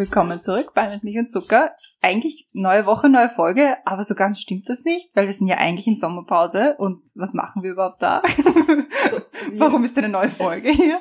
Willkommen 0.00 0.40
zurück 0.40 0.72
bei 0.74 0.88
Mit 0.88 1.04
Milch 1.04 1.18
und 1.18 1.30
Zucker. 1.30 1.72
Eigentlich 2.00 2.48
neue 2.54 2.86
Woche, 2.86 3.10
neue 3.10 3.28
Folge, 3.28 3.76
aber 3.84 4.02
so 4.02 4.14
ganz 4.14 4.40
stimmt 4.40 4.66
das 4.70 4.82
nicht, 4.84 5.14
weil 5.14 5.26
wir 5.26 5.32
sind 5.34 5.46
ja 5.46 5.58
eigentlich 5.58 5.86
in 5.86 5.94
Sommerpause 5.94 6.76
und 6.78 7.02
was 7.14 7.34
machen 7.34 7.62
wir 7.62 7.72
überhaupt 7.72 8.00
da? 8.00 8.22
Warum 9.58 9.84
ist 9.84 9.98
denn 9.98 10.04
eine 10.04 10.12
neue 10.14 10.30
Folge 10.30 10.70
hier? 10.70 10.98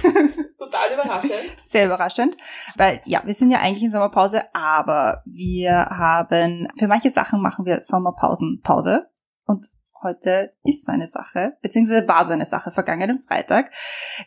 Total 0.58 0.94
überraschend. 0.94 1.56
Sehr 1.64 1.86
überraschend, 1.86 2.36
weil 2.76 3.02
ja, 3.04 3.20
wir 3.24 3.34
sind 3.34 3.50
ja 3.50 3.58
eigentlich 3.58 3.82
in 3.82 3.90
Sommerpause, 3.90 4.42
aber 4.54 5.24
wir 5.26 5.72
haben, 5.74 6.68
für 6.78 6.86
manche 6.86 7.10
Sachen 7.10 7.42
machen 7.42 7.66
wir 7.66 7.82
Sommerpausenpause 7.82 9.08
und 9.44 9.66
heute 10.04 10.54
ist 10.62 10.84
so 10.84 10.92
eine 10.92 11.08
Sache, 11.08 11.56
beziehungsweise 11.62 12.06
war 12.06 12.24
so 12.24 12.32
eine 12.32 12.44
Sache 12.44 12.70
vergangenen 12.70 13.24
Freitag. 13.26 13.72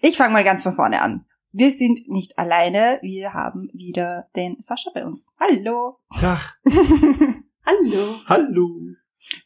Ich 0.01 0.17
fange 0.17 0.33
mal 0.33 0.43
ganz 0.43 0.63
von 0.63 0.73
vorne 0.73 1.01
an. 1.01 1.25
Wir 1.51 1.71
sind 1.71 2.07
nicht 2.07 2.37
alleine, 2.37 2.99
wir 3.01 3.33
haben 3.33 3.69
wieder 3.73 4.27
den 4.35 4.57
Sascha 4.59 4.91
bei 4.93 5.05
uns. 5.05 5.27
Hallo. 5.39 5.97
Tag. 6.19 6.59
Hallo. 7.65 8.15
Hallo. 8.27 8.81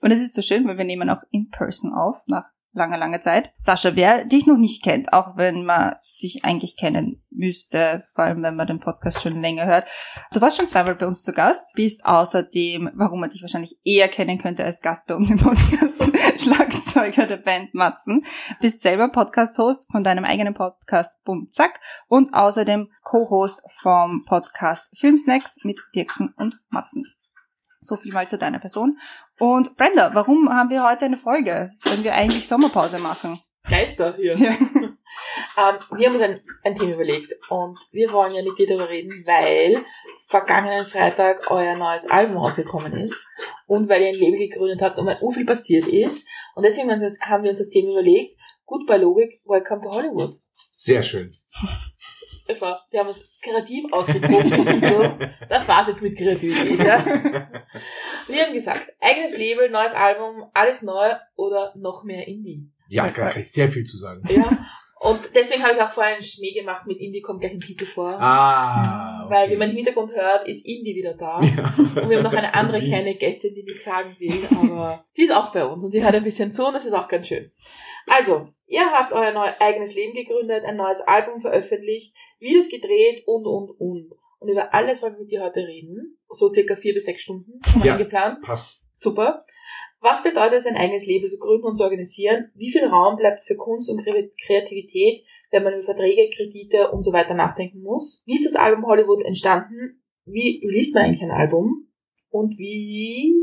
Und 0.02 0.12
es 0.12 0.22
ist 0.22 0.34
so 0.34 0.42
schön, 0.42 0.68
weil 0.68 0.78
wir 0.78 0.86
nehmen 0.86 1.10
auch 1.10 1.22
in 1.30 1.50
person 1.50 1.94
auf, 1.94 2.24
nach 2.26 2.46
langer, 2.74 2.98
langer 2.98 3.22
Zeit. 3.22 3.54
Sascha, 3.58 3.96
wer 3.96 4.26
dich 4.26 4.48
noch 4.48 4.58
nicht 4.58 4.84
kennt, 4.84 5.14
auch 5.14 5.38
wenn 5.38 5.64
man 5.64 5.96
dich 6.22 6.46
eigentlich 6.46 6.78
kennen 6.78 7.24
müsste, 7.30 8.02
vor 8.14 8.26
allem 8.26 8.44
wenn 8.44 8.56
man 8.56 8.68
den 8.68 8.80
Podcast 8.80 9.22
schon 9.22 9.42
länger 9.42 9.66
hört. 9.66 9.88
Du 10.34 10.42
warst 10.42 10.58
schon 10.58 10.68
zweimal 10.68 10.96
bei 10.96 11.08
uns 11.08 11.24
zu 11.24 11.32
Gast, 11.32 11.74
bist 11.76 12.06
außerdem, 12.06 12.92
warum 12.94 13.20
man 13.20 13.30
dich 13.30 13.42
wahrscheinlich 13.42 13.78
eher 13.84 14.08
kennen 14.08 14.38
könnte 14.38 14.64
als 14.64 14.82
Gast 14.82 15.08
bei 15.08 15.16
uns 15.16 15.30
im 15.30 15.38
Podcast, 15.38 16.04
Schlagzeuger 16.42 17.28
der 17.28 17.38
Band 17.38 17.74
Matzen, 17.74 18.26
bist 18.60 18.82
selber 18.82 19.10
Podcast-Host 19.10 19.92
von 19.92 20.04
deinem 20.04 20.26
eigenen 20.26 20.54
Podcast 20.54 21.14
Bum 21.24 21.50
Zack 21.50 21.80
und 22.08 22.34
außerdem 22.34 22.90
Co-Host 23.04 23.64
vom 23.82 24.26
Podcast 24.26 24.86
Filmsnacks 24.98 25.58
mit 25.64 25.80
Dirksen 25.96 26.34
und 26.38 26.60
Matzen. 26.70 27.06
So 27.80 27.96
viel 27.96 28.14
mal 28.14 28.28
zu 28.28 28.38
deiner 28.38 28.60
Person. 28.60 29.00
Und 29.40 29.76
Brenda, 29.76 30.14
warum 30.14 30.50
haben 30.50 30.70
wir 30.70 30.84
heute 30.84 31.06
eine 31.06 31.18
Folge, 31.18 31.72
wenn 31.86 32.04
wir 32.04 32.14
eigentlich 32.14 32.48
Sommerpause 32.48 33.00
machen? 33.00 33.40
Geister 33.68 34.16
hier. 34.16 34.38
Ja. 34.38 34.52
Ähm, 35.58 35.76
wir 35.98 36.08
haben 36.08 36.14
uns 36.14 36.22
ein, 36.24 36.42
ein 36.64 36.76
Thema 36.76 36.94
überlegt 36.94 37.34
und 37.50 37.78
wir 37.92 38.12
wollen 38.14 38.34
ja 38.34 38.42
mit 38.44 38.58
dir 38.58 38.68
darüber 38.68 38.90
reden, 38.90 39.24
weil 39.26 39.84
vergangenen 40.28 40.86
Freitag 40.86 41.52
euer 41.52 41.76
neues 41.76 42.08
Album 42.10 42.38
rausgekommen 42.38 42.94
ist 42.94 43.28
und 43.68 43.90
weil 43.90 44.02
ihr 44.02 44.08
ein 44.10 44.16
Label 44.16 44.40
gegründet 44.40 44.82
habt 44.82 44.98
und 45.00 45.06
weil 45.08 45.20
viel 45.32 45.46
passiert 45.46 45.88
ist. 45.88 46.26
Und 46.56 46.64
deswegen 46.66 46.90
haben 46.90 47.00
wir 47.44 47.50
uns- 47.50 47.60
das 47.60 47.70
Thema 47.70 47.92
überlegt, 47.92 48.40
gut 48.66 48.88
bei 48.88 48.98
Logik, 48.98 49.42
Welcome 49.46 49.82
to 49.82 49.92
Hollywood. 49.92 50.36
Sehr 50.72 51.02
schön. 51.02 51.32
Es 52.48 52.62
war, 52.62 52.86
wir 52.90 53.00
haben 53.02 53.10
es 53.10 53.38
kreativ 53.42 53.86
Titel. 54.08 55.32
das 55.50 55.68
war's 55.68 55.88
jetzt 55.88 56.02
mit 56.02 56.18
Kreativität. 56.18 56.80
Ja? 56.80 57.06
Wir 58.28 58.46
haben 58.46 58.54
gesagt, 58.54 58.88
eigenes 59.00 59.38
Label, 59.38 59.70
neues 59.70 59.94
Album, 59.94 60.46
alles 60.54 60.82
neu 60.82 61.14
oder 61.36 61.74
noch 61.78 62.04
mehr 62.04 62.28
Indie. 62.28 62.70
Ja, 62.90 63.06
da 63.06 63.12
kann 63.12 63.40
ich 63.40 63.52
sehr 63.52 63.70
viel 63.70 63.84
zu 63.84 63.98
sagen. 63.98 64.22
Ja. 64.30 64.50
Und 65.04 65.20
deswegen 65.34 65.64
habe 65.64 65.74
ich 65.74 65.82
auch 65.82 65.90
vorher 65.90 66.14
einen 66.14 66.24
Schmäh 66.24 66.52
gemacht, 66.52 66.86
mit 66.86 67.00
Indie 67.00 67.22
kommt 67.22 67.42
gleich 67.42 67.54
ein 67.54 67.60
Titel 67.60 67.88
vor. 67.88 68.22
Ah. 68.22 69.26
Weil, 69.30 69.50
wie 69.50 69.56
man 69.56 69.72
im 69.72 69.76
Hintergrund 69.76 70.14
hört, 70.14 70.48
ist 70.48 70.64
Indie 70.64 70.94
wieder 70.96 71.16
da. 71.16 71.42
Ja. 71.42 71.74
Und 72.04 72.08
wir 72.08 72.18
haben 72.18 72.24
noch 72.24 72.34
eine 72.34 72.54
andere 72.54 72.80
kleine 72.80 73.16
Gästin, 73.16 73.56
die 73.56 73.64
nichts 73.64 73.84
sagen 73.86 74.16
will, 74.20 74.48
aber 74.56 75.04
die 75.18 75.24
ist 75.24 75.36
auch 75.36 75.52
bei 75.52 75.66
uns 75.66 75.84
und 75.84 75.92
sie 75.92 76.04
hört 76.04 76.14
ein 76.14 76.24
bisschen 76.24 76.52
zu 76.52 76.68
und 76.68 76.76
das 76.76 76.86
ist 76.86 76.94
auch 76.94 77.08
ganz 77.08 77.28
schön. 77.28 77.52
Also, 78.06 78.48
ihr 78.68 78.86
habt 78.92 79.12
euer 79.12 79.32
neu, 79.32 79.50
eigenes 79.60 79.96
Leben 79.96 80.14
gegründet, 80.14 80.66
ein 80.66 80.78
neues 80.78 81.02
Album 81.02 81.42
veröffentlicht, 81.42 82.16
Videos 82.40 82.70
gedreht 82.70 83.24
und, 83.26 83.48
und, 83.48 83.72
und. 83.80 84.12
Und 84.38 84.50
über 84.50 84.72
alles 84.72 85.02
wollen 85.02 85.14
wir 85.16 85.22
mit 85.22 85.32
dir 85.32 85.42
heute 85.44 85.62
reden. 85.62 86.20
So 86.30 86.54
circa 86.54 86.76
vier 86.76 86.94
bis 86.94 87.06
sechs 87.06 87.22
Stunden 87.22 87.60
haben 87.66 87.82
wir 87.82 87.88
Ja. 87.88 87.94
eingeplant. 87.94 88.42
Passt. 88.42 88.82
Super. 88.94 89.46
Was 90.04 90.24
bedeutet 90.24 90.60
es, 90.60 90.66
ein 90.66 90.76
eigenes 90.76 91.06
Leben 91.06 91.28
zu 91.30 91.38
gründen 91.38 91.66
und 91.68 91.76
zu 91.78 91.84
organisieren? 91.84 92.52
Wie 92.56 92.72
viel 92.72 92.86
Raum 92.86 93.18
bleibt 93.18 93.46
für 93.46 93.56
Kunst 93.56 93.88
und 93.90 94.02
Kre- 94.02 94.32
Kreativität, 94.46 95.24
wenn 95.52 95.64
man 95.64 95.74
über 95.74 95.84
Verträge, 95.84 96.30
Kredite 96.36 96.90
und 96.92 97.04
so 97.04 97.14
weiter 97.14 97.36
nachdenken 97.36 97.82
muss? 97.82 98.24
Wie 98.26 98.34
ist 98.34 98.46
das 98.46 98.56
Album 98.56 98.86
Hollywood 98.88 99.24
entstanden? 99.24 100.02
Wie 100.26 100.60
liest 100.68 100.96
man 100.96 101.04
eigentlich 101.04 101.22
ein 101.22 101.30
Album? 101.32 101.88
Und 102.30 102.58
wie 102.58 103.36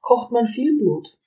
kocht 0.00 0.30
man 0.30 0.46
viel 0.46 0.78
Blut? 0.78 1.18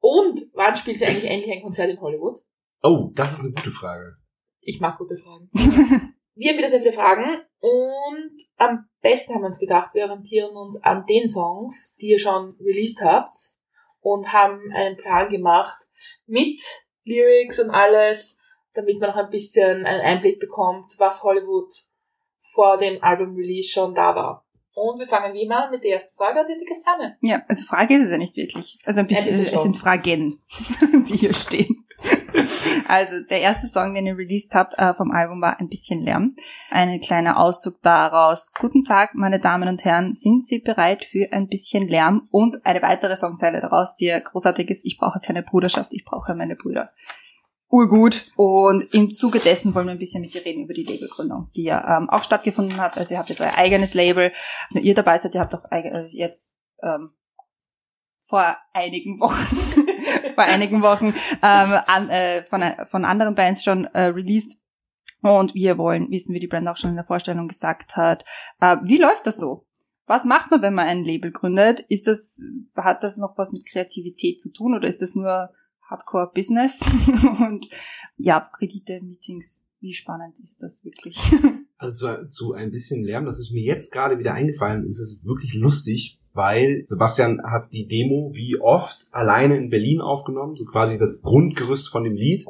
Und 0.00 0.40
wann 0.54 0.76
spielt 0.76 0.98
sie 0.98 1.06
eigentlich 1.06 1.30
endlich 1.30 1.52
ein 1.52 1.62
Konzert 1.62 1.90
in 1.90 2.00
Hollywood? 2.00 2.38
oh, 2.82 3.10
das 3.14 3.34
ist 3.34 3.44
eine 3.44 3.52
gute 3.54 3.70
Frage. 3.70 4.16
Ich 4.60 4.80
mag 4.80 4.98
gute 4.98 5.16
Fragen. 5.16 5.50
Wir 6.34 6.50
haben 6.50 6.58
wieder 6.58 6.68
sehr 6.68 6.80
viele 6.80 6.92
Fragen 6.92 7.40
und 7.60 8.32
am 8.56 8.88
besten 9.02 9.34
haben 9.34 9.42
wir 9.42 9.48
uns 9.48 9.58
gedacht, 9.58 9.94
wir 9.94 10.04
orientieren 10.04 10.56
uns 10.56 10.82
an 10.82 11.04
den 11.06 11.28
Songs, 11.28 11.94
die 12.00 12.08
ihr 12.08 12.18
schon 12.18 12.56
released 12.60 13.02
habt 13.02 13.34
und 14.00 14.32
haben 14.32 14.60
einen 14.74 14.96
Plan 14.96 15.28
gemacht 15.28 15.76
mit 16.26 16.60
Lyrics 17.04 17.58
und 17.58 17.70
alles, 17.70 18.38
damit 18.72 18.98
man 18.98 19.10
noch 19.10 19.16
ein 19.16 19.30
bisschen 19.30 19.84
einen 19.84 20.00
Einblick 20.00 20.40
bekommt, 20.40 20.94
was 20.98 21.22
Hollywood 21.22 21.70
vor 22.38 22.78
dem 22.78 23.02
Album-Release 23.02 23.70
schon 23.70 23.94
da 23.94 24.14
war. 24.14 24.46
Und 24.72 24.98
wir 24.98 25.06
fangen 25.06 25.34
wie 25.34 25.42
immer 25.42 25.64
an 25.64 25.70
mit 25.70 25.84
der 25.84 25.94
ersten 25.94 26.14
Frage 26.16 26.40
an 26.40 26.46
die 26.48 26.64
Christiane. 26.64 27.18
Ja, 27.20 27.42
also 27.48 27.64
Frage 27.64 27.96
ist 27.96 28.04
es 28.04 28.10
ja 28.12 28.18
nicht 28.18 28.36
wirklich. 28.36 28.78
Also 28.86 29.00
ein 29.00 29.06
bisschen, 29.06 29.34
Ein 29.34 29.40
bisschen 29.40 29.54
es 29.56 29.62
sind 29.62 29.76
Fragen, 29.76 30.40
die 31.08 31.16
hier 31.16 31.34
stehen. 31.34 31.79
Also 32.88 33.20
der 33.28 33.40
erste 33.40 33.66
Song, 33.66 33.94
den 33.94 34.06
ihr 34.06 34.16
released 34.16 34.54
habt 34.54 34.74
äh, 34.78 34.94
vom 34.94 35.10
Album 35.12 35.40
war 35.40 35.60
ein 35.60 35.68
bisschen 35.68 36.02
Lärm. 36.02 36.34
Ein 36.70 37.00
kleiner 37.00 37.38
Auszug 37.38 37.80
daraus. 37.82 38.52
Guten 38.58 38.84
Tag, 38.84 39.14
meine 39.14 39.38
Damen 39.40 39.68
und 39.68 39.84
Herren, 39.84 40.14
sind 40.14 40.44
Sie 40.44 40.58
bereit 40.58 41.04
für 41.04 41.28
ein 41.32 41.46
bisschen 41.48 41.86
Lärm? 41.88 42.28
Und 42.30 42.64
eine 42.66 42.82
weitere 42.82 43.16
Songzeile 43.16 43.60
daraus, 43.60 43.94
die 43.96 44.10
großartig 44.22 44.68
ist. 44.70 44.84
Ich 44.84 44.98
brauche 44.98 45.20
keine 45.20 45.42
Bruderschaft, 45.42 45.92
ich 45.94 46.04
brauche 46.04 46.34
meine 46.34 46.56
Brüder. 46.56 46.90
Urgut. 47.68 48.32
Und 48.36 48.92
im 48.92 49.14
Zuge 49.14 49.38
dessen 49.38 49.74
wollen 49.74 49.86
wir 49.86 49.92
ein 49.92 49.98
bisschen 49.98 50.22
mit 50.22 50.34
dir 50.34 50.44
reden 50.44 50.64
über 50.64 50.74
die 50.74 50.82
Labelgründung, 50.82 51.50
die 51.54 51.62
ja 51.62 51.98
ähm, 51.98 52.10
auch 52.10 52.24
stattgefunden 52.24 52.80
hat. 52.80 52.98
Also 52.98 53.14
ihr 53.14 53.18
habt 53.18 53.28
jetzt 53.28 53.40
euer 53.40 53.56
eigenes 53.56 53.94
Label. 53.94 54.32
Nur 54.70 54.82
ihr 54.82 54.94
dabei 54.94 55.18
seid, 55.18 55.34
ihr 55.36 55.40
habt 55.40 55.54
eig- 55.54 55.84
äh, 55.84 56.08
jetzt 56.10 56.56
ähm, 56.82 57.10
vor 58.26 58.56
einigen 58.72 59.20
Wochen, 59.20 59.86
vor 60.34 60.44
einigen 60.44 60.82
Wochen 60.82 61.14
ähm, 61.42 61.78
an, 61.86 62.08
äh, 62.08 62.44
von, 62.44 62.62
von 62.86 63.04
anderen 63.04 63.34
Bands 63.34 63.62
schon 63.62 63.84
äh, 63.86 64.04
released. 64.04 64.56
Und 65.22 65.54
wir 65.54 65.76
wollen 65.76 66.10
wissen, 66.10 66.34
wie 66.34 66.40
die 66.40 66.46
Brand 66.46 66.66
auch 66.68 66.76
schon 66.76 66.90
in 66.90 66.96
der 66.96 67.04
Vorstellung 67.04 67.48
gesagt 67.48 67.96
hat, 67.96 68.24
äh, 68.60 68.76
wie 68.82 68.98
läuft 68.98 69.26
das 69.26 69.38
so? 69.38 69.66
Was 70.06 70.24
macht 70.24 70.50
man, 70.50 70.62
wenn 70.62 70.74
man 70.74 70.88
ein 70.88 71.04
Label 71.04 71.30
gründet? 71.30 71.80
Ist 71.88 72.06
das, 72.06 72.42
hat 72.74 73.04
das 73.04 73.18
noch 73.18 73.36
was 73.36 73.52
mit 73.52 73.66
Kreativität 73.66 74.40
zu 74.40 74.50
tun 74.50 74.74
oder 74.74 74.88
ist 74.88 75.02
das 75.02 75.14
nur 75.14 75.50
Hardcore 75.82 76.32
Business? 76.34 76.80
Und 77.38 77.68
ja, 78.16 78.40
Kredite, 78.40 79.00
Meetings, 79.02 79.62
wie 79.80 79.94
spannend 79.94 80.38
ist 80.40 80.62
das 80.62 80.84
wirklich? 80.84 81.18
Also 81.82 81.94
zu, 81.94 82.28
zu 82.28 82.52
ein 82.52 82.70
bisschen 82.70 83.04
Lärm, 83.04 83.24
das 83.24 83.38
ist 83.38 83.52
mir 83.52 83.62
jetzt 83.62 83.90
gerade 83.90 84.18
wieder 84.18 84.34
eingefallen, 84.34 84.84
ist 84.84 85.00
es 85.00 85.24
wirklich 85.24 85.54
lustig, 85.54 86.19
weil 86.32 86.84
Sebastian 86.86 87.40
hat 87.42 87.72
die 87.72 87.86
Demo 87.86 88.30
wie 88.34 88.56
oft 88.60 89.08
alleine 89.10 89.56
in 89.56 89.68
Berlin 89.70 90.00
aufgenommen, 90.00 90.54
so 90.56 90.64
quasi 90.64 90.96
das 90.98 91.22
Grundgerüst 91.22 91.88
von 91.88 92.04
dem 92.04 92.14
Lied. 92.14 92.44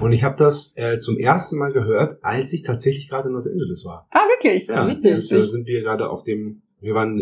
Und 0.00 0.12
ich 0.12 0.22
habe 0.24 0.36
das 0.38 0.72
äh, 0.76 0.98
zum 0.98 1.18
ersten 1.18 1.58
Mal 1.58 1.72
gehört, 1.72 2.18
als 2.22 2.52
ich 2.52 2.62
tatsächlich 2.62 3.08
gerade 3.08 3.28
in 3.28 3.34
Los 3.34 3.46
Angeles 3.46 3.84
war. 3.84 4.06
ah, 4.10 4.20
wirklich? 4.28 4.66
Ja, 4.68 4.88
Witzig. 4.88 5.10
jetzt, 5.12 5.32
äh, 5.32 5.42
sind 5.42 5.66
wir 5.66 5.82
gerade 5.82 6.08
auf 6.08 6.22
dem, 6.22 6.62
wir 6.80 6.94
waren 6.94 7.16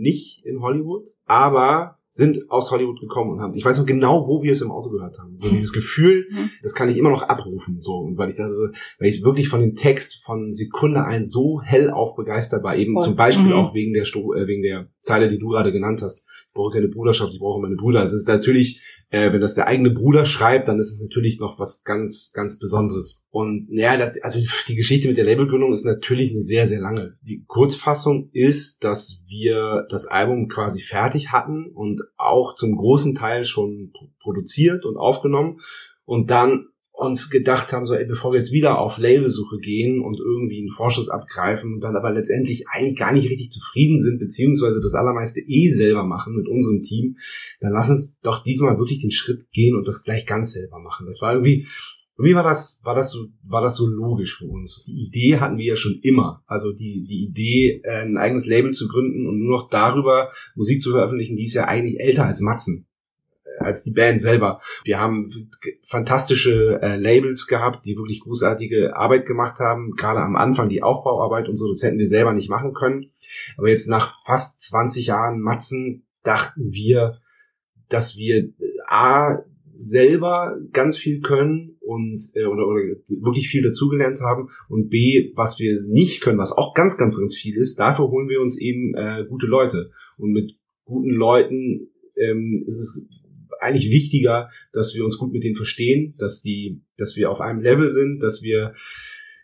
nicht 0.00 0.44
in 0.44 0.60
Hollywood, 0.60 1.08
aber 1.26 1.98
sind 2.16 2.48
aus 2.48 2.70
Hollywood 2.70 3.00
gekommen 3.00 3.32
und 3.32 3.40
haben, 3.40 3.54
ich 3.54 3.64
weiß 3.64 3.76
noch 3.78 3.86
genau, 3.86 4.28
wo 4.28 4.44
wir 4.44 4.52
es 4.52 4.60
im 4.60 4.70
Auto 4.70 4.88
gehört 4.88 5.18
haben. 5.18 5.36
So 5.40 5.48
dieses 5.50 5.72
Gefühl, 5.72 6.28
Mhm. 6.30 6.50
das 6.62 6.72
kann 6.72 6.88
ich 6.88 6.96
immer 6.96 7.10
noch 7.10 7.22
abrufen, 7.22 7.80
so. 7.82 7.94
Und 7.94 8.16
weil 8.18 8.28
ich 8.28 8.36
da 8.36 8.46
so, 8.46 8.54
weil 9.00 9.08
ich 9.08 9.24
wirklich 9.24 9.48
von 9.48 9.60
dem 9.60 9.74
Text 9.74 10.22
von 10.24 10.54
Sekunde 10.54 11.04
ein 11.04 11.24
so 11.24 11.60
hellauf 11.60 12.14
begeistert 12.14 12.62
war, 12.62 12.76
eben 12.76 12.94
Voll. 12.94 13.02
zum 13.02 13.16
Beispiel 13.16 13.46
Mhm. 13.46 13.52
auch 13.54 13.74
wegen 13.74 13.94
der, 13.94 14.04
Sto 14.04 14.32
äh, 14.32 14.46
wegen 14.46 14.62
der 14.62 14.86
Zeile, 15.04 15.28
die 15.28 15.38
du 15.38 15.48
gerade 15.48 15.70
genannt 15.70 16.02
hast. 16.02 16.26
Ich 16.48 16.54
brauche 16.54 16.72
keine 16.72 16.88
Bruderschaft, 16.88 17.32
ich 17.32 17.38
brauche 17.38 17.60
meine 17.60 17.76
Brüder. 17.76 18.02
Es 18.02 18.12
ist 18.12 18.26
natürlich, 18.26 18.82
äh, 19.10 19.32
wenn 19.32 19.40
das 19.40 19.54
der 19.54 19.66
eigene 19.66 19.90
Bruder 19.90 20.24
schreibt, 20.24 20.66
dann 20.66 20.78
ist 20.78 20.94
es 20.94 21.02
natürlich 21.02 21.38
noch 21.38 21.58
was 21.58 21.84
ganz, 21.84 22.32
ganz 22.32 22.58
Besonderes. 22.58 23.22
Und 23.30 23.68
ja, 23.70 23.96
das, 23.96 24.20
also 24.22 24.40
die 24.66 24.74
Geschichte 24.74 25.06
mit 25.08 25.16
der 25.16 25.24
Labelgründung 25.24 25.72
ist 25.72 25.84
natürlich 25.84 26.30
eine 26.30 26.40
sehr, 26.40 26.66
sehr 26.66 26.80
lange. 26.80 27.16
Die 27.22 27.44
Kurzfassung 27.46 28.30
ist, 28.32 28.82
dass 28.82 29.22
wir 29.28 29.86
das 29.90 30.06
Album 30.06 30.48
quasi 30.48 30.80
fertig 30.80 31.32
hatten 31.32 31.66
und 31.66 32.00
auch 32.16 32.54
zum 32.54 32.74
großen 32.74 33.14
Teil 33.14 33.44
schon 33.44 33.90
pro- 33.92 34.08
produziert 34.20 34.84
und 34.86 34.96
aufgenommen 34.96 35.60
und 36.04 36.30
dann 36.30 36.68
uns 36.96 37.28
gedacht 37.28 37.72
haben, 37.72 37.84
so, 37.84 37.94
ey, 37.94 38.06
bevor 38.06 38.32
wir 38.32 38.38
jetzt 38.38 38.52
wieder 38.52 38.78
auf 38.78 38.98
Labelsuche 38.98 39.58
gehen 39.58 40.00
und 40.00 40.20
irgendwie 40.20 40.60
einen 40.60 40.76
Vorschuss 40.76 41.08
abgreifen 41.08 41.74
und 41.74 41.80
dann 41.80 41.96
aber 41.96 42.12
letztendlich 42.12 42.68
eigentlich 42.68 42.96
gar 42.96 43.12
nicht 43.12 43.28
richtig 43.28 43.50
zufrieden 43.50 43.98
sind, 43.98 44.20
beziehungsweise 44.20 44.80
das 44.80 44.94
allermeiste 44.94 45.40
eh 45.40 45.70
selber 45.70 46.04
machen 46.04 46.36
mit 46.36 46.46
unserem 46.46 46.82
Team, 46.82 47.16
dann 47.60 47.72
lass 47.72 47.90
uns 47.90 48.16
doch 48.20 48.44
diesmal 48.44 48.78
wirklich 48.78 48.98
den 48.98 49.10
Schritt 49.10 49.50
gehen 49.50 49.74
und 49.74 49.88
das 49.88 50.04
gleich 50.04 50.24
ganz 50.24 50.52
selber 50.52 50.78
machen. 50.78 51.06
Das 51.06 51.20
war 51.20 51.34
irgendwie, 51.34 51.66
irgendwie 52.16 52.36
war 52.36 52.44
das, 52.44 52.78
war 52.84 52.94
das 52.94 53.10
so, 53.10 53.26
war 53.42 53.60
das 53.60 53.74
so 53.74 53.88
logisch 53.88 54.38
für 54.38 54.46
uns. 54.46 54.84
Die 54.86 55.06
Idee 55.06 55.38
hatten 55.38 55.58
wir 55.58 55.66
ja 55.66 55.76
schon 55.76 55.98
immer. 56.00 56.44
Also 56.46 56.72
die, 56.72 57.04
die 57.08 57.24
Idee, 57.24 57.80
äh, 57.82 58.02
ein 58.02 58.16
eigenes 58.16 58.46
Label 58.46 58.70
zu 58.70 58.86
gründen 58.86 59.26
und 59.26 59.40
nur 59.40 59.58
noch 59.58 59.68
darüber 59.68 60.30
Musik 60.54 60.80
zu 60.80 60.92
veröffentlichen, 60.92 61.34
die 61.34 61.46
ist 61.46 61.54
ja 61.54 61.64
eigentlich 61.64 61.98
älter 61.98 62.24
als 62.24 62.40
Matzen 62.40 62.86
als 63.58 63.84
die 63.84 63.92
Band 63.92 64.20
selber. 64.20 64.60
Wir 64.84 64.98
haben 64.98 65.30
fantastische 65.82 66.78
äh, 66.82 66.96
Labels 66.96 67.46
gehabt, 67.46 67.86
die 67.86 67.96
wirklich 67.96 68.20
großartige 68.20 68.96
Arbeit 68.96 69.26
gemacht 69.26 69.58
haben. 69.58 69.92
Gerade 69.96 70.20
am 70.20 70.36
Anfang 70.36 70.68
die 70.68 70.82
Aufbauarbeit 70.82 71.48
und 71.48 71.56
so, 71.56 71.68
das 71.68 71.82
hätten 71.82 71.98
wir 71.98 72.06
selber 72.06 72.32
nicht 72.32 72.50
machen 72.50 72.74
können. 72.74 73.10
Aber 73.56 73.68
jetzt 73.68 73.88
nach 73.88 74.14
fast 74.24 74.60
20 74.60 75.08
Jahren 75.08 75.40
Matzen 75.40 76.06
dachten 76.22 76.72
wir, 76.72 77.18
dass 77.88 78.16
wir 78.16 78.36
äh, 78.36 78.52
A 78.86 79.44
selber 79.76 80.56
ganz 80.72 80.96
viel 80.96 81.20
können 81.20 81.76
und 81.80 82.22
äh, 82.34 82.44
oder, 82.44 82.66
oder 82.66 82.80
wirklich 83.20 83.48
viel 83.48 83.62
dazugelernt 83.62 84.20
haben 84.20 84.50
und 84.68 84.88
B, 84.88 85.32
was 85.34 85.58
wir 85.58 85.76
nicht 85.88 86.20
können, 86.20 86.38
was 86.38 86.56
auch 86.56 86.74
ganz, 86.74 86.96
ganz, 86.96 87.18
ganz 87.18 87.34
viel 87.34 87.56
ist, 87.56 87.78
dafür 87.78 88.08
holen 88.08 88.28
wir 88.28 88.40
uns 88.40 88.58
eben 88.58 88.94
äh, 88.94 89.24
gute 89.28 89.46
Leute. 89.46 89.90
Und 90.16 90.32
mit 90.32 90.56
guten 90.84 91.10
Leuten 91.10 91.88
ähm, 92.16 92.64
ist 92.66 92.78
es 92.78 93.06
eigentlich 93.64 93.90
wichtiger, 93.90 94.50
dass 94.72 94.94
wir 94.94 95.04
uns 95.04 95.18
gut 95.18 95.32
mit 95.32 95.44
denen 95.44 95.56
verstehen, 95.56 96.14
dass 96.18 96.42
die, 96.42 96.82
dass 96.96 97.16
wir 97.16 97.30
auf 97.30 97.40
einem 97.40 97.60
Level 97.60 97.88
sind, 97.90 98.22
dass 98.22 98.42
wir 98.42 98.74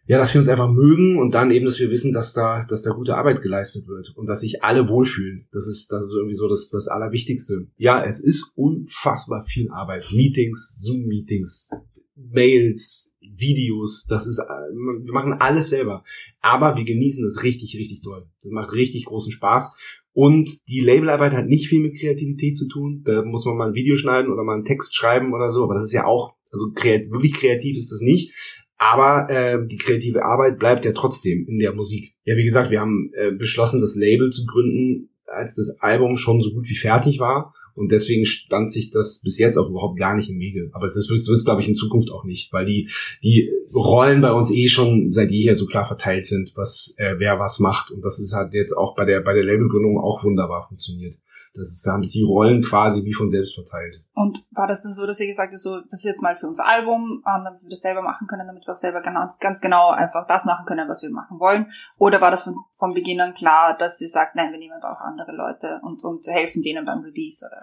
ja, 0.07 0.19
dass 0.19 0.35
wir 0.35 0.41
uns 0.41 0.49
einfach 0.49 0.69
mögen 0.69 1.19
und 1.19 1.35
dann 1.35 1.53
eben, 1.53 1.67
dass 1.67 1.79
wir 1.79 1.91
wissen, 1.91 2.13
dass 2.13 2.33
da, 2.33 2.65
dass 2.65 2.83
da 2.83 2.91
gute 2.91 3.17
Arbeit 3.17 3.43
geleistet 3.43 3.87
wird 3.87 4.13
und 4.17 4.27
dass 4.27 4.41
sich 4.41 4.65
alle 4.65 4.89
wohlfühlen. 4.89 5.47
Das 5.53 5.69
ist, 5.69 5.93
das 5.93 6.05
ist 6.05 6.15
irgendwie 6.15 6.35
so 6.35 6.49
das, 6.49 6.69
das 6.69 6.89
Allerwichtigste. 6.89 7.69
Ja, 7.77 8.05
es 8.05 8.19
ist 8.19 8.53
unfassbar 8.57 9.43
viel 9.43 9.71
Arbeit. 9.71 10.11
Meetings, 10.13 10.75
Zoom-Meetings, 10.83 11.71
Mails, 12.17 13.13
Videos, 13.21 14.07
das 14.09 14.27
ist, 14.27 14.39
wir 14.39 15.13
machen 15.13 15.35
alles 15.35 15.71
selber. 15.71 16.03
Aber 16.41 16.77
wir 16.77 16.85
genießen 16.85 17.23
das 17.23 17.45
richtig, 17.45 17.77
richtig 17.77 18.03
toll. 18.03 18.29
Das 18.43 18.51
macht 18.51 18.75
richtig 18.75 19.05
großen 19.05 19.31
Spaß. 19.31 19.77
Und 20.13 20.51
die 20.69 20.81
Labelarbeit 20.81 21.33
hat 21.33 21.47
nicht 21.47 21.69
viel 21.69 21.81
mit 21.81 21.99
Kreativität 21.99 22.57
zu 22.57 22.69
tun. 22.69 23.03
Da 23.05 23.23
muss 23.23 23.45
man 23.45 23.57
mal 23.57 23.69
ein 23.69 23.75
Video 23.75 23.97
schneiden 23.97 24.33
oder 24.33 24.43
mal 24.43 24.55
einen 24.55 24.65
Text 24.65 24.95
schreiben 24.95 25.33
oder 25.33 25.51
so. 25.51 25.63
Aber 25.65 25.75
das 25.75 25.85
ist 25.85 25.93
ja 25.93 26.05
auch, 26.05 26.35
also 26.51 26.73
kreativ, 26.75 27.13
wirklich 27.13 27.35
kreativ 27.35 27.77
ist 27.77 27.93
das 27.93 28.01
nicht. 28.01 28.33
Aber 28.77 29.29
äh, 29.29 29.59
die 29.67 29.77
kreative 29.77 30.25
Arbeit 30.25 30.59
bleibt 30.59 30.85
ja 30.85 30.93
trotzdem 30.93 31.47
in 31.47 31.59
der 31.59 31.75
Musik. 31.75 32.15
Ja, 32.25 32.37
wie 32.37 32.45
gesagt, 32.45 32.71
wir 32.71 32.81
haben 32.81 33.11
äh, 33.15 33.31
beschlossen, 33.31 33.81
das 33.81 33.95
Label 33.95 34.31
zu 34.31 34.47
gründen, 34.47 35.11
als 35.27 35.55
das 35.55 35.79
Album 35.81 36.17
schon 36.17 36.41
so 36.41 36.53
gut 36.53 36.69
wie 36.69 36.77
fertig 36.77 37.19
war. 37.19 37.55
Und 37.75 37.93
deswegen 37.93 38.25
stand 38.25 38.73
sich 38.73 38.91
das 38.91 39.21
bis 39.23 39.39
jetzt 39.39 39.57
auch 39.57 39.69
überhaupt 39.69 39.99
gar 39.99 40.17
nicht 40.17 40.31
im 40.31 40.39
Wege. 40.39 40.71
Aber 40.73 40.87
das 40.87 41.09
wird 41.09 41.21
es, 41.21 41.45
glaube 41.45 41.61
ich, 41.61 41.69
in 41.69 41.75
Zukunft 41.75 42.11
auch 42.11 42.25
nicht, 42.25 42.53
weil 42.53 42.67
die, 42.67 42.89
die 43.23 43.51
Rollen 43.75 44.21
bei 44.21 44.33
uns 44.33 44.51
eh 44.51 44.69
schon 44.69 45.11
seit 45.11 45.31
jeher 45.31 45.55
so 45.55 45.67
klar 45.67 45.87
verteilt 45.87 46.27
sind, 46.27 46.53
was 46.55 46.95
äh, 46.97 47.15
wer 47.19 47.39
was 47.39 47.61
macht. 47.61 47.91
Und 47.91 48.05
das 48.05 48.19
ist 48.19 48.33
halt 48.35 48.55
jetzt 48.55 48.73
auch 48.77 48.95
bei 48.95 49.05
der, 49.05 49.21
bei 49.21 49.35
der 49.35 49.45
Labelgründung 49.45 49.99
auch 49.99 50.25
wunderbar 50.25 50.67
funktioniert. 50.69 51.17
Das 51.55 51.83
da 51.85 51.93
haben 51.93 52.03
sich 52.03 52.13
die 52.13 52.23
Rollen 52.23 52.63
quasi 52.63 53.05
wie 53.05 53.13
von 53.13 53.29
selbst 53.29 53.55
verteilt. 53.55 54.03
Und 54.15 54.47
war 54.53 54.69
das 54.69 54.83
dann 54.83 54.93
so, 54.93 55.05
dass 55.07 55.19
ihr 55.19 55.27
gesagt 55.27 55.53
habt, 55.53 55.61
so, 55.61 55.81
das 55.81 56.01
ist 56.01 56.05
jetzt 56.05 56.23
mal 56.23 56.37
für 56.37 56.47
unser 56.47 56.67
Album, 56.67 57.23
damit 57.25 57.63
wir 57.63 57.71
das 57.71 57.81
selber 57.81 58.03
machen 58.03 58.29
können, 58.29 58.47
damit 58.47 58.67
wir 58.67 58.73
auch 58.73 58.77
selber 58.77 59.01
ganz, 59.01 59.39
ganz 59.39 59.61
genau 59.61 59.91
einfach 59.91 60.27
das 60.29 60.45
machen 60.45 60.65
können, 60.67 60.89
was 60.89 61.03
wir 61.03 61.11
machen 61.11 61.41
wollen? 61.41 61.67
Oder 61.99 62.21
war 62.21 62.31
das 62.31 62.43
von, 62.43 62.55
von 62.79 62.95
Beginn 62.95 63.21
an 63.21 63.35
klar, 63.35 63.77
dass 63.77 64.01
ihr 64.01 64.09
sagt, 64.09 64.37
nein, 64.37 64.53
wir 64.53 64.59
nehmen 64.59 64.81
auch 64.83 65.01
andere 65.01 65.33
Leute 65.33 65.81
und, 65.83 66.05
und 66.05 66.27
helfen 66.29 66.63
denen 66.63 66.85
beim 66.85 67.01
Release, 67.01 67.45
oder? 67.45 67.63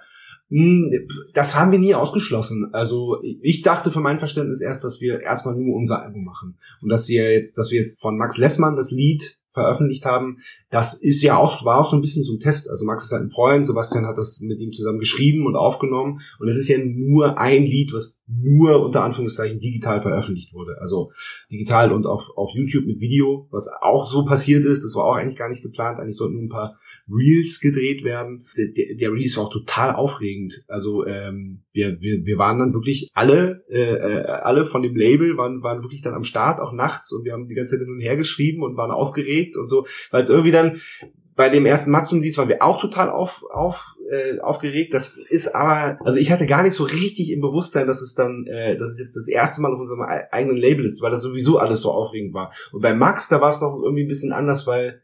Hm, 0.49 1.07
das 1.33 1.55
haben 1.55 1.71
wir 1.71 1.79
nie 1.79 1.93
ausgeschlossen. 1.93 2.69
Also 2.73 3.21
ich 3.21 3.61
dachte 3.63 3.91
für 3.91 3.99
mein 3.99 4.19
Verständnis 4.19 4.61
erst, 4.61 4.83
dass 4.83 5.01
wir 5.01 5.21
erstmal 5.21 5.55
nur 5.55 5.75
unser 5.75 6.01
Album 6.01 6.23
machen 6.23 6.57
und 6.81 6.89
dass 6.89 7.07
wir 7.09 7.33
jetzt, 7.33 7.57
dass 7.57 7.69
wir 7.69 7.79
jetzt 7.79 8.01
von 8.01 8.17
Max 8.17 8.37
Lessmann 8.37 8.75
das 8.75 8.91
Lied 8.91 9.39
veröffentlicht 9.57 10.05
haben, 10.05 10.37
das 10.69 10.93
ist 10.93 11.21
ja 11.21 11.37
auch, 11.37 11.65
war 11.65 11.79
auch 11.79 11.89
so 11.89 11.97
ein 11.97 12.01
bisschen 12.01 12.23
so 12.23 12.33
ein 12.33 12.39
Test. 12.39 12.69
Also 12.69 12.85
Max 12.85 13.05
ist 13.05 13.11
halt 13.11 13.23
ein 13.23 13.31
Freund, 13.31 13.65
Sebastian 13.65 14.05
hat 14.05 14.17
das 14.17 14.39
mit 14.39 14.59
ihm 14.59 14.71
zusammen 14.71 14.99
geschrieben 14.99 15.45
und 15.45 15.55
aufgenommen 15.55 16.19
und 16.39 16.47
es 16.47 16.57
ist 16.57 16.67
ja 16.67 16.77
nur 16.79 17.37
ein 17.37 17.63
Lied, 17.63 17.93
was 17.93 18.17
nur 18.27 18.83
unter 18.83 19.03
Anführungszeichen 19.03 19.59
digital 19.59 20.01
veröffentlicht 20.01 20.53
wurde. 20.53 20.77
Also 20.79 21.11
digital 21.51 21.91
und 21.91 22.05
auf, 22.05 22.23
auf 22.35 22.49
YouTube 22.53 22.85
mit 22.85 22.99
Video, 22.99 23.47
was 23.51 23.69
auch 23.81 24.05
so 24.05 24.25
passiert 24.25 24.65
ist. 24.65 24.83
Das 24.83 24.95
war 24.95 25.05
auch 25.05 25.15
eigentlich 25.15 25.37
gar 25.37 25.49
nicht 25.49 25.63
geplant. 25.63 25.99
Eigentlich 25.99 26.17
sollten 26.17 26.35
nur 26.35 26.43
ein 26.43 26.49
paar 26.49 26.77
Reels 27.09 27.59
gedreht 27.59 28.03
werden. 28.03 28.47
Der, 28.57 28.95
der 28.95 29.11
Release 29.11 29.37
war 29.37 29.45
auch 29.45 29.53
total 29.53 29.95
aufregend. 29.95 30.63
Also 30.67 31.05
ähm, 31.05 31.63
wir, 31.71 31.99
wir, 32.01 32.25
wir 32.25 32.37
waren 32.37 32.59
dann 32.59 32.73
wirklich 32.73 33.09
alle, 33.13 33.63
äh, 33.69 33.79
äh, 33.79 34.25
alle 34.25 34.65
von 34.65 34.81
dem 34.81 34.95
Label 34.95 35.37
waren, 35.37 35.63
waren 35.63 35.83
wirklich 35.83 36.01
dann 36.01 36.13
am 36.13 36.23
Start, 36.23 36.59
auch 36.59 36.73
nachts 36.73 37.11
und 37.11 37.23
wir 37.23 37.33
haben 37.33 37.47
die 37.47 37.55
ganze 37.55 37.77
Zeit 37.77 37.85
hin 37.85 37.93
und 37.93 38.01
her 38.01 38.17
geschrieben 38.17 38.63
und 38.63 38.77
waren 38.77 38.91
aufgeregt 38.91 39.55
und 39.57 39.67
so, 39.67 39.87
weil 40.11 40.23
es 40.23 40.29
irgendwie 40.29 40.51
dann 40.51 40.79
bei 41.37 41.49
dem 41.49 41.65
ersten 41.65 41.91
Matsum-Release 41.91 42.37
waren 42.37 42.49
wir 42.49 42.63
auch 42.63 42.81
total 42.81 43.09
auf, 43.09 43.43
auf, 43.51 43.79
äh, 44.09 44.39
aufgeregt. 44.39 44.93
Das 44.95 45.17
ist 45.29 45.53
aber, 45.53 45.99
also 46.03 46.17
ich 46.17 46.31
hatte 46.31 46.47
gar 46.47 46.63
nicht 46.63 46.73
so 46.73 46.83
richtig 46.83 47.31
im 47.31 47.41
Bewusstsein, 47.41 47.85
dass 47.85 48.01
es 48.01 48.15
dann, 48.15 48.45
äh, 48.47 48.75
dass 48.75 48.89
es 48.89 48.99
jetzt 48.99 49.15
das 49.15 49.27
erste 49.27 49.61
Mal 49.61 49.71
auf 49.71 49.79
unserem 49.79 50.01
eigenen 50.01 50.57
Label 50.57 50.83
ist, 50.83 51.01
weil 51.01 51.11
das 51.11 51.21
sowieso 51.21 51.59
alles 51.59 51.81
so 51.81 51.91
aufregend 51.91 52.33
war. 52.33 52.51
Und 52.71 52.81
bei 52.81 52.95
Max, 52.95 53.29
da 53.29 53.39
war 53.39 53.51
es 53.51 53.61
noch 53.61 53.79
irgendwie 53.81 54.03
ein 54.03 54.09
bisschen 54.09 54.33
anders, 54.33 54.65
weil 54.65 55.03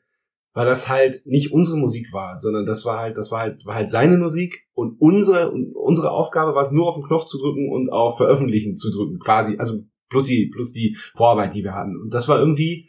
weil 0.53 0.65
das 0.65 0.87
halt 0.87 1.21
nicht 1.25 1.51
unsere 1.51 1.77
Musik 1.77 2.13
war, 2.13 2.37
sondern 2.37 2.65
das 2.65 2.85
war 2.85 2.99
halt, 2.99 3.17
das 3.17 3.31
war 3.31 3.41
halt, 3.41 3.65
war 3.65 3.75
halt 3.75 3.89
seine 3.89 4.17
Musik 4.17 4.67
und 4.73 4.99
unsere, 4.99 5.51
unsere 5.51 6.11
Aufgabe 6.11 6.53
war 6.53 6.61
es 6.61 6.71
nur 6.71 6.87
auf 6.87 6.95
den 6.95 7.05
Knopf 7.05 7.25
zu 7.25 7.39
drücken 7.39 7.71
und 7.71 7.91
auf 7.91 8.17
Veröffentlichen 8.17 8.77
zu 8.77 8.91
drücken, 8.91 9.19
quasi, 9.19 9.57
also 9.57 9.83
plus 10.09 10.27
die, 10.27 10.51
plus 10.53 10.71
die 10.73 10.95
Vorarbeit, 11.15 11.53
die 11.55 11.63
wir 11.63 11.73
hatten. 11.73 11.99
Und 11.99 12.13
das 12.13 12.27
war 12.27 12.39
irgendwie, 12.39 12.87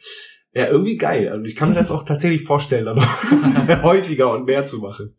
ja, 0.53 0.69
irgendwie 0.69 0.97
geil. 0.97 1.29
Also 1.31 1.45
ich 1.45 1.57
kann 1.57 1.71
mir 1.71 1.75
das 1.75 1.91
auch 1.91 2.03
tatsächlich 2.03 2.45
vorstellen, 2.45 2.85
dann 2.85 2.97
noch 2.97 3.83
häufiger 3.83 4.31
und 4.31 4.45
mehr 4.45 4.65
zu 4.65 4.79
machen. 4.79 5.17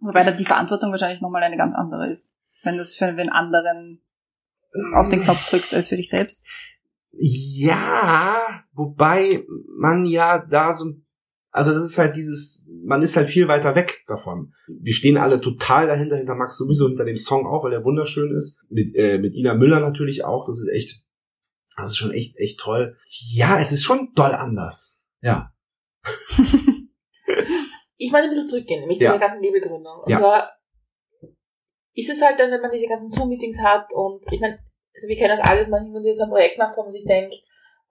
Wobei 0.00 0.24
da 0.24 0.32
die 0.32 0.44
Verantwortung 0.44 0.90
wahrscheinlich 0.90 1.20
nochmal 1.20 1.42
eine 1.42 1.56
ganz 1.56 1.74
andere 1.74 2.10
ist. 2.10 2.34
Wenn 2.62 2.76
du 2.76 2.82
es 2.82 2.94
für 2.94 3.12
den 3.12 3.28
anderen 3.28 4.00
auf 4.94 5.08
den 5.08 5.22
Knopf 5.22 5.48
drückst 5.50 5.74
als 5.74 5.88
für 5.88 5.96
dich 5.96 6.08
selbst. 6.08 6.46
Ja, 7.12 8.64
wobei 8.72 9.46
man 9.78 10.04
ja 10.04 10.38
da 10.38 10.72
so 10.72 10.86
ein 10.86 11.03
also 11.54 11.72
das 11.72 11.84
ist 11.84 11.98
halt 11.98 12.16
dieses, 12.16 12.66
man 12.66 13.00
ist 13.02 13.16
halt 13.16 13.28
viel 13.28 13.46
weiter 13.46 13.76
weg 13.76 14.02
davon. 14.08 14.52
Wir 14.66 14.92
stehen 14.92 15.16
alle 15.16 15.40
total 15.40 15.86
dahinter, 15.86 16.16
hinter 16.16 16.34
Max 16.34 16.56
sowieso, 16.56 16.88
hinter 16.88 17.04
dem 17.04 17.16
Song 17.16 17.46
auch, 17.46 17.62
weil 17.62 17.72
er 17.72 17.84
wunderschön 17.84 18.36
ist. 18.36 18.58
Mit, 18.70 18.92
äh, 18.96 19.18
mit 19.18 19.36
Ina 19.36 19.54
Müller 19.54 19.78
natürlich 19.78 20.24
auch, 20.24 20.44
das 20.46 20.58
ist 20.58 20.66
echt, 20.66 21.04
das 21.76 21.92
ist 21.92 21.96
schon 21.96 22.10
echt, 22.10 22.36
echt 22.38 22.58
toll. 22.58 22.96
Ja, 23.06 23.60
es 23.60 23.70
ist 23.70 23.84
schon 23.84 24.12
doll 24.16 24.32
anders. 24.32 25.00
Ja. 25.20 25.52
ich 27.98 28.10
meine 28.10 28.24
ein 28.24 28.30
bisschen 28.30 28.48
zurückgehen, 28.48 28.80
nämlich 28.80 28.98
ja. 28.98 29.12
zu 29.12 29.18
der 29.18 29.28
ganzen 29.28 29.44
Labelgründung. 29.44 30.00
Und 30.02 30.10
ja. 30.10 30.18
zwar 30.18 30.50
ist 31.92 32.10
es 32.10 32.20
halt 32.20 32.40
dann, 32.40 32.50
wenn 32.50 32.62
man 32.62 32.72
diese 32.72 32.88
ganzen 32.88 33.08
Zoom-Meetings 33.08 33.60
hat 33.62 33.92
und 33.94 34.24
ich 34.32 34.40
meine, 34.40 34.58
also 34.92 35.06
wir 35.06 35.14
kennen 35.14 35.30
das 35.30 35.40
alles, 35.40 35.68
man 35.68 35.84
hin 35.84 35.94
und 35.94 36.02
wieder 36.02 36.14
so 36.14 36.24
ein 36.24 36.30
Projekt 36.30 36.58
macht, 36.58 36.76
wo 36.76 36.82
man 36.82 36.90
sich 36.90 37.04
denkt, 37.04 37.36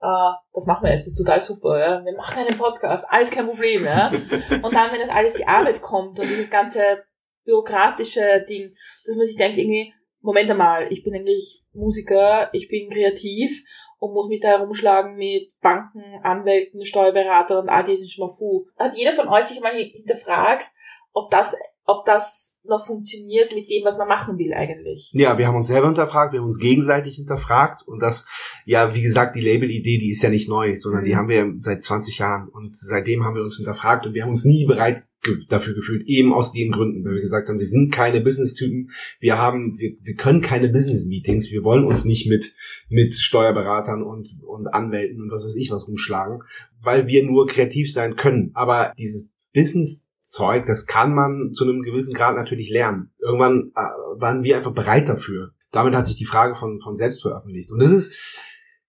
äh, 0.04 0.32
das 0.52 0.66
machen 0.66 0.84
wir 0.84 0.92
jetzt, 0.92 1.06
das 1.06 1.14
ist 1.14 1.24
total 1.24 1.40
super, 1.40 1.78
ja. 1.78 2.04
Wir 2.04 2.14
machen 2.14 2.38
einen 2.38 2.58
Podcast, 2.58 3.06
alles 3.08 3.30
kein 3.30 3.46
Problem, 3.46 3.84
ja. 3.84 4.08
Und 4.62 4.74
dann, 4.74 4.92
wenn 4.92 5.00
das 5.00 5.08
alles 5.08 5.34
die 5.34 5.48
Arbeit 5.48 5.80
kommt 5.80 6.20
und 6.20 6.28
dieses 6.28 6.50
ganze 6.50 7.04
bürokratische 7.44 8.44
Ding, 8.48 8.74
dass 9.06 9.16
man 9.16 9.26
sich 9.26 9.36
denkt, 9.36 9.58
irgendwie, 9.58 9.92
Moment 10.20 10.50
einmal, 10.50 10.90
ich 10.92 11.02
bin 11.04 11.14
eigentlich 11.14 11.62
Musiker, 11.72 12.48
ich 12.52 12.68
bin 12.68 12.88
kreativ 12.88 13.62
und 13.98 14.14
muss 14.14 14.28
mich 14.28 14.40
da 14.40 14.48
herumschlagen 14.48 15.16
mit 15.16 15.52
Banken, 15.60 16.02
Anwälten, 16.22 16.84
Steuerberater 16.84 17.58
und 17.58 17.68
all 17.68 17.84
diesen 17.84 18.08
Schmafu. 18.08 18.66
Hat 18.78 18.96
jeder 18.96 19.12
von 19.12 19.28
euch 19.28 19.44
sich 19.44 19.60
mal 19.60 19.74
hinterfragt, 19.74 20.66
ob 21.12 21.30
das 21.30 21.56
ob 21.86 22.06
das 22.06 22.58
noch 22.64 22.86
funktioniert 22.86 23.54
mit 23.54 23.68
dem, 23.68 23.84
was 23.84 23.98
man 23.98 24.08
machen 24.08 24.38
will 24.38 24.54
eigentlich. 24.54 25.10
Ja, 25.12 25.36
wir 25.36 25.46
haben 25.46 25.56
uns 25.56 25.66
selber 25.66 25.86
hinterfragt, 25.88 26.32
wir 26.32 26.40
haben 26.40 26.46
uns 26.46 26.58
gegenseitig 26.58 27.16
hinterfragt 27.16 27.86
und 27.86 28.00
das, 28.00 28.26
ja, 28.64 28.94
wie 28.94 29.02
gesagt, 29.02 29.36
die 29.36 29.40
Label-Idee, 29.40 29.98
die 29.98 30.10
ist 30.10 30.22
ja 30.22 30.30
nicht 30.30 30.48
neu, 30.48 30.76
sondern 30.78 31.02
mhm. 31.02 31.06
die 31.06 31.16
haben 31.16 31.28
wir 31.28 31.52
seit 31.58 31.84
20 31.84 32.18
Jahren 32.18 32.48
und 32.48 32.74
seitdem 32.74 33.24
haben 33.24 33.34
wir 33.34 33.42
uns 33.42 33.56
hinterfragt 33.56 34.06
und 34.06 34.14
wir 34.14 34.22
haben 34.22 34.30
uns 34.30 34.44
nie 34.44 34.64
bereit 34.64 35.06
ge 35.22 35.38
dafür 35.48 35.74
gefühlt, 35.74 36.06
eben 36.06 36.32
aus 36.32 36.52
den 36.52 36.70
Gründen, 36.70 37.04
weil 37.04 37.14
wir 37.14 37.20
gesagt 37.20 37.48
haben, 37.48 37.58
wir 37.58 37.66
sind 37.66 37.92
keine 37.92 38.20
Business-Typen, 38.20 38.90
wir 39.20 39.36
haben, 39.36 39.78
wir, 39.78 39.92
wir 40.00 40.14
können 40.14 40.40
keine 40.40 40.68
Business-Meetings, 40.68 41.50
wir 41.50 41.64
wollen 41.64 41.84
uns 41.84 42.04
nicht 42.04 42.28
mit, 42.28 42.54
mit 42.88 43.14
Steuerberatern 43.14 44.02
und, 44.02 44.36
und 44.46 44.72
Anwälten 44.72 45.20
und 45.20 45.30
was 45.30 45.44
weiß 45.44 45.56
ich 45.56 45.70
was 45.70 45.86
rumschlagen, 45.86 46.40
weil 46.80 47.08
wir 47.08 47.24
nur 47.24 47.46
kreativ 47.46 47.92
sein 47.92 48.16
können, 48.16 48.52
aber 48.54 48.92
dieses 48.98 49.32
Business 49.52 50.03
Zeug, 50.24 50.64
das 50.64 50.86
kann 50.86 51.14
man 51.14 51.52
zu 51.52 51.64
einem 51.64 51.82
gewissen 51.82 52.14
Grad 52.14 52.36
natürlich 52.36 52.70
lernen. 52.70 53.12
Irgendwann 53.18 53.72
äh, 53.74 54.20
waren 54.20 54.42
wir 54.42 54.56
einfach 54.56 54.72
bereit 54.72 55.08
dafür. 55.08 55.52
damit 55.70 55.94
hat 55.94 56.06
sich 56.06 56.16
die 56.16 56.24
Frage 56.24 56.54
von, 56.54 56.80
von 56.80 56.96
selbst 56.96 57.22
veröffentlicht. 57.22 57.70
Und 57.70 57.80
das 57.80 57.90
ist, 57.90 58.40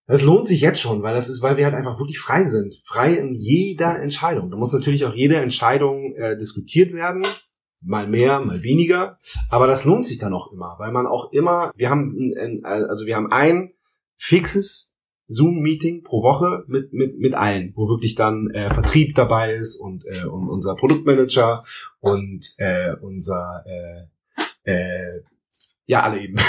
das 0.07 0.21
lohnt 0.21 0.47
sich 0.47 0.61
jetzt 0.61 0.79
schon, 0.79 1.01
weil 1.03 1.15
das 1.15 1.29
ist, 1.29 1.41
weil 1.41 1.57
wir 1.57 1.65
halt 1.65 1.75
einfach 1.75 1.99
wirklich 1.99 2.19
frei 2.19 2.43
sind. 2.43 2.81
Frei 2.85 3.13
in 3.13 3.33
jeder 3.33 3.99
Entscheidung. 3.99 4.51
Da 4.51 4.57
muss 4.57 4.71
natürlich 4.71 5.05
auch 5.05 5.13
jede 5.13 5.37
Entscheidung 5.37 6.13
äh, 6.15 6.37
diskutiert 6.37 6.93
werden. 6.93 7.23
Mal 7.81 8.07
mehr, 8.07 8.39
mal 8.39 8.63
weniger. 8.63 9.19
Aber 9.49 9.67
das 9.67 9.83
lohnt 9.83 10.05
sich 10.05 10.17
dann 10.17 10.33
auch 10.33 10.51
immer, 10.51 10.75
weil 10.79 10.91
man 10.91 11.05
auch 11.05 11.31
immer, 11.31 11.71
wir 11.75 11.89
haben, 11.89 12.15
ein, 12.37 12.63
also 12.63 13.05
wir 13.05 13.15
haben 13.15 13.31
ein 13.31 13.73
fixes 14.17 14.94
Zoom-Meeting 15.27 16.03
pro 16.03 16.21
Woche 16.23 16.63
mit, 16.67 16.93
mit, 16.93 17.17
mit 17.17 17.33
allen, 17.33 17.73
wo 17.75 17.89
wirklich 17.89 18.15
dann 18.15 18.49
äh, 18.51 18.73
Vertrieb 18.73 19.15
dabei 19.15 19.55
ist 19.55 19.75
und, 19.75 20.05
äh, 20.05 20.25
und 20.25 20.49
unser 20.49 20.75
Produktmanager 20.75 21.63
und 21.99 22.45
äh, 22.57 22.93
unser 23.01 23.63
äh, 23.65 24.71
äh, 24.71 25.21
ja, 25.87 26.01
alle 26.01 26.19
eben. 26.19 26.35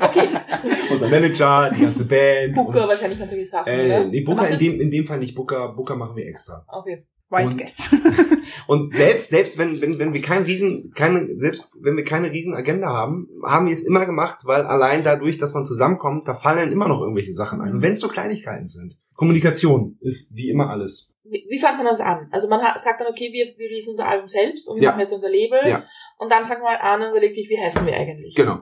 Okay. 0.00 0.28
unser 0.90 1.08
Manager, 1.08 1.70
die 1.76 1.82
ganze 1.82 2.06
Band. 2.06 2.54
Booker 2.54 2.82
und, 2.82 2.88
wahrscheinlich 2.88 3.20
und 3.20 3.28
solche 3.28 3.44
Sachen, 3.44 3.68
äh, 3.68 4.06
nee, 4.06 4.20
Booker 4.20 4.48
in 4.48 4.58
dem, 4.58 4.80
in 4.80 4.90
dem 4.90 5.04
Fall 5.04 5.18
nicht 5.18 5.34
Booker, 5.34 5.72
Booker 5.74 5.96
machen 5.96 6.16
wir 6.16 6.26
extra. 6.26 6.64
Okay. 6.68 7.04
Wild 7.30 7.46
Und- 7.46 7.58
Guess. 7.58 7.90
Und 8.68 8.92
selbst, 8.92 9.30
selbst 9.30 9.58
wenn, 9.58 9.80
wenn, 9.80 9.98
wenn 9.98 10.12
wir 10.12 10.20
kein 10.22 10.44
Riesen, 10.44 10.92
keine, 10.94 11.36
selbst 11.38 11.74
wenn 11.80 11.96
wir 11.96 12.04
keine 12.04 12.30
Riesenagenda 12.30 12.86
haben, 12.86 13.28
haben 13.44 13.66
wir 13.66 13.72
es 13.72 13.82
immer 13.84 14.06
gemacht, 14.06 14.40
weil 14.44 14.62
allein 14.62 15.02
dadurch, 15.02 15.36
dass 15.38 15.52
man 15.54 15.64
zusammenkommt, 15.64 16.28
da 16.28 16.34
fallen 16.34 16.70
immer 16.72 16.88
noch 16.88 17.00
irgendwelche 17.00 17.32
Sachen 17.32 17.60
ein. 17.60 17.72
Und 17.74 17.82
wenn 17.82 17.92
es 17.92 18.02
nur 18.02 18.10
Kleinigkeiten 18.10 18.66
sind. 18.68 18.94
Kommunikation 19.14 19.98
ist 20.00 20.34
wie 20.34 20.48
immer 20.50 20.70
alles. 20.70 21.12
Wie, 21.24 21.44
wie 21.48 21.58
fängt 21.58 21.78
man 21.78 21.86
das 21.86 22.00
an? 22.00 22.28
Also 22.30 22.48
man 22.48 22.60
hat, 22.62 22.78
sagt 22.80 23.00
dann, 23.00 23.08
okay, 23.08 23.32
wir, 23.32 23.46
wir 23.58 23.66
releasen 23.68 23.92
unser 23.92 24.06
Album 24.08 24.28
selbst 24.28 24.68
und 24.68 24.76
wir 24.76 24.84
Ja. 24.84 24.90
machen 24.90 25.00
jetzt 25.00 25.12
unser 25.12 25.30
Label. 25.30 25.58
Ja. 25.66 25.84
Und 26.18 26.30
dann 26.30 26.46
fängt 26.46 26.62
man 26.62 26.76
an 26.76 27.02
und 27.02 27.10
überlegt 27.10 27.34
sich, 27.34 27.48
wie 27.48 27.58
heißen 27.58 27.84
wir 27.86 27.96
eigentlich? 27.96 28.34
Genau. 28.36 28.60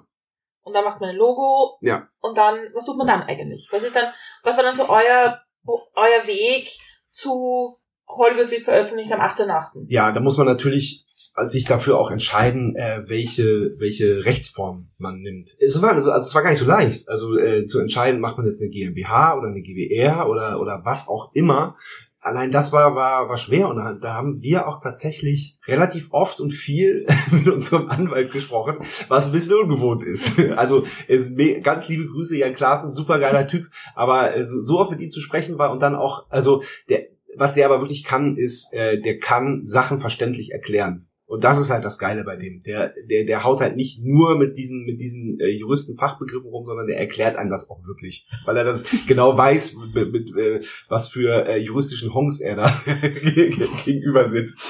Und 0.63 0.75
dann 0.75 0.85
macht 0.85 1.01
man 1.01 1.11
ein 1.11 1.17
Logo. 1.17 1.77
Ja. 1.83 2.09
Und 2.23 2.39
dann, 2.39 2.59
was 2.73 2.87
tut 2.87 2.97
man 2.97 3.07
dann 3.07 3.23
eigentlich? 3.23 3.69
Was 3.71 3.83
ist 3.83 3.95
dann, 3.95 4.07
was 4.43 4.57
war 4.57 4.65
dann 4.65 4.77
so 4.77 4.89
euer, 4.89 5.39
euer 5.67 6.27
Weg 6.27 6.71
zu 7.11 7.77
Hollywood 8.09 8.51
wird 8.51 8.63
veröffentlicht 8.63 9.13
am 9.13 9.21
18.8.? 9.21 9.87
Ja, 9.89 10.13
da 10.13 10.21
muss 10.21 10.37
man 10.37 10.47
natürlich 10.47 11.05
sich 11.43 11.65
dafür 11.65 11.99
auch 11.99 12.11
entscheiden, 12.11 12.77
äh, 12.77 13.03
welche, 13.07 13.75
welche 13.79 14.25
Rechtsform 14.25 14.91
man 14.99 15.21
nimmt. 15.21 15.57
Es 15.59 15.81
war, 15.83 15.95
also 15.95 16.11
es 16.11 16.35
war 16.35 16.43
gar 16.43 16.51
nicht 16.51 16.61
so 16.61 16.67
leicht. 16.67 17.09
Also 17.09 17.37
äh, 17.37 17.67
zu 17.67 17.81
entscheiden, 17.81 18.21
macht 18.21 18.37
man 18.37 18.47
jetzt 18.47 18.63
eine 18.63 18.71
GmbH 18.71 19.37
oder 19.37 19.49
eine 19.49 19.63
GWR 19.63 20.29
oder, 20.29 20.61
oder 20.61 20.83
was 20.85 21.09
auch 21.09 21.33
immer. 21.35 21.77
Allein 22.21 22.51
das 22.51 22.73
war, 22.73 22.95
war, 22.95 23.29
war 23.29 23.37
schwer 23.37 23.69
und 23.69 23.77
da, 24.01 24.15
haben 24.15 24.41
wir 24.41 24.67
auch 24.67 24.81
tatsächlich 24.81 25.59
relativ 25.67 26.09
oft 26.11 26.41
und 26.41 26.53
viel 26.53 27.05
mit 27.31 27.47
unserem 27.49 27.91
Anwalt 27.91 28.33
gesprochen, 28.33 28.79
was 29.09 29.27
ein 29.27 29.33
bisschen 29.33 29.59
ungewohnt 29.59 30.05
ist. 30.05 30.33
Also 30.57 30.87
ist 31.09 31.37
ganz 31.63 31.89
liebe 31.89 32.07
Grüße, 32.07 32.37
Jan 32.37 32.55
Klaassen, 32.55 32.91
super 32.91 33.19
geiler 33.19 33.47
Typ, 33.47 33.67
aber 33.95 34.35
äh, 34.35 34.45
so, 34.47 34.63
so 34.63 34.79
oft 34.79 34.93
mit 34.93 35.01
ihm 35.01 35.11
zu 35.11 35.21
sprechen 35.21 35.59
war 35.59 35.71
und 35.71 35.83
dann 35.83 35.97
auch, 35.97 36.25
also 36.31 36.63
der, 36.89 37.09
was 37.37 37.55
der 37.55 37.67
aber 37.67 37.81
wirklich 37.81 38.05
kann, 38.05 38.37
ist, 38.37 38.73
äh, 38.73 39.01
der 39.01 39.19
kann 39.19 39.65
Sachen 39.65 40.01
verständlich 40.01 40.53
erklären. 40.53 41.09
Und 41.27 41.43
das 41.43 41.59
ist 41.59 41.71
halt 41.71 41.85
das 41.85 41.99
Geile 41.99 42.23
bei 42.23 42.37
dem. 42.37 42.63
Der, 42.63 42.93
der, 43.09 43.25
der 43.25 43.45
haut 43.45 43.61
halt 43.61 43.77
nicht 43.77 43.99
nur 44.05 44.37
mit 44.37 44.59
diesen, 44.59 44.85
mit 44.85 45.01
diesen 45.01 45.41
äh, 45.41 45.49
Juristenfachbegriffen 45.49 46.49
rum, 46.49 46.67
sondern 46.67 46.87
der 46.87 46.99
erklärt 46.99 47.37
einem 47.37 47.51
das 47.51 47.71
auch 47.71 47.81
wirklich. 47.87 48.29
Weil 48.45 48.59
er 48.59 48.65
das 48.65 48.85
genau 49.09 49.37
weiß, 49.37 49.75
mit, 49.95 50.13
mit, 50.13 50.37
äh, 50.37 50.61
was 50.89 51.09
für 51.09 51.47
äh, 51.47 51.57
juristischen 51.57 52.13
Hongs 52.13 52.41
er 52.41 52.57
da 52.57 52.83
gegenüber 53.85 54.29
sitzt. 54.29 54.63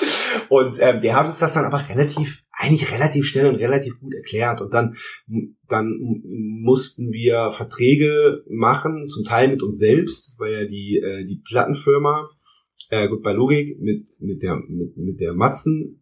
Und 0.49 0.77
ähm, 0.79 1.01
der 1.01 1.17
hat 1.17 1.27
uns 1.27 1.41
das 1.41 1.55
dann 1.55 1.65
aber 1.65 1.89
relativ, 1.89 2.43
eigentlich 2.53 2.93
relativ 2.93 3.27
schnell 3.27 3.47
und 3.47 3.57
relativ 3.57 3.99
gut 3.99 4.15
erklärt. 4.15 4.61
Und 4.61 4.73
dann, 4.73 4.97
dann 5.67 5.99
mussten 6.63 7.11
wir 7.11 7.51
Verträge 7.51 8.45
machen, 8.49 9.09
zum 9.09 9.25
Teil 9.25 9.49
mit 9.49 9.63
uns 9.63 9.77
selbst, 9.77 10.35
weil 10.39 10.53
ja 10.53 10.65
die, 10.67 10.99
äh, 10.99 11.25
die 11.25 11.43
Plattenfirma, 11.45 12.31
äh, 12.95 13.09
gut, 13.09 13.23
bei 13.23 13.33
Logik 13.33 13.81
mit, 13.81 14.09
mit 14.21 14.43
der, 14.43 14.57
mit, 14.57 14.97
mit 14.97 15.21
der 15.21 15.35
Matzen 15.35 16.01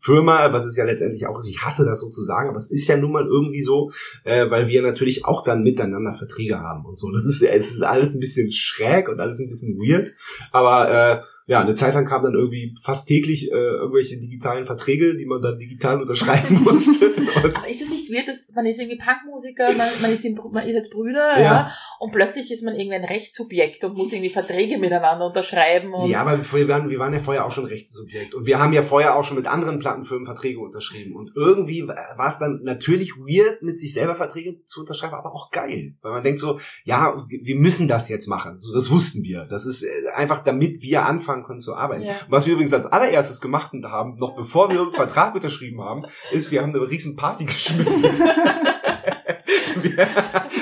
Firma, 0.00 0.52
was 0.52 0.64
es 0.64 0.76
ja 0.76 0.84
letztendlich 0.84 1.26
auch 1.26 1.38
ist, 1.38 1.48
ich 1.48 1.62
hasse 1.62 1.84
das 1.84 2.00
so 2.00 2.08
zu 2.08 2.22
sagen, 2.22 2.48
aber 2.48 2.56
es 2.56 2.70
ist 2.70 2.86
ja 2.86 2.96
nun 2.96 3.12
mal 3.12 3.26
irgendwie 3.26 3.60
so, 3.60 3.90
äh, 4.24 4.48
weil 4.48 4.68
wir 4.68 4.80
natürlich 4.80 5.24
auch 5.24 5.42
dann 5.44 5.62
miteinander 5.62 6.14
Verträge 6.14 6.60
haben 6.60 6.86
und 6.86 6.96
so. 6.96 7.10
Das 7.10 7.26
ist, 7.26 7.42
es 7.42 7.72
ist 7.72 7.82
alles 7.82 8.14
ein 8.14 8.20
bisschen 8.20 8.50
schräg 8.50 9.08
und 9.08 9.20
alles 9.20 9.38
ein 9.38 9.48
bisschen 9.48 9.76
weird, 9.76 10.14
aber 10.50 10.90
äh, 10.90 11.22
ja, 11.48 11.60
eine 11.60 11.72
Zeit 11.72 11.94
lang 11.94 12.04
kamen 12.04 12.24
dann 12.24 12.34
irgendwie 12.34 12.74
fast 12.82 13.08
täglich 13.08 13.50
äh, 13.50 13.54
irgendwelche 13.54 14.18
digitalen 14.18 14.66
Verträge, 14.66 15.16
die 15.16 15.24
man 15.24 15.40
dann 15.40 15.58
digital 15.58 15.98
unterschreiben 16.00 16.62
musste. 16.64 17.10
Aber 17.34 17.48
ist 17.66 17.80
es 17.80 17.88
nicht 17.88 18.12
weird, 18.12 18.28
dass 18.28 18.46
man 18.54 18.66
ist 18.66 18.78
irgendwie 18.78 18.98
Punkmusiker, 18.98 19.72
man, 19.72 19.88
man, 20.02 20.12
ist, 20.12 20.26
in, 20.26 20.38
man 20.52 20.62
ist 20.66 20.74
jetzt 20.74 20.90
Brüder, 20.92 21.38
Ja. 21.38 21.42
ja. 21.42 21.72
und 22.00 22.12
plötzlich 22.12 22.50
ist 22.50 22.62
man 22.62 22.74
irgendwie 22.74 22.96
ein 22.96 23.04
Rechtssubjekt 23.04 23.82
und 23.84 23.96
muss 23.96 24.12
irgendwie 24.12 24.28
Verträge 24.28 24.76
miteinander 24.76 25.24
unterschreiben 25.24 25.94
und 25.94 26.10
Ja, 26.10 26.20
aber 26.20 26.38
wir 26.38 26.68
waren, 26.68 26.90
wir 26.90 26.98
waren 26.98 27.14
ja 27.14 27.18
vorher 27.18 27.46
auch 27.46 27.50
schon 27.50 27.64
Rechtssubjekt. 27.64 28.34
Und 28.34 28.44
wir 28.44 28.58
haben 28.58 28.74
ja 28.74 28.82
vorher 28.82 29.16
auch 29.16 29.24
schon 29.24 29.38
mit 29.38 29.46
anderen 29.46 29.78
Plattenfirmen 29.78 30.26
Verträge 30.26 30.60
unterschrieben. 30.60 31.16
Und 31.16 31.32
irgendwie 31.34 31.88
war 31.88 32.28
es 32.28 32.36
dann 32.36 32.60
natürlich 32.62 33.16
weird, 33.16 33.62
mit 33.62 33.80
sich 33.80 33.94
selber 33.94 34.16
Verträge 34.16 34.62
zu 34.66 34.80
unterschreiben, 34.80 35.14
aber 35.14 35.34
auch 35.34 35.50
geil. 35.50 35.94
Weil 36.02 36.12
man 36.12 36.22
denkt 36.22 36.40
so, 36.40 36.60
ja, 36.84 37.24
wir 37.26 37.56
müssen 37.56 37.88
das 37.88 38.10
jetzt 38.10 38.26
machen. 38.26 38.60
So, 38.60 38.74
das 38.74 38.90
wussten 38.90 39.22
wir. 39.22 39.46
Das 39.46 39.64
ist 39.64 39.82
äh, 39.82 39.88
einfach, 40.14 40.42
damit 40.42 40.82
wir 40.82 41.06
anfangen 41.06 41.37
können 41.44 41.60
zu 41.60 41.74
arbeiten. 41.74 42.04
Ja. 42.04 42.14
Was 42.28 42.46
wir 42.46 42.54
übrigens 42.54 42.72
als 42.72 42.86
allererstes 42.86 43.40
gemacht 43.40 43.72
haben, 43.84 44.16
noch 44.18 44.34
bevor 44.34 44.68
wir 44.68 44.76
irgendeinen 44.76 45.08
Vertrag 45.08 45.34
unterschrieben 45.34 45.82
haben, 45.82 46.04
ist, 46.32 46.50
wir 46.50 46.62
haben 46.62 46.74
eine 46.74 46.88
riesen 46.88 47.16
Party 47.16 47.44
geschmissen. 47.46 48.04
wir, 49.82 49.96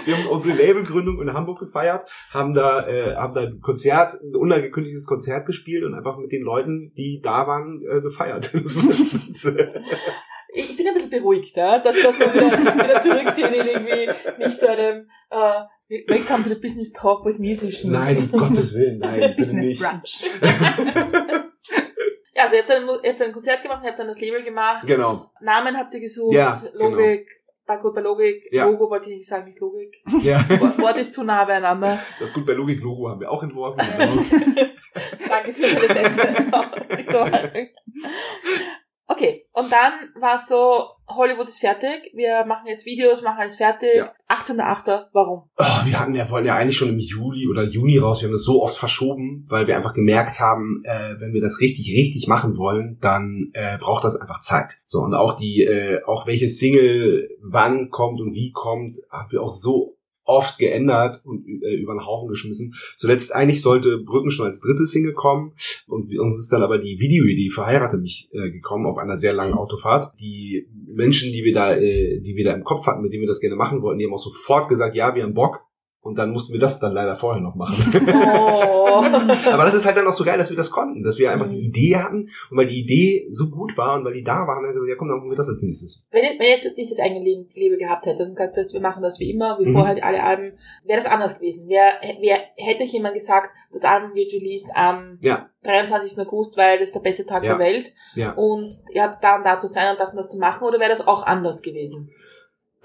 wir 0.04 0.16
haben 0.16 0.26
unsere 0.28 0.56
Labelgründung 0.56 1.20
in 1.20 1.32
Hamburg 1.32 1.58
gefeiert, 1.60 2.04
haben 2.30 2.54
da, 2.54 2.86
äh, 2.86 3.14
haben 3.16 3.34
da 3.34 3.42
ein 3.42 3.60
Konzert, 3.60 4.14
ein 4.22 4.34
unangekündigtes 4.36 5.06
Konzert 5.06 5.46
gespielt 5.46 5.84
und 5.84 5.94
einfach 5.94 6.18
mit 6.18 6.32
den 6.32 6.42
Leuten, 6.42 6.92
die 6.96 7.20
da 7.22 7.46
waren, 7.46 7.82
äh, 7.88 8.00
gefeiert. 8.00 8.52
Ich 10.58 10.74
bin 10.74 10.88
ein 10.88 10.94
bisschen 10.94 11.10
beruhigt, 11.10 11.54
ja, 11.56 11.78
dass, 11.78 12.00
dass 12.00 12.18
wir 12.18 12.32
wieder, 12.32 12.74
wieder 12.74 13.00
zurück 13.02 13.30
sind 13.30 13.54
in 13.54 13.66
irgendwie 13.66 14.08
nicht 14.38 14.58
zu 14.58 14.70
einem 14.70 15.06
äh, 15.28 15.62
Welcome 15.88 16.42
to 16.42 16.48
the 16.48 16.56
Business 16.56 16.92
Talk 16.92 17.24
with 17.24 17.38
Musicians. 17.38 17.84
Nein, 17.84 18.28
um 18.32 18.40
Gottes 18.48 18.74
Willen, 18.74 18.98
nein. 18.98 19.20
bitte 19.20 19.34
Business. 19.36 19.78
Brunch. 19.78 20.24
Ja, 22.34 22.42
also 22.42 22.56
ihr 22.56 22.62
habt, 22.62 22.68
dann, 22.70 22.86
ihr 22.86 23.10
habt 23.10 23.20
dann 23.20 23.28
ein 23.28 23.32
Konzert 23.32 23.62
gemacht, 23.62 23.82
ihr 23.84 23.88
habt 23.90 23.98
dann 24.00 24.08
das 24.08 24.20
Label 24.20 24.42
gemacht, 24.42 24.84
Genau. 24.86 25.30
Namen 25.40 25.76
habt 25.76 25.94
ihr 25.94 26.00
gesucht, 26.00 26.34
Ja, 26.34 26.60
Logik, 26.74 27.28
war 27.66 27.80
gut 27.80 27.94
bei 27.94 28.00
Logik, 28.00 28.48
Ja. 28.50 28.66
Logo 28.66 28.90
wollte 28.90 29.10
ich 29.10 29.18
nicht 29.18 29.28
sagen, 29.28 29.44
nicht 29.46 29.60
Logik. 29.60 29.96
Ja. 30.22 30.44
Wort 30.78 30.98
ist 30.98 31.14
zu 31.14 31.22
nah 31.22 31.44
beieinander. 31.44 32.00
Das 32.18 32.32
gut 32.32 32.44
bei 32.44 32.52
Logik 32.54 32.80
Logo 32.82 33.08
haben 33.08 33.20
wir 33.20 33.30
auch 33.30 33.42
entworfen. 33.42 33.80
Genau. 34.96 35.28
Danke 35.28 35.52
für 35.52 35.62
deine 35.62 35.92
Sätze. 35.92 36.96
Nicht 36.96 37.12
so 37.12 37.18
machen. 37.18 37.68
Okay, 39.08 39.46
und 39.66 39.72
dann 39.72 40.22
war 40.22 40.38
so, 40.38 40.90
Hollywood 41.08 41.48
ist 41.48 41.58
fertig, 41.58 42.12
wir 42.14 42.44
machen 42.46 42.68
jetzt 42.68 42.86
Videos, 42.86 43.20
machen 43.20 43.40
alles 43.40 43.56
fertig. 43.56 43.96
Ja. 43.96 44.12
18.8. 44.28 45.06
Warum? 45.12 45.50
Oh, 45.58 45.64
wir 45.84 45.98
hatten 45.98 46.14
ja, 46.14 46.30
wollten 46.30 46.46
ja 46.46 46.54
eigentlich 46.54 46.76
schon 46.76 46.90
im 46.90 47.00
Juli 47.00 47.48
oder 47.48 47.64
Juni 47.64 47.98
raus. 47.98 48.20
Wir 48.20 48.28
haben 48.28 48.32
das 48.32 48.44
so 48.44 48.62
oft 48.62 48.76
verschoben, 48.76 49.44
weil 49.48 49.66
wir 49.66 49.76
einfach 49.76 49.92
gemerkt 49.92 50.38
haben, 50.38 50.82
äh, 50.84 51.18
wenn 51.18 51.32
wir 51.32 51.40
das 51.40 51.60
richtig, 51.60 51.92
richtig 51.92 52.28
machen 52.28 52.56
wollen, 52.56 52.98
dann 53.00 53.50
äh, 53.54 53.76
braucht 53.78 54.04
das 54.04 54.14
einfach 54.16 54.38
Zeit. 54.38 54.82
So, 54.84 55.00
und 55.00 55.14
auch 55.14 55.34
die, 55.34 55.64
äh, 55.64 56.00
auch 56.04 56.28
welche 56.28 56.48
Single 56.48 57.28
wann 57.42 57.90
kommt 57.90 58.20
und 58.20 58.32
wie 58.34 58.52
kommt, 58.52 58.98
haben 59.10 59.32
wir 59.32 59.42
auch 59.42 59.52
so 59.52 59.95
oft 60.26 60.58
geändert 60.58 61.20
und 61.24 61.46
äh, 61.62 61.74
über 61.74 61.94
den 61.94 62.04
Haufen 62.04 62.28
geschmissen. 62.28 62.74
Zuletzt 62.96 63.34
eigentlich 63.34 63.62
sollte 63.62 63.98
Brücken 63.98 64.30
schon 64.30 64.46
als 64.46 64.60
dritte 64.60 64.84
Single 64.84 65.14
kommen 65.14 65.52
und 65.86 66.16
uns 66.18 66.38
ist 66.38 66.52
dann 66.52 66.62
aber 66.62 66.78
die 66.78 66.98
Videoidee 66.98 67.50
Verheirate 67.50 67.98
mich 67.98 68.28
äh, 68.32 68.50
gekommen 68.50 68.86
auf 68.86 68.98
einer 68.98 69.16
sehr 69.16 69.32
langen 69.32 69.54
Autofahrt. 69.54 70.12
Die 70.20 70.68
Menschen, 70.86 71.32
die 71.32 71.44
wir 71.44 71.54
da, 71.54 71.76
äh, 71.76 72.20
die 72.20 72.36
wir 72.36 72.44
da 72.44 72.52
im 72.52 72.64
Kopf 72.64 72.86
hatten, 72.86 73.02
mit 73.02 73.12
denen 73.12 73.22
wir 73.22 73.28
das 73.28 73.40
gerne 73.40 73.56
machen 73.56 73.82
wollten, 73.82 73.98
die 73.98 74.04
haben 74.04 74.14
auch 74.14 74.22
sofort 74.22 74.68
gesagt, 74.68 74.94
ja, 74.94 75.14
wir 75.14 75.22
haben 75.22 75.34
Bock. 75.34 75.60
Und 76.06 76.16
dann 76.18 76.30
mussten 76.32 76.52
wir 76.52 76.60
das 76.60 76.78
dann 76.80 76.92
leider 76.92 77.16
vorher 77.16 77.42
noch 77.42 77.54
machen. 77.56 77.74
Oh. 78.14 79.02
Aber 79.52 79.64
das 79.64 79.74
ist 79.74 79.84
halt 79.86 79.96
dann 79.96 80.06
auch 80.06 80.12
so 80.12 80.24
geil, 80.24 80.38
dass 80.38 80.50
wir 80.50 80.56
das 80.56 80.70
konnten, 80.70 81.02
dass 81.02 81.18
wir 81.18 81.30
einfach 81.30 81.48
die 81.48 81.56
Mhm. 81.56 81.62
Idee 81.62 81.96
hatten 81.96 82.30
und 82.50 82.56
weil 82.56 82.66
die 82.66 82.80
Idee 82.80 83.26
so 83.30 83.50
gut 83.50 83.76
war 83.76 83.94
und 83.96 84.04
weil 84.04 84.14
die 84.14 84.22
da 84.22 84.46
war, 84.46 84.56
haben 84.56 84.64
wir 84.64 84.72
gesagt, 84.72 84.88
ja 84.88 84.96
komm, 84.96 85.08
dann 85.08 85.18
machen 85.18 85.30
wir 85.30 85.36
das 85.36 85.48
als 85.48 85.62
nächstes. 85.62 86.04
wenn, 86.10 86.22
ihr, 86.24 86.30
wenn 86.38 86.46
jetzt 86.48 86.76
nicht 86.76 86.90
das 86.90 86.98
eigene 87.00 87.22
Leben, 87.24 87.48
gehabt 87.78 88.06
hättet 88.06 88.26
und 88.28 88.36
gesagt 88.36 88.56
hättet, 88.56 88.72
wir 88.72 88.80
machen 88.80 89.02
das 89.02 89.18
wie 89.20 89.30
immer, 89.30 89.58
wie 89.58 89.66
Mhm. 89.66 89.72
vorher 89.72 90.04
alle 90.04 90.22
Alben, 90.22 90.52
wäre 90.84 91.00
das 91.00 91.10
anders 91.10 91.38
gewesen. 91.38 91.64
Wer, 91.68 91.92
wer 92.20 92.38
hätte 92.56 92.84
euch 92.84 92.92
jemand 92.92 93.14
gesagt, 93.14 93.50
das 93.72 93.84
Album 93.84 94.14
wird 94.14 94.32
released 94.32 94.70
am 94.74 95.18
Ja. 95.22 95.50
23. 95.64 96.18
August, 96.20 96.56
weil 96.56 96.78
das 96.78 96.88
ist 96.88 96.94
der 96.94 97.00
beste 97.00 97.26
Tag 97.26 97.42
Ja. 97.44 97.56
der 97.56 97.58
Welt 97.66 97.92
Ja. 98.14 98.32
und 98.32 98.78
ihr 98.92 99.02
habt 99.02 99.16
da 99.22 99.36
und 99.36 99.44
da 99.46 99.58
zu 99.58 99.66
sein 99.66 99.90
und 99.90 99.98
das 100.00 100.10
und 100.12 100.16
das 100.18 100.28
zu 100.28 100.38
machen, 100.38 100.66
oder 100.66 100.78
wäre 100.78 100.90
das 100.90 101.06
auch 101.06 101.26
anders 101.26 101.62
gewesen? 101.62 102.10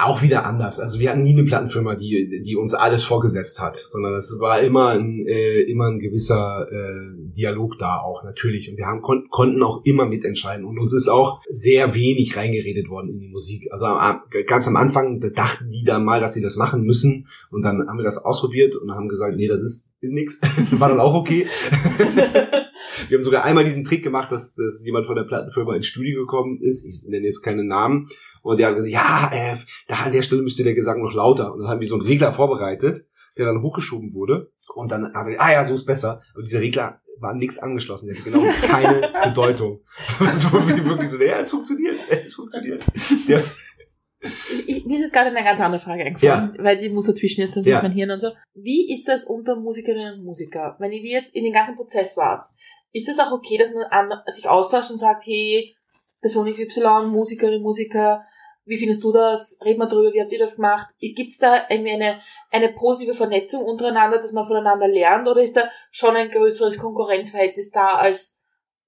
Auch 0.06 0.22
wieder 0.22 0.46
anders. 0.46 0.80
Also 0.80 1.00
wir 1.00 1.10
hatten 1.10 1.24
nie 1.24 1.34
eine 1.34 1.44
Plattenfirma, 1.44 1.96
die, 1.96 2.42
die 2.46 2.56
uns 2.56 2.74
alles 2.74 3.04
vorgesetzt 3.04 3.62
hat, 3.62 3.76
sondern 3.78 4.14
es 4.14 4.38
war 4.40 4.62
immer 4.62 4.90
ein, 4.90 5.26
äh, 5.28 5.62
immer 5.62 5.88
ein 5.88 6.00
gewisser 6.00 6.68
äh, 6.72 7.32
Dialog 7.36 7.78
da 7.78 7.98
auch 8.00 8.24
natürlich. 8.24 8.70
Und 8.70 8.78
wir 8.78 8.86
haben 8.86 9.02
kon 9.02 9.28
konnten 9.30 9.62
auch 9.64 9.82
immer 9.86 10.06
mitentscheiden. 10.06 10.66
Und 10.66 10.80
uns 10.80 10.94
ist 10.94 11.08
auch 11.08 11.42
sehr 11.50 11.96
wenig 11.96 12.36
reingeredet 12.38 12.90
worden 12.90 13.10
in 13.10 13.20
die 13.20 13.30
Musik. 13.30 13.68
Also 13.72 13.86
am- 13.86 14.22
ganz 14.48 14.68
am 14.68 14.76
Anfang 14.76 15.20
da 15.20 15.30
dachten 15.30 15.70
die 15.70 15.84
dann 15.86 16.04
mal, 16.04 16.20
dass 16.20 16.34
sie 16.34 16.42
das 16.42 16.56
machen 16.58 16.84
müssen. 16.84 17.28
Und 17.50 17.64
dann 17.64 17.88
haben 17.88 17.98
wir 17.98 18.04
das 18.04 18.18
ausprobiert 18.18 18.76
und 18.76 18.92
haben 18.92 19.08
gesagt, 19.10 19.36
nee, 19.36 19.48
das 19.48 19.62
ist, 19.62 19.90
ist 20.00 20.14
nix. 20.14 20.40
War 20.72 20.90
dann 20.90 21.00
auch 21.00 21.14
okay. 21.14 21.48
Wir 23.10 23.18
haben 23.18 23.24
sogar 23.24 23.46
einmal 23.46 23.64
diesen 23.64 23.84
Trick 23.84 24.04
gemacht, 24.04 24.32
dass, 24.32 24.56
dass 24.56 24.84
jemand 24.86 25.06
von 25.06 25.16
der 25.16 25.24
Plattenfirma 25.24 25.76
ins 25.76 25.88
Studio 25.88 26.22
gekommen 26.22 26.60
ist. 26.62 26.86
Ich 26.86 27.08
nenne 27.10 27.26
jetzt 27.26 27.42
keinen 27.42 27.68
Namen. 27.68 28.08
Und 28.42 28.60
der 28.60 28.68
hat 28.68 28.76
gesagt, 28.76 28.92
ja, 28.92 29.30
äh, 29.34 29.58
da 29.88 29.96
an 29.98 30.12
der 30.12 30.22
Stelle 30.22 30.42
müsste 30.42 30.64
der 30.64 30.74
Gesang 30.74 31.02
noch 31.02 31.14
lauter. 31.14 31.54
Und 31.54 31.60
dann 31.62 31.70
haben 31.70 31.80
wir 31.80 31.88
so 31.88 31.96
einen 31.96 32.06
Regler 32.06 32.34
vorbereitet, 32.34 33.06
der 33.38 33.46
dann 33.46 33.62
hochgeschoben 33.62 34.14
wurde. 34.14 34.52
Und 34.74 34.92
dann 34.92 35.14
haben 35.14 35.30
wir, 35.30 35.42
ah 35.42 35.52
ja, 35.52 35.66
so 35.66 35.76
ist 35.76 35.86
besser. 35.86 36.22
Und 36.36 36.48
dieser 36.48 36.60
Regler 36.62 37.02
war 37.20 37.34
nichts 37.36 37.60
angeschlossen. 37.60 38.08
Der 38.08 38.16
hat 38.18 38.24
genau 38.24 38.42
keine 38.68 39.12
Bedeutung. 39.30 39.82
Also 40.20 40.52
wirklich 40.54 41.10
so, 41.10 41.22
ja, 41.22 41.40
es 41.40 41.52
funktioniert, 41.52 42.00
es 42.10 42.34
funktioniert. 42.34 42.86
Der, 43.28 43.44
Ich, 44.24 44.70
ich, 44.70 44.86
mir 44.86 44.98
ist 44.98 45.04
jetzt 45.06 45.14
gerade 45.14 45.30
eine 45.36 45.44
ganz 45.44 45.60
andere 45.60 45.82
Frage 45.82 46.04
eingefallen, 46.04 46.56
weil 46.60 46.78
die 46.78 46.90
muss 46.90 47.06
dazwischen 47.08 47.42
jetzt, 47.42 47.56
sonst 47.56 47.66
Ja. 47.66 47.78
ist 47.78 47.84
mein 47.84 47.92
Hirn 47.92 48.12
und 48.12 48.20
so. 48.20 48.30
Wie 48.54 48.92
ist 48.94 49.08
das 49.08 49.26
unter 49.26 49.56
Musikerinnen 49.56 50.20
und 50.20 50.26
Musiker? 50.26 50.76
Wenn 50.80 50.92
ihr 50.92 51.02
jetzt 51.02 51.34
in 51.36 51.44
den 51.44 51.54
ganzen 51.54 51.76
Prozess 51.76 52.18
wart, 52.18 52.44
ist 52.94 53.08
das 53.08 53.18
auch 53.20 53.32
okay, 53.32 53.58
dass 53.58 53.74
man 53.74 53.84
an, 53.90 54.12
sich 54.28 54.48
austauscht 54.48 54.92
und 54.92 54.98
sagt, 54.98 55.24
hey, 55.26 55.76
Person 56.22 56.52
XY, 56.52 57.08
Musikerin, 57.10 57.64
Musiker, 57.64 58.24
wie 58.66 58.78
findest 58.78 59.04
du 59.04 59.12
das? 59.12 59.58
Red 59.66 59.78
mal 59.78 59.88
drüber, 59.88 60.14
wie 60.14 60.22
habt 60.22 60.32
ihr 60.32 60.40
das 60.40 60.56
gemacht? 60.56 60.88
Gibt 61.00 61.32
es 61.32 61.38
da 61.38 61.66
irgendwie 61.70 61.92
eine, 61.92 62.20
eine 62.52 62.70
positive 62.74 63.14
Vernetzung 63.14 63.64
untereinander, 63.64 64.18
dass 64.18 64.34
man 64.34 64.46
voneinander 64.46 64.88
lernt, 64.88 65.28
oder 65.28 65.42
ist 65.42 65.56
da 65.56 65.64
schon 65.92 66.16
ein 66.16 66.30
größeres 66.30 66.78
Konkurrenzverhältnis 66.78 67.72
da, 67.72 67.96
als, 67.96 68.40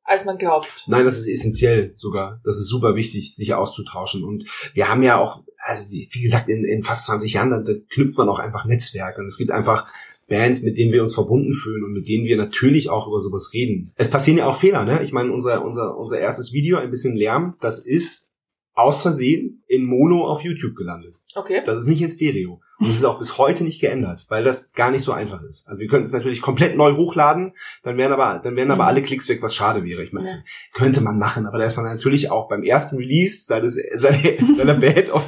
als 0.04 0.26
man 0.26 0.38
glaubt? 0.38 0.84
Nein, 0.88 1.06
das 1.06 1.18
ist 1.18 1.28
essentiell 1.28 1.94
sogar. 1.98 2.40
Das 2.44 2.58
ist 2.58 2.68
super 2.68 2.96
wichtig, 2.96 3.36
sich 3.36 3.54
auszutauschen. 3.54 4.24
Und 4.24 4.46
wir 4.74 4.88
haben 4.90 5.02
ja 5.02 5.18
auch, 5.18 5.44
also 5.58 5.84
wie 5.90 6.22
gesagt, 6.22 6.50
in, 6.50 6.66
in 6.66 6.84
fast 6.84 7.06
20 7.06 7.34
Jahren, 7.34 7.50
da, 7.50 7.60
da 7.60 7.74
knüpft 7.90 8.18
man 8.18 8.30
auch 8.30 8.40
einfach 8.40 8.66
Netzwerke. 8.66 9.22
Und 9.22 9.28
es 9.28 9.38
gibt 9.38 9.52
einfach 9.52 9.88
Bands, 10.30 10.62
mit 10.62 10.78
denen 10.78 10.92
wir 10.92 11.02
uns 11.02 11.14
verbunden 11.14 11.54
fühlen 11.54 11.84
und 11.84 11.94
mit 11.94 12.08
denen 12.08 12.26
wir 12.26 12.38
natürlich 12.38 12.90
auch 12.90 13.08
über 13.08 13.20
sowas 13.20 13.52
reden. 13.54 13.92
Es 13.96 14.10
passieren 14.10 14.38
ja 14.38 14.48
auch 14.48 14.58
Fehler, 14.58 14.86
ne? 14.86 15.04
Ich 15.04 15.12
meine, 15.12 15.32
unser, 15.32 15.66
unser, 15.66 15.98
unser 15.98 16.20
erstes 16.20 16.54
Video, 16.54 16.78
ein 16.78 16.92
bisschen 16.92 17.16
Lärm, 17.16 17.56
das 17.60 17.80
ist 17.80 18.33
aus 18.74 19.02
Versehen 19.02 19.64
in 19.68 19.86
Mono 19.86 20.28
auf 20.28 20.42
YouTube 20.42 20.76
gelandet. 20.76 21.24
Okay. 21.36 21.62
Das 21.66 21.78
ist 21.80 21.88
nicht 21.88 22.02
in 22.02 22.10
Stereo. 22.10 22.62
Und 22.80 22.88
es 22.90 22.96
ist 22.98 23.06
auch 23.06 23.20
bis 23.20 23.38
heute 23.38 23.64
nicht 23.64 23.80
geändert, 23.80 24.26
weil 24.30 24.44
das 24.44 24.74
gar 24.74 24.90
nicht 24.92 25.04
so 25.04 25.12
einfach 25.14 25.42
ist. 25.44 25.68
Also 25.70 25.80
wir 25.80 25.88
könnten 25.88 26.06
es 26.06 26.12
natürlich 26.12 26.42
komplett 26.42 26.76
neu 26.76 26.96
hochladen, 26.96 27.54
dann 27.84 27.98
wären 27.98 28.12
aber, 28.12 28.40
dann 28.44 28.56
wären 28.56 28.72
aber 28.72 28.84
Mhm. 28.84 28.90
alle 28.90 29.02
Klicks 29.04 29.30
weg, 29.30 29.42
was 29.44 29.54
schade 29.56 29.84
wäre. 29.86 30.04
Ich 30.04 30.12
meine, 30.12 30.28
Ja. 30.28 30.36
könnte 30.74 31.00
man 31.02 31.18
machen, 31.20 31.46
aber 31.46 31.60
da 31.60 31.66
ist 31.66 31.78
man 31.78 31.86
natürlich 31.86 32.32
auch 32.32 32.50
beim 32.50 32.64
ersten 32.64 32.98
Release 32.98 33.46
seines, 33.46 33.80
seiner, 33.94 34.18
seiner 34.58 34.74
Band 34.74 35.12
auf, 35.12 35.24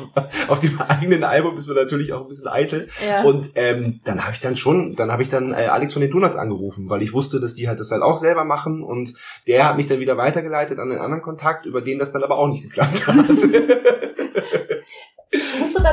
auf 0.48 0.60
dem 0.60 0.80
eigenen 0.82 1.24
Album 1.24 1.56
ist 1.56 1.68
man 1.68 1.75
natürlich 1.78 2.14
auch 2.14 2.22
ein 2.22 2.28
bisschen 2.28 2.48
eitel. 2.48 2.90
Ja. 3.08 3.24
Und 3.24 3.50
ähm, 3.56 4.02
dann 4.04 4.24
habe 4.24 4.34
ich 4.34 4.40
dann 4.42 4.58
schon, 4.58 4.96
dann 4.96 5.12
habe 5.12 5.22
ich 5.22 5.30
dann 5.30 5.52
äh, 5.54 5.68
Alex 5.68 5.94
von 5.94 6.02
den 6.02 6.12
Donuts 6.12 6.36
angerufen, 6.36 6.90
weil 6.90 7.04
ich 7.04 7.14
wusste, 7.14 7.40
dass 7.40 7.54
die 7.54 7.68
halt 7.70 7.80
das 7.80 7.92
halt 7.92 8.02
auch 8.02 8.18
selber 8.18 8.44
machen 8.44 8.82
und 8.84 9.14
der 9.48 9.70
hat 9.70 9.78
mich 9.78 9.86
dann 9.86 10.00
wieder 10.00 10.18
weitergeleitet 10.18 10.80
an 10.80 10.90
den 10.90 10.98
anderen 11.00 11.22
Kontakt, 11.22 11.66
über 11.68 11.82
den 11.82 12.00
das 12.00 12.12
dann 12.12 12.24
aber 12.24 12.38
auch 12.38 12.48
nicht 12.48 12.64
geklappt 12.64 13.06
hat. 13.08 13.16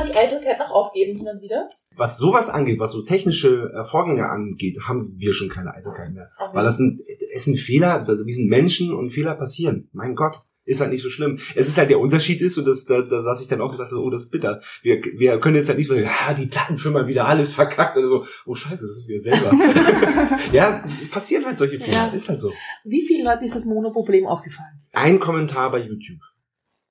Man 0.03 0.11
die 0.11 0.17
Eitelkeit 0.17 0.59
noch 0.59 0.71
aufgeben 0.71 1.17
hin 1.17 1.27
und 1.27 1.41
wieder? 1.41 1.67
was 1.95 2.17
sowas 2.17 2.49
angeht, 2.49 2.79
was 2.79 2.91
so 2.91 3.03
technische 3.03 3.71
äh, 3.73 3.85
Vorgänge 3.85 4.29
angeht, 4.29 4.79
haben 4.87 5.13
wir 5.17 5.33
schon 5.33 5.49
keine 5.49 5.73
Eitelkeit 5.73 6.11
mehr. 6.13 6.31
Weil 6.51 6.63
das 6.63 6.77
sind, 6.77 7.01
es 7.33 7.45
sind 7.45 7.59
Fehler, 7.59 8.07
wir 8.07 8.33
sind 8.33 8.49
Menschen 8.49 8.93
und 8.93 9.11
Fehler 9.11 9.35
passieren. 9.35 9.89
Mein 9.93 10.15
Gott, 10.15 10.41
ist 10.65 10.79
halt 10.79 10.91
nicht 10.91 11.03
so 11.03 11.09
schlimm. 11.09 11.39
Es 11.55 11.67
ist 11.67 11.77
halt 11.77 11.89
der 11.89 11.99
Unterschied 11.99 12.41
ist, 12.41 12.57
und 12.57 12.65
das, 12.65 12.85
da, 12.85 13.01
da 13.01 13.21
saß 13.21 13.41
ich 13.41 13.47
dann 13.47 13.61
auch 13.61 13.71
und 13.71 13.79
dachte, 13.79 13.97
oh, 13.97 14.09
das 14.09 14.23
ist 14.23 14.31
bitter. 14.31 14.61
Wir, 14.81 15.01
wir 15.17 15.39
können 15.39 15.57
jetzt 15.57 15.67
halt 15.67 15.77
nicht 15.77 15.89
so, 15.89 15.95
ja, 15.95 16.33
die 16.33 16.45
Plattenfirma 16.45 17.05
wieder 17.05 17.27
alles 17.27 17.51
verkackt 17.53 17.97
oder 17.97 18.07
so. 18.07 18.25
Oh 18.45 18.55
scheiße, 18.55 18.87
das 18.87 18.97
sind 18.97 19.09
wir 19.09 19.19
selber. 19.19 19.51
ja, 20.53 20.83
passieren 21.11 21.45
halt 21.45 21.57
solche 21.57 21.79
Fehler. 21.79 22.07
Ja. 22.07 22.07
Ist 22.07 22.29
halt 22.29 22.39
so. 22.39 22.53
Wie 22.85 23.05
vielen 23.05 23.25
Leuten 23.25 23.43
ist 23.43 23.55
das 23.55 23.65
Mono-Problem 23.65 24.25
aufgefallen? 24.25 24.79
Ein 24.93 25.19
Kommentar 25.19 25.69
bei 25.71 25.79
YouTube. 25.79 26.19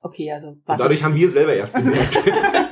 Okay, 0.01 0.31
also 0.33 0.49
Und 0.49 0.63
was 0.67 0.79
dadurch 0.79 1.03
haben 1.03 1.15
wir 1.15 1.31
selber 1.31 1.55
erst 1.55 1.77
gemerkt. 1.77 2.19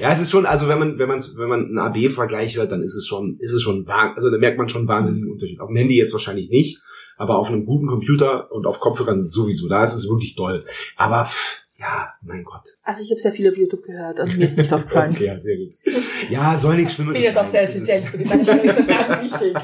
Ja, 0.00 0.12
es 0.12 0.20
ist 0.20 0.30
schon, 0.30 0.46
also 0.46 0.68
wenn 0.68 0.78
man, 0.78 0.98
wenn 0.98 1.08
man, 1.08 1.22
wenn 1.36 1.48
man 1.48 1.64
einen 1.66 1.78
AB-Vergleich 1.78 2.56
hört, 2.56 2.72
dann 2.72 2.82
ist 2.82 2.94
es 2.94 3.06
schon, 3.06 3.38
ist 3.40 3.52
es 3.52 3.62
schon, 3.62 3.86
also 3.88 4.30
da 4.30 4.38
merkt 4.38 4.58
man 4.58 4.68
schon 4.68 4.82
einen 4.82 4.88
wahnsinnigen 4.88 5.30
Unterschied. 5.30 5.60
Auf 5.60 5.68
dem 5.68 5.76
Handy 5.76 5.96
jetzt 5.96 6.12
wahrscheinlich 6.12 6.50
nicht, 6.50 6.80
aber 7.16 7.38
auf 7.38 7.48
einem 7.48 7.64
guten 7.64 7.86
Computer 7.86 8.52
und 8.52 8.66
auf 8.66 8.80
Kopfhörern 8.80 9.22
sowieso, 9.22 9.68
da 9.68 9.82
ist 9.82 9.94
es 9.94 10.08
wirklich 10.08 10.34
doll. 10.36 10.64
Aber, 10.96 11.24
pff, 11.24 11.66
ja, 11.78 12.14
mein 12.22 12.42
Gott. 12.44 12.66
Also 12.82 13.02
ich 13.02 13.10
habe 13.10 13.20
sehr 13.20 13.32
viel 13.32 13.50
auf 13.50 13.56
YouTube 13.56 13.82
gehört 13.82 14.20
und 14.20 14.36
mir 14.36 14.44
ist 14.44 14.56
nicht 14.56 14.72
aufgefallen. 14.72 15.12
Okay, 15.14 15.26
ja, 15.26 15.38
sehr 15.38 15.56
gut. 15.56 15.74
Ja, 16.30 16.58
soll 16.58 16.76
nichts 16.76 16.92
Ich 16.92 16.96
Schlimmes 16.96 17.14
bin 17.14 17.22
jetzt 17.22 17.36
auch 17.36 17.48
sehr 17.48 17.62
essentiell 17.62 18.02
für 18.02 18.18
die 18.18 18.24
Sache, 18.26 18.44
das 18.44 18.78
ist 18.78 18.88
ganz 18.88 19.22
wichtig. 19.22 19.56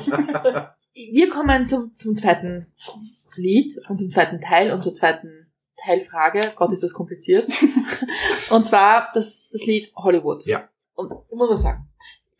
Wir 1.12 1.30
kommen 1.30 1.66
zum, 1.66 1.94
zum 1.94 2.14
zweiten 2.14 2.66
Lied 3.36 3.72
und 3.88 3.98
zum 3.98 4.10
zweiten 4.10 4.40
Teil 4.40 4.72
und 4.72 4.84
zur 4.84 4.92
zweiten 4.92 5.41
Teilfrage. 5.76 6.52
Gott, 6.56 6.72
ist 6.72 6.82
das 6.82 6.94
kompliziert. 6.94 7.46
Und 8.50 8.66
zwar 8.66 9.10
das, 9.14 9.50
das 9.50 9.64
Lied 9.66 9.92
Hollywood. 9.96 10.44
Ja. 10.46 10.68
Und 10.94 11.12
ich 11.28 11.36
muss 11.36 11.50
was 11.50 11.62
sagen. 11.62 11.88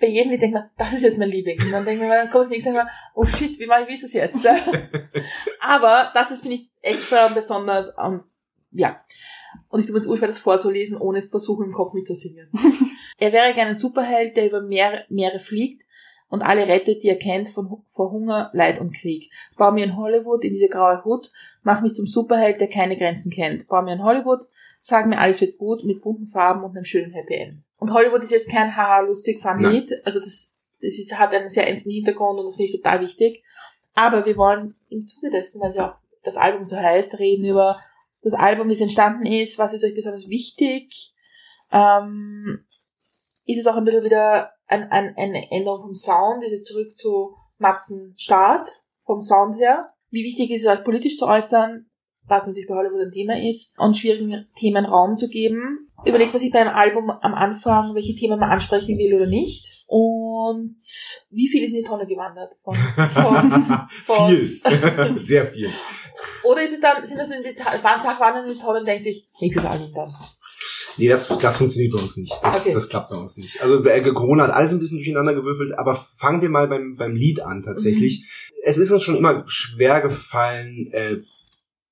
Bei 0.01 0.09
jedem 0.09 0.33
Lied 0.33 0.43
denkt 0.43 0.55
man, 0.55 0.71
das 0.77 0.93
ist 0.93 1.03
jetzt 1.03 1.19
mein 1.19 1.29
Lieblings. 1.29 1.65
Und 1.65 1.71
dann 1.71 1.85
denkt 1.85 2.01
man, 2.01 2.11
dann 2.11 2.31
kommt 2.31 2.45
das 2.45 2.51
nächste, 2.51 2.73
man, 2.73 2.89
oh 3.15 3.25
shit, 3.25 3.59
wie 3.61 3.67
mache 3.67 3.83
ich, 3.83 3.89
wie 3.89 3.95
ist 3.95 4.05
das 4.05 4.13
jetzt? 4.13 4.47
Aber 5.61 6.11
das 6.13 6.33
ist, 6.33 6.43
finde 6.43 6.57
ich, 6.57 6.71
extra 6.81 7.29
besonders, 7.29 7.93
ähm, 8.03 8.25
ja. 8.73 9.01
Und 9.69 9.81
ich 9.81 9.87
tue 9.87 9.95
mir 9.95 10.01
jetzt 10.01 10.09
urschwer, 10.09 10.29
das 10.29 10.39
vorzulesen, 10.39 10.97
ohne 10.99 11.23
versuchen, 11.23 11.67
im 11.67 11.73
Kopf 11.73 11.93
mitzusingen. 11.93 12.51
er 13.19 13.33
wäre 13.33 13.55
gerne 13.55 13.71
ein 13.71 13.79
Superheld, 13.79 14.37
der 14.37 14.47
über 14.47 14.61
Meere, 14.61 15.05
Meere 15.09 15.41
fliegt 15.41 15.83
und 16.29 16.43
alle 16.43 16.67
rettet, 16.67 17.03
die 17.03 17.09
er 17.09 17.19
kennt 17.19 17.51
von, 17.51 17.85
vor 17.93 18.11
Hunger, 18.11 18.51
Leid 18.55 18.81
und 18.81 18.97
Krieg. 18.97 19.31
Bau 19.57 19.71
mir 19.71 19.85
in 19.85 19.97
Hollywood 19.97 20.45
in 20.45 20.55
diese 20.55 20.69
graue 20.69 21.05
Hut, 21.05 21.31
mach 21.63 21.81
mich 21.81 21.95
zum 21.95 22.07
Superheld, 22.07 22.61
der 22.61 22.69
keine 22.69 22.97
Grenzen 22.97 23.33
kennt. 23.33 23.67
Bau 23.67 23.83
mir 23.83 23.95
in 23.95 24.05
Hollywood, 24.05 24.47
sag 24.81 25.07
mir, 25.07 25.19
alles 25.19 25.41
wird 25.41 25.59
gut, 25.59 25.85
mit 25.85 26.03
bunten 26.03 26.29
Farben 26.29 26.65
und 26.65 26.77
einem 26.77 26.85
schönen 26.85 27.13
Happy 27.13 27.35
End. 27.35 27.65
Und 27.79 27.93
Hollywood 27.93 28.23
ist 28.23 28.31
jetzt 28.31 28.51
kein 28.51 28.77
haha 28.77 29.01
lustig. 29.01 29.43
Lied, 29.59 29.93
also 30.05 30.21
das, 30.21 30.55
das 30.81 30.99
ist, 30.99 31.19
hat 31.19 31.35
einen 31.35 31.49
sehr 31.49 31.67
ernsten 31.67 31.91
Hintergrund 31.91 32.39
und 32.39 32.47
das 32.47 32.57
finde 32.57 32.71
ich 32.71 32.77
total 32.77 33.01
wichtig. 33.01 33.43
Aber 33.95 34.25
wir 34.25 34.37
wollen 34.37 34.75
im 34.89 35.07
Zuge 35.07 35.31
dessen, 35.31 35.61
weil 35.61 35.69
es 35.69 35.77
ja 35.77 35.91
auch 35.91 35.99
das 36.23 36.37
Album 36.37 36.65
so 36.65 36.77
heißt, 36.77 37.19
reden 37.19 37.45
über 37.45 37.81
das 38.23 38.35
Album, 38.35 38.69
wie 38.69 38.73
es 38.73 38.81
entstanden 38.81 39.27
ist, 39.27 39.59
was 39.59 39.73
ist 39.73 39.85
euch 39.85 39.95
besonders 39.95 40.29
wichtig. 40.29 41.13
Ähm, 41.71 42.65
ist 43.45 43.59
es 43.59 43.67
auch 43.67 43.77
ein 43.77 43.85
bisschen 43.85 44.05
wieder 44.05 44.53
ein, 44.69 44.91
ein, 44.91 45.15
eine 45.17 45.51
Änderung 45.51 45.83
vom 45.83 45.95
Sound, 45.95 46.45
ist 46.45 46.53
es 46.53 46.65
zurück 46.65 46.97
zu 46.97 47.35
Matzen 47.59 48.15
Start 48.17 48.85
vom 49.03 49.21
Sound 49.21 49.57
her. 49.57 49.92
Wie 50.13 50.25
wichtig 50.25 50.51
ist 50.51 50.67
es 50.67 50.69
euch 50.69 50.85
politisch 50.85 51.17
zu 51.17 51.27
äußern, 51.27 51.87
was 52.29 52.47
natürlich 52.47 52.69
bei 52.69 52.75
Hollywood 52.75 53.07
ein 53.07 53.11
Thema 53.11 53.49
ist, 53.49 53.75
und 53.79 53.97
schwierigen 53.97 54.47
Themen 54.57 54.85
Raum 54.85 55.17
zu 55.17 55.29
geben. 55.29 55.91
Überlegt 56.05 56.35
man 56.35 56.39
sich 56.39 56.53
beim 56.53 56.69
Album 56.69 57.11
am 57.11 57.33
Anfang, 57.33 57.95
welche 57.95 58.15
Themen 58.15 58.39
man 58.39 58.51
ansprechen 58.51 58.99
will 58.99 59.15
oder 59.15 59.27
nicht. 59.27 59.85
Und 59.87 60.77
wie 61.31 61.49
viel 61.49 61.65
ist 61.65 61.73
in 61.73 61.79
die 61.79 61.89
Tonne 61.89 62.07
gewandert 62.07 62.55
von, 62.63 62.75
von, 62.75 63.89
von 64.05 64.29
viel. 64.29 64.61
Sehr 65.21 65.47
viel. 65.47 65.71
oder 66.45 66.63
ist 66.63 66.75
es 66.75 66.81
dann, 66.81 67.03
sind 67.05 67.19
das 67.19 67.31
in 67.31 67.43
die 67.43 67.59
waren 67.83 68.01
Sachwandern 68.01 68.45
in 68.45 68.53
die 68.53 68.59
Tonne 68.59 68.81
und 68.81 68.87
denkt 68.87 69.05
sich, 69.05 69.27
nächstes 69.41 69.65
Album 69.65 69.93
dann. 69.95 70.13
Nee, 70.99 71.09
das, 71.09 71.29
das 71.29 71.57
funktioniert 71.57 71.93
bei 71.93 72.01
uns 72.01 72.17
nicht. 72.17 72.33
Das, 72.43 72.63
Okay. 72.63 72.75
das 72.75 72.89
klappt 72.89 73.11
bei 73.11 73.17
uns 73.17 73.37
nicht. 73.37 73.61
Also 73.63 73.85
äh, 73.85 74.13
Corona 74.13 74.45
hat 74.45 74.53
alles 74.53 74.73
ein 74.73 74.79
bisschen 74.79 74.99
durcheinander 74.99 75.35
gewürfelt, 75.35 75.73
aber 75.79 76.07
fangen 76.17 76.43
wir 76.43 76.49
mal 76.51 76.69
beim, 76.69 76.97
beim 76.97 77.15
Lied 77.15 77.41
an 77.41 77.63
tatsächlich. 77.63 78.25
Es 78.65 78.79
ist 78.79 78.91
uns 78.91 79.03
schon 79.03 79.17
immer 79.17 79.45
schwer 79.47 80.01
gefallen, 80.01 80.89
äh, 80.93 81.19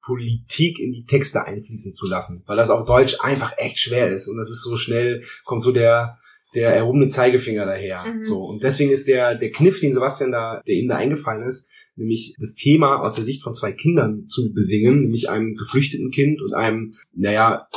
Politik 0.02 0.78
in 0.78 0.92
die 0.92 1.04
Texte 1.04 1.44
einfließen 1.44 1.94
zu 1.94 2.06
lassen, 2.06 2.42
weil 2.46 2.56
das 2.56 2.70
auf 2.70 2.84
Deutsch 2.84 3.16
einfach 3.20 3.52
echt 3.58 3.78
schwer 3.78 4.08
ist 4.08 4.28
und 4.28 4.38
das 4.38 4.50
ist 4.50 4.62
so 4.62 4.76
schnell, 4.76 5.22
kommt 5.44 5.62
so 5.62 5.72
der 5.72 6.18
der 6.52 6.74
erhobene 6.74 7.06
Zeigefinger 7.06 7.64
daher. 7.64 8.02
Mhm. 8.04 8.22
So 8.24 8.42
und 8.44 8.62
deswegen 8.62 8.90
ist 8.90 9.06
der 9.06 9.34
der 9.36 9.50
Kniff, 9.52 9.78
den 9.80 9.92
Sebastian 9.92 10.32
da, 10.32 10.62
der 10.66 10.74
ihm 10.74 10.88
da 10.88 10.96
eingefallen 10.96 11.46
ist, 11.46 11.68
nämlich 11.96 12.34
das 12.40 12.54
Thema 12.54 13.02
aus 13.02 13.14
der 13.14 13.24
Sicht 13.24 13.42
von 13.42 13.54
zwei 13.54 13.72
Kindern 13.72 14.26
zu 14.26 14.52
besingen, 14.52 15.02
nämlich 15.02 15.28
einem 15.28 15.54
geflüchteten 15.54 16.10
Kind 16.10 16.40
und 16.40 16.54
einem, 16.54 16.90
naja, 17.14 17.68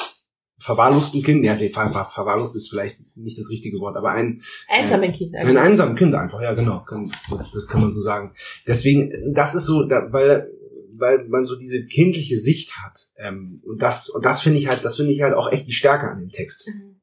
verwahrlosten 0.60 1.24
Kind, 1.24 1.44
ja, 1.46 1.56
nee, 1.56 1.70
ver 1.70 1.90
ver 1.90 2.06
verwahrlost 2.06 2.56
ist 2.56 2.70
vielleicht 2.70 3.00
nicht 3.16 3.38
das 3.38 3.50
richtige 3.50 3.80
Wort, 3.80 3.98
aber 3.98 4.12
ein, 4.12 4.42
Einsamen 4.70 5.12
Kind 5.12 5.36
ein 5.36 5.58
einsamen 5.58 5.96
Kind 5.96 6.16
einfach, 6.16 6.42
ja, 6.42 6.54
genau, 6.54 6.86
das, 7.30 7.52
das 7.52 7.68
kann 7.68 7.82
man 7.82 7.92
so 7.92 8.00
sagen. 8.00 8.34
Deswegen, 8.66 9.34
das 9.34 9.56
ist 9.56 9.66
so, 9.66 9.84
da, 9.84 10.12
weil 10.12 10.50
weil 11.00 11.28
man 11.28 11.44
so 11.44 11.56
diese 11.56 11.86
kindliche 11.86 12.38
Sicht 12.38 12.78
hat. 12.78 13.10
Ähm, 13.18 13.62
und 13.66 13.82
das, 13.82 14.10
und 14.10 14.24
das 14.24 14.42
finde 14.42 14.60
ich 14.60 14.68
halt, 14.68 14.84
das 14.86 14.98
finde 14.98 15.12
ich 15.12 15.22
halt 15.22 15.34
auch 15.34 15.52
echt 15.52 15.68
die 15.68 15.74
Stärke 15.74 16.10
an 16.10 16.20
dem 16.20 16.30
Text. 16.30 16.68
Mhm. 16.68 16.96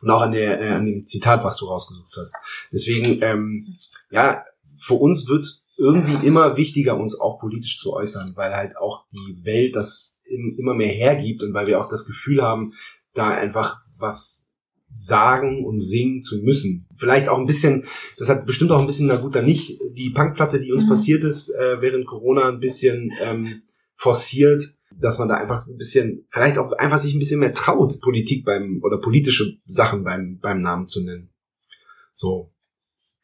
Und 0.00 0.10
auch 0.10 0.22
an 0.22 0.32
der, 0.32 0.60
äh, 0.60 0.68
an 0.70 0.86
dem 0.86 1.06
Zitat, 1.06 1.44
was 1.44 1.56
du 1.56 1.66
rausgesucht 1.66 2.14
hast. 2.18 2.36
Deswegen, 2.72 3.20
ähm, 3.22 3.78
ja, 4.10 4.44
für 4.78 4.94
uns 4.94 5.28
wird 5.28 5.44
irgendwie 5.76 6.26
immer 6.26 6.56
wichtiger, 6.56 6.96
uns 6.96 7.18
auch 7.18 7.38
politisch 7.38 7.78
zu 7.78 7.92
äußern, 7.92 8.32
weil 8.34 8.54
halt 8.54 8.76
auch 8.76 9.06
die 9.12 9.44
Welt 9.44 9.76
das 9.76 10.17
immer 10.28 10.74
mehr 10.74 10.92
hergibt 10.92 11.42
und 11.42 11.54
weil 11.54 11.66
wir 11.66 11.80
auch 11.80 11.88
das 11.88 12.06
Gefühl 12.06 12.42
haben, 12.42 12.72
da 13.14 13.30
einfach 13.30 13.78
was 13.98 14.48
sagen 14.90 15.64
und 15.66 15.80
singen 15.80 16.22
zu 16.22 16.38
müssen. 16.38 16.86
Vielleicht 16.94 17.28
auch 17.28 17.38
ein 17.38 17.46
bisschen, 17.46 17.84
das 18.16 18.28
hat 18.28 18.46
bestimmt 18.46 18.70
auch 18.70 18.80
ein 18.80 18.86
bisschen, 18.86 19.06
na 19.06 19.16
gut, 19.16 19.34
dann 19.34 19.44
nicht 19.44 19.78
die 19.92 20.10
Punkplatte, 20.10 20.60
die 20.60 20.72
uns 20.72 20.84
Mhm. 20.84 20.88
passiert 20.88 21.24
ist, 21.24 21.50
äh, 21.50 21.80
während 21.80 22.06
Corona 22.06 22.48
ein 22.48 22.60
bisschen 22.60 23.12
ähm, 23.20 23.62
forciert, 23.96 24.74
dass 24.96 25.18
man 25.18 25.28
da 25.28 25.34
einfach 25.34 25.66
ein 25.66 25.76
bisschen, 25.76 26.26
vielleicht 26.30 26.56
auch 26.58 26.72
einfach 26.72 26.98
sich 26.98 27.14
ein 27.14 27.18
bisschen 27.18 27.40
mehr 27.40 27.52
traut, 27.52 28.00
Politik 28.00 28.44
beim 28.44 28.80
oder 28.82 28.98
politische 28.98 29.58
Sachen 29.66 30.04
beim, 30.04 30.38
beim 30.40 30.62
Namen 30.62 30.86
zu 30.86 31.04
nennen. 31.04 31.30
So, 32.14 32.52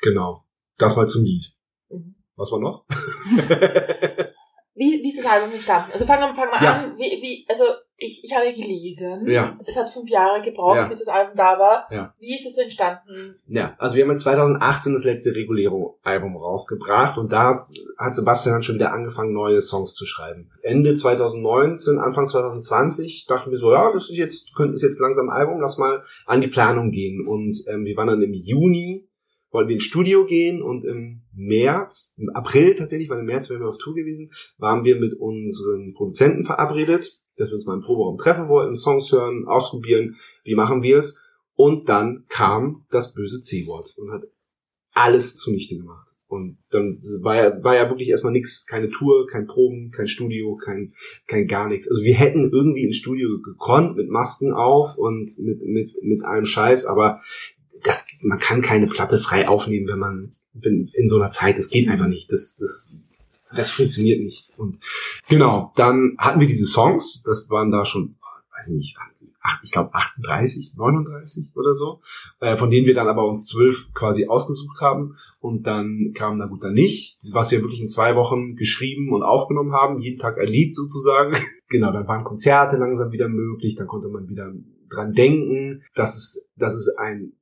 genau. 0.01 0.45
Das 0.77 0.97
mal 0.97 1.09
zum 1.09 1.25
Lied. 1.25 1.55
Mhm. 1.89 2.15
Was 2.37 2.51
war 2.53 2.61
noch? 2.61 2.85
Wie, 4.77 5.01
wie 5.03 5.09
ist 5.09 5.19
das 5.19 5.27
Album 5.27 5.53
entstanden? 5.53 5.91
Also 5.93 6.05
fangen 6.05 6.23
wir 6.23 6.35
fang 6.35 6.51
mal 6.51 6.63
Ja. 6.63 6.73
an. 6.83 6.97
Wie, 6.99 7.23
wie, 7.23 7.47
also 7.49 7.65
ich, 7.97 8.25
ich 8.25 8.35
habe 8.35 8.53
gelesen, 8.53 9.25
Ja. 9.29 9.57
es 9.65 9.77
hat 9.77 9.89
fünf 9.89 10.11
Jahre 10.11 10.43
gebraucht, 10.43 10.77
Ja. 10.77 10.89
bis 10.89 10.99
das 10.99 11.07
Album 11.09 11.37
da 11.37 11.57
war. 11.61 11.87
Ja. 11.93 12.13
Wie 12.19 12.35
ist 12.35 12.45
das 12.45 12.57
so 12.57 12.61
entstanden? 12.63 13.37
Ja, 13.47 13.77
also 13.79 13.95
wir 13.95 14.03
haben 14.03 14.11
in 14.11 14.19
2018 14.19 14.93
das 14.93 15.05
letzte 15.05 15.35
Regulero-Album 15.37 16.37
rausgebracht 16.37 17.19
und 17.19 17.31
da 17.31 17.61
hat 17.99 18.15
Sebastian 18.17 18.57
dann 18.57 18.63
schon 18.65 18.75
wieder 18.75 18.93
angefangen, 18.93 19.33
neue 19.33 19.61
Songs 19.61 19.95
zu 19.95 20.07
schreiben. 20.07 20.51
Ende 20.63 20.97
2019, 20.97 21.99
Anfang 21.99 22.27
2020 22.27 23.27
dachten 23.29 23.53
wir 23.53 23.59
so, 23.59 23.73
ja, 23.73 23.93
das 23.93 24.11
ist 24.11 24.17
jetzt, 24.17 24.55
könnte 24.57 24.75
ist 24.75 24.83
jetzt 24.83 24.99
langsam 25.01 25.29
ein 25.31 25.37
Album, 25.37 25.61
lass 25.61 25.79
mal 25.79 26.03
an 26.27 26.41
die 26.41 26.49
Planung 26.49 26.91
gehen. 26.91 27.25
Und 27.27 27.63
ähm, 27.69 27.85
wir 27.85 27.97
waren 27.97 28.09
dann 28.09 28.23
im 28.23 28.33
Juni, 28.33 29.07
wollten 29.55 29.69
wir 29.69 29.77
ins 29.77 29.85
Studio 29.85 30.27
gehen 30.27 30.61
und 30.61 30.85
im 30.85 31.23
März, 31.33 32.15
im 32.19 32.29
April 32.31 32.75
tatsächlich, 32.75 33.09
weil 33.09 33.21
im 33.21 33.27
März 33.27 33.49
wären 33.49 33.63
wir 33.63 33.69
auf 33.69 33.79
Tour 33.79 33.95
gewesen, 33.95 34.31
waren 34.59 34.85
wir 34.85 34.97
mit 34.97 35.15
unseren 35.15 35.95
Produzenten 35.95 36.45
verabredet, 36.45 37.21
dass 37.37 37.49
wir 37.49 37.55
uns 37.55 37.65
mal 37.65 37.75
im 37.75 37.83
Proberaum 37.83 38.19
treffen 38.19 38.49
wollten, 38.49 38.75
Songs 38.75 39.11
hören, 39.13 39.47
ausprobieren, 39.47 40.17
wie 40.43 40.57
machen 40.57 40.83
wir 40.83 40.99
es. 40.99 41.21
Und 41.55 41.89
dann 41.89 42.25
kam 42.29 42.85
das 42.91 43.15
böse 43.15 43.41
C-Wort 43.41 43.95
und 43.97 44.11
hat 44.11 44.25
alles 44.93 45.37
zunichte 45.37 45.77
gemacht. 45.77 46.15
Und 46.27 46.59
dann 46.71 47.01
war 47.23 47.37
ja, 47.37 47.63
war 47.63 47.77
ja 47.77 47.89
wirklich 47.91 48.09
erstmal 48.09 48.33
nichts, 48.33 48.67
keine 48.67 48.91
Tour, 48.91 49.29
kein 49.29 49.47
Proben, 49.47 49.93
kein 49.93 50.09
Studio, 50.09 50.57
kein, 50.57 50.93
kein 51.29 51.47
gar 51.47 51.69
nichts. 51.69 51.89
Also 51.89 52.03
wir 52.03 52.15
hätten 52.15 52.51
irgendwie 52.51 52.85
ins 52.85 52.97
Studio 52.97 53.41
gekonnt, 53.41 53.97
mit 53.97 54.09
Masken 54.09 54.53
auf 54.53 54.97
und 54.97 55.31
mit, 55.39 55.63
mit, 55.63 55.93
mit 56.03 56.25
allem 56.25 56.45
Scheiß, 56.45 56.87
aber 56.87 57.21
das, 57.83 58.07
man 58.23 58.39
kann 58.39 58.63
keine 58.63 58.87
Platte 58.87 59.19
frei 59.19 59.49
aufnehmen, 59.49 59.89
wenn 59.89 59.99
man 59.99 60.31
in 60.63 61.09
so 61.09 61.21
einer 61.21 61.31
Zeit, 61.31 61.59
das 61.59 61.71
geht 61.71 61.89
einfach 61.89 62.07
nicht. 62.07 62.31
Das, 62.31 62.57
das, 62.57 62.97
das 63.55 63.71
funktioniert 63.71 64.21
nicht. 64.23 64.49
Und 64.57 64.79
genau, 65.29 65.73
dann 65.77 66.17
hatten 66.19 66.41
wir 66.41 66.47
diese 66.47 66.67
Songs, 66.67 67.23
das 67.25 67.51
waren 67.51 67.71
da 67.71 67.85
schon, 67.85 68.17
weiß 68.57 68.69
ich 68.69 68.75
nicht, 68.75 68.97
ich 69.63 69.73
glaube 69.73 69.93
38, 69.93 70.75
39 70.77 71.49
oder 71.55 71.75
so, 71.75 72.01
äh, 72.41 72.57
von 72.57 72.71
denen 72.71 72.87
wir 72.87 72.95
dann 72.95 73.09
aber 73.09 73.29
uns 73.29 73.45
zwölf 73.45 73.93
quasi 73.93 74.27
ausgesucht 74.27 74.81
haben 74.81 75.17
und 75.39 75.67
dann 75.67 76.13
kam 76.15 76.39
na 76.39 76.47
gut 76.47 76.65
dann 76.65 76.73
nicht, 76.73 77.19
was 77.33 77.51
wir 77.51 77.61
wirklich 77.61 77.81
in 77.81 77.89
zwei 77.89 78.17
Wochen 78.17 78.57
geschrieben 78.57 79.13
und 79.13 79.23
aufgenommen 79.23 79.73
haben, 79.73 80.01
jeden 80.01 80.19
Tag 80.19 80.39
ein 80.39 80.49
Lied 80.49 80.75
sozusagen. 80.75 81.37
genau, 81.69 81.93
dann 81.93 82.09
waren 82.09 82.25
Konzerte 82.25 82.77
langsam 82.77 83.13
wieder 83.13 83.29
möglich, 83.29 83.75
dann 83.75 83.87
konnte 83.87 84.09
man 84.09 84.29
wieder 84.29 84.51
dran 84.89 85.13
denken, 85.13 85.83
dass 85.95 86.17
es, 86.17 86.49
dass 86.57 86.75
es 86.75 86.97
ein 86.97 87.35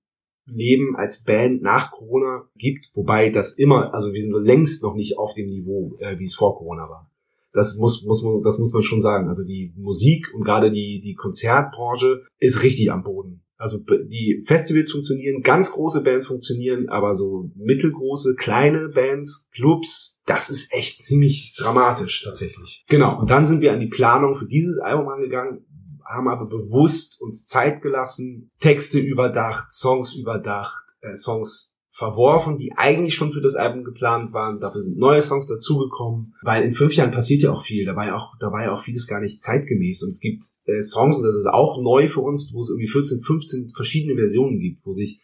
Leben 0.46 0.96
als 0.96 1.22
Band 1.22 1.62
nach 1.62 1.92
Corona 1.92 2.48
gibt, 2.56 2.90
wobei 2.94 3.30
das 3.30 3.52
immer, 3.52 3.94
also 3.94 4.12
wir 4.12 4.22
sind 4.22 4.34
längst 4.44 4.82
noch 4.82 4.94
nicht 4.94 5.18
auf 5.18 5.34
dem 5.34 5.48
Niveau, 5.48 5.96
äh, 6.00 6.18
wie 6.18 6.24
es 6.24 6.34
vor 6.34 6.56
Corona 6.56 6.88
war. 6.88 7.10
Das 7.52 7.76
muss, 7.76 8.02
muss 8.04 8.22
man, 8.22 8.40
das 8.42 8.58
muss 8.58 8.72
man 8.72 8.82
schon 8.82 9.00
sagen. 9.00 9.28
Also 9.28 9.44
die 9.44 9.72
Musik 9.76 10.32
und 10.34 10.42
gerade 10.44 10.70
die, 10.70 11.00
die 11.00 11.14
Konzertbranche 11.14 12.22
ist 12.38 12.62
richtig 12.62 12.90
am 12.90 13.02
Boden. 13.02 13.42
Also 13.62 13.78
die 13.78 14.42
Festivals 14.44 14.90
funktionieren, 14.90 15.42
ganz 15.42 15.70
große 15.70 16.00
Bands 16.00 16.26
funktionieren, 16.26 16.88
aber 16.88 17.14
so 17.14 17.52
mittelgroße, 17.54 18.34
kleine 18.34 18.88
Bands, 18.88 19.48
Clubs, 19.52 20.20
das 20.26 20.50
ist 20.50 20.74
echt 20.74 21.02
ziemlich 21.02 21.54
dramatisch 21.56 22.24
tatsächlich. 22.24 22.84
Genau. 22.88 23.20
Und 23.20 23.30
dann 23.30 23.46
sind 23.46 23.60
wir 23.60 23.72
an 23.72 23.78
die 23.78 23.86
Planung 23.86 24.36
für 24.36 24.46
dieses 24.46 24.80
Album 24.80 25.08
angegangen, 25.08 25.64
haben 26.04 26.28
aber 26.28 26.46
bewusst 26.46 27.20
uns 27.20 27.44
Zeit 27.44 27.82
gelassen, 27.82 28.50
Texte 28.60 28.98
überdacht, 28.98 29.72
Songs 29.72 30.14
überdacht, 30.14 30.84
äh, 31.00 31.14
Songs 31.14 31.72
verworfen, 31.94 32.56
die 32.56 32.72
eigentlich 32.74 33.14
schon 33.14 33.32
für 33.32 33.42
das 33.42 33.54
Album 33.54 33.84
geplant 33.84 34.32
waren. 34.32 34.60
Dafür 34.60 34.80
sind 34.80 34.98
neue 34.98 35.22
Songs 35.22 35.46
dazugekommen, 35.46 36.34
weil 36.42 36.64
in 36.64 36.72
fünf 36.72 36.94
Jahren 36.94 37.10
passiert 37.10 37.42
ja 37.42 37.52
auch 37.52 37.62
viel. 37.62 37.84
Da 37.84 37.94
war 37.94 38.06
ja 38.06 38.16
auch, 38.16 38.32
da 38.40 38.50
war 38.50 38.62
ja 38.62 38.72
auch 38.72 38.82
vieles 38.82 39.06
gar 39.06 39.20
nicht 39.20 39.42
zeitgemäß. 39.42 40.02
Und 40.02 40.08
es 40.08 40.20
gibt 40.20 40.42
äh, 40.64 40.80
Songs, 40.80 41.18
und 41.18 41.24
das 41.24 41.34
ist 41.34 41.46
auch 41.46 41.82
neu 41.82 42.08
für 42.08 42.20
uns, 42.20 42.52
wo 42.54 42.62
es 42.62 42.70
irgendwie 42.70 42.88
14, 42.88 43.20
15 43.20 43.68
verschiedene 43.76 44.16
Versionen 44.16 44.58
gibt, 44.58 44.86
wo 44.86 44.92
sich 44.92 45.20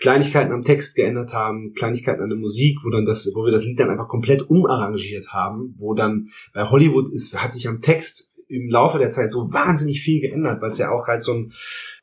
Kleinigkeiten 0.00 0.52
am 0.52 0.62
Text 0.64 0.96
geändert 0.96 1.34
haben, 1.34 1.72
Kleinigkeiten 1.74 2.22
an 2.22 2.30
der 2.30 2.38
Musik, 2.38 2.78
wo 2.84 2.90
dann 2.90 3.04
das, 3.04 3.30
wo 3.34 3.44
wir 3.44 3.52
das 3.52 3.64
Lied 3.64 3.78
dann 3.78 3.90
einfach 3.90 4.08
komplett 4.08 4.48
umarrangiert 4.48 5.28
haben, 5.28 5.74
wo 5.78 5.94
dann 5.94 6.28
bei 6.54 6.68
Hollywood 6.68 7.10
ist, 7.10 7.40
hat 7.42 7.52
sich 7.52 7.68
am 7.68 7.80
Text 7.80 8.29
im 8.50 8.68
Laufe 8.68 8.98
der 8.98 9.10
Zeit 9.10 9.32
so 9.32 9.52
wahnsinnig 9.52 10.02
viel 10.02 10.20
geändert, 10.20 10.60
weil 10.60 10.70
es 10.70 10.78
ja 10.78 10.90
auch 10.90 11.06
halt 11.06 11.22
so 11.22 11.32
ein 11.32 11.52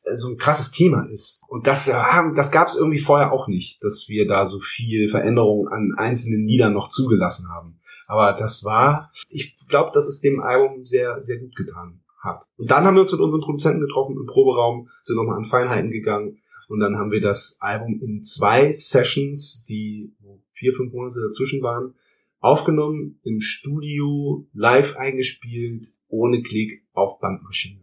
äh, 0.04 0.16
so 0.16 0.30
ein 0.30 0.38
krasses 0.38 0.72
Thema 0.72 1.08
ist. 1.12 1.42
Und 1.48 1.68
das, 1.68 1.88
äh, 1.88 1.94
das 2.36 2.52
gab 2.52 2.68
es 2.68 2.76
irgendwie 2.76 3.00
vorher 3.00 3.32
auch 3.32 3.48
nicht, 3.48 3.84
dass 3.84 4.06
wir 4.08 4.28
da 4.28 4.46
so 4.46 4.60
viel 4.60 5.10
Veränderung 5.10 5.68
an 5.68 5.94
einzelnen 5.98 6.48
Liedern 6.48 6.74
noch 6.74 6.90
zugelassen 6.90 7.50
haben. 7.50 7.80
Aber 8.08 8.34
das 8.34 8.64
war, 8.64 9.12
ich 9.30 9.58
glaube, 9.68 9.92
dass 9.94 10.08
es 10.08 10.22
dem 10.22 10.40
Album 10.40 10.86
sehr, 10.86 11.22
sehr 11.22 11.40
gut 11.40 11.56
getan 11.56 12.00
hat. 12.24 12.46
Und 12.58 12.72
dann 12.72 12.86
haben 12.86 12.96
wir 12.96 13.02
uns 13.02 13.12
mit 13.12 13.22
unseren 13.22 13.42
Produzenten 13.42 13.82
getroffen 13.82 14.16
im 14.18 14.26
Proberaum, 14.26 14.90
sind 15.02 15.18
nochmal 15.18 15.38
an 15.38 15.46
Feinheiten 15.46 15.92
gegangen 15.92 16.40
und 16.68 16.80
dann 16.80 16.98
haben 16.98 17.12
wir 17.12 17.22
das 17.22 17.58
Album 17.60 18.00
in 18.02 18.24
zwei 18.24 18.72
Sessions, 18.72 19.64
die 19.64 20.14
vier, 20.54 20.74
fünf 20.74 20.94
Monate 20.94 21.22
dazwischen 21.22 21.62
waren, 21.62 21.94
aufgenommen, 22.40 23.20
im 23.24 23.42
Studio, 23.42 24.46
live 24.54 24.96
eingespielt, 24.96 25.88
ohne 26.10 26.42
Klick 26.42 26.84
auf 26.94 27.20
Bandmaschine. 27.20 27.82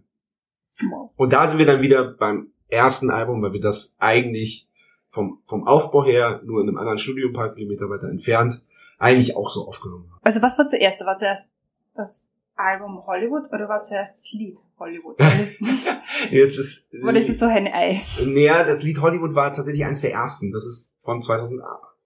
Wow. 0.90 1.10
Und 1.16 1.32
da 1.32 1.46
sind 1.46 1.58
wir 1.58 1.66
dann 1.66 1.82
wieder 1.82 2.04
beim 2.04 2.52
ersten 2.68 3.10
Album, 3.10 3.42
weil 3.42 3.52
wir 3.52 3.60
das 3.60 3.96
eigentlich 3.98 4.68
vom, 5.10 5.40
vom 5.46 5.66
Aufbau 5.66 6.04
her 6.04 6.40
nur 6.44 6.60
in 6.60 6.68
einem 6.68 6.78
anderen 6.78 6.98
Studio 6.98 7.28
ein 7.28 7.34
paar 7.34 7.54
Kilometer 7.54 7.88
weiter 7.88 8.08
entfernt 8.08 8.62
eigentlich 8.98 9.36
auch 9.36 9.50
so 9.50 9.66
aufgenommen 9.68 10.10
haben. 10.10 10.20
Also 10.22 10.42
was 10.42 10.58
war 10.58 10.66
zuerst? 10.66 11.04
War 11.04 11.16
zuerst 11.16 11.46
das 11.94 12.26
Album 12.56 13.04
Hollywood 13.06 13.52
oder 13.52 13.68
war 13.68 13.80
zuerst 13.80 14.16
das 14.16 14.32
Lied 14.32 14.58
Hollywood? 14.78 15.18
Das, 15.18 15.60
Jetzt 16.30 16.58
ist, 16.58 16.86
das 16.90 17.28
ist 17.28 17.38
so 17.38 17.46
ein 17.46 17.66
Ei. 17.66 18.00
Naja, 18.24 18.64
das 18.64 18.82
Lied 18.82 19.00
Hollywood 19.00 19.34
war 19.34 19.52
tatsächlich 19.52 19.84
eines 19.84 20.00
der 20.00 20.12
ersten. 20.12 20.52
Das 20.52 20.64
ist 20.64 20.90
von 21.02 21.20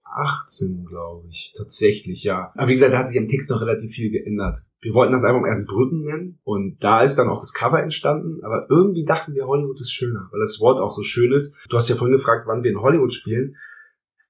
2018, 0.09 0.85
glaube 0.85 1.27
ich. 1.29 1.53
Tatsächlich, 1.55 2.23
ja. 2.23 2.51
Aber 2.55 2.67
wie 2.67 2.73
gesagt, 2.73 2.93
da 2.93 2.99
hat 2.99 3.09
sich 3.09 3.19
am 3.19 3.27
Text 3.27 3.49
noch 3.49 3.61
relativ 3.61 3.91
viel 3.91 4.11
geändert. 4.11 4.57
Wir 4.81 4.93
wollten 4.93 5.13
das 5.13 5.23
Album 5.23 5.45
erst 5.45 5.67
Brücken 5.67 6.03
nennen 6.03 6.39
und 6.43 6.77
da 6.81 7.01
ist 7.01 7.15
dann 7.15 7.29
auch 7.29 7.39
das 7.39 7.53
Cover 7.53 7.81
entstanden. 7.81 8.43
Aber 8.43 8.67
irgendwie 8.69 9.05
dachten 9.05 9.33
wir, 9.33 9.45
Hollywood 9.45 9.79
ist 9.79 9.91
schöner, 9.91 10.29
weil 10.31 10.39
das 10.39 10.59
Wort 10.59 10.79
auch 10.79 10.95
so 10.95 11.01
schön 11.01 11.31
ist. 11.33 11.55
Du 11.69 11.77
hast 11.77 11.89
ja 11.89 11.95
vorhin 11.95 12.15
gefragt, 12.15 12.47
wann 12.47 12.63
wir 12.63 12.71
in 12.71 12.81
Hollywood 12.81 13.13
spielen. 13.13 13.55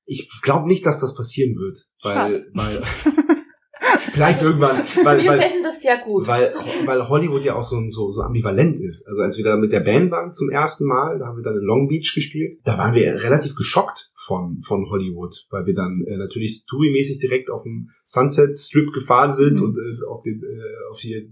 Ich 0.05 0.29
glaube 0.41 0.67
nicht, 0.67 0.85
dass 0.85 0.99
das 0.99 1.13
passieren 1.13 1.55
wird, 1.55 1.87
weil, 2.01 2.47
weil 2.55 2.81
vielleicht 4.11 4.41
irgendwann, 4.41 4.75
weil, 5.03 5.21
Wir 5.21 5.29
weil, 5.29 5.39
fänden 5.39 5.61
das 5.61 5.83
sehr 5.83 5.97
gut. 5.99 6.27
weil, 6.27 6.51
weil 6.85 7.07
Hollywood 7.07 7.43
ja 7.43 7.53
auch 7.53 7.61
so, 7.61 7.79
so, 7.89 8.09
so 8.09 8.21
ambivalent 8.21 8.79
ist. 8.79 9.07
Also 9.07 9.21
als 9.21 9.37
wir 9.37 9.45
da 9.45 9.55
mit 9.55 9.71
der 9.71 9.81
Band 9.81 10.09
waren 10.09 10.33
zum 10.33 10.49
ersten 10.49 10.87
Mal, 10.87 11.19
da 11.19 11.27
haben 11.27 11.37
wir 11.37 11.43
dann 11.43 11.59
in 11.59 11.63
Long 11.63 11.87
Beach 11.87 12.11
gespielt, 12.15 12.59
da 12.63 12.75
waren 12.75 12.95
wir 12.95 13.21
relativ 13.21 13.53
geschockt 13.53 14.09
von, 14.25 14.61
von 14.61 14.89
Hollywood, 14.89 15.47
weil 15.49 15.65
wir 15.65 15.73
dann 15.73 16.03
äh, 16.05 16.17
natürlich 16.17 16.65
Touri-mäßig 16.69 17.19
direkt 17.19 17.49
auf 17.49 17.63
dem 17.63 17.89
Sunset 18.03 18.59
Strip 18.59 18.91
gefahren 18.91 19.31
sind 19.31 19.55
Mhm. 19.55 19.63
und 19.63 19.77
äh, 19.77 20.05
auf, 20.07 20.21
den, 20.21 20.43
äh, 20.43 20.91
auf 20.91 20.99
die, 20.99 21.31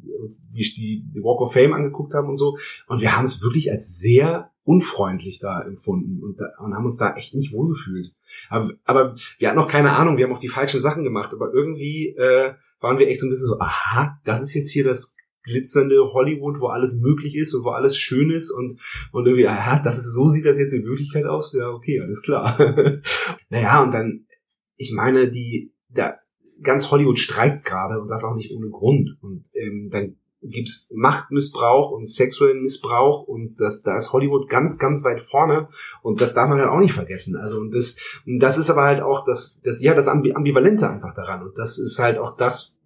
die, 0.53 1.03
die, 1.13 1.21
Walk 1.21 1.41
of 1.41 1.53
Fame 1.53 1.73
angeguckt 1.73 2.13
haben 2.13 2.29
und 2.29 2.37
so. 2.37 2.57
Und 2.87 3.01
wir 3.01 3.15
haben 3.15 3.25
es 3.25 3.41
wirklich 3.41 3.71
als 3.71 3.99
sehr 3.99 4.51
unfreundlich 4.63 5.39
da 5.39 5.61
empfunden 5.61 6.23
und, 6.23 6.39
da, 6.39 6.45
und 6.63 6.73
haben 6.73 6.85
uns 6.85 6.97
da 6.97 7.15
echt 7.15 7.33
nicht 7.33 7.53
wohlgefühlt. 7.53 8.13
Aber, 8.49 8.71
aber 8.85 9.15
wir 9.37 9.49
hatten 9.49 9.59
noch 9.59 9.69
keine 9.69 9.93
Ahnung, 9.93 10.17
wir 10.17 10.25
haben 10.25 10.33
auch 10.33 10.39
die 10.39 10.47
falschen 10.47 10.79
Sachen 10.79 11.03
gemacht, 11.03 11.33
aber 11.33 11.53
irgendwie 11.53 12.15
äh, 12.17 12.53
waren 12.79 12.99
wir 12.99 13.07
echt 13.09 13.19
so 13.19 13.27
ein 13.27 13.31
bisschen 13.31 13.47
so, 13.47 13.59
aha, 13.59 14.19
das 14.23 14.41
ist 14.41 14.53
jetzt 14.53 14.71
hier 14.71 14.83
das 14.83 15.16
glitzernde 15.47 16.13
Hollywood, 16.13 16.59
wo 16.59 16.67
alles 16.67 16.99
möglich 16.99 17.35
ist 17.35 17.53
und 17.53 17.63
wo 17.63 17.69
alles 17.69 17.97
schön 17.97 18.29
ist 18.29 18.51
und, 18.51 18.79
und 19.11 19.25
irgendwie, 19.25 19.47
aha, 19.47 19.79
das 19.79 19.97
ist, 19.97 20.13
so 20.13 20.27
sieht 20.27 20.45
das 20.45 20.59
jetzt 20.59 20.73
in 20.73 20.85
Wirklichkeit 20.85 21.25
aus? 21.25 21.53
Ja, 21.53 21.69
okay, 21.69 21.99
alles 22.01 22.21
klar. 22.21 22.57
naja, 23.49 23.83
und 23.83 23.93
dann, 23.93 24.25
ich 24.75 24.91
meine, 24.93 25.29
die, 25.29 25.73
da, 25.89 26.15
ganz 26.61 26.91
Hollywood 26.91 27.19
streikt 27.19 27.65
gerade 27.65 28.01
und 28.01 28.09
das 28.09 28.23
auch 28.23 28.35
nicht 28.35 28.51
ohne 28.51 28.69
Grund. 28.69 29.17
Und 29.21 29.45
ähm, 29.53 29.89
dann 29.91 30.17
gibt's 30.41 30.91
Machtmissbrauch 30.95 31.91
und 31.91 32.09
sexuellen 32.09 32.61
Missbrauch 32.61 33.23
und 33.27 33.59
das, 33.59 33.81
da 33.81 33.97
ist 33.97 34.13
Hollywood 34.13 34.47
ganz, 34.49 34.77
ganz 34.77 35.03
weit 35.03 35.19
vorne 35.19 35.69
und 36.03 36.21
das 36.21 36.33
darf 36.33 36.47
man 36.47 36.59
halt 36.59 36.69
auch 36.69 36.79
nicht 36.79 36.93
vergessen. 36.93 37.35
Also 37.35 37.59
und 37.59 37.73
das, 37.73 37.97
und 38.25 38.39
das 38.39 38.57
ist 38.57 38.69
aber 38.69 38.83
halt 38.83 39.01
auch 39.01 39.25
das, 39.25 39.59
das, 39.63 39.81
ja, 39.81 39.93
das 39.95 40.07
Ambi- 40.07 40.33
Ambivalente 40.33 40.89
einfach 40.89 41.13
daran 41.13 41.41
und 41.41 41.57
das 41.57 41.79
ist 41.79 41.99
halt 41.99 42.19
auch 42.19 42.35
das, 42.35 42.76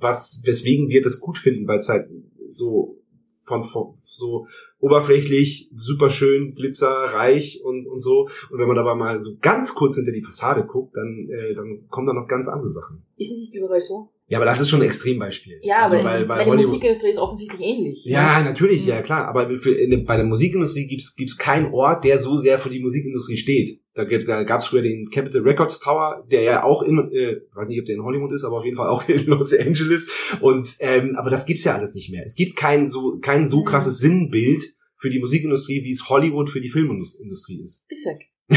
was, 0.00 0.42
weswegen 0.44 0.88
wir 0.88 1.02
das 1.02 1.20
gut 1.20 1.38
finden, 1.38 1.66
weil 1.66 1.78
es 1.78 1.88
halt 1.88 2.08
so 2.52 2.98
von, 3.46 3.64
von 3.64 3.98
so 4.02 4.46
oberflächlich, 4.80 5.70
super 5.74 6.10
schön, 6.10 6.54
glitzerreich 6.54 7.60
und, 7.64 7.86
und 7.86 8.00
so. 8.00 8.28
Und 8.50 8.58
wenn 8.58 8.68
man 8.68 8.78
aber 8.78 8.94
mal 8.94 9.20
so 9.20 9.36
ganz 9.40 9.74
kurz 9.74 9.96
hinter 9.96 10.12
die 10.12 10.22
Fassade 10.22 10.64
guckt, 10.66 10.96
dann, 10.96 11.28
äh, 11.30 11.54
dann 11.54 11.86
kommen 11.88 12.06
da 12.06 12.12
noch 12.12 12.28
ganz 12.28 12.48
andere 12.48 12.68
Sachen. 12.70 13.02
Ist 13.16 13.32
es 13.32 13.38
nicht 13.38 13.54
überall 13.54 13.80
so? 13.80 14.10
Ja, 14.28 14.38
aber 14.38 14.44
das 14.44 14.60
ist 14.60 14.70
schon 14.70 14.80
ein 14.80 14.86
Extrembeispiel. 14.86 15.58
Ja, 15.62 15.82
also, 15.82 15.96
aber 15.96 16.04
weil, 16.04 16.28
weil 16.28 16.38
bei 16.38 16.44
der 16.44 16.54
Musikindustrie 16.54 17.10
ist 17.10 17.18
offensichtlich 17.18 17.60
ähnlich. 17.62 18.04
Ja, 18.04 18.40
natürlich, 18.44 18.82
Mhm. 18.84 18.88
ja 18.90 19.02
klar. 19.02 19.26
Aber 19.26 19.50
für, 19.58 19.74
in, 19.74 20.04
bei 20.04 20.16
der 20.16 20.24
Musikindustrie 20.24 20.86
gibt's 20.86 21.16
gibt's 21.16 21.36
keinen 21.36 21.72
Ort, 21.74 22.04
der 22.04 22.16
so 22.18 22.36
sehr 22.36 22.60
für 22.60 22.70
die 22.70 22.78
Musikindustrie 22.78 23.36
steht. 23.36 23.80
Da 23.94 24.04
gibt's 24.04 24.26
da 24.28 24.44
gab's 24.44 24.68
früher 24.68 24.82
den 24.82 25.10
Capitol 25.10 25.42
Records 25.42 25.80
Tower, 25.80 26.24
der 26.30 26.42
ja 26.42 26.62
auch 26.62 26.82
in, 26.84 27.10
äh, 27.10 27.40
weiß 27.54 27.68
nicht, 27.68 27.80
ob 27.80 27.86
der 27.86 27.96
in 27.96 28.04
Hollywood 28.04 28.30
ist, 28.32 28.44
aber 28.44 28.58
auf 28.58 28.64
jeden 28.64 28.76
Fall 28.76 28.88
auch 28.88 29.02
in 29.08 29.26
Los 29.26 29.52
Angeles. 29.52 30.08
Und 30.40 30.76
ähm, 30.78 31.16
aber 31.18 31.28
das 31.30 31.44
gibt's 31.44 31.64
ja 31.64 31.74
alles 31.74 31.96
nicht 31.96 32.12
mehr. 32.12 32.22
Es 32.24 32.36
gibt 32.36 32.54
kein 32.54 32.88
so 32.88 33.18
kein 33.20 33.48
so 33.48 33.60
Mhm. 33.62 33.64
krasses 33.64 33.98
Sinnbild 33.98 34.62
für 35.00 35.10
die 35.10 35.18
Musikindustrie, 35.18 35.82
wie 35.82 35.90
es 35.92 36.08
Hollywood 36.08 36.50
für 36.50 36.60
die 36.60 36.70
Filmindustrie 36.70 37.62
ist. 37.62 37.86
Bissek. 37.88 38.30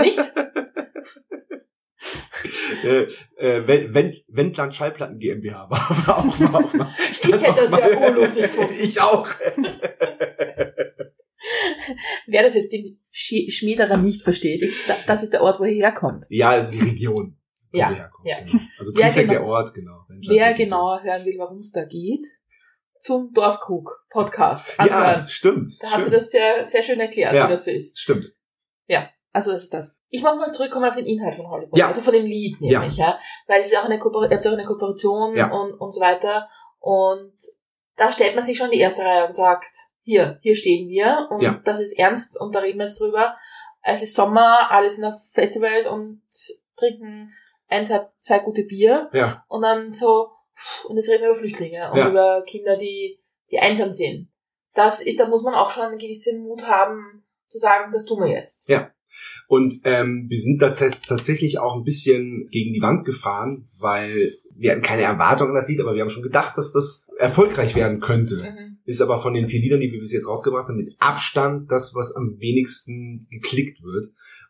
nicht? 0.00 0.18
äh, 2.84 3.02
äh, 3.36 3.66
wenn, 3.66 3.94
wenn, 3.94 4.14
Wendland 4.28 4.74
Schallplatten 4.74 5.18
GmbH 5.18 5.68
war, 5.70 5.90
war 6.06 6.18
auch, 6.18 6.40
war 6.40 6.64
auch 6.64 6.74
mal, 6.74 6.94
Ich 7.10 7.22
hätte 7.22 7.54
das 7.56 7.70
ja 7.70 7.88
mal- 7.88 8.16
urlustig 8.16 8.42
gefunden. 8.44 8.74
Ich 8.80 9.00
auch. 9.00 9.28
Wer 12.26 12.42
das 12.42 12.54
jetzt 12.54 12.72
den 12.72 12.98
Sch- 13.12 13.50
Schmiederer 13.52 13.96
nicht 13.98 14.22
versteht, 14.22 14.62
ist, 14.62 14.74
da- 14.88 14.96
das 15.06 15.22
ist 15.22 15.32
der 15.32 15.42
Ort, 15.42 15.60
wo 15.60 15.64
er 15.64 15.72
herkommt. 15.72 16.24
Ja, 16.30 16.50
also 16.50 16.72
die 16.72 16.80
Region. 16.80 17.36
wo 17.72 17.78
Ja, 17.78 17.90
wir 17.90 17.96
herkommen, 17.96 18.26
ja. 18.26 18.40
Genau. 18.40 18.62
Also 18.78 18.92
Wer 18.94 19.04
Priesek 19.04 19.22
genau- 19.28 19.32
der 19.32 19.44
Ort, 19.44 19.74
genau. 19.74 20.04
Wendland 20.08 20.34
Wer 20.38 20.54
genauer 20.54 21.02
hören 21.02 21.24
will, 21.26 21.34
warum 21.38 21.58
es 21.58 21.70
da 21.72 21.84
geht, 21.84 22.24
zum 23.04 23.32
Dorfkrug 23.34 24.04
Podcast 24.10 24.66
Ja, 24.78 24.84
anhören. 24.84 25.28
stimmt. 25.28 25.70
Da 25.80 25.88
hat 25.88 25.96
sie 25.96 26.00
stimmt. 26.04 26.16
das 26.16 26.30
sehr, 26.30 26.64
sehr 26.64 26.82
schön 26.82 26.98
erklärt, 27.00 27.34
Ja. 27.34 27.46
wie 27.46 27.50
das 27.50 27.64
so 27.64 27.70
ist. 27.70 27.98
Stimmt. 27.98 28.32
Also 29.36 29.50
das 29.50 29.64
ist 29.64 29.74
das. 29.74 29.96
Ich 30.10 30.22
möchte 30.22 30.38
mal 30.38 30.52
zurückkommen 30.52 30.88
auf 30.88 30.94
den 30.94 31.06
Inhalt 31.06 31.34
von 31.34 31.48
Hollywood. 31.48 31.76
Ja. 31.76 31.88
Also 31.88 32.02
von 32.02 32.12
dem 32.12 32.24
Lied 32.24 32.60
nämlich, 32.60 32.96
ja. 32.96 33.18
Weil 33.48 33.58
es 33.58 33.66
ist 33.66 33.76
auch 33.76 33.84
eine, 33.84 33.98
Kooper 33.98 34.18
auch 34.18 34.52
eine 34.52 34.64
Kooperation 34.64 35.36
Ja. 35.36 35.50
und, 35.50 35.72
und 35.72 35.90
so 35.90 36.00
weiter. 36.00 36.48
Und 36.78 37.32
da 37.96 38.12
stellt 38.12 38.36
man 38.36 38.44
sich 38.44 38.56
schon 38.56 38.66
in 38.66 38.74
die 38.74 38.78
erste 38.78 39.02
Reihe 39.02 39.24
und 39.24 39.32
sagt, 39.32 39.74
hier, 40.02 40.38
hier 40.40 40.54
stehen 40.54 40.88
wir 40.88 41.26
und 41.32 41.40
Ja. 41.42 41.60
das 41.64 41.80
ist 41.80 41.98
ernst 41.98 42.40
und 42.40 42.54
da 42.54 42.60
reden 42.60 42.78
wir 42.78 42.86
jetzt 42.86 43.00
drüber. 43.00 43.34
Es 43.82 44.02
ist 44.02 44.14
Sommer, 44.14 44.70
alle 44.70 44.88
sind 44.88 45.04
auf 45.04 45.16
Festivals 45.32 45.88
und 45.88 46.22
trinken 46.76 47.28
ein, 47.66 47.84
zwei, 47.84 48.08
zwei 48.20 48.38
gute 48.38 48.62
Bier 48.62 49.10
Ja. 49.12 49.44
und 49.48 49.62
dann 49.62 49.90
so, 49.90 50.30
und 50.88 50.96
jetzt 50.96 51.08
reden 51.08 51.22
wir 51.22 51.30
über 51.30 51.38
Flüchtlinge 51.38 51.90
und 51.92 51.98
Ja. 51.98 52.08
über 52.10 52.42
Kinder, 52.46 52.76
die, 52.76 53.18
die 53.50 53.58
einsam 53.58 53.92
sind. 53.92 54.28
Das 54.74 55.00
ist, 55.00 55.20
da 55.20 55.28
muss 55.28 55.42
man 55.42 55.54
auch 55.54 55.70
schon 55.70 55.84
einen 55.84 55.98
gewissen 55.98 56.42
Mut 56.42 56.66
haben, 56.66 57.24
zu 57.48 57.58
sagen, 57.58 57.92
das 57.92 58.04
tun 58.04 58.20
wir 58.20 58.28
jetzt. 58.28 58.68
Und 59.46 59.80
ähm, 59.84 60.26
wir 60.28 60.40
sind 60.40 60.60
da 60.60 60.72
tats- 60.72 61.06
tatsächlich 61.06 61.58
auch 61.58 61.76
ein 61.76 61.84
bisschen 61.84 62.48
gegen 62.50 62.72
die 62.72 62.80
Wand 62.82 63.04
gefahren, 63.04 63.68
weil 63.78 64.38
wir 64.56 64.72
hatten 64.72 64.82
keine 64.82 65.02
Erwartung 65.02 65.48
an 65.48 65.54
das 65.54 65.68
Lied, 65.68 65.80
aber 65.80 65.94
wir 65.94 66.00
haben 66.00 66.10
schon 66.10 66.22
gedacht, 66.22 66.56
dass 66.56 66.72
das 66.72 67.06
erfolgreich 67.18 67.74
werden 67.74 68.00
könnte. 68.00 68.36
Mhm. 68.36 68.78
Ist 68.84 69.00
aber 69.00 69.20
von 69.22 69.34
den 69.34 69.46
vier 69.48 69.60
Liedern, 69.60 69.80
die 69.80 69.92
wir 69.92 70.00
bis 70.00 70.12
jetzt 70.12 70.28
rausgebracht 70.28 70.68
haben, 70.68 70.76
mit 70.76 70.94
Abstand 70.98 71.70
das, 71.70 71.94
was 71.94 72.14
am 72.16 72.38
wenigsten 72.38 73.26
geklickt 73.30 73.82
wird. 73.82 74.06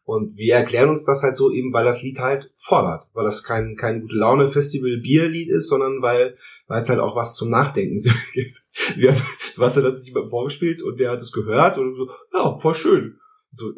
Und 0.06 0.36
wir 0.36 0.54
erklären 0.54 0.90
uns 0.90 1.04
das 1.04 1.22
halt 1.22 1.34
so 1.36 1.50
eben, 1.50 1.72
weil 1.72 1.84
das 1.84 2.02
Lied 2.02 2.18
halt 2.18 2.52
fordert, 2.58 3.08
weil 3.14 3.24
das 3.24 3.42
kein 3.42 3.74
kein 3.74 4.02
gute 4.02 4.16
Laune 4.16 4.50
Festival 4.50 4.98
Bierlied 5.02 5.48
ist, 5.48 5.68
sondern 5.68 6.02
weil 6.02 6.36
weil 6.66 6.82
es 6.82 6.90
halt 6.90 7.00
auch 7.00 7.16
was 7.16 7.34
zum 7.34 7.48
Nachdenken 7.48 7.94
ist. 8.34 8.70
wir 8.96 9.12
haben, 9.12 9.22
Sebastian 9.52 9.86
hat 9.86 9.96
sich 9.96 10.08
jemandem 10.08 10.30
vorgespielt 10.30 10.82
und 10.82 11.00
der 11.00 11.10
hat 11.10 11.20
es 11.20 11.32
gehört 11.32 11.78
und 11.78 11.96
so, 11.96 12.10
ja, 12.34 12.58
voll 12.58 12.74
schön. 12.74 13.18
So, 13.50 13.72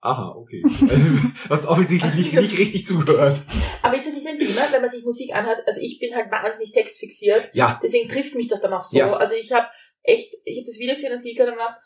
aha, 0.00 0.34
okay. 0.36 0.62
du 0.62 0.70
hast 1.50 1.66
offensichtlich 1.66 2.14
nicht, 2.14 2.34
nicht 2.34 2.58
richtig 2.58 2.84
zugehört. 2.84 3.40
Aber 3.82 3.96
ist 3.96 4.06
das 4.06 4.14
nicht 4.14 4.28
ein 4.28 4.38
Thema, 4.38 4.70
wenn 4.70 4.82
man 4.82 4.90
sich 4.90 5.04
Musik 5.04 5.34
anhört? 5.34 5.62
Also 5.66 5.80
ich 5.80 5.98
bin 5.98 6.14
halt 6.14 6.30
wahnsinnig 6.30 6.72
textfixiert, 6.72 7.50
Ja, 7.54 7.80
deswegen 7.82 8.08
trifft 8.08 8.34
mich 8.34 8.48
das 8.48 8.60
dann 8.60 8.74
auch 8.74 8.82
so. 8.82 8.98
Ja. 8.98 9.12
Also 9.14 9.34
ich 9.34 9.50
habe 9.52 9.66
echt, 10.02 10.34
ich 10.44 10.58
habe 10.58 10.66
das 10.66 10.78
Video 10.78 10.94
gesehen, 10.94 11.12
das 11.12 11.24
Lied 11.24 11.36
gehört 11.36 11.52
und 11.52 11.58
gedacht, 11.58 11.78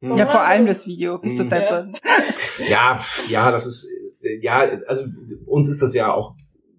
Hm. 0.00 0.16
Ja, 0.16 0.26
vor 0.26 0.42
allem 0.42 0.66
das 0.66 0.86
Video, 0.86 1.18
bist 1.18 1.38
du 1.38 1.44
Mhm. 1.44 1.48
deppert. 1.50 1.88
Ja, 2.70 2.98
ja, 3.28 3.50
das 3.50 3.66
ist, 3.66 3.86
äh, 4.22 4.38
ja, 4.42 4.58
also 4.86 5.06
uns 5.46 5.68
ist 5.68 5.82
das 5.82 5.94
ja 5.94 6.12
auch 6.12 6.34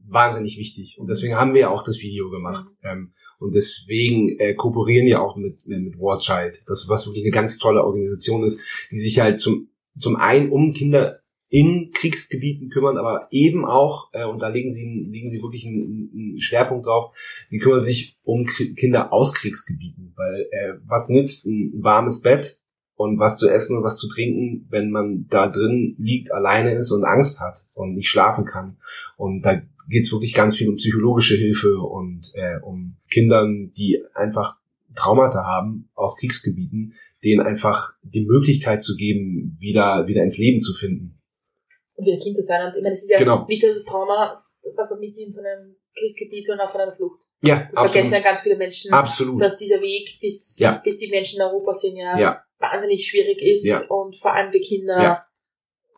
wahnsinnig 0.08 0.58
wichtig. 0.58 0.98
Und 1.00 1.08
deswegen 1.10 1.36
haben 1.36 1.54
wir 1.54 1.62
ja 1.62 1.70
auch 1.70 1.84
das 1.84 2.00
Video 2.00 2.30
gemacht. 2.30 2.66
Ähm, 2.84 3.14
und 3.40 3.54
deswegen 3.54 4.40
äh, 4.40 4.56
kooperieren 4.56 5.06
wir 5.06 5.22
auch 5.22 5.36
mit, 5.36 5.66
mit, 5.68 5.82
mit 5.84 6.00
War 6.00 6.18
Child. 6.20 6.64
Das, 6.68 6.86
was 6.90 7.06
wirklich 7.06 7.24
eine 7.24 7.32
ganz 7.32 7.58
tolle 7.60 7.84
Organisation 7.84 8.44
ist, 8.44 8.60
die 8.92 8.98
sich 8.98 9.20
halt 9.20 9.40
zum, 9.40 9.70
zum 9.98 10.16
einen 10.16 10.52
um 10.52 10.74
Kinder 10.74 11.20
in 11.50 11.92
Kriegsgebieten 11.94 12.70
kümmern, 12.70 12.98
aber 12.98 13.28
eben 13.32 13.64
auch, 13.66 14.10
äh, 14.14 14.26
und 14.26 14.42
da 14.42 14.48
legen 14.50 14.70
sie, 14.70 15.08
legen 15.10 15.28
sie 15.28 15.42
wirklich 15.42 15.66
einen, 15.66 16.10
einen 16.14 16.42
Schwerpunkt 16.42 16.86
drauf, 16.88 17.16
sie 17.48 17.60
kümmern 17.60 17.80
sich 17.82 18.18
um 18.24 18.46
Kri- 18.46 18.74
Kinder 18.76 19.14
aus 19.14 19.34
Kriegsgebieten. 19.34 20.14
Weil 20.18 20.48
äh, 20.52 20.74
was 20.88 21.08
nützt 21.10 21.46
ein 21.46 21.72
warmes 21.84 22.22
Bett 22.22 22.60
und 22.98 23.20
was 23.20 23.38
zu 23.38 23.48
essen 23.50 23.78
und 23.78 23.84
was 23.84 23.96
zu 23.98 24.10
trinken, 24.10 24.68
wenn 24.70 24.90
man 24.92 25.28
da 25.30 25.48
drin 25.48 25.96
liegt, 25.98 26.34
alleine 26.34 26.74
ist 26.76 26.92
und 26.92 27.06
Angst 27.06 27.40
hat 27.40 27.60
und 27.74 27.94
nicht 27.96 28.10
schlafen 28.10 28.44
kann. 28.46 28.78
Und 29.16 29.44
da 29.46 29.62
geht's 29.90 30.12
wirklich 30.12 30.34
ganz 30.34 30.56
viel 30.58 30.68
um 30.68 30.76
psychologische 30.76 31.36
Hilfe 31.36 31.78
und 31.80 32.32
äh, 32.34 32.58
um 32.62 32.98
Kindern, 33.10 33.72
die 33.78 34.04
einfach 34.14 34.58
Traumata 34.96 35.46
haben 35.46 35.90
aus 35.96 36.18
Kriegsgebieten, 36.18 36.96
denen 37.24 37.42
einfach 37.46 37.94
die 38.02 38.26
Möglichkeit 38.26 38.82
zu 38.84 38.96
geben, 38.96 39.56
wieder, 39.60 40.08
wieder 40.08 40.24
ins 40.24 40.38
Leben 40.38 40.60
zu 40.60 40.74
finden. 40.74 41.14
und 41.96 42.06
wieder 42.06 42.20
Kind 42.20 42.36
zu 42.36 42.42
sein. 42.44 42.66
Und 42.68 42.76
ich 42.76 42.82
meine, 42.84 42.94
es 42.94 43.04
ist 43.04 43.10
ja 43.12 43.18
Genau. 43.18 43.46
nicht 43.48 43.64
nur 43.64 43.74
das 43.74 43.84
Trauma, 43.86 44.36
was 44.76 44.90
man 44.90 45.00
mitnimmt 45.00 45.34
von 45.34 45.44
einem 45.46 45.76
Kriegsgebiet, 45.98 46.46
sondern 46.46 46.68
auch 46.68 46.72
von 46.72 46.82
einer 46.82 46.94
Flucht. 46.94 47.22
Ja, 47.44 47.68
Das 47.72 47.80
vergessen 47.92 48.14
ja 48.14 48.20
ganz 48.22 48.42
viele 48.42 48.56
Menschen, 48.58 48.92
Absolut. 48.92 49.40
dass 49.42 49.56
dieser 49.56 49.82
Weg, 49.82 50.18
bis, 50.20 50.58
Ja. 50.60 50.82
bis 50.84 50.98
die 50.98 51.08
Menschen 51.10 51.38
in 51.40 51.44
Europa 51.48 51.74
sind, 51.74 51.96
ja, 51.96 52.18
Ja, 52.20 52.42
wahnsinnig 52.60 53.08
schwierig 53.08 53.42
ist 53.42 53.66
Ja. 53.66 53.86
und 53.90 54.16
vor 54.16 54.34
allem 54.34 54.52
für 54.52 54.60
Kinder 54.60 55.02
Ja. 55.02 55.26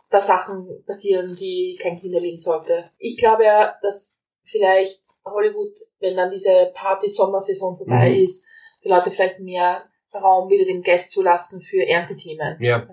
da 0.10 0.22
Sachen 0.22 0.68
passieren, 0.86 1.36
die 1.36 1.78
kein 1.82 2.00
Kind 2.00 2.14
erleben 2.14 2.38
sollte. 2.38 2.90
Ich 2.98 3.18
glaube 3.18 3.44
ja, 3.46 3.76
dass 3.82 4.18
vielleicht 4.44 5.02
Hollywood, 5.26 5.74
wenn 6.00 6.16
dann 6.18 6.32
diese 6.32 6.72
Party-Sommersaison 6.74 7.78
vorbei 7.78 8.10
Mhm. 8.10 8.24
ist, 8.24 8.46
für 8.82 8.90
Leute 8.90 9.12
vielleicht 9.12 9.40
mehr 9.40 9.84
Raum 10.14 10.50
wieder 10.50 10.66
dem 10.66 10.82
Guest 10.82 11.12
zulassen 11.12 11.62
für 11.62 11.86
ernste 11.88 12.18
Themen. 12.18 12.58
ja, 12.60 12.88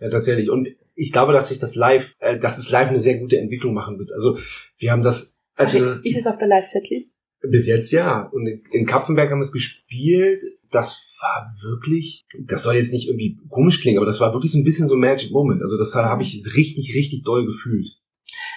ja, 0.00 0.08
tatsächlich. 0.08 0.48
Und 0.50 0.68
ich 0.94 1.12
glaube, 1.12 1.32
dass 1.32 1.48
sich 1.48 1.58
das 1.58 1.74
live, 1.74 2.14
äh, 2.20 2.38
dass 2.38 2.56
es 2.58 2.70
live 2.70 2.88
eine 2.88 3.00
sehr 3.00 3.18
gute 3.18 3.36
Entwicklung 3.36 3.74
machen 3.74 3.98
wird. 3.98 4.12
Also 4.12 4.38
wir 4.78 4.92
haben 4.92 5.02
das, 5.02 5.36
also 5.56 5.78
das 5.80 6.00
ist 6.04 6.16
es 6.16 6.26
auf 6.26 6.38
der 6.38 6.48
Live-Setlist? 6.48 7.16
Bis 7.42 7.66
jetzt 7.66 7.90
ja. 7.90 8.22
Und 8.32 8.46
in- 8.46 8.64
in 8.72 8.86
Kapfenberg 8.86 9.30
haben 9.30 9.38
wir 9.40 9.44
es 9.44 9.52
gespielt. 9.52 10.42
Das 10.70 11.02
war 11.24 11.54
wirklich, 11.62 12.26
das 12.46 12.62
soll 12.62 12.76
jetzt 12.76 12.92
nicht 12.92 13.08
irgendwie 13.08 13.38
komisch 13.48 13.80
klingen, 13.80 13.98
aber 13.98 14.06
das 14.06 14.20
war 14.20 14.32
wirklich 14.34 14.52
so 14.52 14.58
ein 14.58 14.64
bisschen 14.64 14.88
so 14.88 14.94
ein 14.94 15.00
Magic 15.00 15.30
Moment. 15.30 15.62
Also 15.62 15.76
das 15.78 15.94
habe 15.94 16.22
ich 16.22 16.34
richtig, 16.54 16.94
richtig 16.94 17.22
doll 17.24 17.46
gefühlt. 17.46 17.88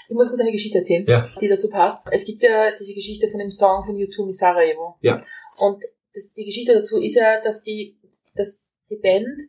Ich 0.10 0.16
muss 0.16 0.28
kurz 0.28 0.40
eine 0.40 0.52
Geschichte 0.52 0.80
erzählen, 0.80 1.06
Ja. 1.08 1.28
die 1.42 1.48
dazu 1.48 1.70
passt. 1.70 2.08
Es 2.12 2.26
gibt 2.26 2.44
ja 2.44 2.72
diese 2.72 2.94
Geschichte 2.94 3.28
von 3.28 3.40
dem 3.40 3.52
Song 3.52 3.84
von 3.84 3.96
U2 3.96 4.26
mit 4.26 4.34
Sarajevo. 4.34 4.98
Ja. 5.02 5.22
Und 5.58 5.84
das, 6.14 6.34
die 6.34 6.46
Geschichte 6.46 6.74
dazu 6.74 7.00
ist 7.02 7.16
ja, 7.16 7.42
dass 7.42 7.62
die, 7.62 7.98
dass 8.36 8.72
die 8.90 8.98
Band 8.98 9.40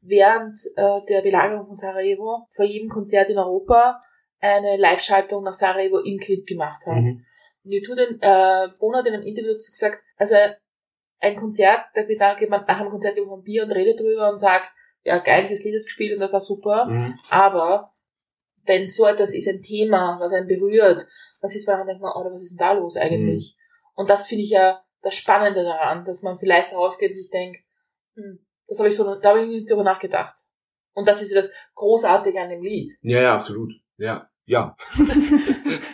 während 0.00 0.58
äh, 0.76 1.00
der 1.08 1.22
Belagerung 1.22 1.66
von 1.66 1.74
Sarajevo 1.74 2.46
vor 2.50 2.64
jedem 2.64 2.88
Konzert 2.88 3.30
in 3.30 3.38
Europa 3.38 4.00
eine 4.40 4.76
Live-Schaltung 4.76 5.42
nach 5.42 5.54
Sarajevo 5.54 5.98
im 5.98 6.18
Krieg 6.18 6.46
gemacht 6.46 6.86
hat. 6.86 7.02
Mhm. 7.02 7.24
Und 7.64 7.72
U2, 7.72 7.94
den, 7.96 8.18
äh, 8.20 8.68
Bono 8.78 8.98
hat 8.98 9.06
in 9.06 9.14
einem 9.14 9.24
Interview 9.24 9.52
dazu 9.52 9.72
gesagt, 9.72 10.02
also 10.16 10.34
ein 11.20 11.36
Konzert, 11.36 11.80
da 11.94 12.02
geht 12.02 12.20
jemand 12.40 12.68
nach 12.68 12.80
einem 12.80 12.90
Konzert 12.90 13.16
über 13.16 13.34
ein 13.34 13.42
Bier 13.42 13.64
und 13.64 13.72
redet 13.72 14.00
drüber 14.00 14.28
und 14.28 14.36
sagt, 14.36 14.72
ja 15.04 15.18
geil, 15.18 15.46
das 15.48 15.64
Lied 15.64 15.74
hat 15.74 15.84
gespielt 15.84 16.12
und 16.12 16.20
das 16.20 16.32
war 16.32 16.40
super. 16.40 16.86
Mhm. 16.86 17.18
Aber 17.30 17.94
wenn 18.66 18.86
so 18.86 19.06
etwas 19.06 19.34
ist 19.34 19.48
ein 19.48 19.62
Thema, 19.62 20.18
was 20.20 20.32
einen 20.32 20.46
berührt, 20.46 21.06
dann 21.40 21.50
sitzt 21.50 21.66
man 21.66 21.76
da 21.76 21.82
und 21.82 21.88
denkt 21.88 22.02
man, 22.02 22.12
oh, 22.14 22.32
was 22.32 22.42
ist 22.42 22.50
denn 22.50 22.58
da 22.58 22.72
los 22.72 22.96
eigentlich? 22.96 23.56
Und 23.94 24.10
das 24.10 24.26
finde 24.26 24.44
ich 24.44 24.50
ja 24.50 24.84
das 25.02 25.14
Spannende 25.14 25.62
daran, 25.62 26.04
dass 26.04 26.22
man 26.22 26.36
vielleicht 26.36 26.72
rausgeht 26.72 27.10
und 27.10 27.14
sich 27.14 27.30
denkt, 27.30 27.60
hm, 28.14 28.46
das 28.66 28.78
habe 28.78 28.88
ich 28.88 28.96
so, 28.96 29.14
da 29.14 29.30
habe 29.30 29.40
ich 29.40 29.48
nicht 29.48 29.70
drüber 29.70 29.84
nachgedacht. 29.84 30.34
Und 30.92 31.08
das 31.08 31.22
ist 31.22 31.30
ja 31.30 31.36
das 31.36 31.50
Großartige 31.74 32.40
an 32.40 32.50
dem 32.50 32.62
Lied. 32.62 32.90
Ja, 33.02 33.20
ja, 33.20 33.34
absolut. 33.34 33.72
Ja. 33.96 34.30
Ja. 34.48 34.74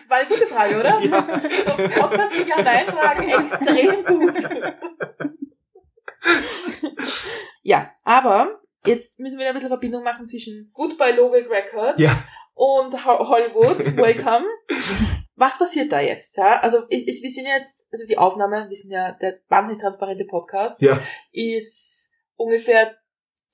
War 0.08 0.18
eine 0.18 0.28
gute 0.28 0.46
Frage, 0.46 0.78
oder? 0.78 1.00
Ja. 1.02 1.42
So, 1.64 1.72
Podcast 2.00 2.38
mit 2.38 2.46
Ja-Nein-Fragen 2.48 3.28
extrem 3.28 4.04
gut. 4.04 4.36
ja, 7.62 7.90
aber 8.04 8.60
jetzt 8.86 9.18
müssen 9.18 9.38
wir 9.38 9.48
ein 9.48 9.54
bisschen 9.54 9.68
Verbindung 9.70 10.04
machen 10.04 10.28
zwischen 10.28 10.70
Goodbye 10.72 11.12
Lovic 11.16 11.50
Records 11.50 12.00
Ja. 12.00 12.16
und 12.54 12.94
Ho- 13.04 13.28
Hollywood. 13.28 13.78
Welcome. 13.96 14.46
Was 15.34 15.58
passiert 15.58 15.90
da 15.90 16.00
jetzt? 16.00 16.36
Ja? 16.36 16.60
Also 16.60 16.84
ist, 16.88 17.08
ist, 17.08 17.22
wir 17.24 17.30
sind 17.30 17.46
jetzt, 17.46 17.84
also 17.92 18.06
die 18.06 18.18
Aufnahme, 18.18 18.66
wir 18.68 18.76
sind 18.76 18.92
ja 18.92 19.12
der 19.20 19.36
wahnsinnig 19.48 19.80
transparente 19.82 20.26
Podcast, 20.26 20.80
Ja. 20.80 21.00
ist 21.32 22.12
ungefähr 22.36 22.94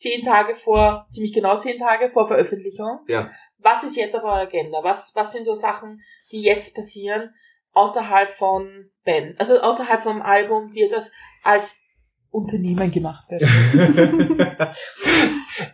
zehn 0.00 0.24
Tage 0.24 0.54
vor, 0.54 1.06
ziemlich 1.10 1.32
genau 1.32 1.58
zehn 1.58 1.78
Tage 1.78 2.08
vor 2.08 2.26
Veröffentlichung. 2.26 3.00
Ja. 3.06 3.30
Was 3.58 3.84
ist 3.84 3.96
jetzt 3.96 4.16
auf 4.16 4.24
eurer 4.24 4.40
Agenda? 4.40 4.78
Was, 4.82 5.12
was 5.14 5.32
sind 5.32 5.44
so 5.44 5.54
Sachen, 5.54 6.00
die 6.32 6.40
jetzt 6.40 6.74
passieren, 6.74 7.34
außerhalb 7.72 8.32
von 8.32 8.90
Ben? 9.04 9.34
Also 9.38 9.60
außerhalb 9.60 10.02
vom 10.02 10.22
Album, 10.22 10.72
die 10.72 10.80
jetzt 10.80 10.94
als, 10.94 11.12
als 11.42 11.76
Unternehmen 12.30 12.90
gemacht 12.90 13.26
werden. 13.28 14.38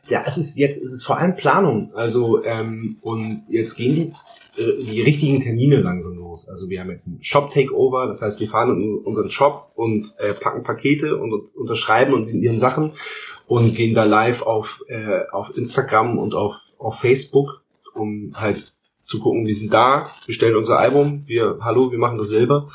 ja, 0.08 0.24
es 0.26 0.38
ist 0.38 0.58
jetzt, 0.58 0.82
es 0.82 0.92
ist 0.92 1.04
vor 1.04 1.18
allem 1.18 1.36
Planung. 1.36 1.92
Also, 1.94 2.42
ähm, 2.44 2.98
und 3.02 3.44
jetzt 3.48 3.76
gehen 3.76 3.94
die, 3.94 4.60
äh, 4.60 4.82
die 4.82 5.02
richtigen 5.02 5.40
Termine 5.40 5.76
langsam 5.76 6.16
los. 6.16 6.48
Also 6.48 6.68
wir 6.68 6.80
haben 6.80 6.90
jetzt 6.90 7.06
einen 7.06 7.22
Shop-Takeover, 7.22 8.08
das 8.08 8.22
heißt, 8.22 8.40
wir 8.40 8.48
fahren 8.48 8.82
in 8.82 8.98
unseren 9.04 9.30
Shop 9.30 9.70
und 9.76 10.14
äh, 10.18 10.32
packen 10.32 10.64
Pakete 10.64 11.16
und 11.16 11.32
und 11.32 11.54
unterschreiben 11.54 12.12
und 12.12 12.24
signieren 12.24 12.58
Sachen 12.58 12.92
und 13.46 13.74
gehen 13.74 13.94
da 13.94 14.04
live 14.04 14.42
auf, 14.42 14.82
äh, 14.88 15.28
auf 15.30 15.56
Instagram 15.56 16.18
und 16.18 16.34
auf, 16.34 16.56
auf 16.78 16.98
Facebook, 17.00 17.62
um 17.94 18.32
halt 18.34 18.72
zu 19.06 19.20
gucken, 19.20 19.46
wir 19.46 19.54
sind 19.54 19.72
da, 19.72 20.10
wir 20.26 20.34
stellen 20.34 20.56
unser 20.56 20.78
Album, 20.78 21.22
wir, 21.26 21.58
hallo, 21.60 21.92
wir 21.92 21.98
machen 21.98 22.18
das 22.18 22.28
selber. 22.28 22.68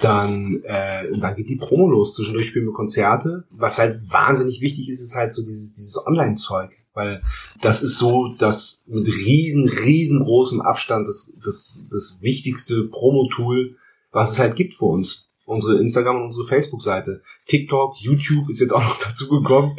Dann, 0.00 0.62
äh, 0.64 1.08
und 1.12 1.20
dann 1.20 1.36
geht 1.36 1.48
die 1.48 1.56
Promo 1.56 1.88
los. 1.88 2.14
Zwischendurch 2.14 2.48
spielen 2.48 2.66
wir 2.66 2.72
Konzerte. 2.72 3.44
Was 3.50 3.78
halt 3.78 4.00
wahnsinnig 4.10 4.60
wichtig 4.60 4.88
ist, 4.88 5.00
ist 5.00 5.14
halt 5.14 5.32
so 5.32 5.42
dieses, 5.42 5.74
dieses 5.74 6.04
Online-Zeug. 6.06 6.70
Weil 6.94 7.22
das 7.60 7.82
ist 7.82 7.98
so, 7.98 8.28
dass 8.38 8.84
mit 8.86 9.06
riesen, 9.06 9.68
riesengroßem 9.68 10.60
Abstand 10.62 11.06
das, 11.06 11.32
das, 11.44 11.86
das 11.90 12.18
wichtigste 12.22 12.84
Promo-Tool, 12.84 13.76
was 14.10 14.32
es 14.32 14.38
halt 14.38 14.56
gibt 14.56 14.74
für 14.74 14.86
uns. 14.86 15.30
Unsere 15.46 15.78
Instagram 15.78 16.16
und 16.16 16.24
unsere 16.24 16.46
Facebook-Seite. 16.46 17.22
TikTok, 17.46 17.96
YouTube 17.98 18.48
ist 18.48 18.60
jetzt 18.60 18.72
auch 18.72 18.82
noch 18.82 18.98
dazu 19.04 19.28
gekommen, 19.28 19.76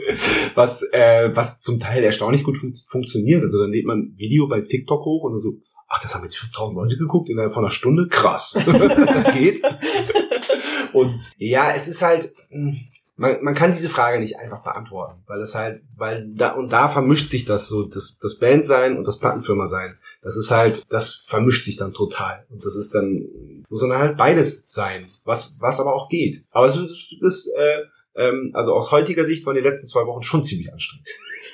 was, 0.53 0.83
äh, 0.91 1.31
was 1.33 1.61
zum 1.61 1.79
Teil 1.79 2.03
erstaunlich 2.03 2.43
gut 2.43 2.57
fun 2.57 2.73
funktioniert. 2.87 3.41
Also 3.41 3.59
dann 3.59 3.71
lädt 3.71 3.85
man 3.85 3.99
ein 3.99 4.13
Video 4.17 4.47
bei 4.47 4.61
TikTok 4.61 5.03
hoch 5.05 5.23
und 5.23 5.33
dann 5.33 5.41
so, 5.41 5.53
ach, 5.87 6.01
das 6.01 6.13
haben 6.13 6.23
jetzt 6.23 6.37
5000 6.37 6.77
Leute 6.77 6.97
geguckt 6.97 7.29
innerhalb 7.29 7.53
von 7.53 7.63
einer 7.63 7.71
Stunde. 7.71 8.07
Krass. 8.07 8.53
das 8.65 9.31
geht. 9.31 9.61
Und 10.93 11.31
ja, 11.37 11.73
es 11.73 11.89
ist 11.89 12.01
halt, 12.01 12.33
mh, 12.49 12.75
man, 13.17 13.43
man 13.43 13.55
kann 13.55 13.71
diese 13.71 13.89
Frage 13.89 14.19
nicht 14.19 14.37
einfach 14.37 14.63
beantworten, 14.63 15.23
weil 15.27 15.39
es 15.39 15.55
halt, 15.55 15.81
weil 15.95 16.27
da 16.33 16.51
und 16.51 16.71
da 16.71 16.89
vermischt 16.89 17.29
sich 17.29 17.45
das 17.45 17.67
so, 17.67 17.83
das, 17.83 18.17
das 18.21 18.37
Bandsein 18.37 18.97
und 18.97 19.07
das 19.07 19.19
Plattenfirma 19.19 19.65
sein. 19.65 19.97
Das 20.25 20.35
ist 20.37 20.49
halt, 20.49 20.91
das 20.91 21.13
vermischt 21.13 21.65
sich 21.65 21.77
dann 21.77 21.93
total. 21.93 22.47
Und 22.49 22.65
das 22.65 22.75
ist 22.75 22.95
dann, 22.95 23.63
muss 23.69 23.81
dann 23.81 23.93
halt 23.93 24.17
beides 24.17 24.63
sein, 24.65 25.11
was, 25.23 25.57
was 25.59 25.79
aber 25.79 25.93
auch 25.93 26.09
geht. 26.09 26.43
Aber 26.49 26.65
es 26.65 26.75
ist, 26.75 27.15
das, 27.21 27.47
äh, 27.55 27.81
ähm, 28.15 28.49
also 28.55 28.73
aus 28.73 28.89
heutiger 28.91 29.23
Sicht 29.23 29.45
waren 29.45 29.53
die 29.53 29.61
letzten 29.61 29.85
zwei 29.85 30.07
Wochen 30.07 30.23
schon 30.23 30.43
ziemlich 30.43 30.73
anstrengend. 30.73 31.07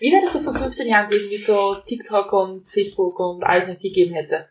Wie 0.00 0.10
wäre 0.10 0.22
das 0.24 0.32
so 0.32 0.40
vor 0.40 0.54
15 0.54 0.88
Jahren 0.88 1.08
gewesen, 1.08 1.30
wie 1.30 1.36
so 1.36 1.76
TikTok 1.86 2.32
und 2.32 2.66
Facebook 2.66 3.20
und 3.20 3.44
alles 3.44 3.68
nicht 3.68 3.82
gegeben 3.82 4.12
hätte? 4.14 4.48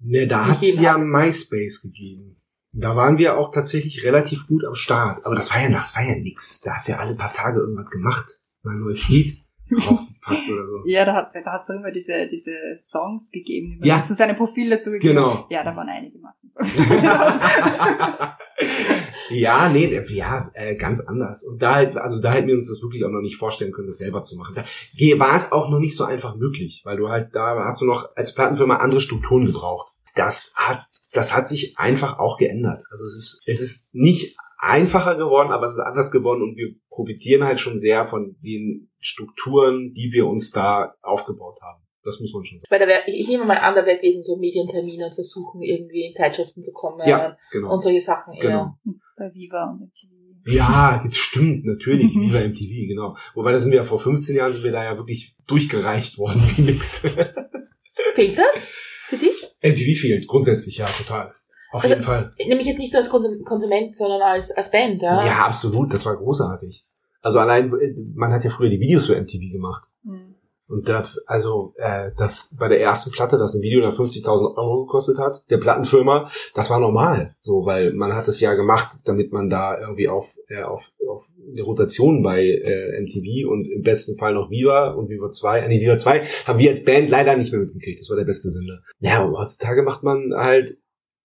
Ne, 0.00 0.26
da 0.26 0.46
Nicht 0.46 0.56
hat 0.56 0.62
es 0.62 0.80
ja. 0.80 0.96
MySpace 0.96 1.82
gegeben. 1.82 2.40
Da 2.72 2.96
waren 2.96 3.18
wir 3.18 3.36
auch 3.36 3.50
tatsächlich 3.50 4.04
relativ 4.04 4.46
gut 4.46 4.64
am 4.64 4.74
Start. 4.74 5.26
Aber 5.26 5.34
das 5.34 5.50
war 5.50 5.60
ja, 5.60 5.68
das 5.68 5.94
war 5.94 6.02
ja 6.02 6.14
nix. 6.14 6.60
Da 6.62 6.72
hast 6.74 6.88
du 6.88 6.92
ja 6.92 6.98
alle 6.98 7.14
paar 7.14 7.34
Tage 7.34 7.60
irgendwas 7.60 7.90
gemacht. 7.90 8.40
Mal 8.62 8.72
ein 8.72 8.80
neues 8.80 9.06
Lied 9.10 9.44
rausgepackt 9.76 10.50
oder 10.50 10.66
so. 10.66 10.82
Ja, 10.86 11.04
da 11.04 11.14
hat 11.14 11.34
da 11.34 11.52
hat's 11.52 11.68
auch 11.70 11.74
immer 11.74 11.90
diese, 11.90 12.26
diese 12.28 12.52
Songs 12.76 13.30
gegeben, 13.30 13.72
die 13.72 13.78
man 13.80 13.88
Ja. 13.88 14.04
zu 14.04 14.14
seinem 14.14 14.36
Profil 14.36 14.70
dazu 14.70 14.90
gegeben 14.90 15.14
Genau. 15.14 15.46
Ja, 15.50 15.64
da 15.64 15.74
waren 15.76 15.88
einige 15.88 16.18
Matzen-Songs. 16.18 16.76
ja, 19.30 19.68
nee, 19.68 20.00
ja, 20.10 20.50
äh, 20.54 20.74
ganz 20.76 21.00
anders. 21.00 21.44
Und 21.44 21.62
da 21.62 21.74
halt, 21.76 21.96
also 21.96 22.20
da 22.20 22.32
hätten 22.32 22.48
wir 22.48 22.54
uns 22.54 22.68
das 22.68 22.82
wirklich 22.82 23.04
auch 23.04 23.10
noch 23.10 23.20
nicht 23.20 23.36
vorstellen 23.36 23.72
können, 23.72 23.86
das 23.88 23.98
selber 23.98 24.22
zu 24.22 24.36
machen. 24.36 24.54
Da 24.56 24.64
war 25.18 25.36
es 25.36 25.52
auch 25.52 25.68
noch 25.70 25.78
nicht 25.80 25.96
so 25.96 26.04
einfach 26.04 26.36
möglich, 26.36 26.82
weil 26.84 26.96
du 26.96 27.08
halt, 27.08 27.34
da 27.34 27.64
hast 27.64 27.80
du 27.80 27.84
noch 27.84 28.16
als 28.16 28.34
Plattenfirma 28.34 28.76
andere 28.76 29.00
Strukturen 29.00 29.44
gebraucht. 29.44 29.92
Das 30.14 30.54
hat, 30.56 30.86
das 31.12 31.34
hat 31.34 31.48
sich 31.48 31.78
einfach 31.78 32.18
auch 32.18 32.36
geändert. 32.38 32.82
Also 32.90 33.04
es 33.04 33.16
ist, 33.16 33.40
es 33.46 33.60
ist 33.60 33.94
nicht 33.94 34.36
einfacher 34.58 35.16
geworden, 35.16 35.50
aber 35.52 35.66
es 35.66 35.72
ist 35.72 35.78
anders 35.78 36.10
geworden 36.10 36.42
und 36.42 36.56
wir 36.56 36.74
profitieren 36.90 37.44
halt 37.44 37.60
schon 37.60 37.78
sehr 37.78 38.06
von 38.06 38.36
den 38.42 38.90
Strukturen, 38.98 39.94
die 39.94 40.10
wir 40.12 40.26
uns 40.26 40.50
da 40.50 40.94
aufgebaut 41.00 41.58
haben. 41.62 41.82
Das 42.04 42.20
muss 42.20 42.32
man 42.32 42.44
schon 42.44 42.58
sagen. 42.58 42.70
Weil 42.70 42.80
da 42.80 42.86
wär, 42.86 43.08
ich, 43.08 43.20
ich 43.20 43.28
nehme 43.28 43.44
mal 43.44 43.58
an, 43.58 43.74
da 43.74 43.84
wäre 43.86 43.96
gewesen 43.96 44.22
so 44.22 44.36
Medientermine 44.36 45.06
und 45.06 45.14
versuchen 45.14 45.62
irgendwie 45.62 46.06
in 46.06 46.14
Zeitschriften 46.14 46.62
zu 46.62 46.72
kommen 46.72 47.06
Ja, 47.06 47.36
genau. 47.52 47.72
und 47.72 47.80
solche 47.80 48.00
Sachen 48.00 48.34
eher. 48.34 48.42
Genau. 48.42 48.74
Bei 49.16 49.32
Viva 49.34 49.70
und 49.70 49.80
MTV. 49.80 50.18
Ja, 50.46 51.00
das 51.04 51.16
stimmt, 51.16 51.64
natürlich. 51.64 52.14
Mhm. 52.14 52.22
Viva 52.22 52.40
MTV, 52.40 52.88
genau. 52.88 53.16
Wobei, 53.34 53.52
da 53.52 53.58
sind 53.58 53.72
wir 53.72 53.78
ja 53.78 53.84
vor 53.84 54.00
15 54.00 54.36
Jahren 54.36 54.52
sind 54.52 54.64
wir 54.64 54.72
da 54.72 54.84
ja 54.84 54.96
wirklich 54.96 55.36
durchgereicht 55.46 56.18
worden 56.18 56.40
wie 56.56 56.62
nix. 56.62 57.00
Fehlt 58.14 58.38
das 58.38 58.66
für 59.04 59.16
dich? 59.16 59.50
MTV 59.60 60.00
fehlt, 60.00 60.26
grundsätzlich, 60.26 60.78
ja, 60.78 60.86
total. 60.86 61.34
Auf 61.70 61.82
Also- 61.82 61.94
jeden 61.94 62.04
Fall. 62.04 62.32
Nämlich 62.46 62.66
jetzt 62.66 62.78
nicht 62.78 62.92
nur 62.92 63.00
als 63.00 63.10
Konsum 63.10 63.42
Konsument, 63.44 63.94
sondern 63.94 64.22
als, 64.22 64.50
als 64.52 64.70
Band, 64.70 65.02
ja? 65.02 65.24
Ja, 65.26 65.46
absolut, 65.46 65.92
das 65.92 66.06
war 66.06 66.16
großartig. 66.16 66.86
Also 67.20 67.38
allein, 67.38 67.72
man 68.14 68.32
hat 68.32 68.44
ja 68.44 68.50
früher 68.50 68.70
die 68.70 68.80
Videos 68.80 69.06
für 69.06 69.16
MTV 69.16 69.52
gemacht. 69.52 69.88
Hm. 70.04 70.34
Und 70.68 70.86
da, 70.88 71.06
also, 71.24 71.72
äh, 71.78 72.10
das 72.18 72.54
bei 72.58 72.68
der 72.68 72.80
ersten 72.80 73.10
Platte, 73.10 73.38
dass 73.38 73.54
ein 73.54 73.62
Video 73.62 73.80
dann 73.80 73.94
50.000 73.94 74.54
Euro 74.58 74.84
gekostet 74.84 75.16
hat, 75.18 75.42
der 75.50 75.56
Plattenfirma, 75.56 76.30
das 76.54 76.68
war 76.68 76.78
normal. 76.78 77.34
So, 77.40 77.64
weil 77.64 77.94
man 77.94 78.14
hat 78.14 78.28
es 78.28 78.38
ja 78.40 78.52
gemacht, 78.52 78.98
damit 79.06 79.32
man 79.32 79.48
da 79.48 79.80
irgendwie 79.80 80.08
auf, 80.08 80.26
äh, 80.48 80.62
auf, 80.62 80.90
auf 81.08 81.24
die 81.54 81.62
Rotation 81.62 82.22
bei 82.22 82.44
äh, 82.44 83.00
MTV 83.00 83.48
und 83.50 83.64
im 83.64 83.80
besten 83.80 84.18
Fall 84.18 84.34
noch 84.34 84.50
Viva 84.50 84.90
und 84.90 85.08
Viva 85.08 85.30
2, 85.30 85.60
äh, 85.60 85.68
nee, 85.68 85.80
Viva 85.80 85.96
2 85.96 86.24
haben 86.44 86.58
wir 86.58 86.68
als 86.68 86.84
Band 86.84 87.08
leider 87.08 87.34
nicht 87.34 87.50
mehr 87.50 87.62
mitgekriegt. 87.62 88.02
Das 88.02 88.10
war 88.10 88.16
der 88.18 88.24
beste 88.26 88.50
Sender. 88.50 88.80
Ja, 89.00 89.26
heutzutage 89.26 89.82
macht 89.82 90.02
man 90.02 90.34
halt 90.36 90.76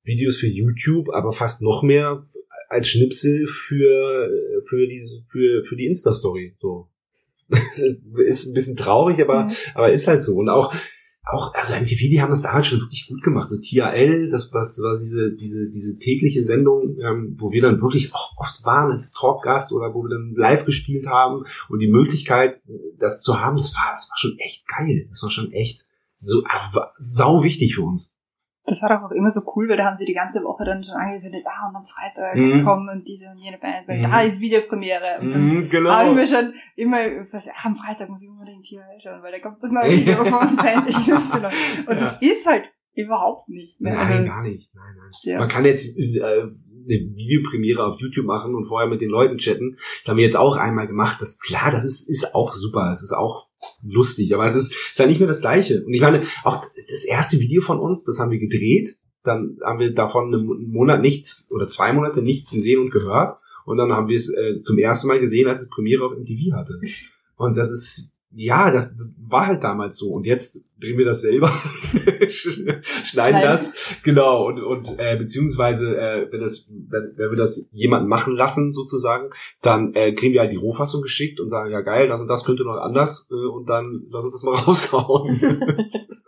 Videos 0.03 0.37
für 0.37 0.47
YouTube, 0.47 1.09
aber 1.13 1.31
fast 1.31 1.61
noch 1.61 1.83
mehr 1.83 2.25
als 2.69 2.87
Schnipsel 2.89 3.47
für, 3.47 4.29
für 4.67 4.87
die, 4.87 5.07
für, 5.29 5.63
für 5.63 5.75
die 5.75 5.85
Insta-Story, 5.85 6.55
so. 6.59 6.87
Ist 8.25 8.47
ein 8.47 8.53
bisschen 8.53 8.75
traurig, 8.75 9.21
aber, 9.21 9.45
Mhm. 9.45 9.51
aber 9.75 9.91
ist 9.91 10.07
halt 10.07 10.23
so. 10.23 10.35
Und 10.35 10.49
auch, 10.49 10.73
auch, 11.25 11.53
also 11.53 11.73
MTV, 11.75 12.09
die 12.09 12.21
haben 12.21 12.31
das 12.31 12.41
damals 12.41 12.67
schon 12.67 12.79
wirklich 12.79 13.07
gut 13.07 13.21
gemacht. 13.21 13.51
Mit 13.51 13.63
TRL, 13.63 14.29
das 14.29 14.51
war, 14.51 14.61
das 14.61 14.79
war 14.81 14.97
diese, 14.97 15.33
diese, 15.35 15.69
diese 15.69 15.97
tägliche 15.97 16.43
Sendung, 16.43 16.97
ähm, 16.99 17.35
wo 17.37 17.51
wir 17.51 17.61
dann 17.61 17.81
wirklich 17.81 18.13
auch 18.13 18.35
oft 18.37 18.63
waren 18.65 18.91
als 18.91 19.11
Talkgast 19.11 19.71
oder 19.71 19.93
wo 19.93 20.03
wir 20.03 20.09
dann 20.09 20.33
live 20.35 20.65
gespielt 20.65 21.05
haben 21.05 21.43
und 21.69 21.79
die 21.79 21.87
Möglichkeit, 21.91 22.61
das 22.97 23.21
zu 23.21 23.39
haben, 23.39 23.57
das 23.57 23.73
war, 23.75 23.91
das 23.91 24.09
war 24.09 24.17
schon 24.17 24.37
echt 24.39 24.67
geil. 24.67 25.05
Das 25.09 25.21
war 25.21 25.29
schon 25.29 25.51
echt 25.51 25.85
so, 26.15 26.43
war 26.43 26.93
sau 26.97 27.43
wichtig 27.43 27.75
für 27.75 27.83
uns. 27.83 28.13
Das 28.65 28.82
war 28.82 28.89
doch 28.97 29.04
auch 29.08 29.12
immer 29.12 29.30
so 29.30 29.41
cool, 29.56 29.67
weil 29.67 29.76
da 29.78 29.86
haben 29.86 29.95
sie 29.95 30.06
die 30.06 30.13
ganze 30.13 30.41
Woche 30.43 30.63
dann 30.63 30.82
schon 30.84 30.95
angekündigt, 30.95 31.45
ah, 31.47 31.67
und 31.69 31.76
am 31.76 31.86
Freitag 31.86 32.36
Mhm. 32.38 32.63
kommen 32.63 32.88
und 32.89 33.08
diese 33.08 33.30
und 33.30 33.38
jene 33.38 33.58
Band, 33.58 33.88
weil 33.88 33.97
Mhm. 33.99 34.04
da 34.04 34.21
ist 34.21 34.39
Videopremiere. 34.39 35.19
Und 35.21 35.34
dann 35.34 35.47
Mhm, 35.47 35.69
genau. 35.69 35.89
habe 35.91 36.10
ich 36.10 36.15
mir 36.15 36.28
schon 36.28 36.54
immer, 36.78 36.97
was, 37.32 37.47
ah, 37.49 37.52
am 37.65 37.76
Freitag 37.76 38.08
muss 38.10 38.23
ich 38.23 38.30
unbedingt 38.30 38.65
hier 38.65 38.84
schauen, 39.02 39.21
weil 39.21 39.34
da 39.34 39.39
kommt 39.39 39.62
das 39.62 39.71
neue 39.71 39.91
Video 39.91 40.23
von 40.23 40.56
Band 40.56 40.88
XY. 40.88 41.47
Und 41.88 42.02
das 42.02 42.17
ist 42.21 42.45
halt 42.45 42.65
überhaupt 42.95 43.49
nicht. 43.49 43.82
Ne? 43.82 43.89
Nein, 43.89 43.99
Also, 44.12 44.26
gar 44.26 44.41
nicht. 44.43 44.73
Nein, 44.76 44.86
nein. 44.97 45.12
Ja. 45.23 45.39
Man 45.39 45.49
kann 45.49 45.65
jetzt 45.65 45.97
äh, 45.97 46.43
eine 46.85 47.15
Videopremiere 47.15 47.85
auf 47.85 47.99
YouTube 47.99 48.25
machen 48.25 48.55
und 48.55 48.67
vorher 48.67 48.89
mit 48.89 49.01
den 49.01 49.09
Leuten 49.09 49.37
chatten. 49.37 49.77
Das 49.99 50.09
haben 50.09 50.17
wir 50.17 50.23
jetzt 50.23 50.37
auch 50.37 50.57
einmal 50.57 50.87
gemacht. 50.87 51.17
Das 51.21 51.39
klar, 51.39 51.71
das 51.71 51.83
ist 51.83 52.09
ist 52.09 52.35
auch 52.35 52.53
super. 52.53 52.91
Es 52.91 53.03
ist 53.03 53.13
auch 53.13 53.47
lustig, 53.81 54.34
aber 54.34 54.45
es 54.45 54.55
ist, 54.55 54.71
ist 54.73 54.99
ja 54.99 55.05
nicht 55.05 55.19
mehr 55.19 55.27
das 55.27 55.41
Gleiche. 55.41 55.84
Und 55.86 55.93
ich 55.93 56.01
meine, 56.01 56.23
auch 56.43 56.65
das 56.89 57.05
erste 57.05 57.39
Video 57.39 57.61
von 57.61 57.79
uns, 57.79 58.03
das 58.03 58.19
haben 58.19 58.31
wir 58.31 58.39
gedreht. 58.39 58.97
Dann 59.23 59.57
haben 59.63 59.79
wir 59.79 59.93
davon 59.93 60.34
einen 60.34 60.71
Monat 60.71 61.01
nichts 61.01 61.47
oder 61.49 61.67
zwei 61.67 61.93
Monate 61.93 62.21
nichts 62.21 62.51
gesehen 62.51 62.81
und 62.81 62.91
gehört. 62.91 63.38
Und 63.65 63.77
dann 63.77 63.93
haben 63.93 64.09
wir 64.09 64.17
es 64.17 64.29
äh, 64.29 64.55
zum 64.55 64.77
ersten 64.77 65.07
Mal 65.07 65.19
gesehen, 65.19 65.47
als 65.47 65.61
es 65.61 65.69
Premiere 65.69 66.05
auf 66.05 66.17
MTV 66.17 66.53
hatte. 66.53 66.79
Und 67.38 67.55
das 67.55 67.71
ist, 67.71 68.11
ja, 68.36 68.71
das 68.71 69.15
war 69.27 69.47
halt 69.47 69.63
damals 69.63 69.97
so. 69.97 70.09
Und 70.09 70.25
jetzt 70.25 70.59
drehen 70.79 70.97
wir 70.97 71.05
das 71.05 71.21
selber, 71.21 71.47
schneiden 72.29 72.84
Schneiden. 73.03 73.41
das, 73.41 73.73
genau. 74.03 74.47
Und, 74.47 74.61
und 74.61 74.99
äh, 74.99 75.15
beziehungsweise, 75.17 75.97
äh, 75.97 76.27
wenn, 76.31 76.41
das, 76.41 76.67
wenn, 76.69 77.13
wenn 77.15 77.29
wir 77.29 77.38
das 77.38 77.69
jemanden 77.71 78.07
machen 78.07 78.36
lassen, 78.36 78.71
sozusagen, 78.71 79.29
dann 79.61 79.93
äh, 79.93 80.13
kriegen 80.13 80.34
wir 80.34 80.41
halt 80.41 80.51
die 80.51 80.57
Rohfassung 80.57 81.01
geschickt 81.01 81.39
und 81.39 81.49
sagen, 81.49 81.71
ja 81.71 81.81
geil, 81.81 82.07
das 82.07 82.21
und 82.21 82.27
das 82.27 82.43
könnte 82.43 82.63
noch 82.63 82.77
anders. 82.77 83.29
Äh, 83.31 83.36
und 83.36 83.69
dann 83.69 84.05
lass 84.09 84.23
uns 84.23 84.34
das 84.34 84.43
mal 84.43 84.55
raushauen. 84.67 85.39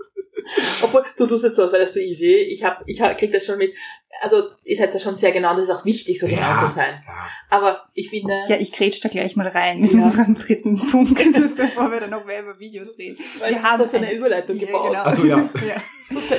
du 1.17 1.25
tust 1.27 1.43
es 1.45 1.55
so, 1.55 1.63
als 1.63 1.71
wäre 1.71 1.83
das 1.83 1.93
so 1.93 1.99
easy. 1.99 2.33
Ich 2.35 2.63
hab, 2.63 2.83
ich 2.87 3.01
hab, 3.01 3.17
krieg 3.17 3.31
das 3.31 3.45
schon 3.45 3.57
mit. 3.57 3.73
Also, 4.21 4.43
ihr 4.63 4.77
seid 4.77 4.93
da 4.95 4.99
schon 4.99 5.15
sehr 5.17 5.31
genau, 5.31 5.53
das 5.55 5.65
ist 5.65 5.69
auch 5.71 5.85
wichtig, 5.85 6.19
so 6.19 6.27
genau 6.27 6.41
Ja. 6.41 6.65
zu 6.65 6.73
sein. 6.73 7.03
Ja. 7.05 7.27
Aber 7.49 7.85
ich 7.93 8.09
finde, 8.09 8.33
Ja, 8.47 8.55
ich 8.57 8.71
grätsch 8.71 9.03
da 9.03 9.09
gleich 9.09 9.35
mal 9.35 9.47
rein 9.47 9.81
mit 9.81 9.91
Ja. 9.93 10.03
unserem 10.03 10.35
dritten 10.35 10.77
Punkt, 10.89 11.17
bevor 11.57 11.91
wir 11.91 11.99
dann 11.99 12.11
noch 12.11 12.25
mehr 12.25 12.41
über 12.41 12.57
Videos 12.59 12.97
reden. 12.97 13.17
weil 13.39 13.51
wir 13.51 13.61
haben 13.63 13.73
hast 13.79 13.81
da 13.81 13.87
so 13.87 13.97
eine 13.97 14.13
Überleitung 14.13 14.57
gebaut. 14.57 14.89
genau. 14.91 15.03
Ach 15.05 15.13
so, 15.13 15.25
ja. 15.25 15.37
ja. 15.67 15.81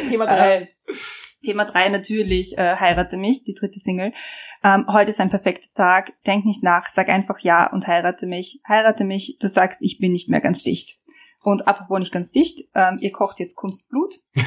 Thema 0.08 0.26
drei. 0.26 0.70
Thema 1.44 1.64
drei 1.64 1.90
natürlich, 1.90 2.56
äh, 2.58 2.76
heirate 2.76 3.16
mich, 3.16 3.44
die 3.44 3.54
dritte 3.54 3.78
Single. 3.78 4.12
Ähm, 4.64 4.86
heute 4.90 5.10
ist 5.10 5.20
ein 5.20 5.30
perfekter 5.30 5.68
Tag, 5.74 6.12
denk 6.26 6.44
nicht 6.44 6.62
nach, 6.62 6.88
sag 6.88 7.08
einfach 7.08 7.38
ja 7.40 7.70
und 7.70 7.86
heirate 7.86 8.26
mich. 8.26 8.60
Heirate 8.66 9.04
mich, 9.04 9.36
du 9.38 9.48
sagst, 9.48 9.80
ich 9.82 9.98
bin 9.98 10.12
nicht 10.12 10.28
mehr 10.28 10.40
ganz 10.40 10.62
dicht. 10.62 10.98
Und 11.46 11.68
apropos 11.68 12.00
nicht 12.00 12.10
ganz 12.12 12.32
dicht, 12.32 12.58
ähm, 12.74 12.98
ihr 13.00 13.12
kocht 13.12 13.38
jetzt 13.38 13.54
Kunstblut 13.54 14.16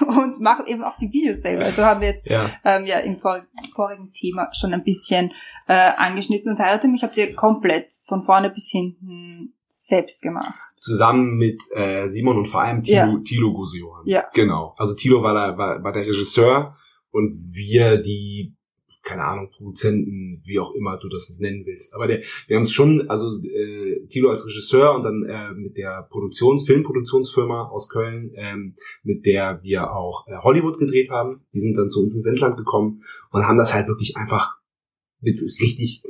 und 0.00 0.40
macht 0.40 0.66
eben 0.66 0.82
auch 0.82 0.96
die 0.96 1.12
Videos 1.12 1.42
selber. 1.42 1.64
Also 1.64 1.84
haben 1.84 2.00
wir 2.00 2.08
jetzt 2.08 2.26
Ja. 2.26 2.48
ähm, 2.64 2.86
ja 2.86 3.00
im 3.00 3.18
vor 3.18 3.44
vorigen 3.74 4.10
Thema 4.12 4.48
schon 4.54 4.72
ein 4.72 4.82
bisschen 4.82 5.30
äh, 5.68 5.90
angeschnitten 5.98 6.50
und 6.50 6.58
heirate 6.58 6.88
mich 6.88 7.02
habt 7.02 7.18
ihr 7.18 7.34
komplett 7.34 7.92
von 8.06 8.22
vorne 8.22 8.48
bis 8.48 8.70
hinten 8.70 9.52
selbst 9.66 10.22
gemacht. 10.22 10.58
Zusammen 10.80 11.36
mit 11.36 11.60
äh, 11.74 12.06
Simon 12.06 12.38
und 12.38 12.46
vor 12.46 12.62
allem 12.62 12.82
Tilo, 12.82 12.96
Ja. 12.96 13.18
Tilo 13.22 13.52
Gosejohann. 13.52 14.06
Ja. 14.06 14.24
Genau. 14.32 14.74
Also 14.78 14.94
Tilo 14.94 15.22
war, 15.22 15.34
da, 15.34 15.58
war, 15.58 15.84
war 15.84 15.92
der 15.92 16.06
Regisseur 16.06 16.78
und 17.10 17.44
wir 17.52 17.98
die, 17.98 18.56
keine 19.02 19.24
Ahnung, 19.24 19.50
Produzenten, 19.50 20.40
wie 20.44 20.60
auch 20.60 20.74
immer 20.74 20.96
du 20.98 21.08
das 21.08 21.36
nennen 21.38 21.66
willst. 21.66 21.94
Aber 21.94 22.06
der, 22.06 22.22
wir 22.46 22.56
haben 22.56 22.62
es 22.62 22.72
schon, 22.72 23.08
also 23.08 23.38
äh, 23.42 24.06
Tilo 24.08 24.30
als 24.30 24.46
Regisseur 24.46 24.94
und 24.94 25.02
dann 25.02 25.24
äh, 25.24 25.52
mit 25.54 25.76
der 25.76 26.08
Produktions-, 26.10 26.64
Filmproduktionsfirma 26.66 27.68
aus 27.68 27.88
Köln, 27.88 28.30
ähm, 28.36 28.74
mit 29.02 29.26
der 29.26 29.60
wir 29.62 29.92
auch 29.92 30.26
äh, 30.28 30.36
Hollywood 30.36 30.78
gedreht 30.78 31.10
haben. 31.10 31.44
Die 31.52 31.60
sind 31.60 31.76
dann 31.76 31.88
zu 31.90 32.00
uns 32.00 32.14
ins 32.14 32.24
Wendland 32.24 32.56
gekommen 32.56 33.02
und 33.30 33.46
haben 33.46 33.58
das 33.58 33.74
halt 33.74 33.88
wirklich 33.88 34.16
einfach 34.16 34.58
mit 35.20 35.40
richtig 35.60 36.02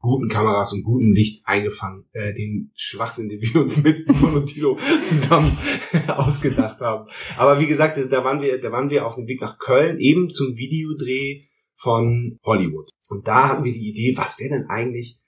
guten 0.00 0.28
Kameras 0.28 0.72
und 0.72 0.82
gutem 0.82 1.12
Licht 1.12 1.42
eingefangen, 1.46 2.06
äh, 2.12 2.32
den 2.32 2.72
Schwachsinn, 2.74 3.28
den 3.28 3.42
wir 3.42 3.60
uns 3.60 3.76
mit 3.82 4.06
Simon 4.06 4.34
und 4.34 4.46
Tilo 4.46 4.78
zusammen 5.04 5.56
ausgedacht 6.08 6.80
haben. 6.80 7.08
Aber 7.36 7.60
wie 7.60 7.66
gesagt, 7.66 7.98
da 8.10 8.24
waren 8.24 8.40
wir, 8.40 8.58
da 8.60 8.72
waren 8.72 8.88
wir 8.88 9.06
auf 9.06 9.16
dem 9.16 9.26
Weg 9.26 9.40
nach 9.40 9.58
Köln, 9.58 9.98
eben 9.98 10.30
zum 10.30 10.56
Videodreh 10.56 11.49
von 11.80 12.38
Hollywood. 12.44 12.90
Und 13.10 13.26
da 13.26 13.48
hatten 13.48 13.64
wir 13.64 13.72
die 13.72 13.88
Idee, 13.90 14.14
was 14.16 14.38
wäre 14.38 14.50
denn 14.50 14.66
eigentlich, 14.68 15.18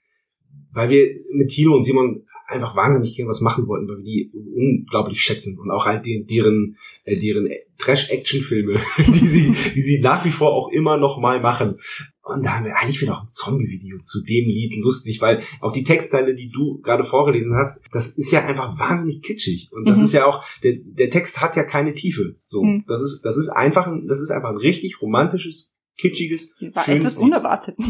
weil 0.71 0.89
wir 0.89 1.07
mit 1.33 1.49
Tilo 1.49 1.75
und 1.75 1.83
Simon 1.83 2.23
einfach 2.47 2.75
wahnsinnig 2.75 3.15
gerne 3.15 3.29
was 3.29 3.41
machen 3.41 3.67
wollten, 3.67 3.87
weil 3.87 3.97
wir 3.97 4.03
die 4.03 4.31
unglaublich 4.33 5.21
schätzen 5.21 5.57
und 5.59 5.71
auch 5.71 5.85
halt 5.85 6.05
deren, 6.05 6.77
äh, 7.05 7.15
deren 7.19 7.49
Trash-Action-Filme, 7.79 8.79
die 9.07 9.27
sie, 9.27 9.55
die 9.75 9.81
sie 9.81 10.01
nach 10.01 10.23
wie 10.25 10.29
vor 10.31 10.51
auch 10.53 10.69
immer 10.71 10.97
noch 10.97 11.19
mal 11.19 11.39
machen. 11.41 11.75
Und 12.23 12.45
da 12.45 12.55
haben 12.57 12.65
wir 12.65 12.77
eigentlich 12.77 13.01
wieder 13.01 13.17
auch 13.17 13.23
ein 13.23 13.29
Zombie-Video 13.29 13.97
zu 13.99 14.21
dem 14.23 14.45
Lied 14.47 14.75
lustig, 14.77 15.19
weil 15.21 15.43
auch 15.59 15.71
die 15.73 15.83
Textzeile, 15.83 16.33
die 16.35 16.49
du 16.49 16.79
gerade 16.81 17.05
vorgelesen 17.05 17.53
hast, 17.55 17.81
das 17.91 18.09
ist 18.09 18.31
ja 18.31 18.45
einfach 18.45 18.79
wahnsinnig 18.79 19.21
kitschig. 19.21 19.69
Und 19.73 19.87
das 19.87 19.97
Mhm. 19.97 20.03
ist 20.05 20.13
ja 20.13 20.25
auch, 20.25 20.43
der, 20.63 20.75
der 20.81 21.09
Text 21.09 21.41
hat 21.41 21.55
ja 21.55 21.63
keine 21.63 21.93
Tiefe. 21.93 22.35
So, 22.45 22.63
Mhm. 22.63 22.83
das 22.87 23.01
ist, 23.01 23.21
das 23.23 23.37
ist 23.37 23.49
einfach, 23.49 23.87
ein, 23.87 24.07
das 24.07 24.21
ist 24.21 24.31
einfach 24.31 24.49
ein 24.51 24.57
richtig 24.57 25.01
romantisches, 25.01 25.72
kitschiges, 25.97 26.55
War 26.73 26.83
schönes 26.83 26.99
etwas 26.99 27.17
unerwartet. 27.17 27.75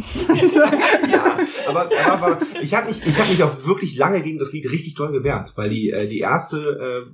Ja, 1.12 1.38
aber, 1.68 1.90
aber, 2.06 2.26
aber 2.26 2.40
ich 2.62 2.74
habe 2.74 2.88
mich, 2.88 3.06
ich 3.06 3.20
habe 3.20 3.30
mich 3.32 3.44
auch 3.44 3.66
wirklich 3.66 3.96
lange 3.96 4.22
gegen 4.22 4.40
das 4.40 4.52
Lied 4.54 4.70
richtig 4.72 4.96
doll 4.96 5.12
gewehrt, 5.12 5.54
weil 5.56 5.70
die, 5.70 5.90
äh, 5.90 6.08
die 6.08 6.20
erste 6.20 7.06
äh, 7.08 7.12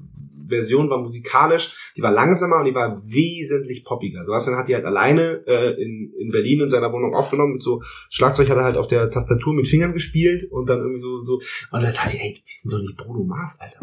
Version 0.47 0.89
war 0.89 0.99
musikalisch, 0.99 1.91
die 1.95 2.01
war 2.01 2.11
langsamer 2.11 2.57
und 2.57 2.65
die 2.65 2.73
war 2.73 3.01
wesentlich 3.05 3.83
poppiger. 3.83 4.23
Sebastian 4.23 4.57
hat 4.57 4.67
die 4.67 4.75
halt 4.75 4.85
alleine 4.85 5.43
äh, 5.47 5.81
in, 5.81 6.11
in 6.19 6.31
Berlin 6.31 6.61
in 6.61 6.69
seiner 6.69 6.91
Wohnung 6.91 7.15
aufgenommen 7.15 7.53
mit 7.53 7.63
so 7.63 7.81
Schlagzeug 8.09 8.49
hat 8.49 8.57
er 8.57 8.63
halt 8.63 8.77
auf 8.77 8.87
der 8.87 9.09
Tastatur 9.09 9.53
mit 9.53 9.67
Fingern 9.67 9.93
gespielt 9.93 10.45
und 10.51 10.67
dann 10.67 10.79
irgendwie 10.79 10.99
so 10.99 11.19
so 11.19 11.35
und 11.71 11.83
dann 11.83 11.93
dachte 11.93 12.15
ich, 12.15 12.21
ey, 12.21 12.33
wir 12.33 12.41
sind 12.45 12.73
doch 12.73 12.81
nicht 12.81 12.97
Bruno 12.97 13.23
Mars, 13.23 13.59
Alter. 13.61 13.79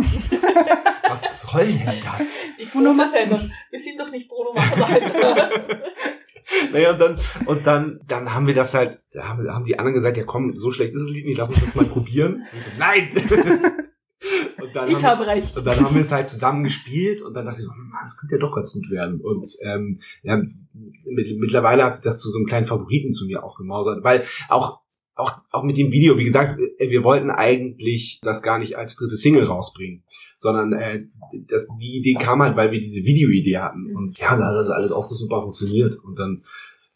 Was, 1.09 1.22
was 1.22 1.42
soll 1.42 1.66
denn 1.66 2.02
das? 2.04 2.40
Die 2.61 2.66
Bruno 2.66 2.92
Mars. 2.92 3.12
Wir 3.12 3.78
sind 3.78 4.00
doch 4.00 4.11
nicht 4.11 4.28
Bruno 4.28 4.52
Mars, 4.52 4.82
Alter. 4.82 5.50
Naja, 6.72 6.92
und 6.92 7.01
dann, 7.01 7.20
und 7.47 7.66
dann, 7.66 8.01
dann 8.07 8.32
haben 8.34 8.47
wir 8.47 8.55
das 8.55 8.74
halt, 8.74 9.01
da 9.12 9.28
haben, 9.28 9.49
haben 9.49 9.64
die 9.64 9.78
anderen 9.78 9.94
gesagt, 9.94 10.16
ja 10.16 10.24
komm, 10.24 10.57
so 10.57 10.72
schlecht 10.72 10.94
ist 10.94 11.01
das 11.01 11.11
Lied 11.11 11.26
nicht, 11.26 11.38
lass 11.38 11.51
uns 11.51 11.61
das 11.61 11.74
mal 11.74 11.84
probieren. 11.84 12.44
So, 12.53 12.70
nein! 12.78 13.09
und 14.62 14.74
dann 14.74 14.88
ich 14.88 14.97
haben, 14.97 15.05
habe 15.05 15.26
recht. 15.26 15.57
und 15.57 15.66
dann 15.66 15.80
haben 15.80 15.94
wir 15.94 16.03
es 16.03 16.12
halt 16.12 16.28
zusammen 16.28 16.64
gespielt 16.64 17.20
und 17.22 17.34
dann 17.34 17.47
dachte 17.47 17.61
ich, 17.62 17.68
oh 17.68 17.72
Mann, 17.74 18.01
das 18.03 18.16
könnte 18.16 18.36
ja 18.36 18.40
doch 18.40 18.55
ganz 18.55 18.72
gut 18.72 18.90
werden. 18.90 19.20
Und 19.20 19.47
ähm, 19.62 19.99
ja, 20.22 20.36
mit, 20.36 21.38
mittlerweile 21.38 21.84
hat 21.84 21.94
sich 21.94 22.05
das 22.05 22.20
zu 22.20 22.30
so 22.30 22.38
einem 22.38 22.47
kleinen 22.47 22.66
Favoriten 22.66 23.12
zu 23.12 23.26
mir 23.26 23.44
auch 23.44 23.57
gemausert, 23.57 24.03
weil 24.05 24.24
auch 24.49 24.80
auch, 25.16 25.32
auch 25.50 25.64
mit 25.64 25.76
dem 25.78 25.90
Video, 25.90 26.18
wie 26.18 26.24
gesagt, 26.24 26.60
äh, 26.78 26.90
wir 26.90 27.02
wollten 27.02 27.30
eigentlich 27.30 28.20
das 28.22 28.42
gar 28.42 28.58
nicht 28.58 28.76
als 28.76 28.96
dritte 28.96 29.16
Single 29.16 29.44
rausbringen, 29.44 30.04
sondern 30.36 30.72
äh, 30.74 31.04
das, 31.48 31.68
die 31.80 31.96
Idee 31.96 32.14
kam 32.14 32.42
halt, 32.42 32.56
weil 32.56 32.70
wir 32.70 32.80
diese 32.80 33.04
Videoidee 33.04 33.58
hatten. 33.58 33.96
Und 33.96 34.18
ja, 34.18 34.36
da 34.36 34.46
hat 34.46 34.54
das 34.54 34.70
alles 34.70 34.92
auch 34.92 35.04
so 35.04 35.14
super 35.14 35.42
funktioniert. 35.42 35.96
Und 35.96 36.18
dann, 36.18 36.44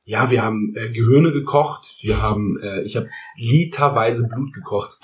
ja, 0.04 0.30
wir 0.30 0.42
haben 0.42 0.74
äh, 0.76 0.90
Gehirne 0.90 1.32
gekocht, 1.32 1.96
wir 2.02 2.22
haben, 2.22 2.58
äh, 2.62 2.82
ich 2.82 2.96
habe 2.96 3.08
literweise 3.36 4.28
Blut 4.28 4.52
gekocht. 4.52 4.98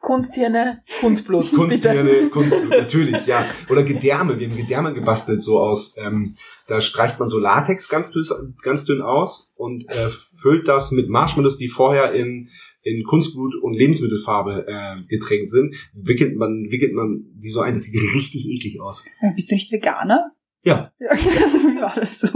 Kunsthirne, 0.00 0.82
Kunstblut. 1.00 1.52
Kunsthirne, 1.54 2.28
Kunstblut, 2.32 2.70
natürlich, 2.70 3.24
ja. 3.26 3.46
Oder 3.70 3.84
Gedärme, 3.84 4.36
wir 4.40 4.48
haben 4.48 4.56
Gedärme 4.56 4.94
gebastelt, 4.94 5.44
so 5.44 5.60
aus, 5.60 5.94
ähm, 5.96 6.34
da 6.66 6.80
streicht 6.80 7.20
man 7.20 7.28
so 7.28 7.38
Latex 7.38 7.88
ganz 7.88 8.10
dünn, 8.10 8.24
ganz 8.62 8.84
dünn 8.84 9.00
aus 9.00 9.54
und 9.56 9.88
äh, 9.88 10.08
füllt 10.42 10.68
das 10.68 10.90
mit 10.90 11.08
Marshmallows, 11.08 11.56
die 11.56 11.68
vorher 11.68 12.12
in, 12.12 12.50
in 12.82 13.04
Kunstblut 13.04 13.54
und 13.62 13.74
Lebensmittelfarbe 13.74 14.66
äh, 14.68 15.02
getränkt 15.08 15.48
sind, 15.48 15.74
wickelt 15.94 16.36
man, 16.36 16.66
wickelt 16.70 16.92
man 16.92 17.24
die 17.36 17.48
so 17.48 17.60
ein, 17.60 17.74
das 17.74 17.84
sieht 17.84 18.00
richtig 18.14 18.48
eklig 18.50 18.80
aus. 18.80 19.04
Bist 19.36 19.50
du 19.50 19.54
nicht 19.54 19.70
Veganer? 19.72 20.32
Ja. 20.64 20.92
Ja, 20.98 21.14
wie 21.16 21.80
war 21.80 21.94
das 21.96 22.20
so? 22.20 22.28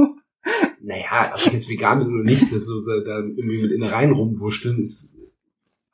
Naja, 0.81 1.33
ob 1.35 1.41
ich 1.47 1.53
jetzt 1.53 1.69
vegan 1.69 1.99
bin 1.99 2.15
oder 2.15 2.23
nicht, 2.23 2.53
das 2.53 2.65
so, 2.67 2.81
da 2.81 3.19
irgendwie 3.19 3.63
mit 3.63 3.73
Innereien 3.73 4.13
rumwurschteln 4.13 4.79
ist. 4.81 5.13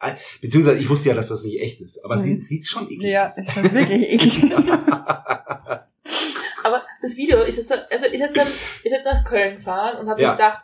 äh, 0.00 0.12
Beziehungsweise 0.42 0.78
ich 0.78 0.88
wusste 0.90 1.08
ja, 1.10 1.14
dass 1.14 1.28
das 1.28 1.44
nicht 1.44 1.60
echt 1.60 1.80
ist, 1.80 2.04
aber 2.04 2.14
es 2.16 2.22
Mhm. 2.22 2.26
sieht, 2.38 2.42
sieht 2.42 2.66
schon 2.68 2.90
eklig 2.90 3.10
Ja, 3.10 3.26
aus. 3.26 3.38
es 3.38 3.46
war 3.56 3.62
wirklich 3.64 4.12
eklig. 4.12 4.52
Aber 6.64 6.80
das 7.00 7.16
Video 7.16 7.40
ist 7.42 7.56
jetzt, 7.56 7.68
so- 7.68 7.74
also 7.74 8.06
ist 8.06 8.18
jetzt, 8.20 8.36
dann, 8.36 8.46
ist 8.46 8.84
jetzt 8.84 9.04
nach 9.04 9.24
Köln 9.24 9.56
gefahren 9.56 9.98
und 9.98 10.08
hat 10.08 10.20
Ja. 10.20 10.32
gedacht, 10.32 10.58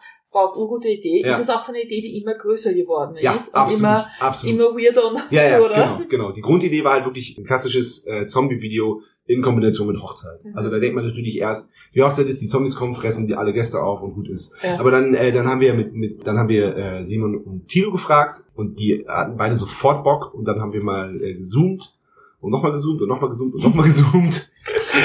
wow, 0.47 0.57
eine 0.57 0.67
gute 0.67 0.89
Idee. 0.89 1.23
Ja. 1.23 1.33
Ist 1.33 1.41
es 1.41 1.51
auch 1.51 1.65
so 1.65 1.73
eine 1.73 1.83
Idee, 1.83 2.01
die 2.01 2.21
immer 2.21 2.35
größer 2.35 2.73
geworden 2.75 3.17
Ja, 3.21 3.35
ist 3.35 3.49
und 3.49 3.55
absolut, 3.55 3.81
immer, 3.81 4.07
absolut. 4.21 4.55
immer 4.55 4.65
weirder 4.75 5.09
und 5.09 5.19
Ja, 5.31 5.43
ja, 5.43 5.59
so, 5.59 5.65
oder? 5.67 5.75
genau, 5.75 6.09
genau. 6.09 6.33
Die 6.33 6.41
Grundidee 6.41 6.85
war 6.85 6.93
halt 6.95 7.05
wirklich 7.05 7.37
ein 7.39 7.45
klassisches 7.45 8.07
äh, 8.07 8.27
Zombie-Video 8.27 9.03
in 9.27 9.43
Kombination 9.43 9.87
mit 9.87 10.01
Hochzeit. 10.03 10.43
Mhm. 10.45 10.57
Also 10.57 10.71
da 10.71 10.79
denkt 10.79 10.97
man 10.97 11.05
natürlich 11.05 11.39
erst, 11.39 11.71
die 11.95 12.03
Hochzeit 12.03 12.27
ist, 12.27 12.41
die 12.41 12.49
Zombies 12.49 12.75
kommen, 12.75 12.95
fressen 12.95 13.27
die 13.27 13.35
alle 13.35 13.53
Gäste 13.53 13.83
auf 13.83 14.01
und 14.01 14.15
gut 14.15 14.29
ist. 14.29 14.55
Ja. 14.63 14.81
Aber 14.81 14.91
dann, 14.91 15.15
äh, 15.15 15.33
dann 15.33 15.47
haben 15.47 15.61
wir 15.61 15.75
mit, 15.75 15.95
mit, 15.95 16.27
dann 16.27 16.39
haben 16.39 16.49
wir 16.49 16.77
äh, 16.77 17.05
Simon 17.05 17.37
und 17.37 17.69
Tilo 17.69 17.93
gefragt 17.93 18.45
und 18.55 18.79
die 18.79 19.05
hatten 19.07 19.37
beide 19.37 19.55
sofort 19.55 20.03
Bock 20.03 20.33
und 20.35 20.49
dann 20.49 20.61
haben 20.61 20.73
wir 20.73 20.83
mal 20.83 21.23
äh, 21.23 21.35
gezoomt 21.35 21.95
und 22.41 22.51
nochmal 22.53 22.73
gezoomt 22.73 23.03
und 23.03 23.09
nochmal 23.09 23.29
gezoomt 23.29 23.55
und 23.55 23.63
nochmal 23.63 23.85
gezoomt. 23.87 24.51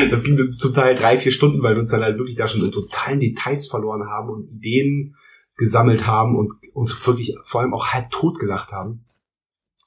Das 0.09 0.23
ging 0.23 0.37
zum 0.57 0.73
Teil 0.73 0.95
drei, 0.95 1.17
vier 1.17 1.31
Stunden, 1.31 1.61
weil 1.61 1.75
wir 1.75 1.81
uns 1.81 1.91
dann 1.91 2.01
halt 2.01 2.17
wirklich 2.17 2.37
da 2.37 2.47
schon 2.47 2.63
in 2.63 2.71
totalen 2.71 3.19
Details 3.19 3.67
verloren 3.67 4.07
haben 4.07 4.29
und 4.29 4.49
Ideen 4.51 5.15
gesammelt 5.55 6.07
haben 6.07 6.35
und 6.35 6.53
uns 6.73 7.05
wirklich 7.05 7.35
vor 7.43 7.61
allem 7.61 7.73
auch 7.73 7.87
halb 7.87 8.09
tot 8.11 8.39
gelacht 8.39 8.71
haben. 8.71 9.05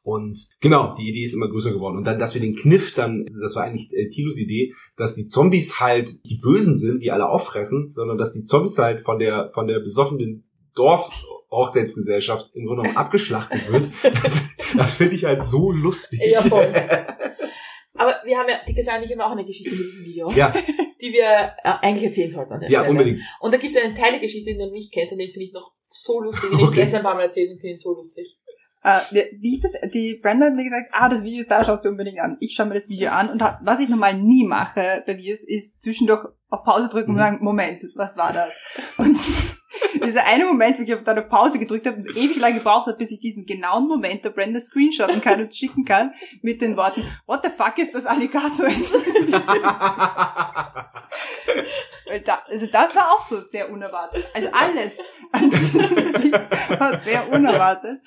Und 0.03 0.39
genau, 0.61 0.95
die 0.95 1.09
Idee 1.09 1.25
ist 1.25 1.35
immer 1.35 1.49
größer 1.49 1.73
geworden. 1.73 1.97
Und 1.97 2.05
dann, 2.05 2.21
dass 2.21 2.33
wir 2.33 2.41
den 2.41 2.55
Kniff 2.55 2.95
dann, 2.95 3.27
das 3.43 3.57
war 3.57 3.65
eigentlich 3.65 3.93
äh, 3.93 4.09
Tilos 4.09 4.39
Idee, 4.39 4.73
dass 4.97 5.15
die 5.15 5.27
Zombies 5.27 5.81
halt 5.81 6.25
die 6.27 6.39
Bösen 6.39 6.77
sind, 6.77 7.03
die 7.03 7.11
alle 7.11 7.29
auffressen, 7.29 7.89
sondern 7.89 8.17
dass 8.17 8.31
die 8.31 8.45
Zombies 8.45 8.79
halt 8.79 9.05
von 9.05 9.19
der, 9.19 9.51
von 9.53 9.67
der 9.67 9.81
besoffenen 9.81 10.45
Dorf-Hochzeitsgesellschaft 10.77 12.51
im 12.55 12.67
Grunde 12.67 12.83
genommen 12.83 12.97
abgeschlachtet 12.97 13.69
wird. 13.69 13.91
Das, 14.23 14.45
das 14.77 14.95
finde 14.95 15.17
ich 15.17 15.25
halt 15.25 15.43
so 15.43 15.73
lustig. 15.73 16.21
Ja, 16.31 16.43
voll. 16.43 16.73
Aber 17.99 18.17
wir 18.25 18.39
haben 18.39 18.49
ja, 18.49 18.57
die 18.67 18.75
gesagt, 18.75 19.05
ich 19.05 19.11
immer 19.11 19.27
auch 19.27 19.33
eine 19.33 19.45
Geschichte 19.45 19.75
mit 19.75 19.87
diesem 19.87 20.05
Video, 20.05 20.31
ja, 20.33 20.53
die 21.01 21.13
wir 21.13 21.25
äh, 21.65 21.73
eigentlich 21.83 22.05
erzählen 22.07 22.29
sollten 22.31 22.53
an 22.55 22.61
der 22.61 22.71
ja, 22.71 22.81
Stelle. 22.81 22.91
unbedingt. 22.93 23.21
Und 23.41 23.53
da 23.55 23.59
gibt 23.59 23.75
es 23.77 23.83
einen 23.83 23.95
Teil 23.95 24.13
der 24.13 24.21
Geschichte, 24.21 24.51
den 24.51 24.59
du 24.59 24.71
nicht 24.71 24.93
kennst, 24.93 25.13
und 25.13 25.19
den 25.19 25.31
finde 25.31 25.47
ich 25.47 25.53
noch 25.53 25.73
so 25.91 26.21
lustig, 26.21 26.51
den 26.51 26.59
ich 26.59 26.65
Okay. 26.67 26.81
gestern 26.81 26.99
ein 26.99 27.05
paar 27.05 27.15
Mal 27.15 27.23
erzählt 27.25 27.51
und 27.51 27.59
finde 27.61 27.75
ich 27.75 27.81
so 27.81 27.95
lustig. 27.95 28.37
Äh, 28.83 29.01
wie 29.41 29.59
das, 29.61 29.73
die 29.93 30.19
Brenda 30.23 30.47
hat 30.47 30.55
mir 30.55 30.63
gesagt, 30.65 30.91
ah, 30.93 31.09
das 31.09 31.25
Video 31.25 31.41
ist 31.41 31.51
da, 31.51 31.65
schaust 31.65 31.85
du 31.85 31.89
unbedingt 31.89 32.21
an. 32.21 32.37
Ich 32.41 32.55
schaue 32.55 32.67
mir 32.67 32.75
das 32.75 32.89
Video 32.89 33.11
an 33.11 33.31
und 33.31 33.43
hab, 33.43 33.59
was 33.65 33.81
ich 33.81 33.89
normal 33.89 34.15
nie 34.15 34.45
mache 34.45 35.03
bei 35.07 35.17
Videos, 35.17 35.43
ist 35.43 35.81
zwischendurch 35.83 36.25
auf 36.51 36.63
Pause 36.63 36.89
drücken 36.89 37.11
und 37.11 37.17
Mhm. 37.17 37.21
sagen, 37.21 37.39
Moment, 37.45 37.83
was 37.97 38.17
war 38.17 38.33
das? 38.33 38.55
Und 38.99 39.17
Dieser 40.05 40.27
eine 40.27 40.45
Moment, 40.45 40.79
wo 40.79 40.83
ich 40.83 40.95
auf 40.95 41.05
deine 41.05 41.23
Pause 41.23 41.59
gedrückt 41.59 41.87
habe 41.87 41.97
und 41.97 42.17
ewig 42.17 42.37
lang 42.37 42.55
gebraucht 42.55 42.87
habe, 42.87 42.97
bis 42.97 43.11
ich 43.11 43.21
diesen 43.21 43.47
genauen 43.47 43.87
Moment 43.87 44.25
der 44.25 44.31
Brenda 44.31 44.61
screenshotten 44.61 45.21
kann 45.21 45.41
und 45.41 45.55
schicken 45.55 45.85
kann, 45.85 46.13
mit 46.43 46.61
den 46.61 46.77
Worten, 46.77 47.05
what 47.27 47.45
the 47.45 47.51
fuck 47.51 47.79
ist 47.79 47.95
das 47.95 48.07
Alligator? 48.07 48.69
Da, 52.25 52.41
also 52.47 52.67
das 52.67 52.95
war 52.95 53.13
auch 53.13 53.21
so 53.21 53.41
sehr 53.41 53.71
unerwartet. 53.71 54.25
Also 54.33 54.49
alles 54.53 54.99
an 55.33 55.51
diesem 55.51 55.83
war 56.33 56.99
sehr 57.01 57.31
unerwartet. 57.31 58.01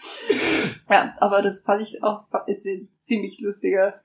Ja, 0.90 1.16
aber 1.20 1.42
das 1.42 1.64
fand 1.64 1.82
ich 1.82 2.02
auch, 2.02 2.28
ist 2.48 2.66
ein 2.66 2.88
ziemlich 3.02 3.40
lustiger 3.42 4.02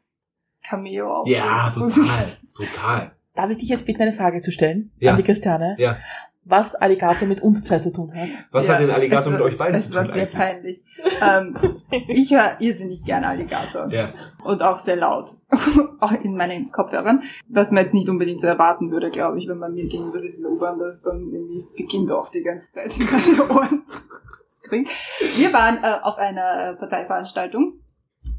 Cameo 0.64 1.12
auf. 1.12 1.28
ja, 1.28 1.70
total, 1.70 2.26
total. 2.56 3.16
Darf 3.34 3.50
ich 3.50 3.58
dich 3.58 3.68
jetzt 3.68 3.84
bitten, 3.86 4.02
eine 4.02 4.12
Frage 4.12 4.40
zu 4.40 4.52
stellen 4.52 4.92
Ja. 4.98 5.12
an 5.12 5.16
die 5.16 5.22
Christiane? 5.24 5.74
Ja. 5.78 5.98
Was 6.46 6.74
Alligator 6.74 7.26
mit 7.26 7.40
uns 7.40 7.64
zwei 7.64 7.78
zu 7.78 7.90
tun 7.90 8.14
hat? 8.14 8.28
Was 8.50 8.66
Ja, 8.66 8.74
hat 8.74 8.82
denn 8.82 8.90
Alligator 8.90 9.32
mit 9.32 9.40
war- 9.40 9.46
euch 9.46 9.56
beiden 9.56 9.80
zu 9.80 9.94
war 9.94 10.04
tun 10.04 10.12
sehr 10.12 10.22
eigentlich? 10.24 10.34
peinlich. 10.38 10.82
Ähm, 11.22 11.80
ich 12.08 12.30
höre 12.30 12.60
irrsinnig 12.60 13.02
gerne 13.02 13.28
Alligator. 13.28 13.90
Ja. 13.90 14.12
Und 14.44 14.62
auch 14.62 14.78
sehr 14.78 14.96
laut. 14.96 15.30
auch 16.00 16.12
in 16.12 16.36
meinen 16.36 16.70
Kopfhörern. 16.70 17.22
Was 17.48 17.70
man 17.70 17.82
jetzt 17.84 17.94
nicht 17.94 18.08
unbedingt 18.10 18.40
so 18.42 18.46
erwarten 18.46 18.90
würde, 18.90 19.10
glaube 19.10 19.38
ich, 19.38 19.48
wenn 19.48 19.56
man 19.56 19.72
mir 19.72 19.88
gegenüber 19.88 20.18
sitzt 20.18 20.36
in 20.36 20.42
der 20.44 20.52
U-Bahn, 20.52 20.78
dass 20.78 20.96
es 20.96 21.02
dann 21.02 21.30
irgendwie 21.32 21.64
Fickendorf 21.76 22.30
die 22.30 22.42
ganze 22.42 22.70
Zeit 22.70 22.94
in 22.98 23.06
meine 23.06 23.50
Ohren 23.50 23.82
kriegt. 24.64 24.90
Wir 25.36 25.50
waren 25.54 25.78
äh, 25.82 25.96
auf 26.02 26.18
einer 26.18 26.74
Parteiveranstaltung, 26.74 27.80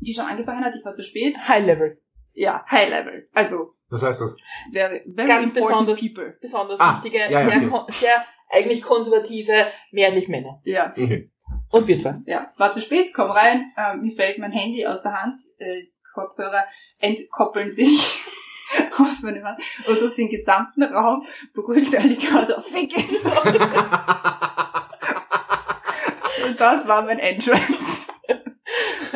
die 0.01 0.13
schon 0.13 0.25
angefangen 0.25 0.63
hat. 0.63 0.75
Ich 0.75 0.85
war 0.85 0.93
zu 0.93 1.01
spät. 1.01 1.35
High 1.47 1.65
Level. 1.65 1.97
Ja, 2.35 2.63
High 2.69 2.89
Level. 2.89 3.27
Also, 3.33 3.71
Was 3.89 4.01
heißt 4.01 4.21
das? 4.21 4.36
very, 4.73 5.03
very 5.15 5.27
Ganz 5.27 5.53
besonders- 5.53 5.99
people. 5.99 6.38
Besonders 6.41 6.79
Ah, 6.79 6.93
wichtige, 6.95 7.19
ja, 7.19 7.29
ja, 7.29 7.41
sehr, 7.49 7.57
okay. 7.57 7.67
kon- 7.69 7.86
sehr 7.89 8.25
eigentlich 8.49 8.81
konservative, 8.81 9.67
mehrheitlich 9.91 10.27
Männer. 10.27 10.61
Ja. 10.63 10.89
Okay. 10.89 11.31
Und 11.71 11.88
wir 11.88 11.97
zwei. 11.97 12.15
Ja, 12.25 12.49
war 12.57 12.71
zu 12.71 12.81
spät, 12.81 13.13
komm 13.13 13.29
rein, 13.31 13.71
äh, 13.77 13.95
mir 13.97 14.11
fällt 14.11 14.38
mein 14.39 14.51
Handy 14.51 14.86
aus 14.86 15.01
der 15.01 15.13
Hand, 15.13 15.39
äh, 15.57 15.83
Kopfhörer 16.13 16.63
entkoppeln 16.99 17.67
sich 17.69 18.19
aus 18.97 19.21
meinem 19.21 19.43
Hand 19.43 19.59
und 19.88 19.99
durch 19.99 20.13
den 20.13 20.29
gesamten 20.29 20.83
Raum 20.83 21.25
brüllt 21.53 21.91
der 21.91 22.01
Alligator 22.01 22.61
Ficken. 22.61 23.03
Und 26.45 26.59
das 26.59 26.88
war 26.88 27.01
mein 27.01 27.17
Entrance. 27.19 27.73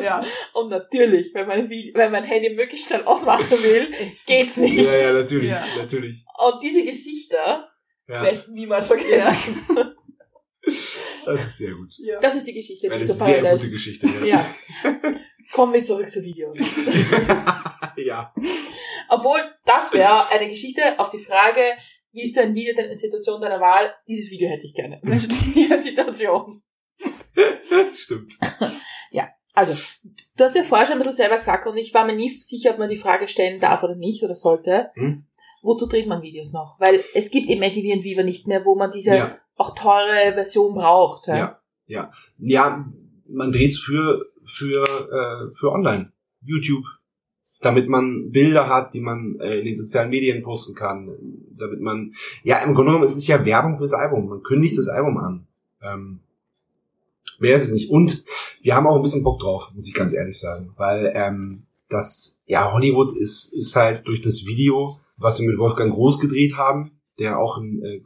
Ja, 0.03 0.23
Und 0.53 0.69
natürlich, 0.69 1.33
wenn 1.33 1.47
man, 1.47 1.69
wenn 1.69 2.11
man 2.11 2.23
Handy 2.23 2.49
möglichst 2.51 2.87
schnell 2.87 3.03
ausmachen 3.03 3.51
will, 3.63 3.87
geht's 4.25 4.57
nicht. 4.57 4.85
Ja, 4.85 4.97
ja, 4.99 5.13
natürlich, 5.13 5.49
Ja. 5.49 5.65
natürlich. 5.77 6.25
Und 6.37 6.61
diese 6.63 6.83
Gesichter 6.83 7.69
Ja, 8.07 8.21
werde 8.23 8.39
ich 8.39 8.47
niemals 8.47 8.87
vergessen. 8.87 9.65
das 11.25 11.43
ist 11.45 11.57
sehr 11.57 11.71
gut. 11.71 11.93
ja. 11.99 12.19
Das 12.19 12.35
ist 12.35 12.45
die 12.47 12.53
Geschichte 12.53 12.91
Eine 12.91 13.05
sehr 13.05 13.15
Parallel. 13.25 13.53
gute 13.57 13.69
Geschichte. 13.69 14.07
Ja. 14.25 14.25
Ja. 14.25 14.55
Kommen 15.51 15.73
wir 15.73 15.81
zurück 15.83 16.09
zu 16.09 16.21
Videos. 16.23 16.57
ja. 17.97 18.33
Obwohl, 19.09 19.39
das 19.65 19.91
wäre 19.93 20.29
eine 20.31 20.47
Geschichte 20.49 20.81
auf 20.99 21.09
die 21.09 21.19
Frage, 21.19 21.61
wie 22.11 22.23
ist 22.23 22.37
dein 22.37 22.53
Video 22.53 22.73
denn 22.75 22.85
in 22.85 22.91
der 22.91 22.97
Situation 22.99 23.41
deiner 23.41 23.59
Wahl? 23.59 23.93
Dieses 24.07 24.29
Video 24.29 24.47
hätte 24.47 24.65
ich 24.67 24.73
gerne. 24.75 25.01
Diese 25.03 25.79
Situation. 25.79 26.61
Stimmt. 27.95 28.33
Also, 29.59 29.73
du 30.37 30.43
hast 30.45 30.55
ja 30.55 30.63
vorher 30.63 30.87
schon 30.87 30.93
ein 30.93 30.99
bisschen 30.99 31.13
selber 31.13 31.35
gesagt 31.35 31.67
und 31.67 31.75
ich 31.75 31.93
war 31.93 32.05
mir 32.05 32.15
nie 32.15 32.29
sicher, 32.29 32.71
ob 32.71 32.79
man 32.79 32.89
die 32.89 32.95
Frage 32.95 33.27
stellen 33.27 33.59
darf 33.59 33.83
oder 33.83 33.95
nicht 33.95 34.23
oder 34.23 34.33
sollte. 34.33 34.89
Hm? 34.93 35.25
Wozu 35.61 35.85
dreht 35.85 36.07
man 36.07 36.21
Videos 36.21 36.53
noch? 36.53 36.79
Weil 36.79 37.03
es 37.13 37.29
gibt 37.29 37.49
eben 37.49 37.59
MTV 37.59 37.97
und 37.97 38.03
Viva 38.05 38.23
nicht 38.23 38.47
mehr, 38.47 38.63
wo 38.63 38.75
man 38.75 38.89
diese 38.89 39.17
Ja. 39.17 39.37
auch 39.57 39.75
teure 39.75 40.31
Version 40.33 40.73
braucht. 40.73 41.27
Ja? 41.27 41.35
Ja, 41.37 41.59
ja. 41.87 42.11
Ja, 42.37 42.89
man 43.27 43.51
dreht's 43.51 43.77
für, 43.77 44.27
für, 44.45 44.83
äh, 44.85 45.53
für 45.55 45.71
online. 45.73 46.13
YouTube. 46.41 46.85
Damit 47.59 47.89
man 47.89 48.31
Bilder 48.31 48.69
hat, 48.69 48.93
die 48.93 49.01
man 49.01 49.37
äh, 49.41 49.59
in 49.59 49.65
den 49.65 49.75
sozialen 49.75 50.09
Medien 50.09 50.41
posten 50.41 50.73
kann. 50.73 51.13
Damit 51.57 51.81
man, 51.81 52.13
ja, 52.43 52.59
im 52.59 52.73
Grunde 52.75 52.91
genommen 52.91 53.03
ist 53.03 53.17
es 53.17 53.27
ja 53.27 53.43
Werbung 53.45 53.75
fürs 53.75 53.93
Album. 53.93 54.29
Man 54.29 54.41
kündigt 54.41 54.77
das 54.77 54.87
Album 54.87 55.17
an. 55.17 55.47
Ähm, 55.83 56.21
mehr 57.39 57.57
ist 57.57 57.63
es 57.63 57.73
nicht. 57.73 57.89
Und 57.89 58.23
wir 58.61 58.75
haben 58.75 58.87
auch 58.87 58.95
ein 58.95 59.01
bisschen 59.01 59.23
Bock 59.23 59.39
drauf, 59.39 59.69
muss 59.73 59.87
ich 59.87 59.93
ganz 59.93 60.13
ehrlich 60.13 60.39
sagen. 60.39 60.73
Weil, 60.77 61.11
ähm, 61.15 61.65
das, 61.89 62.39
ja, 62.45 62.71
Hollywood 62.71 63.11
ist, 63.17 63.53
ist 63.53 63.75
halt 63.75 64.07
durch 64.07 64.21
das 64.21 64.45
Video, 64.45 64.95
was 65.17 65.39
wir 65.39 65.49
mit 65.49 65.57
Wolfgang 65.57 65.93
Groß 65.93 66.19
gedreht 66.19 66.55
haben, 66.55 66.91
der 67.17 67.37
auch 67.37 67.57
ein 67.57 67.83
äh, 67.83 68.01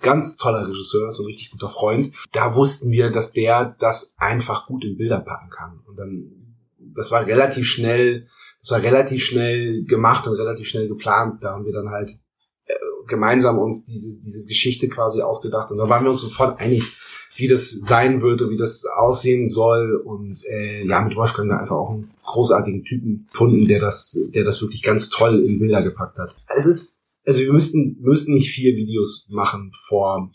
ganz 0.00 0.36
toller 0.36 0.66
Regisseur 0.66 1.10
so 1.10 1.22
ein 1.22 1.26
richtig 1.26 1.50
guter 1.50 1.68
Freund. 1.68 2.12
Da 2.32 2.54
wussten 2.54 2.90
wir, 2.90 3.10
dass 3.10 3.32
der 3.32 3.76
das 3.78 4.14
einfach 4.16 4.66
gut 4.66 4.84
in 4.84 4.96
Bilder 4.96 5.20
packen 5.20 5.50
kann. 5.50 5.80
Und 5.86 5.98
dann, 5.98 6.56
das 6.78 7.10
war 7.10 7.26
relativ 7.26 7.66
schnell, 7.66 8.28
das 8.60 8.70
war 8.70 8.82
relativ 8.82 9.24
schnell 9.24 9.84
gemacht 9.84 10.26
und 10.26 10.36
relativ 10.36 10.68
schnell 10.68 10.88
geplant. 10.88 11.42
Da 11.42 11.52
haben 11.52 11.66
wir 11.66 11.72
dann 11.72 11.90
halt 11.90 12.18
äh, 12.64 12.74
gemeinsam 13.06 13.58
uns 13.58 13.84
diese, 13.84 14.18
diese 14.18 14.44
Geschichte 14.44 14.88
quasi 14.88 15.20
ausgedacht. 15.20 15.70
Und 15.70 15.78
da 15.78 15.88
waren 15.88 16.04
wir 16.04 16.10
uns 16.10 16.22
sofort 16.22 16.58
einig, 16.58 16.96
wie 17.34 17.48
das 17.48 17.70
sein 17.70 18.22
und 18.22 18.50
wie 18.50 18.56
das 18.56 18.84
aussehen 18.86 19.46
soll. 19.46 19.96
Und 19.96 20.42
äh, 20.46 20.86
ja, 20.86 21.00
mit 21.02 21.16
Wolfgang 21.16 21.50
da 21.50 21.58
einfach 21.58 21.76
auch 21.76 21.90
einen 21.90 22.08
großartigen 22.24 22.84
Typen 22.84 23.26
gefunden, 23.30 23.66
der 23.66 23.80
das, 23.80 24.18
der 24.34 24.44
das 24.44 24.60
wirklich 24.60 24.82
ganz 24.82 25.10
toll 25.10 25.44
in 25.44 25.58
Bilder 25.58 25.82
gepackt 25.82 26.18
hat. 26.18 26.34
Es 26.54 26.66
ist, 26.66 27.00
also 27.26 27.40
wir 27.40 27.52
müssten, 27.52 27.96
müssten 28.00 28.32
nicht 28.32 28.50
vier 28.50 28.76
Videos 28.76 29.26
machen 29.28 29.72
vor, 29.86 30.30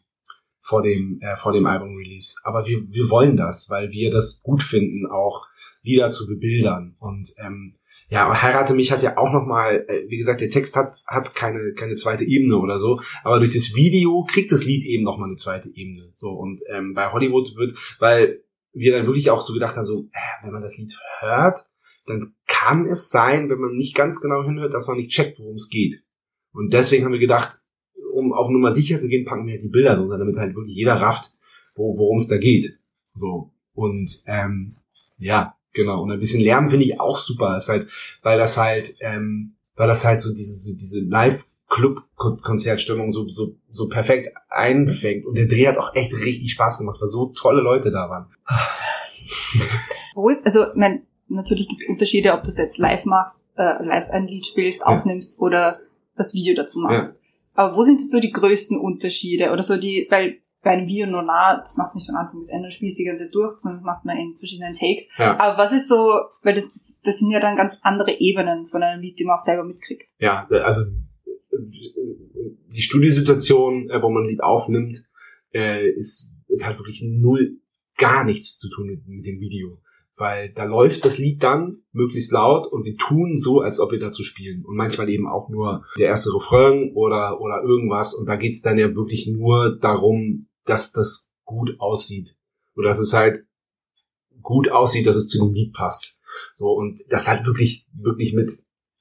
vor 0.62 0.84
dem, 0.84 1.20
äh, 1.22 1.38
vor 1.38 1.54
dem 1.54 1.66
Album-Release. 1.66 2.36
Aber 2.44 2.68
wir, 2.68 2.80
wir 2.92 3.10
wollen 3.10 3.38
das, 3.38 3.70
weil 3.70 3.92
wir 3.92 4.12
das 4.12 4.42
gut 4.42 4.62
finden, 4.64 5.08
auch 5.08 5.48
Lieder 5.84 6.12
zu 6.12 6.28
bebildern. 6.28 6.96
Und 7.00 7.34
ähm, 7.38 7.76
ja, 8.12 8.42
Heirate 8.42 8.74
mich 8.74 8.92
hat 8.92 9.02
ja 9.02 9.16
auch 9.18 9.32
nochmal, 9.32 9.86
äh, 9.88 10.10
wie 10.10 10.18
gesagt, 10.18 10.42
der 10.42 10.50
Text 10.50 10.76
hat, 10.76 11.02
hat 11.08 11.34
keine, 11.34 11.72
keine 11.74 11.96
zweite 11.96 12.26
Ebene 12.26 12.58
oder 12.58 12.78
so, 12.78 13.00
aber 13.24 13.40
durch 13.40 13.54
das 13.54 13.74
Video 13.74 14.26
kriegt 14.30 14.52
das 14.52 14.66
Lied 14.66 14.84
eben 14.84 15.06
nochmal 15.06 15.30
eine 15.30 15.38
zweite 15.38 15.70
Ebene. 15.70 16.12
So, 16.18 16.32
und 16.32 16.62
ähm, 16.68 16.94
bei 16.94 17.10
Hollywood 17.14 17.56
wird, 17.56 17.74
weil 18.00 18.44
wir 18.74 18.92
dann 18.92 19.06
wirklich 19.06 19.32
auch 19.32 19.42
so 19.42 19.54
gedacht 19.54 19.78
haben, 19.78 19.86
so, 19.86 20.10
äh, 20.12 20.44
wenn 20.44 20.52
man 20.52 20.62
das 20.62 20.78
Lied 20.78 20.94
hört, 21.20 21.66
dann 22.06 22.36
kann 22.48 22.86
es 22.86 23.10
sein, 23.12 23.50
wenn 23.50 23.60
man 23.60 23.76
nicht 23.76 23.96
ganz 23.96 24.20
genau 24.20 24.44
hinhört, 24.44 24.74
dass 24.74 24.90
man 24.90 24.98
nicht 24.98 25.12
checkt, 25.12 25.40
worum 25.40 25.56
es 25.56 25.70
geht. 25.70 26.04
Und 26.52 26.74
deswegen 26.74 27.06
haben 27.06 27.14
wir 27.14 27.20
gedacht, 27.20 27.60
um 28.12 28.34
auf 28.34 28.50
Nummer 28.50 28.72
sicher 28.72 29.00
zu 29.00 29.08
gehen, 29.08 29.24
packen 29.24 29.46
wir 29.46 29.54
halt 29.54 29.64
die 29.64 29.70
Bilder 29.70 29.96
drunter, 29.96 30.18
damit 30.18 30.36
halt 30.36 30.54
wirklich 30.54 30.76
jeder 30.76 30.96
rafft, 30.96 31.32
wo, 31.76 31.98
worum 31.98 32.18
es 32.18 32.28
da 32.28 32.38
geht. 32.38 32.78
So. 33.14 33.54
Und 33.74 34.22
ähm, 34.26 34.76
ja, 35.18 35.56
genau. 35.74 36.02
Und 36.02 36.12
ein 36.12 36.20
bisschen 36.20 36.42
Lärm 36.42 36.70
finde 36.70 36.86
ich 36.86 37.00
auch 37.00 37.20
super. 37.20 37.56
ist 37.58 37.70
halt, 37.70 37.88
weil 38.22 38.38
das 38.38 38.58
halt, 38.58 38.96
ähm, 39.00 39.56
weil 39.76 39.88
das 39.88 40.06
halt 40.06 40.22
so 40.22 40.32
diese, 40.34 40.56
so 40.56 40.76
diese 40.76 41.00
Live-Club-Konzertstimmung 41.02 43.14
so, 43.14 43.28
so, 43.30 43.56
so 43.72 43.88
perfekt 43.88 44.36
einfängt. 44.50 45.26
Und 45.26 45.36
der 45.36 45.48
Dreh 45.48 45.68
hat 45.68 45.78
auch 45.78 45.96
echt 45.96 46.14
richtig 46.14 46.52
Spaß 46.52 46.80
gemacht, 46.80 47.00
weil 47.00 47.08
so 47.08 47.28
tolle 47.28 47.62
Leute 47.62 47.92
da 47.92 48.10
waren. 48.10 48.28
Wo 50.14 50.30
ist, 50.30 50.46
also, 50.46 50.66
mein, 50.76 51.08
natürlich 51.28 51.68
gibt 51.68 51.82
es 51.82 51.90
Unterschiede, 51.90 52.34
ob 52.34 52.44
du 52.44 52.50
es 52.50 52.58
jetzt 52.58 52.78
live 52.78 53.06
machst, 53.06 53.44
äh, 53.56 53.84
live 53.84 54.10
ein 54.10 54.28
Lied 54.28 54.46
spielst, 54.46 54.86
aufnimmst 54.86 55.40
oder 55.40 55.80
das 56.16 56.34
Video 56.34 56.54
dazu 56.54 56.80
machst. 56.80 57.22
Aber 57.54 57.76
wo 57.76 57.84
sind 57.84 58.02
jetzt 58.02 58.12
so 58.12 58.20
die 58.20 58.32
größten 58.32 58.78
Unterschiede? 58.78 59.52
Oder 59.52 59.64
so 59.64 59.78
die, 59.78 60.08
weil 60.10 60.41
bei 60.64 60.72
einem 60.72 60.88
Video 60.88 61.08
nur 61.08 61.24
nah, 61.24 61.58
das 61.58 61.76
machst 61.78 61.94
du 61.94 61.98
nicht 61.98 62.06
von 62.08 62.16
Anfang 62.16 62.38
bis 62.40 62.50
Ende, 62.50 62.70
spielst 62.70 63.00
die 63.00 63.06
ganze 63.06 63.24
Zeit 63.26 63.34
durch, 63.36 63.58
sondern 63.58 63.84
macht 63.84 64.06
man 64.06 64.18
in 64.18 64.36
verschiedenen 64.38 64.76
Takes. 64.76 65.08
Ja. 65.18 65.40
Aber 65.40 65.58
was 65.58 65.74
ist 65.74 65.88
so, 65.88 65.96
weil 66.44 66.54
das, 66.54 66.66
ist- 66.66 67.00
das 67.04 67.18
sind 67.20 67.32
ja 67.32 67.40
dann 67.40 67.56
ganz 67.56 67.80
andere 67.82 68.20
Ebenen 68.20 68.66
von 68.66 68.84
einem 68.84 69.02
Lied, 69.02 69.18
die 69.20 69.26
man 69.26 69.36
auch 69.38 69.42
selber 69.42 69.64
mitkriegt. 69.64 70.04
Ja, 70.20 70.48
also 70.50 70.82
die 71.52 72.82
Studiosituation, 72.82 73.90
äh, 73.90 74.02
wo 74.02 74.10
man 74.10 74.24
ein 74.24 74.30
Lied 74.30 74.44
aufnimmt, 74.44 75.04
äh, 75.54 75.88
ist, 75.90 76.32
ist 76.48 76.66
halt 76.66 76.78
wirklich 76.80 77.04
null, 77.06 77.58
gar 77.98 78.24
nichts 78.24 78.58
zu 78.58 78.70
tun 78.70 78.88
mit, 78.88 79.08
mit 79.08 79.26
dem 79.26 79.40
Video. 79.40 79.80
Weil 80.16 80.52
da 80.54 80.66
läuft 80.66 81.04
das 81.06 81.18
Lied 81.18 81.42
dann 81.42 81.78
möglichst 81.94 82.32
laut 82.32 82.72
und 82.72 82.84
wir 82.86 82.96
tun 82.96 83.38
so, 83.38 83.62
als 83.62 83.80
ob 83.80 83.92
wir 83.92 84.00
dazu 84.00 84.24
spielen. 84.24 84.64
Und 84.66 84.76
manchmal 84.76 85.10
eben 85.10 85.28
auch 85.28 85.50
nur 85.50 85.84
der 85.98 86.08
erste 86.08 86.30
Refrain 86.36 86.92
oder, 86.94 87.42
oder 87.42 87.64
irgendwas. 87.64 88.14
Und 88.14 88.28
da 88.30 88.36
geht's 88.36 88.62
dann 88.62 88.78
ja 88.78 88.94
wirklich 88.94 89.28
nur 89.28 89.78
darum, 89.80 90.46
dass 90.66 90.92
das 90.92 91.32
gut 91.44 91.80
aussieht. 91.80 92.36
Oder 92.76 92.90
dass 92.90 93.00
es 93.00 93.14
halt 93.14 93.46
gut 94.42 94.70
aussieht, 94.70 95.08
dass 95.08 95.16
es 95.16 95.28
zu 95.28 95.40
dem 95.40 95.54
Lied 95.54 95.74
passt. 95.74 96.18
So, 96.56 96.72
und 96.72 97.02
das 97.10 97.28
halt 97.28 97.46
wirklich, 97.46 97.88
wirklich 97.94 98.34
mit 98.34 98.52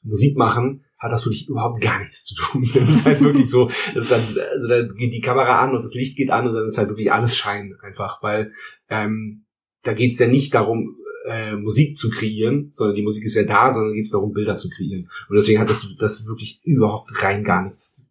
Musik 0.02 0.36
machen, 0.36 0.84
hat 0.98 1.12
das 1.12 1.24
wirklich 1.24 1.48
überhaupt 1.48 1.80
gar 1.80 1.98
nichts 1.98 2.24
zu 2.24 2.34
tun. 2.34 2.68
Das 2.74 2.88
ist 2.88 3.06
halt 3.06 3.20
wirklich 3.20 3.48
so, 3.50 3.68
das 3.94 4.04
ist 4.04 4.12
dann, 4.12 4.22
also 4.52 4.68
da 4.68 4.82
geht 4.82 5.12
die 5.12 5.20
Kamera 5.20 5.62
an 5.62 5.74
und 5.74 5.82
das 5.82 5.94
Licht 5.94 6.16
geht 6.16 6.30
an 6.30 6.48
und 6.48 6.54
dann 6.54 6.66
ist 6.66 6.78
halt 6.78 6.88
wirklich 6.88 7.12
alles 7.12 7.36
Schein 7.36 7.74
einfach, 7.82 8.22
weil 8.22 8.52
ähm, 8.88 9.46
da 9.82 9.94
geht's 9.94 10.18
ja 10.18 10.26
nicht 10.26 10.54
darum, 10.54 10.96
äh, 11.26 11.56
Musik 11.56 11.96
zu 11.96 12.10
kreieren, 12.10 12.70
sondern 12.74 12.96
die 12.96 13.02
Musik 13.02 13.24
ist 13.24 13.34
ja 13.34 13.44
da, 13.44 13.72
sondern 13.72 13.94
geht's 13.94 14.10
darum, 14.10 14.32
Bilder 14.32 14.56
zu 14.56 14.68
kreieren. 14.68 15.10
Und 15.28 15.36
deswegen 15.36 15.58
hat 15.58 15.70
das, 15.70 15.86
das 15.98 16.26
wirklich 16.26 16.60
überhaupt 16.64 17.10
rein 17.22 17.44
gar 17.44 17.62
nichts 17.62 18.02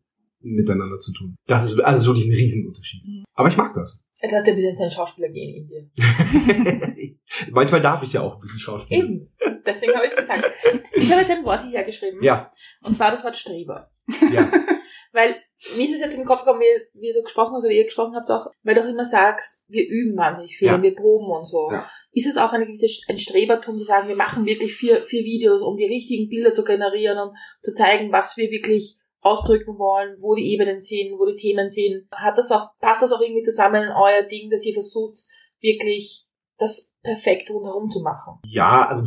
miteinander 0.42 0.98
zu 1.00 1.14
tun. 1.14 1.36
Das 1.48 1.66
ist 1.72 1.80
also 1.80 2.10
wirklich 2.12 2.28
ein 2.28 2.34
Riesenunterschied. 2.36 3.04
Mhm. 3.06 3.24
Aber 3.34 3.50
ich 3.50 3.58
mag 3.58 3.74
das. 3.74 4.04
Er 4.22 4.32
hat 4.38 4.46
ja 4.48 4.54
ein 4.54 4.56
bisschen 4.56 4.76
sein 4.76 4.90
Schauspieler 4.90 5.30
gehen 5.30 5.56
in 5.56 5.68
dir. 5.68 5.90
Manchmal 7.52 7.82
darf 7.82 8.04
ich 8.04 8.14
ja 8.14 8.22
auch 8.22 8.36
ein 8.36 8.40
bisschen 8.42 8.60
Schauspiel. 8.60 8.98
Eben. 8.98 9.34
Deswegen 9.66 9.94
habe 9.94 10.06
ich 10.06 10.12
es 10.12 10.18
gesagt. 10.18 10.44
Ich 10.94 11.10
habe 11.12 11.22
jetzt 11.22 11.32
ein 11.32 11.46
Wort 11.46 11.62
hierher 11.64 11.84
geschrieben. 11.86 12.20
Ja, 12.22 12.52
Und 12.84 12.96
zwar 12.96 13.12
das 13.12 13.24
Wort 13.24 13.36
Streber. 13.38 13.92
ja. 14.34 14.52
Weil 15.12 15.36
mir 15.76 15.86
ist 15.88 15.96
es 15.96 16.02
jetzt 16.02 16.16
im 16.16 16.24
Kopf 16.26 16.42
gekommen, 16.44 16.60
wie, 16.62 17.00
wie 17.00 17.14
du 17.14 17.24
gesprochen 17.24 17.56
hast 17.56 17.64
oder 17.66 17.74
ihr 17.74 17.84
gesprochen 17.86 18.14
habt 18.16 18.30
auch, 18.30 18.46
weil 18.62 18.76
du 18.76 18.82
auch 18.84 18.88
immer 18.88 19.06
sagst, 19.06 19.60
wir 19.68 19.88
üben 19.90 20.16
wahnsinnig 20.16 20.56
viel, 20.56 20.68
Ja. 20.68 20.80
wir 20.84 20.94
proben 20.94 21.32
und 21.36 21.46
so. 21.46 21.68
Ja. 21.72 21.90
Ist 22.12 22.28
es 22.28 22.38
auch 22.38 22.54
eine 22.54 22.68
gewisse 22.68 22.86
ein 23.10 23.18
Strebertum 23.18 23.80
zu 23.80 23.86
sagen, 23.86 24.08
wir 24.08 24.16
machen 24.16 24.46
wirklich 24.46 24.76
vier, 24.76 24.98
vier 25.02 25.24
Videos, 25.24 25.64
um 25.64 25.78
die 25.78 25.86
richtigen 25.88 26.30
Bilder 26.30 26.54
zu 26.54 26.64
generieren 26.64 27.18
und 27.18 27.36
zu 27.64 27.74
zeigen, 27.74 28.12
was 28.12 28.38
wir 28.38 28.52
wirklich 28.52 28.99
ausdrücken 29.22 29.78
wollen, 29.78 30.18
wo 30.20 30.36
die 30.36 30.54
Ebenen 30.54 30.80
sind, 30.80 31.18
wo 31.18 31.26
die 31.26 31.36
Themen 31.36 31.70
sind. 31.70 32.08
Hat 32.12 32.38
das 32.38 32.52
auch, 32.52 32.70
passt 32.80 33.02
das 33.02 33.12
auch 33.12 33.22
irgendwie 33.22 33.42
zusammen 33.42 33.84
in 33.84 33.90
euer 33.90 34.24
Ding, 34.24 34.50
dass 34.50 34.66
ihr 34.66 34.74
versucht, 34.74 35.26
wirklich 35.62 36.26
das 36.58 36.94
perfekt 37.04 37.50
rundherum 37.52 37.90
zu 37.90 38.02
machen? 38.02 38.40
Ja, 38.44 38.88
also 38.88 39.04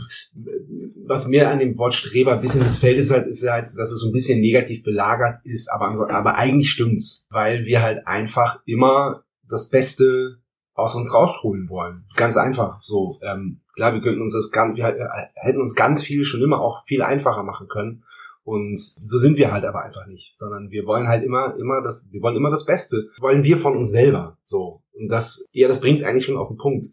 was 1.06 1.26
mir 1.26 1.50
an 1.50 1.58
dem 1.58 1.76
Wort 1.78 1.94
Streber 1.94 2.32
ein 2.34 2.40
bisschen 2.40 2.62
missfällt, 2.62 2.98
ist 2.98 3.10
halt, 3.10 3.26
ist 3.26 3.48
halt, 3.48 3.64
dass 3.64 3.92
es 3.92 4.00
so 4.00 4.08
ein 4.08 4.12
bisschen 4.12 4.40
negativ 4.40 4.82
belagert 4.82 5.40
ist, 5.44 5.70
aber, 5.70 5.86
anso- 5.86 6.08
aber 6.08 6.34
eigentlich 6.36 6.70
stimmt's, 6.70 7.26
weil 7.30 7.64
wir 7.64 7.82
halt 7.82 8.06
einfach 8.06 8.60
immer 8.66 9.24
das 9.48 9.68
Beste 9.68 10.38
aus 10.74 10.94
uns 10.94 11.12
rausholen 11.12 11.68
wollen. 11.68 12.06
Ganz 12.16 12.36
einfach. 12.38 12.82
So, 12.82 13.18
ähm, 13.22 13.60
klar, 13.74 13.92
wir 13.92 14.00
könnten 14.00 14.22
uns 14.22 14.32
das 14.32 14.50
ganz, 14.50 14.76
wir 14.76 14.86
hätten 15.34 15.60
uns 15.60 15.74
ganz 15.74 16.02
viel 16.02 16.24
schon 16.24 16.42
immer 16.42 16.60
auch 16.60 16.84
viel 16.86 17.02
einfacher 17.02 17.42
machen 17.42 17.68
können. 17.68 18.04
Und 18.44 18.78
so 18.78 19.18
sind 19.18 19.38
wir 19.38 19.52
halt 19.52 19.64
aber 19.64 19.84
einfach 19.84 20.06
nicht, 20.06 20.36
sondern 20.36 20.70
wir 20.70 20.84
wollen 20.84 21.06
halt 21.06 21.22
immer, 21.24 21.56
immer 21.58 21.80
das, 21.82 22.02
wir 22.10 22.20
wollen 22.22 22.36
immer 22.36 22.50
das 22.50 22.66
Beste. 22.66 23.08
Wollen 23.20 23.44
wir 23.44 23.56
von 23.56 23.76
uns 23.76 23.90
selber. 23.90 24.38
So. 24.44 24.82
Und 24.92 25.08
das, 25.08 25.48
ja, 25.52 25.68
das 25.68 25.80
bringt's 25.80 26.02
eigentlich 26.02 26.24
schon 26.24 26.36
auf 26.36 26.48
den 26.48 26.56
Punkt. 26.56 26.88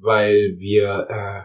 Weil 0.00 0.56
wir, 0.58 1.06
äh, 1.08 1.42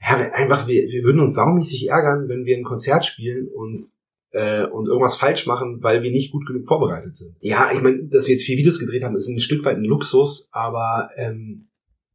ja, 0.00 0.30
einfach, 0.32 0.68
wir, 0.68 0.86
wir 0.88 1.02
würden 1.04 1.20
uns 1.20 1.34
saumäßig 1.34 1.88
ärgern, 1.88 2.28
wenn 2.28 2.44
wir 2.44 2.56
ein 2.56 2.64
Konzert 2.64 3.04
spielen 3.04 3.48
und 3.48 3.88
äh, 4.32 4.66
und 4.66 4.86
irgendwas 4.86 5.16
falsch 5.16 5.46
machen, 5.46 5.82
weil 5.82 6.02
wir 6.02 6.10
nicht 6.10 6.30
gut 6.30 6.46
genug 6.46 6.66
vorbereitet 6.66 7.16
sind. 7.16 7.36
Ja, 7.40 7.70
ich 7.72 7.80
meine, 7.80 8.04
dass 8.04 8.26
wir 8.26 8.32
jetzt 8.34 8.44
vier 8.44 8.58
Videos 8.58 8.78
gedreht 8.78 9.02
haben, 9.02 9.16
ist 9.16 9.28
ein 9.28 9.38
Stück 9.40 9.64
weit 9.64 9.78
ein 9.78 9.84
Luxus, 9.84 10.48
aber 10.52 11.10
ähm, 11.16 11.68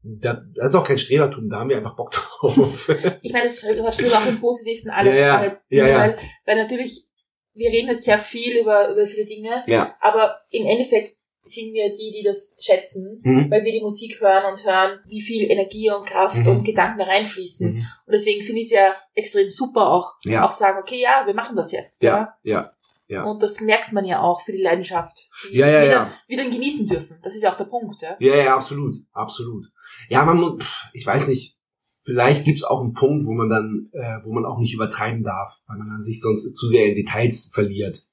das 0.04 0.38
ist 0.56 0.76
auch 0.76 0.84
kein 0.86 0.98
Strebertum, 0.98 1.50
da 1.50 1.60
haben 1.60 1.70
wir 1.70 1.78
einfach 1.78 1.96
Bock 1.96 2.12
drauf. 2.42 2.90
Ich 3.22 3.32
meine, 3.32 3.46
das 3.46 3.64
Wort 3.64 3.94
Streber 3.94 4.18
auch 4.18 4.26
im 4.28 4.40
positivsten 4.40 4.92
aller 4.92 5.14
Ja, 5.14 5.38
aller 5.38 5.62
Ja, 5.70 5.88
ja. 5.88 6.00
Weil, 6.00 6.18
weil 6.46 6.56
natürlich, 6.58 7.08
wir 7.54 7.70
reden 7.70 7.90
jetzt 7.90 8.04
sehr 8.04 8.20
viel 8.20 8.58
über, 8.60 8.90
über 8.90 9.06
viele 9.06 9.26
Dinge, 9.26 9.64
ja. 9.68 9.96
aber 10.00 10.38
im 10.52 10.66
Endeffekt 10.66 11.16
sind 11.44 11.74
wir 11.74 11.92
die, 11.92 12.12
die 12.16 12.24
das 12.24 12.56
schätzen, 12.60 13.20
Mhm. 13.24 13.50
weil 13.50 13.64
wir 13.64 13.72
die 13.72 13.82
Musik 13.82 14.22
hören 14.22 14.52
und 14.54 14.64
hören, 14.64 15.00
wie 15.08 15.22
viel 15.22 15.50
Energie 15.50 15.90
und 15.90 16.06
Kraft 16.06 16.38
Mhm. 16.38 16.48
und 16.48 16.64
Gedanken 16.64 17.00
da 17.00 17.06
reinfließen. 17.06 17.74
Mhm. 17.74 17.78
Und 17.80 18.12
deswegen 18.14 18.44
finde 18.44 18.62
ich 18.62 18.68
es 18.68 18.74
ja 18.74 18.96
extrem 19.16 19.50
super 19.50 19.90
auch, 19.90 20.14
Ja. 20.24 20.46
auch 20.46 20.52
sagen, 20.52 20.78
okay, 20.80 21.02
ja, 21.02 21.24
wir 21.26 21.34
machen 21.34 21.56
das 21.56 21.72
jetzt. 21.72 22.04
Ja. 22.04 22.36
Ja, 22.44 22.54
ja, 22.54 22.72
ja. 23.08 23.24
Und 23.24 23.42
das 23.42 23.60
merkt 23.60 23.92
man 23.92 24.06
ja 24.06 24.22
auch 24.22 24.42
für 24.42 24.52
die 24.52 24.62
Leidenschaft. 24.62 25.28
Die 25.52 25.58
Ja, 25.58 25.68
ja, 25.68 25.82
wir, 25.82 25.86
ja. 25.88 25.92
Dann, 26.06 26.14
wir 26.28 26.38
dann 26.38 26.52
genießen 26.52 26.86
dürfen. 26.86 27.18
Das 27.24 27.34
ist 27.34 27.42
ja 27.42 27.52
auch 27.52 27.58
der 27.58 27.66
Punkt, 27.66 28.00
ja. 28.04 28.16
Ja, 28.20 28.36
ja, 28.36 28.56
absolut, 28.56 28.98
absolut. 29.12 29.66
Ja, 30.10 30.26
man 30.26 30.38
muss, 30.38 30.64
ich 30.94 31.06
weiß 31.06 31.28
nicht, 31.28 31.58
vielleicht 32.04 32.46
gibt's 32.46 32.64
auch 32.64 32.82
einen 32.82 32.94
Punkt, 32.94 33.26
wo 33.26 33.34
man 33.34 33.50
dann, 33.50 33.90
äh, 33.94 34.20
wo 34.24 34.34
man 34.34 34.46
auch 34.46 34.60
nicht 34.60 34.74
übertreiben 34.74 35.24
darf, 35.24 35.54
weil 35.68 35.78
man 35.78 35.90
dann 35.90 36.02
sich 36.02 36.22
sonst 36.22 36.56
zu 36.56 36.68
sehr 36.68 36.88
in 36.88 36.96
Details 36.96 37.52
verliert. 37.54 38.06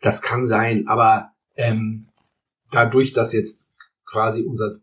Das 0.00 0.22
kann 0.22 0.46
sein, 0.46 0.88
aber 0.88 1.30
ähm, 1.56 2.08
dadurch, 2.70 3.12
dass 3.12 3.32
jetzt 3.32 3.74
quasi 4.06 4.42
unser 4.42 4.80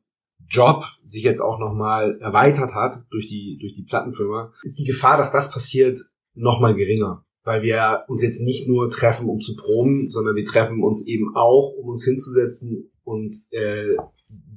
Job 0.49 0.85
sich 1.03 1.23
jetzt 1.23 1.41
auch 1.41 1.59
nochmal 1.59 2.17
erweitert 2.21 2.73
hat 2.73 3.03
durch 3.09 3.27
die, 3.27 3.57
durch 3.59 3.75
die 3.75 3.83
Plattenfirma, 3.83 4.53
ist 4.63 4.79
die 4.79 4.85
Gefahr, 4.85 5.17
dass 5.17 5.31
das 5.31 5.51
passiert, 5.51 5.99
nochmal 6.33 6.75
geringer. 6.75 7.25
Weil 7.43 7.61
wir 7.63 8.03
uns 8.07 8.21
jetzt 8.21 8.41
nicht 8.41 8.67
nur 8.67 8.89
treffen, 8.89 9.27
um 9.27 9.39
zu 9.39 9.55
proben, 9.55 10.11
sondern 10.11 10.35
wir 10.35 10.45
treffen 10.45 10.83
uns 10.83 11.05
eben 11.07 11.35
auch, 11.35 11.73
um 11.77 11.89
uns 11.89 12.03
hinzusetzen 12.03 12.91
und 13.03 13.35
äh, 13.51 13.95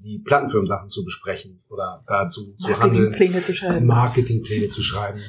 die 0.02 0.18
Plattenfirmensachen 0.18 0.88
zu 0.88 1.04
besprechen 1.04 1.62
oder 1.68 2.00
dazu 2.06 2.54
zu 2.58 2.80
handeln, 2.80 3.04
Marketingpläne 3.04 3.42
zu 3.42 3.54
schreiben. 3.54 3.86
Marketingpläne 3.86 4.68
zu 4.68 4.82
schreiben. 4.82 5.20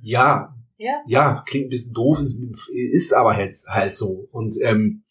Ja, 0.00 0.54
Ja. 0.78 1.02
ja, 1.06 1.42
klingt 1.46 1.66
ein 1.66 1.70
bisschen 1.70 1.94
doof, 1.94 2.20
ist, 2.20 2.40
ist 2.70 3.12
aber 3.12 3.34
halt, 3.34 3.54
halt 3.68 3.94
so. 3.94 4.28
Und 4.30 4.54
ähm, 4.62 5.04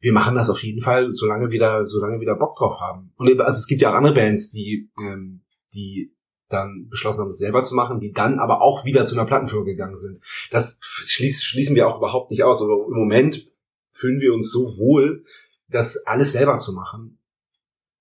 wir 0.00 0.12
machen 0.12 0.34
das 0.34 0.50
auf 0.50 0.62
jeden 0.62 0.80
Fall, 0.80 1.12
solange 1.12 1.50
wir 1.50 1.60
da, 1.60 1.86
solange 1.86 2.18
wir 2.18 2.26
da 2.26 2.34
Bock 2.34 2.56
drauf 2.56 2.80
haben. 2.80 3.12
Und 3.16 3.40
also 3.40 3.56
es 3.58 3.66
gibt 3.66 3.82
ja 3.82 3.90
auch 3.90 3.94
andere 3.94 4.14
Bands, 4.14 4.50
die, 4.50 4.90
ähm, 5.00 5.42
die 5.74 6.14
dann 6.48 6.88
beschlossen 6.88 7.20
haben, 7.20 7.28
das 7.28 7.38
selber 7.38 7.62
zu 7.62 7.74
machen, 7.74 8.00
die 8.00 8.12
dann 8.12 8.38
aber 8.38 8.60
auch 8.60 8.84
wieder 8.84 9.04
zu 9.04 9.14
einer 9.14 9.26
Plattenfirma 9.26 9.64
gegangen 9.64 9.96
sind. 9.96 10.20
Das 10.50 10.78
schließ, 10.82 11.44
schließen 11.44 11.76
wir 11.76 11.88
auch 11.88 11.98
überhaupt 11.98 12.30
nicht 12.30 12.44
aus. 12.44 12.60
Aber 12.60 12.84
im 12.88 12.94
Moment 12.94 13.46
fühlen 13.92 14.20
wir 14.20 14.34
uns 14.34 14.50
so 14.50 14.76
wohl, 14.76 15.24
das 15.68 16.04
alles 16.06 16.32
selber 16.32 16.58
zu 16.58 16.72
machen. 16.72 17.18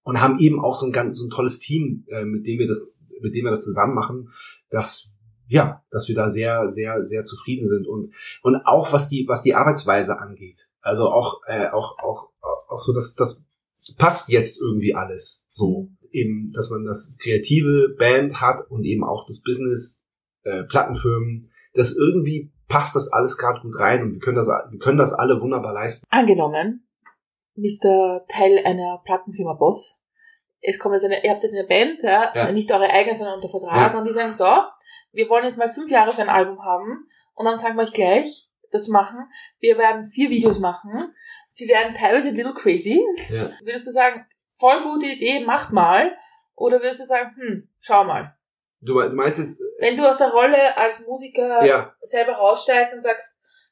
Und 0.04 0.20
haben 0.20 0.40
eben 0.40 0.60
auch 0.60 0.76
so 0.76 0.88
ein 0.88 0.92
ganz 0.92 1.18
so 1.18 1.28
ein 1.28 1.30
tolles 1.30 1.60
Team, 1.60 2.06
äh, 2.10 2.26
mit 2.26 2.46
dem 2.48 2.60
wir 2.60 2.68
das, 2.68 3.04
mit 3.22 3.36
dem 3.36 3.46
wir 3.46 3.52
das 3.52 3.64
zusammen 3.64 3.94
machen, 3.94 4.30
dass 4.70 5.14
ja, 5.48 5.84
dass 5.92 6.08
wir 6.08 6.16
da 6.16 6.30
sehr, 6.30 6.70
sehr, 6.70 7.04
sehr 7.04 7.26
zufrieden 7.26 7.68
sind 7.68 7.86
und 7.86 8.14
und 8.42 8.56
auch 8.66 8.94
was 8.94 9.10
die 9.10 9.26
was 9.28 9.42
die 9.42 9.54
Arbeitsweise 9.54 10.20
angeht. 10.20 10.70
Also 10.82 11.10
auch 11.10 11.42
äh, 11.46 11.68
auch 11.70 12.00
auch 12.00 12.30
auch 12.70 12.78
so, 12.78 12.94
dass 12.94 13.16
das 13.16 13.46
passt 13.98 14.30
jetzt 14.30 14.62
irgendwie 14.62 14.96
alles 14.96 15.44
so 15.48 15.90
eben, 16.12 16.52
dass 16.54 16.70
man 16.70 16.86
das 16.86 17.18
kreative 17.22 17.96
Band 17.98 18.42
hat 18.42 18.70
und 18.70 18.84
eben 18.84 19.04
auch 19.04 19.26
das 19.26 19.42
Business 19.42 20.04
äh, 20.44 20.64
Plattenfirmen, 20.64 21.50
das 21.74 21.96
irgendwie 21.98 22.52
passt 22.68 22.96
das 22.96 23.12
alles 23.12 23.38
gerade 23.38 23.62
gut 23.62 23.78
rein 23.78 24.04
und 24.04 24.14
wir 24.14 24.20
können 24.20 24.38
das 24.38 24.48
wir 24.48 24.80
können 24.80 24.98
das 24.98 25.14
alle 25.14 25.42
wunderbar 25.42 25.74
leisten. 25.74 26.06
Angenommen, 26.10 26.88
Mr. 27.56 28.26
Teil 28.28 28.66
einer 28.66 29.02
Plattenfirma 29.06 29.54
Boss. 29.54 30.00
Es 30.62 30.78
kommt 30.80 30.94
jetzt 30.96 31.06
eine, 31.06 31.24
ihr 31.24 31.32
habt 31.32 31.44
jetzt 31.44 31.54
eine 31.56 31.68
Band, 31.68 32.04
ja, 32.04 32.32
Ja. 32.36 32.52
nicht 32.52 32.72
eure 32.72 32.90
eigene, 32.92 33.16
sondern 33.16 33.36
unter 33.36 33.50
Vertrag, 33.50 33.94
Ja. 33.94 33.98
und 33.98 34.08
die 34.08 34.12
sagen 34.14 34.32
so, 34.32 34.48
wir 35.12 35.28
wollen 35.30 35.44
jetzt 35.44 35.58
mal 35.58 35.70
fünf 35.70 35.90
Jahre 35.90 36.12
für 36.12 36.22
ein 36.22 36.30
Album 36.30 36.64
haben, 36.64 37.08
und 37.34 37.46
dann 37.46 37.58
sagen 37.58 37.76
wir 37.76 37.84
euch 37.84 37.94
gleich, 37.94 38.48
das 38.72 38.86
zu 38.86 38.92
machen. 38.92 39.30
Wir 39.60 39.78
werden 39.78 40.06
vier 40.06 40.30
Videos 40.30 40.60
machen. 40.60 40.94
Sie 41.50 41.68
werden 41.68 41.94
teilweise 41.96 42.30
a 42.30 42.32
little 42.32 42.54
crazy. 42.54 43.04
Ja. 43.30 43.50
Würdest 43.64 43.88
du 43.88 43.92
sagen, 43.92 44.26
voll 44.52 44.82
gute 44.84 45.08
Idee, 45.08 45.40
macht 45.44 45.72
mal? 45.74 46.16
Oder 46.56 46.78
würdest 46.80 47.02
du 47.02 47.06
sagen, 47.06 47.36
hm, 47.36 47.70
schau 47.80 48.04
mal. 48.04 48.38
Du, 48.80 48.94
me- 48.94 49.10
du 49.10 49.16
meinst 49.16 49.40
jetzt 49.40 49.60
Wenn 49.80 49.98
du 49.98 50.08
aus 50.10 50.18
der 50.18 50.30
Rolle 50.32 50.78
als 50.78 51.00
Musiker 51.06 51.66
ja, 51.66 51.94
selber 52.02 52.34
raussteigst 52.34 52.94
und 52.94 53.00
sagst, 53.02 53.28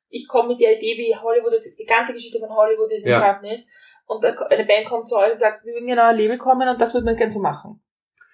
ich 0.09 0.27
komme 0.27 0.49
mit 0.49 0.61
der 0.61 0.77
Idee, 0.77 0.97
wie 0.97 1.15
Hollywood, 1.15 1.53
die 1.77 1.85
ganze 1.85 2.13
Geschichte 2.13 2.39
von 2.39 2.49
Hollywood 2.49 2.91
Ja. 2.91 3.17
entstanden 3.17 3.45
ist, 3.45 3.69
und 4.05 4.25
eine 4.25 4.65
Band 4.65 4.85
kommt 4.85 5.07
zu 5.07 5.15
euch 5.17 5.31
und 5.31 5.37
sagt, 5.39 5.63
wir 5.65 5.73
würden 5.73 5.85
gerne 5.85 6.03
ein 6.03 6.17
Label 6.17 6.37
kommen 6.37 6.67
und 6.67 6.81
das 6.81 6.93
würden 6.95 7.05
wir 7.05 7.13
gerne 7.13 7.31
so 7.31 7.39
machen. 7.39 7.79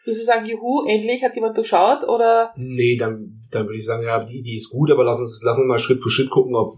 Würdest 0.06 0.22
du 0.22 0.26
sagen, 0.26 0.46
juhu, 0.46 0.86
endlich 0.88 1.24
hat 1.24 1.36
jemand 1.36 1.58
durchschaut, 1.58 2.08
oder? 2.08 2.54
Nee, 2.56 2.96
dann, 2.96 3.34
dann 3.52 3.66
würde 3.66 3.76
ich 3.78 3.86
sagen, 3.86 4.04
ja, 4.04 4.24
die 4.24 4.38
Idee 4.40 4.56
ist 4.56 4.70
gut, 4.70 4.90
aber 4.92 5.04
lass 5.04 5.20
uns, 5.20 5.42
lass 5.44 5.58
uns 5.58 5.68
mal 5.68 5.80
Schritt 5.80 6.02
für 6.02 6.12
Schritt 6.12 6.30
gucken, 6.30 6.56
ob, 6.56 6.76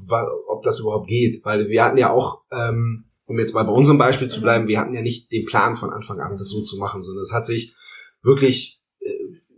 ob 0.48 0.64
das 0.64 0.80
überhaupt 0.80 1.08
geht. 1.08 1.44
Weil 1.46 1.68
wir 1.68 1.84
hatten 1.84 1.98
ja 1.98 2.12
auch, 2.12 2.42
ähm, 2.52 3.06
um 3.26 3.38
jetzt 3.38 3.54
mal 3.54 3.64
bei 3.64 3.74
unserem 3.74 3.98
Beispiel 3.98 4.30
zu 4.30 4.42
bleiben, 4.42 4.68
wir 4.68 4.80
hatten 4.80 4.94
ja 4.94 5.02
nicht 5.02 5.32
den 5.32 5.46
Plan 5.46 5.76
von 5.76 5.92
Anfang 5.92 6.20
an, 6.22 6.38
das 6.38 6.48
so 6.48 6.64
zu 6.64 6.78
machen, 6.78 7.02
sondern 7.02 7.22
es 7.22 7.34
hat 7.34 7.46
sich 7.46 7.76
wirklich 8.24 8.77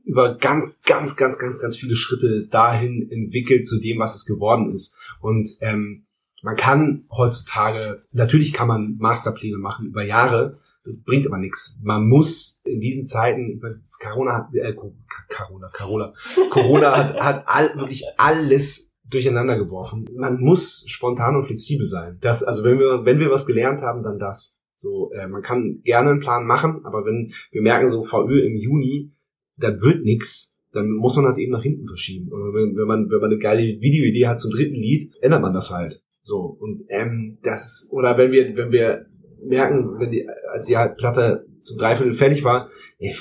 über 0.10 0.36
ganz, 0.38 0.82
ganz, 0.84 1.16
ganz, 1.16 1.38
ganz, 1.38 1.60
ganz 1.60 1.78
viele 1.78 1.96
Schritte 1.96 2.48
dahin 2.48 3.08
entwickelt 3.12 3.66
zu 3.66 3.80
dem, 3.80 4.00
was 4.00 4.16
es 4.16 4.26
geworden 4.26 4.72
ist. 4.72 4.98
Und 5.22 5.48
ähm, 5.62 6.06
man 6.42 6.56
kann 6.56 7.06
heutzutage, 7.12 8.04
natürlich 8.12 8.54
kann 8.54 8.68
man 8.68 8.96
Masterpläne 8.98 9.58
machen 9.58 9.88
über 9.88 10.04
Jahre, 10.04 10.58
das 10.86 10.96
bringt 11.06 11.28
aber 11.28 11.38
nichts. 11.38 11.78
Man 11.84 12.08
muss 12.08 12.60
in 12.64 12.80
diesen 12.80 13.06
Zeiten, 13.06 13.62
Corona 14.02 14.34
hat, 14.34 14.56
äh, 14.56 14.74
Co- 14.74 14.96
Corona, 15.30 15.70
Corona, 15.78 16.14
Corona 16.50 16.98
hat, 16.98 17.20
hat 17.20 17.44
all, 17.48 17.76
wirklich 17.78 18.04
alles 18.18 18.96
durcheinander 19.08 19.58
geworfen. 19.58 20.06
Man 20.16 20.40
muss 20.40 20.84
spontan 20.88 21.36
und 21.36 21.46
flexibel 21.46 21.88
sein. 21.88 22.18
Das, 22.22 22.44
also 22.44 22.64
wenn 22.64 22.80
wir, 22.80 23.06
wenn 23.06 23.20
wir 23.20 23.30
was 23.30 23.46
gelernt 23.46 23.82
haben, 23.82 24.04
dann 24.04 24.18
das. 24.20 24.58
So, 24.78 25.12
äh, 25.12 25.28
man 25.28 25.42
kann 25.42 25.82
gerne 25.84 26.12
einen 26.12 26.20
Plan 26.22 26.46
machen, 26.46 26.86
aber 26.86 27.06
wenn 27.06 27.34
wir 27.52 27.62
merken 27.62 27.90
so 27.90 28.06
VÖ 28.06 28.40
im 28.46 28.56
Juni, 28.56 29.12
da 29.60 29.82
wird 29.82 30.04
nix, 30.04 30.58
dann 30.72 30.92
muss 30.92 31.16
man 31.16 31.26
das 31.26 31.38
eben 31.38 31.52
nach 31.52 31.64
hinten 31.64 31.88
verschieben. 31.88 32.32
Und 32.32 32.54
wenn, 32.54 32.76
wenn 32.78 32.88
man, 32.88 33.10
wenn 33.10 33.20
man 33.20 33.32
eine 33.32 33.40
geile 33.40 33.64
Videoidee 33.64 34.28
hat 34.28 34.40
zum 34.40 34.52
dritten 34.52 34.76
Lied, 34.76 35.12
ändert 35.22 35.42
man 35.42 35.54
das 35.54 35.72
halt. 35.72 36.02
So 36.24 36.58
und 36.60 36.86
ähm, 36.90 37.40
das 37.44 37.90
oder 37.92 38.18
wenn 38.18 38.32
wir, 38.32 38.56
wenn 38.56 38.72
wir 38.72 39.06
merken, 39.44 40.00
wenn 40.00 40.12
die, 40.12 40.28
als 40.52 40.66
die 40.66 40.78
halt 40.78 40.98
Platte 40.98 41.46
zum 41.62 41.78
Dreiviertel 41.78 42.14
fertig 42.14 42.44
war, 42.44 42.70
ey, 43.00 43.16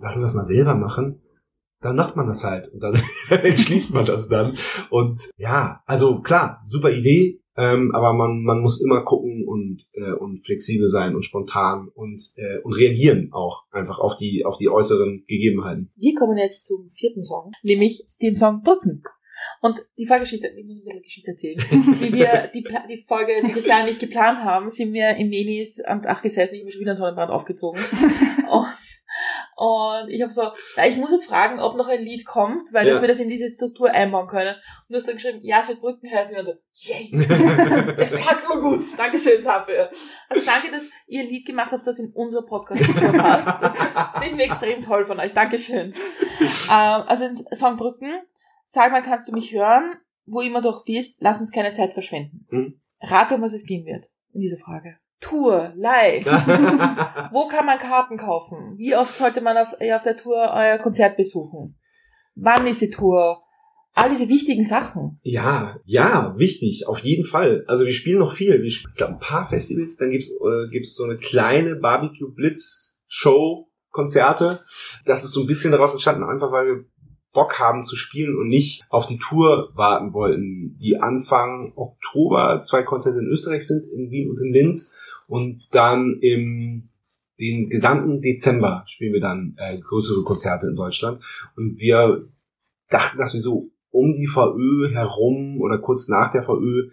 lass 0.00 0.14
uns 0.14 0.22
das 0.22 0.34
mal 0.34 0.44
selber 0.44 0.74
machen, 0.74 1.22
dann 1.80 1.96
macht 1.96 2.16
man 2.16 2.26
das 2.26 2.44
halt 2.44 2.68
und 2.68 2.82
dann 2.82 3.00
entschließt 3.30 3.94
man 3.94 4.04
das 4.04 4.28
dann. 4.28 4.56
Und 4.90 5.20
ja, 5.38 5.80
also 5.86 6.20
klar, 6.20 6.60
super 6.64 6.90
Idee, 6.90 7.40
Ähm, 7.58 7.94
aber 7.94 8.12
man, 8.12 8.42
man 8.42 8.60
muss 8.60 8.82
immer 8.82 9.02
gucken 9.02 9.35
und, 9.76 10.02
äh, 10.02 10.12
und 10.12 10.44
flexibel 10.44 10.88
sein 10.88 11.14
und 11.14 11.22
spontan 11.22 11.88
und, 11.94 12.32
äh, 12.36 12.58
und 12.62 12.72
reagieren 12.72 13.30
auch 13.32 13.64
einfach 13.70 13.98
auf 13.98 14.16
die, 14.16 14.44
auf 14.44 14.56
die 14.56 14.68
äußeren 14.68 15.24
Gegebenheiten. 15.26 15.90
Wir 15.96 16.14
kommen 16.14 16.38
jetzt 16.38 16.64
zum 16.64 16.88
vierten 16.88 17.22
Song, 17.22 17.52
nämlich 17.62 18.04
dem 18.20 18.34
Song 18.34 18.62
Brücken. 18.62 19.02
Und 19.60 19.84
die 19.98 20.06
Vorgeschichte, 20.06 20.48
ich 20.48 20.64
muss 20.64 20.78
ein 20.78 20.84
bisschen 20.84 21.02
Geschichte 21.02 21.30
erzählen. 21.32 21.58
Wie 22.00 22.10
wir 22.10 22.50
die, 22.54 22.64
die 22.88 23.04
Folge, 23.06 23.32
die 23.42 23.54
wir 23.54 23.62
ja 23.62 23.84
nicht 23.84 24.00
geplant 24.00 24.38
haben, 24.38 24.70
sind 24.70 24.94
wir 24.94 25.14
im 25.16 25.28
Nenis 25.28 25.80
am 25.80 26.00
Dach 26.00 26.22
gesessen, 26.22 26.54
ich 26.54 26.60
habe 26.60 26.64
mir 26.66 26.72
schon 26.72 26.80
wieder 26.80 26.92
einen 26.92 26.96
Sonnenbrand 26.96 27.30
aufgezogen. 27.30 27.80
Und, 28.50 28.66
und 29.58 30.10
ich 30.10 30.20
habe 30.20 30.30
so, 30.30 30.50
na, 30.76 30.86
ich 30.86 30.98
muss 30.98 31.10
jetzt 31.12 31.24
fragen, 31.24 31.60
ob 31.60 31.76
noch 31.78 31.88
ein 31.88 32.02
Lied 32.02 32.26
kommt, 32.26 32.74
weil 32.74 32.86
Ja. 32.86 32.92
dass 32.92 33.00
wir 33.00 33.08
das 33.08 33.20
in 33.20 33.28
diese 33.30 33.48
Struktur 33.48 33.90
einbauen 33.90 34.26
können. 34.26 34.54
Und 34.54 34.90
du 34.90 34.96
hast 34.96 35.08
dann 35.08 35.14
geschrieben, 35.14 35.40
ja, 35.42 35.66
wird 35.66 35.80
Brücken 35.80 36.10
heißen. 36.10 36.36
Und 36.36 36.46
wir 36.46 36.52
so, 36.52 36.92
yay, 36.92 37.10
das 37.96 38.10
passt 38.10 38.46
so 38.46 38.60
gut. 38.60 38.84
Dankeschön 38.98 39.42
dafür. 39.42 39.90
Also 40.28 40.44
danke, 40.44 40.70
dass 40.70 40.90
ihr 41.06 41.22
ein 41.22 41.28
Lied 41.28 41.46
gemacht 41.46 41.72
habt, 41.72 41.86
das 41.86 41.98
in 41.98 42.12
unser 42.12 42.42
Podcast 42.42 42.82
passt. 43.16 43.64
Finden 44.22 44.36
wir 44.36 44.44
extrem 44.44 44.82
toll 44.82 45.06
von 45.06 45.18
euch. 45.18 45.32
Dankeschön. 45.32 45.94
Ähm, 46.68 46.68
also 46.68 47.24
in 47.24 47.36
Song 47.56 47.78
Brücken, 47.78 48.12
sag 48.66 48.92
mal, 48.92 49.02
kannst 49.02 49.26
du 49.28 49.32
mich 49.32 49.52
hören? 49.52 49.96
Wo 50.26 50.42
immer 50.42 50.60
du 50.60 50.68
auch 50.68 50.84
bist, 50.84 51.16
lass 51.20 51.40
uns 51.40 51.50
keine 51.50 51.72
Zeit 51.72 51.94
verschwenden. 51.94 52.46
Hm. 52.50 52.80
Rate, 53.00 53.36
um 53.36 53.40
was 53.42 53.54
es 53.54 53.64
gehen 53.64 53.86
wird 53.86 54.08
in 54.34 54.40
dieser 54.42 54.58
Frage. 54.58 54.98
Tour, 55.20 55.72
live. 55.76 56.26
Wo 57.32 57.48
kann 57.48 57.66
man 57.66 57.78
Karten 57.78 58.16
kaufen? 58.16 58.74
Wie 58.76 58.94
oft 58.94 59.16
sollte 59.16 59.40
man 59.40 59.56
auf, 59.56 59.74
äh, 59.80 59.92
auf 59.94 60.02
der 60.02 60.16
Tour 60.16 60.52
euer 60.54 60.78
Konzert 60.78 61.16
besuchen? 61.16 61.78
Wann 62.34 62.66
ist 62.66 62.82
die 62.82 62.90
Tour? 62.90 63.42
All 63.94 64.10
diese 64.10 64.28
wichtigen 64.28 64.62
Sachen. 64.62 65.18
Ja, 65.22 65.80
ja, 65.86 66.34
wichtig, 66.36 66.86
auf 66.86 66.98
jeden 66.98 67.24
Fall. 67.24 67.64
Also 67.66 67.86
wir 67.86 67.94
spielen 67.94 68.18
noch 68.18 68.34
viel. 68.34 68.62
Wir 68.62 68.70
spielen 68.70 68.92
glaub, 68.94 69.10
ein 69.10 69.18
paar 69.18 69.48
Festivals, 69.48 69.96
dann 69.96 70.10
gibt's 70.10 70.30
äh, 70.30 70.70
gibt's 70.70 70.94
so 70.94 71.04
eine 71.04 71.16
kleine 71.16 71.76
Barbecue 71.76 72.30
Blitz 72.30 72.98
Show 73.08 73.70
Konzerte. 73.90 74.60
Das 75.06 75.24
ist 75.24 75.32
so 75.32 75.40
ein 75.40 75.46
bisschen 75.46 75.72
daraus 75.72 75.92
entstanden, 75.92 76.24
einfach 76.24 76.52
weil 76.52 76.66
wir 76.66 76.84
Bock 77.32 77.58
haben 77.58 77.84
zu 77.84 77.96
spielen 77.96 78.36
und 78.36 78.48
nicht 78.48 78.82
auf 78.88 79.06
die 79.06 79.18
Tour 79.18 79.70
warten 79.74 80.12
wollten, 80.12 80.78
die 80.80 80.98
Anfang 80.98 81.72
Oktober 81.76 82.62
zwei 82.64 82.82
Konzerte 82.82 83.18
in 83.18 83.26
Österreich 83.26 83.66
sind, 83.66 83.86
in 83.86 84.10
Wien 84.10 84.30
und 84.30 84.38
in 84.38 84.52
Linz. 84.52 84.94
Und 85.26 85.66
dann 85.72 86.18
im 86.20 86.88
den 87.38 87.68
gesamten 87.68 88.20
Dezember 88.22 88.84
spielen 88.86 89.12
wir 89.12 89.20
dann 89.20 89.54
äh, 89.58 89.78
größere 89.78 90.24
Konzerte 90.24 90.66
in 90.68 90.76
Deutschland. 90.76 91.22
Und 91.54 91.78
wir 91.78 92.28
dachten, 92.88 93.18
dass 93.18 93.34
wir 93.34 93.40
so 93.40 93.70
um 93.90 94.14
die 94.14 94.26
VÖ 94.26 94.90
herum 94.92 95.60
oder 95.60 95.78
kurz 95.78 96.08
nach 96.08 96.30
der 96.30 96.44
VÖ 96.44 96.90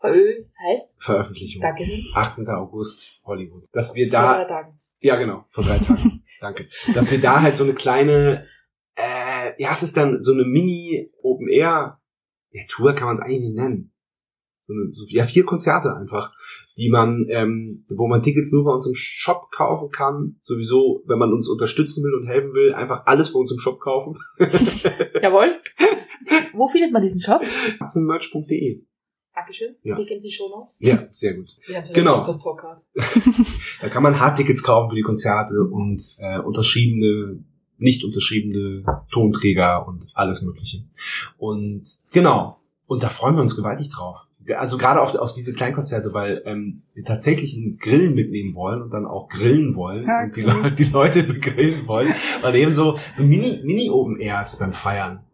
VÖ 0.00 0.44
heißt? 0.70 0.96
Veröffentlichung. 0.98 1.62
Danke. 1.62 1.84
18. 2.14 2.48
August 2.48 3.20
Hollywood. 3.24 3.64
Dass 3.72 3.94
wir 3.94 4.08
Vor 4.08 4.20
drei 4.20 4.44
da, 4.44 4.44
Tagen. 4.44 4.80
ja 5.00 5.16
genau, 5.16 5.44
vor 5.48 5.64
drei 5.64 5.78
Tagen. 5.78 6.22
Danke. 6.40 6.68
Dass 6.94 7.10
wir 7.10 7.20
da 7.20 7.42
halt 7.42 7.56
so 7.56 7.64
eine 7.64 7.74
kleine, 7.74 8.46
äh, 8.94 9.60
ja, 9.60 9.72
es 9.72 9.82
ist 9.82 9.96
dann 9.96 10.20
so 10.20 10.32
eine 10.32 10.44
Mini 10.44 11.10
Open 11.22 11.48
Air, 11.48 12.00
ja, 12.50 12.62
Tour 12.68 12.94
kann 12.94 13.06
man 13.06 13.14
es 13.14 13.20
eigentlich 13.20 13.40
nicht 13.40 13.56
nennen. 13.56 13.92
Ja, 15.06 15.24
vier 15.24 15.44
Konzerte 15.44 15.94
einfach, 15.94 16.32
die 16.76 16.90
man, 16.90 17.26
ähm, 17.30 17.84
wo 17.88 18.06
man 18.06 18.22
Tickets 18.22 18.52
nur 18.52 18.64
bei 18.64 18.72
uns 18.72 18.86
im 18.86 18.94
Shop 18.94 19.50
kaufen 19.50 19.90
kann. 19.90 20.36
Sowieso, 20.44 21.02
wenn 21.06 21.18
man 21.18 21.32
uns 21.32 21.48
unterstützen 21.48 22.04
will 22.04 22.14
und 22.14 22.26
helfen 22.26 22.52
will, 22.52 22.74
einfach 22.74 23.06
alles 23.06 23.32
bei 23.32 23.38
uns 23.38 23.50
im 23.50 23.58
Shop 23.58 23.80
kaufen. 23.80 24.18
Jawohl. 25.22 25.56
Wo 26.52 26.68
findet 26.68 26.92
man 26.92 27.02
diesen 27.02 27.20
Shop? 27.20 27.42
Merch.de. 27.94 28.82
Dankeschön. 29.34 29.76
Ja. 29.84 29.94
Klick 29.94 30.10
in 30.10 30.20
die 30.20 30.30
Show 30.30 30.48
Notes. 30.48 30.76
Ja, 30.80 31.06
sehr 31.10 31.34
gut. 31.34 31.56
Wir 31.66 31.76
haben 31.76 31.86
so 31.86 31.92
Genau. 31.92 32.26
Da 33.80 33.88
kann 33.88 34.02
man 34.02 34.18
Hardtickets 34.18 34.64
kaufen 34.64 34.90
für 34.90 34.96
die 34.96 35.02
Konzerte 35.02 35.62
und 35.62 36.16
äh, 36.18 36.40
unterschriebene, 36.40 37.44
nicht 37.76 38.04
unterschriebene 38.04 38.84
Tonträger 39.12 39.86
und 39.86 40.08
alles 40.14 40.42
Mögliche. 40.42 40.84
Und 41.36 41.84
genau. 42.12 42.58
Und 42.86 43.04
da 43.04 43.08
freuen 43.08 43.36
wir 43.36 43.42
uns 43.42 43.54
gewaltig 43.54 43.90
drauf. 43.90 44.27
Also 44.56 44.78
gerade 44.78 45.00
auf, 45.02 45.14
auf 45.14 45.34
diese 45.34 45.52
Kleinkonzerte, 45.52 46.12
weil 46.14 46.42
ähm, 46.46 46.82
wir 46.94 47.04
tatsächlich 47.04 47.56
einen 47.56 47.76
Grill 47.78 48.10
mitnehmen 48.10 48.54
wollen 48.54 48.82
und 48.82 48.92
dann 48.92 49.04
auch 49.06 49.28
grillen 49.28 49.74
wollen 49.74 50.06
Ja, 50.06 50.22
und 50.24 50.36
die, 50.36 50.44
cool. 50.44 50.62
Le 50.62 50.72
die 50.78 50.84
Leute 50.84 51.22
begrillen 51.22 51.86
wollen, 51.86 52.14
weil 52.40 52.54
eben 52.54 52.74
so, 52.74 52.98
so 53.14 53.24
Mini, 53.24 53.60
Mini-Open-Airs 53.64 54.58
dann 54.58 54.72
feiern. 54.72 55.24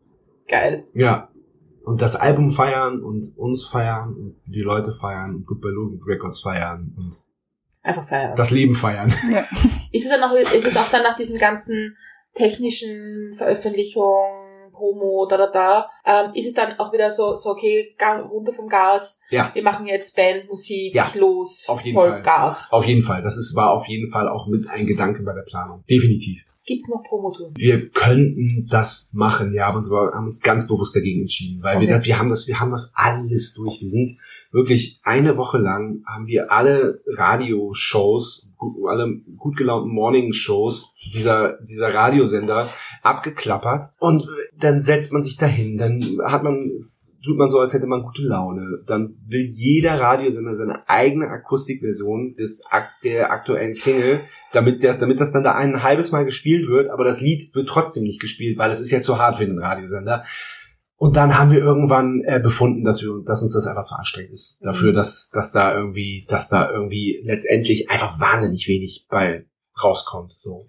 Geil. 0.48 0.84
Ja. 0.94 1.28
Und 1.84 2.00
das 2.00 2.16
Album 2.16 2.50
feiern 2.50 3.02
und 3.02 3.36
uns 3.36 3.64
feiern 3.64 4.14
und 4.14 4.36
die 4.46 4.62
Leute 4.62 4.92
feiern 4.92 5.34
und 5.34 5.46
Goodbye 5.46 5.70
Logic 5.70 6.00
Records 6.06 6.40
feiern 6.40 6.94
und 6.96 7.22
Einfach 7.82 8.04
feiern. 8.04 8.34
das 8.36 8.50
Leben 8.50 8.74
feiern. 8.74 9.12
Ist 9.92 10.04
es 10.04 10.08
dann 10.08 10.22
auch, 10.22 10.32
ist 10.34 10.66
es 10.66 10.76
auch 10.76 10.90
dann 10.90 11.02
nach 11.02 11.14
diesem 11.16 11.38
ganzen 11.38 11.96
technischen 12.32 13.32
Veröffentlichung, 13.36 14.33
Promo, 14.74 15.26
da, 15.26 15.36
da, 15.38 15.46
da, 15.46 15.88
ähm, 16.04 16.32
ist 16.34 16.46
es 16.46 16.52
dann 16.52 16.78
auch 16.78 16.92
wieder 16.92 17.10
so, 17.10 17.36
so 17.36 17.50
okay, 17.50 17.96
runter 18.30 18.52
vom 18.52 18.68
Gas, 18.68 19.20
Ja. 19.30 19.50
wir 19.54 19.62
machen 19.62 19.86
jetzt 19.86 20.14
Band, 20.14 20.48
Musik, 20.48 20.94
Ja, 20.94 21.10
los, 21.14 21.64
auf 21.68 21.80
jeden 21.80 21.94
voll 21.96 22.10
Fall. 22.10 22.22
Gas. 22.22 22.68
Auf 22.70 22.84
jeden 22.84 23.02
Fall. 23.02 23.22
Das 23.22 23.36
ist, 23.38 23.56
war 23.56 23.70
auf 23.70 23.86
jeden 23.88 24.10
Fall 24.10 24.28
auch 24.28 24.46
mit 24.46 24.68
ein 24.68 24.86
Gedanke 24.86 25.22
bei 25.22 25.32
der 25.32 25.42
Planung. 25.42 25.82
Definitiv. 25.88 26.42
Gibt's 26.66 26.88
noch 26.88 27.02
Promotour? 27.02 27.50
Wir 27.56 27.90
könnten 27.90 28.66
das 28.70 29.10
machen, 29.12 29.52
ja, 29.52 29.66
aber 29.68 29.80
aber 29.86 30.12
haben 30.14 30.24
uns 30.26 30.40
ganz 30.40 30.66
bewusst 30.66 30.96
dagegen 30.96 31.20
entschieden, 31.20 31.62
weil 31.62 31.78
wir, 31.80 31.88
Okay. 31.88 31.96
das, 31.98 32.06
wir 32.06 32.18
haben 32.18 32.28
das, 32.30 32.46
wir 32.46 32.58
haben 32.58 32.70
das 32.70 32.92
alles 32.94 33.54
durch. 33.54 33.80
Wir 33.82 33.88
sind 33.90 34.18
wirklich 34.50 35.00
eine 35.04 35.36
Woche 35.36 35.58
lang 35.58 36.02
haben 36.06 36.26
wir 36.26 36.50
alle 36.50 37.00
Radioshows, 37.06 38.48
alle 38.88 39.20
gut 39.36 39.56
gelaunten 39.56 39.92
Morning-Shows 39.92 40.94
dieser, 41.14 41.58
dieser 41.62 41.94
Radiosender 41.94 42.68
abgeklappert 43.02 43.86
und 43.98 44.26
dann 44.58 44.80
setzt 44.80 45.12
man 45.12 45.22
sich 45.22 45.36
dahin, 45.36 45.76
dann 45.76 46.02
hat 46.24 46.42
man 46.42 46.70
tut 47.24 47.38
man 47.38 47.48
so, 47.48 47.58
als 47.58 47.72
hätte 47.72 47.86
man 47.86 48.02
gute 48.02 48.22
Laune. 48.22 48.82
Dann 48.86 49.16
will 49.26 49.42
jeder 49.42 49.98
Radiosender 49.98 50.54
seine 50.54 50.88
eigene 50.88 51.28
Akustikversion 51.28 52.36
des 52.36 52.62
der 53.02 53.32
aktuellen 53.32 53.74
Single, 53.74 54.20
damit 54.52 54.82
der, 54.82 54.94
damit 54.94 55.20
das 55.20 55.32
dann 55.32 55.42
da 55.42 55.54
ein 55.54 55.82
halbes 55.82 56.12
Mal 56.12 56.24
gespielt 56.24 56.68
wird, 56.68 56.90
aber 56.90 57.04
das 57.04 57.20
Lied 57.20 57.54
wird 57.54 57.68
trotzdem 57.68 58.04
nicht 58.04 58.20
gespielt, 58.20 58.58
weil 58.58 58.70
es 58.70 58.80
ist 58.80 58.90
ja 58.90 59.00
zu 59.00 59.18
hart 59.18 59.38
für 59.38 59.46
den 59.46 59.58
Radiosender. 59.58 60.24
Und 60.96 61.16
dann 61.16 61.36
haben 61.38 61.50
wir 61.50 61.58
irgendwann 61.58 62.22
äh, 62.24 62.38
befunden, 62.40 62.84
dass 62.84 63.02
wir, 63.02 63.20
dass 63.26 63.42
uns 63.42 63.52
das 63.52 63.66
einfach 63.66 63.84
zu 63.84 63.94
anstrengend 63.94 64.32
ist. 64.32 64.58
Dafür, 64.60 64.92
Mhm. 64.92 64.96
dass, 64.96 65.30
dass 65.30 65.50
da 65.52 65.74
irgendwie, 65.74 66.24
dass 66.28 66.48
da 66.48 66.70
irgendwie 66.70 67.20
letztendlich 67.24 67.90
einfach 67.90 68.20
wahnsinnig 68.20 68.68
wenig 68.68 69.06
bei 69.08 69.46
rauskommt. 69.82 70.34
So. 70.38 70.66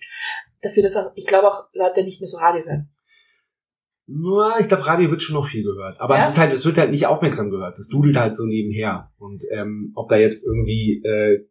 Dafür, 0.61 0.83
dass 0.83 0.95
auch, 0.95 1.11
ich 1.15 1.27
glaube 1.27 1.47
auch 1.47 1.65
Leute 1.73 2.03
nicht 2.03 2.21
mehr 2.21 2.27
so 2.27 2.37
Radio 2.37 2.65
hören. 2.65 2.89
Na, 4.07 4.59
ich 4.59 4.67
glaube, 4.67 4.85
Radio 4.85 5.09
wird 5.09 5.23
schon 5.23 5.35
noch 5.35 5.47
viel 5.47 5.63
gehört. 5.63 5.99
Aber 5.99 6.15
Ja? 6.17 6.25
es 6.25 6.33
ist 6.33 6.37
halt, 6.37 6.53
es 6.53 6.65
wird 6.65 6.77
halt 6.77 6.91
nicht 6.91 7.07
aufmerksam 7.07 7.49
gehört. 7.49 7.77
Das 7.77 7.87
dudelt 7.87 8.17
halt 8.17 8.35
so 8.35 8.45
nebenher. 8.45 9.11
Und 9.17 9.43
ähm, 9.51 9.91
ob 9.95 10.09
da 10.09 10.17
jetzt 10.17 10.45
irgendwie, 10.45 11.01
äh, 11.03 11.45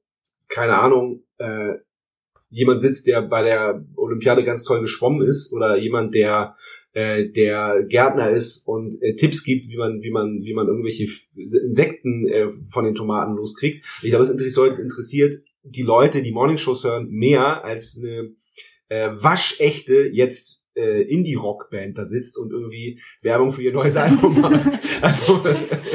keine 0.48 0.78
Ahnung, 0.78 1.22
äh, 1.38 1.74
jemand 2.50 2.80
sitzt, 2.80 3.06
der 3.08 3.22
bei 3.22 3.42
der 3.42 3.84
Olympiade 3.96 4.44
ganz 4.44 4.62
toll 4.62 4.80
geschwommen 4.80 5.26
ist, 5.26 5.52
oder 5.52 5.76
jemand, 5.76 6.14
der 6.14 6.56
äh, 6.94 7.28
der 7.28 7.84
Gärtner 7.88 8.30
ist 8.30 8.66
und 8.66 9.00
äh, 9.02 9.14
Tipps 9.16 9.42
gibt, 9.42 9.68
wie 9.68 9.76
man, 9.76 10.02
wie 10.02 10.10
man, 10.10 10.42
wie 10.42 10.54
man 10.54 10.68
irgendwelche 10.68 11.06
Insekten 11.36 12.26
äh, 12.28 12.48
von 12.70 12.84
den 12.84 12.94
Tomaten 12.94 13.34
loskriegt. 13.34 13.84
Ich 14.02 14.10
glaube, 14.10 14.24
es 14.24 14.30
interessiert, 14.30 14.78
interessiert 14.78 15.34
die 15.64 15.82
Leute, 15.82 16.22
die 16.22 16.32
Morningshows 16.32 16.84
hören, 16.84 17.08
mehr 17.10 17.64
als 17.64 17.98
eine 18.00 18.34
äh, 18.88 19.10
waschechte 19.12 20.08
jetzt 20.12 20.64
äh, 20.76 21.02
Indie-Rock-Band 21.02 21.98
da 21.98 22.04
sitzt 22.04 22.38
und 22.38 22.52
irgendwie 22.52 23.00
Werbung 23.22 23.52
für 23.52 23.62
ihr 23.62 23.72
neues 23.72 23.96
Album 23.96 24.40
macht. 24.40 24.78
Also 25.00 25.42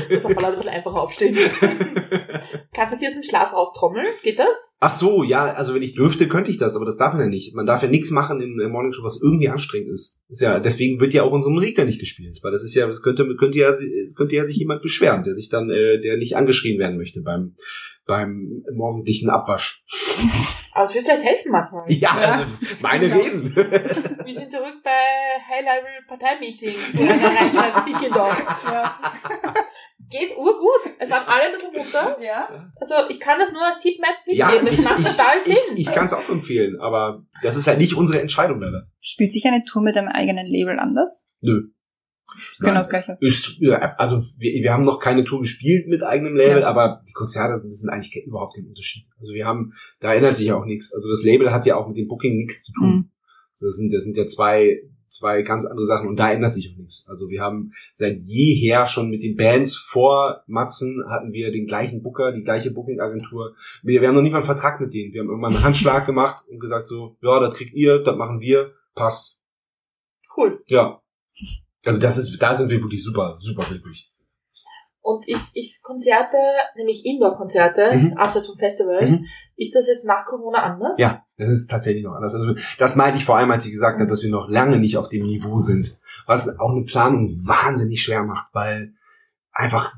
Das 0.10 0.24
soll 0.24 0.34
man 0.34 0.46
ein 0.46 0.56
bisschen 0.56 0.72
einfacher 0.72 1.02
aufstehen. 1.02 1.36
Kannst 2.74 2.94
du 2.94 2.96
es 2.96 3.00
hier 3.00 3.10
aus 3.10 3.16
dem 3.16 3.24
Schlaf 3.24 3.54
raustrommeln? 3.54 4.06
Geht 4.24 4.40
das? 4.40 4.74
Ach 4.80 4.92
so, 4.92 5.24
ja, 5.24 5.46
also 5.46 5.74
wenn 5.74 5.82
ich 5.82 5.96
dürfte, 5.96 6.28
könnte 6.28 6.52
ich 6.52 6.58
das, 6.58 6.76
aber 6.76 6.86
das 6.86 6.98
darf 6.98 7.14
man 7.14 7.24
ja 7.24 7.28
nicht. 7.28 7.54
Man 7.56 7.66
darf 7.66 7.82
ja 7.82 7.90
nichts 7.90 8.12
machen 8.12 8.42
in 8.42 8.58
der 8.58 8.70
Morning 8.70 8.94
Show, 8.94 9.04
was 9.04 9.22
irgendwie 9.22 9.50
anstrengend 9.50 9.90
ist. 9.92 10.20
ist 10.30 10.42
ja, 10.42 10.60
deswegen 10.60 11.00
wird 11.00 11.14
ja 11.14 11.24
auch 11.24 11.32
unsere 11.32 11.52
Musik 11.52 11.76
da 11.76 11.84
nicht 11.84 12.00
gespielt, 12.00 12.40
weil 12.42 12.52
das 12.52 12.64
ist 12.64 12.76
ja, 12.76 12.88
das 12.88 13.02
könnte, 13.02 13.26
könnte 13.38 13.58
ja, 13.58 13.74
könnte 14.16 14.36
ja 14.36 14.44
sich 14.44 14.58
jemand 14.58 14.82
beschweren, 14.82 15.24
der 15.24 15.34
sich 15.34 15.50
dann, 15.50 15.70
äh, 15.70 16.00
der 16.00 16.18
nicht 16.18 16.36
angeschrien 16.36 16.80
werden 16.80 16.98
möchte 16.98 17.22
beim, 17.22 17.56
beim 18.06 18.64
morgendlichen 18.74 19.30
Abwasch. 19.30 19.84
Aber 20.74 20.84
es 20.84 20.94
wird 20.94 21.06
vielleicht 21.06 21.26
helfen 21.26 21.52
manchmal. 21.52 21.84
Ja, 21.92 22.22
Ja, 22.22 22.32
also 22.32 22.46
meine 22.84 23.14
Reden. 23.14 23.56
Wir 23.56 24.34
sind 24.34 24.52
zurück 24.52 24.76
bei 24.84 24.92
High-Level-Partei-Meetings, 25.50 26.98
wo 26.98 27.04
einer 27.04 27.36
reinschreit, 27.36 27.84
fick 27.84 28.02
ihn 28.08 28.14
doch. 28.14 28.36
Ja. 28.72 29.00
Geht 30.10 30.36
urgut. 30.38 30.94
Es 31.00 31.10
waren 31.12 31.28
alle 31.28 31.44
ein 31.48 31.52
bisschen 31.54 31.72
munter. 31.74 32.18
Ja. 32.24 32.72
Also 32.80 32.96
ich 33.10 33.20
kann 33.20 33.38
das 33.40 33.52
nur 33.52 33.64
als 33.66 33.80
Tipp 33.80 34.00
mit 34.00 34.38
Ja, 34.38 34.48
mitgeben. 34.48 34.66
Das 34.68 34.78
ich- 34.80 34.84
macht 34.84 35.00
ich- 35.00 35.06
total 35.08 35.40
Sinn. 35.40 35.56
Ich, 35.76 35.80
ich 35.88 35.92
kann 35.94 36.06
es 36.06 36.14
auch 36.14 36.30
empfehlen, 36.30 36.80
aber 36.80 37.24
das 37.44 37.56
ist 37.56 37.68
halt 37.68 37.78
nicht 37.80 37.94
unsere 37.96 38.20
Entscheidung 38.22 38.60
leider. 38.60 38.88
Spielt 39.02 39.32
sich 39.32 39.46
eine 39.46 39.64
Tour 39.64 39.82
mit 39.84 39.96
einem 39.98 40.08
eigenen 40.10 40.46
Label 40.48 40.80
anders? 40.80 41.26
Nö. 41.42 41.70
Ist 42.38 42.60
genau 42.60 42.76
das 42.76 42.90
Gleiche. 42.90 43.18
Ist, 43.22 43.56
ja, 43.60 43.96
also 43.98 44.24
wir, 44.38 44.52
wir 44.62 44.72
haben 44.72 44.84
noch 44.86 45.00
keine 45.00 45.24
Tour 45.24 45.40
gespielt 45.42 45.88
mit 45.88 46.04
eigenem 46.04 46.36
Label, 46.36 46.62
Ja. 46.62 46.68
aber 46.68 47.04
die 47.08 47.14
Konzerte 47.14 47.60
sind 47.72 47.90
eigentlich 47.90 48.12
ke- 48.14 48.20
überhaupt 48.24 48.56
kein 48.56 48.68
Unterschied. 48.68 49.06
Also 49.20 49.34
wir 49.34 49.46
haben, 49.48 49.74
da 50.00 50.14
ändert 50.14 50.36
sich 50.36 50.48
ja 50.48 50.56
auch 50.56 50.66
nichts. 50.66 50.94
Also 50.94 51.08
das 51.10 51.24
Label 51.24 51.52
hat 51.52 51.66
ja 51.66 51.76
auch 51.76 51.88
mit 51.88 51.98
dem 51.98 52.08
Booking 52.08 52.36
nichts 52.38 52.64
zu 52.66 52.72
tun. 52.74 52.90
Mhm. 52.90 53.12
Das 53.60 53.76
sind, 53.78 53.92
das 53.92 54.04
sind 54.04 54.16
ja 54.16 54.28
zwei, 54.28 54.80
zwei 55.10 55.42
ganz 55.42 55.66
andere 55.66 55.86
Sachen 55.86 56.08
und 56.08 56.18
da 56.18 56.32
ändert 56.32 56.54
sich 56.54 56.72
auch 56.72 56.78
nichts. 56.78 57.08
Also 57.10 57.30
wir 57.30 57.42
haben 57.42 57.74
seit 57.94 58.20
jeher 58.20 58.88
schon 58.88 59.10
mit 59.10 59.24
den 59.24 59.36
Bands 59.36 59.76
vor 59.76 60.44
Matzen 60.48 61.04
hatten 61.10 61.34
wir 61.34 61.52
den 61.52 61.66
gleichen 61.66 62.02
Booker, 62.02 62.32
die 62.32 62.44
gleiche 62.44 62.72
Booking-Agentur. 62.72 63.56
Wir, 63.84 64.02
wir 64.02 64.08
haben 64.08 64.16
noch 64.16 64.22
nicht 64.22 64.32
mal 64.32 64.38
einen 64.38 64.46
Vertrag 64.46 64.80
mit 64.80 64.94
denen. 64.94 65.14
Wir 65.14 65.22
haben 65.22 65.30
irgendwann 65.30 65.54
einen 65.54 65.64
Handschlag 65.64 66.06
gemacht 66.06 66.46
und 66.48 66.60
gesagt 66.60 66.88
so, 66.88 67.18
ja, 67.22 67.40
das 67.40 67.56
kriegt 67.56 67.74
ihr, 67.74 68.00
das 68.00 68.16
machen 68.16 68.40
wir, 68.40 68.74
passt. 68.96 69.40
Cool. 70.36 70.64
Ja. 70.68 71.02
Also 71.84 72.00
das 72.00 72.18
ist, 72.18 72.38
da 72.42 72.54
sind 72.54 72.70
wir 72.70 72.82
wirklich 72.82 73.04
super, 73.04 73.36
super 73.36 73.66
glücklich. 73.66 74.12
Und 75.02 75.28
ist, 75.28 75.56
ist 75.56 75.82
Konzerte, 75.82 76.38
nämlich 76.76 77.06
Indoor-Konzerte, 77.06 77.96
Mhm. 77.96 78.14
abseits 78.18 78.48
von 78.48 78.58
Festivals, 78.58 79.12
Mhm. 79.12 79.26
ist 79.56 79.74
das 79.76 79.88
jetzt 79.88 80.06
nach 80.06 80.26
Corona 80.26 80.60
anders? 80.60 80.98
Ja, 81.00 81.26
das 81.38 81.50
ist 81.50 81.68
tatsächlich 81.70 82.04
noch 82.04 82.14
anders. 82.14 82.36
Also 82.36 82.54
das 82.78 82.96
meinte 82.96 83.18
ich 83.18 83.26
vor 83.26 83.38
allem, 83.38 83.50
als 83.50 83.66
ich 83.66 83.72
gesagt 83.72 84.00
habe, 84.00 84.10
dass 84.10 84.24
wir 84.24 84.30
noch 84.30 84.50
lange 84.50 84.78
nicht 84.78 84.98
auf 84.98 85.10
dem 85.10 85.24
Niveau 85.24 85.60
sind. 85.60 86.00
Was 86.28 86.60
auch 86.60 86.72
eine 86.72 86.84
Planung 86.84 87.36
wahnsinnig 87.46 88.02
schwer 88.02 88.24
macht, 88.24 88.48
weil 88.54 88.94
einfach 89.52 89.94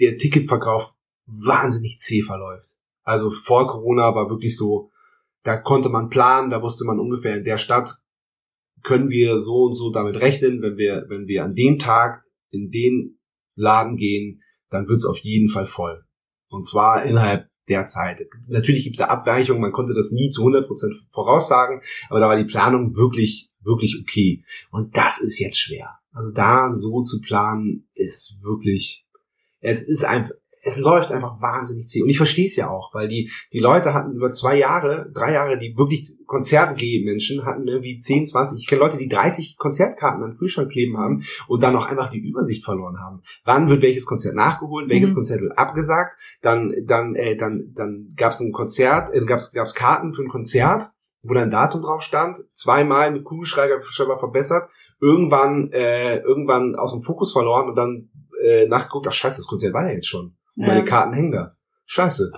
der 0.00 0.16
Ticketverkauf 0.16 0.92
wahnsinnig 1.26 1.98
zäh 1.98 2.22
verläuft. 2.22 2.76
Also 3.02 3.30
vor 3.30 3.66
Corona 3.68 4.14
war 4.14 4.30
wirklich 4.30 4.56
so, 4.56 4.90
da 5.42 5.56
konnte 5.56 5.88
man 5.88 6.08
planen, 6.08 6.50
da 6.50 6.62
wusste 6.62 6.84
man 6.84 7.00
ungefähr 7.00 7.36
in 7.36 7.44
der 7.44 7.56
Stadt 7.56 7.98
können 8.82 9.10
wir 9.10 9.38
so 9.38 9.64
und 9.64 9.74
so 9.74 9.90
damit 9.90 10.16
rechnen, 10.16 10.60
wenn 10.62 10.76
wir, 10.76 11.04
wenn 11.08 11.26
wir 11.26 11.44
an 11.44 11.54
dem 11.54 11.78
Tag 11.78 12.24
in 12.50 12.70
den 12.70 13.18
Laden 13.54 13.96
gehen, 13.96 14.42
dann 14.70 14.88
wird's 14.88 15.06
auf 15.06 15.18
jeden 15.18 15.48
Fall 15.48 15.66
voll. 15.66 16.04
Und 16.48 16.66
zwar 16.66 17.04
innerhalb 17.04 17.48
der 17.68 17.86
Zeit. 17.86 18.26
Natürlich 18.48 18.84
gibt's 18.84 18.98
da 18.98 19.06
Abweichungen, 19.06 19.62
man 19.62 19.72
konnte 19.72 19.94
das 19.94 20.10
nie 20.10 20.30
zu 20.30 20.42
100% 20.42 20.66
voraussagen, 21.10 21.80
aber 22.08 22.20
da 22.20 22.28
war 22.28 22.36
die 22.36 22.44
Planung 22.44 22.96
wirklich, 22.96 23.50
wirklich 23.60 23.98
okay. 24.00 24.44
Und 24.70 24.96
das 24.96 25.20
ist 25.20 25.38
jetzt 25.38 25.58
schwer. 25.58 25.98
Also 26.12 26.30
da 26.30 26.70
so 26.70 27.02
zu 27.02 27.20
planen, 27.20 27.88
ist 27.94 28.38
wirklich, 28.42 29.06
es 29.60 29.88
ist 29.88 30.04
einfach, 30.04 30.34
es 30.64 30.78
läuft 30.78 31.10
einfach 31.10 31.40
wahnsinnig 31.40 31.88
zäh. 31.88 32.02
Und 32.02 32.08
ich 32.08 32.16
verstehe 32.16 32.46
es 32.46 32.56
ja 32.56 32.70
auch, 32.70 32.94
weil 32.94 33.08
die, 33.08 33.30
die 33.52 33.58
Leute 33.58 33.94
hatten 33.94 34.12
über 34.12 34.30
zwei 34.30 34.56
Jahre, 34.56 35.10
drei 35.12 35.32
Jahre, 35.32 35.58
die 35.58 35.76
wirklich 35.76 36.14
Konzerte 36.26 36.74
gehen 36.74 37.04
Menschen, 37.04 37.44
hatten 37.44 37.66
irgendwie 37.66 37.98
10, 37.98 38.26
20, 38.26 38.60
ich 38.60 38.68
kenne 38.68 38.80
Leute, 38.80 38.96
die 38.96 39.08
30 39.08 39.56
Konzertkarten 39.58 40.22
am 40.22 40.38
Kühlschrank 40.38 40.70
kleben 40.70 40.96
haben 40.98 41.24
und 41.48 41.62
dann 41.64 41.74
auch 41.74 41.86
einfach 41.86 42.10
die 42.10 42.20
Übersicht 42.20 42.64
verloren 42.64 43.00
haben. 43.00 43.22
Wann 43.44 43.68
wird 43.68 43.82
welches 43.82 44.06
Konzert 44.06 44.36
nachgeholt, 44.36 44.88
welches 44.88 45.10
Mhm. 45.10 45.14
Konzert 45.16 45.40
wird 45.40 45.58
abgesagt, 45.58 46.16
dann, 46.40 46.72
dann, 46.86 47.16
äh, 47.16 47.36
dann, 47.36 47.72
dann 47.74 48.12
gab 48.16 48.30
es 48.30 48.40
ein 48.40 48.52
Konzert, 48.52 49.12
äh, 49.12 49.24
gab 49.24 49.40
es 49.40 49.74
Karten 49.74 50.14
für 50.14 50.22
ein 50.22 50.28
Konzert, 50.28 50.92
wo 51.22 51.34
dann 51.34 51.44
ein 51.44 51.50
Datum 51.50 51.82
drauf 51.82 52.02
stand, 52.02 52.38
zweimal 52.54 53.10
mit 53.10 53.24
Kugelschreiber 53.24 53.82
Schreiber 53.82 54.18
verbessert, 54.18 54.68
irgendwann, 55.00 55.70
äh, 55.72 56.18
irgendwann 56.18 56.76
aus 56.76 56.92
dem 56.92 57.02
Fokus 57.02 57.32
verloren 57.32 57.68
und 57.68 57.76
dann 57.76 58.10
äh, 58.44 58.66
nachgeguckt, 58.66 59.06
ach 59.08 59.12
scheiße, 59.12 59.38
das 59.38 59.46
Konzert 59.46 59.74
war 59.74 59.86
ja 59.86 59.94
jetzt 59.94 60.08
schon. 60.08 60.36
Und 60.56 60.66
meine 60.66 60.80
Ja. 60.80 60.84
Karten 60.86 61.14
hängen 61.14 61.32
da. 61.32 61.56
Scheiße. 61.86 62.32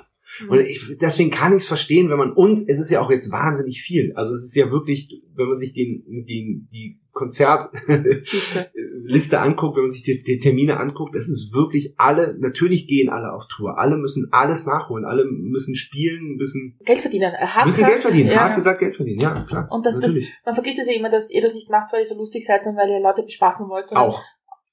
Und 0.49 0.59
ich, 0.61 0.97
deswegen 1.01 1.31
kann 1.31 1.53
ich 1.53 1.59
es 1.59 1.67
verstehen, 1.69 2.11
wenn 2.11 2.19
man, 2.19 2.33
und 2.33 2.59
es 2.69 2.79
ist 2.81 2.91
ja 2.91 3.01
auch 3.01 3.11
jetzt 3.11 3.31
wahnsinnig 3.31 3.83
viel. 3.83 4.13
Also 4.17 4.33
es 4.33 4.43
ist 4.43 4.57
ja 4.57 4.71
wirklich, 4.71 5.23
wenn 5.37 5.47
man 5.49 5.59
sich 5.59 5.73
den, 5.75 6.03
den, 6.27 6.69
die 6.73 7.01
Konzertliste 7.13 9.41
anguckt, 9.41 9.77
wenn 9.77 9.85
man 9.85 9.91
sich 9.93 10.03
die, 10.03 10.23
die 10.23 10.39
Termine 10.39 10.79
anguckt, 10.79 11.15
es 11.15 11.29
ist 11.29 11.53
wirklich 11.55 11.95
alle, 11.99 12.37
natürlich 12.39 12.89
gehen 12.89 13.11
alle 13.11 13.33
auf 13.33 13.47
Tour. 13.49 13.79
Alle 13.79 13.97
müssen 13.97 14.29
alles 14.33 14.67
nachholen. 14.67 15.05
Alle 15.05 15.25
müssen 15.27 15.77
spielen, 15.77 16.37
müssen, 16.37 16.79
Geld 16.85 16.99
verdienen. 16.99 17.33
Er 17.33 17.55
hat 17.55 17.67
müssen 17.67 17.77
gesagt, 17.79 17.93
Geld 17.93 18.03
verdienen. 18.03 18.31
Ja, 18.31 18.41
Hart 18.41 18.55
gesagt 18.57 18.81
Geld 18.81 18.97
verdienen, 18.97 19.21
ja, 19.21 19.45
klar. 19.45 19.69
Und 19.71 19.87
das- 19.87 20.01
das- 20.01 20.17
man 20.45 20.55
vergisst 20.55 20.79
es 20.81 20.89
ja 20.89 20.95
immer, 20.95 21.11
dass 21.11 21.31
ihr 21.31 21.43
das 21.43 21.55
nicht 21.55 21.71
macht, 21.71 21.93
weil 21.93 22.01
ihr 22.01 22.07
so 22.07 22.17
lustig 22.17 22.45
seid, 22.45 22.65
sondern 22.65 22.87
weil 22.89 22.95
ihr 22.95 23.01
Leute 23.03 23.23
bespaßen 23.23 23.69
wollt, 23.69 23.95
auch. 23.95 24.21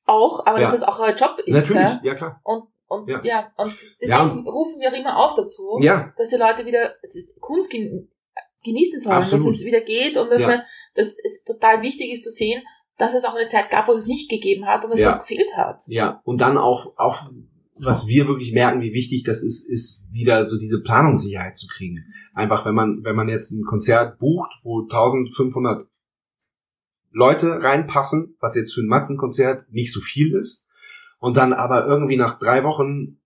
auch, 0.08 0.46
aber 0.46 0.60
Ja. 0.60 0.66
dass 0.72 0.78
es 0.78 0.84
auch 0.84 1.00
euer 1.00 1.14
Job 1.14 1.38
ist. 1.46 1.54
Natürlich, 1.54 1.82
Ja? 1.84 2.02
ja 2.04 2.16
klar. 2.16 2.42
Und, 2.44 2.64
und 2.92 3.08
Ja. 3.10 3.22
ja. 3.24 3.52
und 3.58 3.74
deswegen 4.02 4.46
Ja, 4.46 4.52
rufen 4.52 4.80
wir 4.80 4.90
auch 4.90 4.98
immer 4.98 5.18
auf 5.18 5.34
dazu, 5.34 5.80
Ja, 5.82 6.14
dass 6.18 6.30
die 6.30 6.36
Leute 6.36 6.66
wieder 6.66 6.94
es 7.04 7.34
Kunst 7.40 7.72
gen 7.72 8.10
genießen 8.64 9.00
sollen, 9.00 9.24
Absolut. 9.24 9.48
dass 9.48 9.56
es 9.56 9.66
wieder 9.66 9.82
geht 9.82 10.18
und 10.18 10.32
dass 10.32 10.42
man, 10.42 10.62
dass 10.94 11.18
es 11.24 11.44
total 11.44 11.82
wichtig 11.82 12.14
ist 12.14 12.24
zu 12.24 12.30
sehen, 12.30 12.62
dass 12.98 13.16
es 13.16 13.26
auch 13.26 13.34
eine 13.34 13.48
Zeit 13.48 13.72
gab, 13.72 13.88
wo 13.88 13.94
es 13.94 14.06
nicht 14.06 14.30
gegeben 14.30 14.68
hat 14.68 14.84
und 14.84 14.92
dass 14.92 15.00
das 15.00 15.28
gefehlt 15.28 15.58
hat. 15.58 15.82
Ja, 15.88 16.22
und 16.26 16.42
dann 16.42 16.58
auch, 16.58 16.94
auch, 16.98 17.32
was 17.80 18.06
wir 18.06 18.28
wirklich 18.28 18.54
merken, 18.54 18.82
wie 18.82 18.94
wichtig 18.94 19.24
das 19.24 19.42
ist, 19.42 19.68
ist 19.68 20.04
wieder 20.12 20.44
so 20.44 20.60
diese 20.60 20.82
Planungssicherheit 20.82 21.58
zu 21.58 21.66
kriegen. 21.66 22.06
Einfach, 22.36 22.64
wenn 22.66 22.76
man, 22.76 23.04
wenn 23.04 23.16
man 23.16 23.30
jetzt 23.30 23.50
ein 23.50 23.64
Konzert 23.64 24.20
bucht, 24.20 24.52
wo 24.64 24.82
1500 24.82 25.82
Leute 27.12 27.64
reinpassen, 27.64 28.38
was 28.40 28.56
jetzt 28.56 28.74
für 28.74 28.82
ein 28.82 28.88
Matzenkonzert 28.88 29.66
nicht 29.72 29.92
so 29.92 30.00
viel 30.00 30.36
ist, 30.36 30.68
und 31.22 31.38
dann 31.38 31.54
aber 31.54 31.86
irgendwie 31.86 32.18
nach 32.18 32.38
drei 32.38 32.66
Wochen 32.66 33.22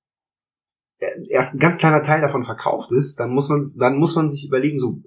äh, 0.99 1.07
erst 1.29 1.55
ein 1.55 1.59
ganz 1.59 1.79
kleiner 1.79 2.03
Teil 2.03 2.21
davon 2.21 2.43
verkauft 2.43 2.91
ist, 2.91 3.19
dann 3.19 3.31
muss 3.31 3.49
man, 3.49 3.73
dann 3.75 3.97
muss 3.97 4.15
man 4.15 4.29
sich 4.29 4.45
überlegen, 4.45 4.77
so, 4.77 5.01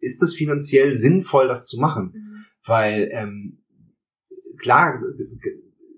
ist 0.00 0.20
das 0.20 0.34
finanziell 0.34 0.92
sinnvoll, 0.92 1.46
das 1.46 1.66
zu 1.66 1.78
machen? 1.78 2.32
weil 2.66 3.10
ähm, 3.12 3.58
klar 4.58 5.00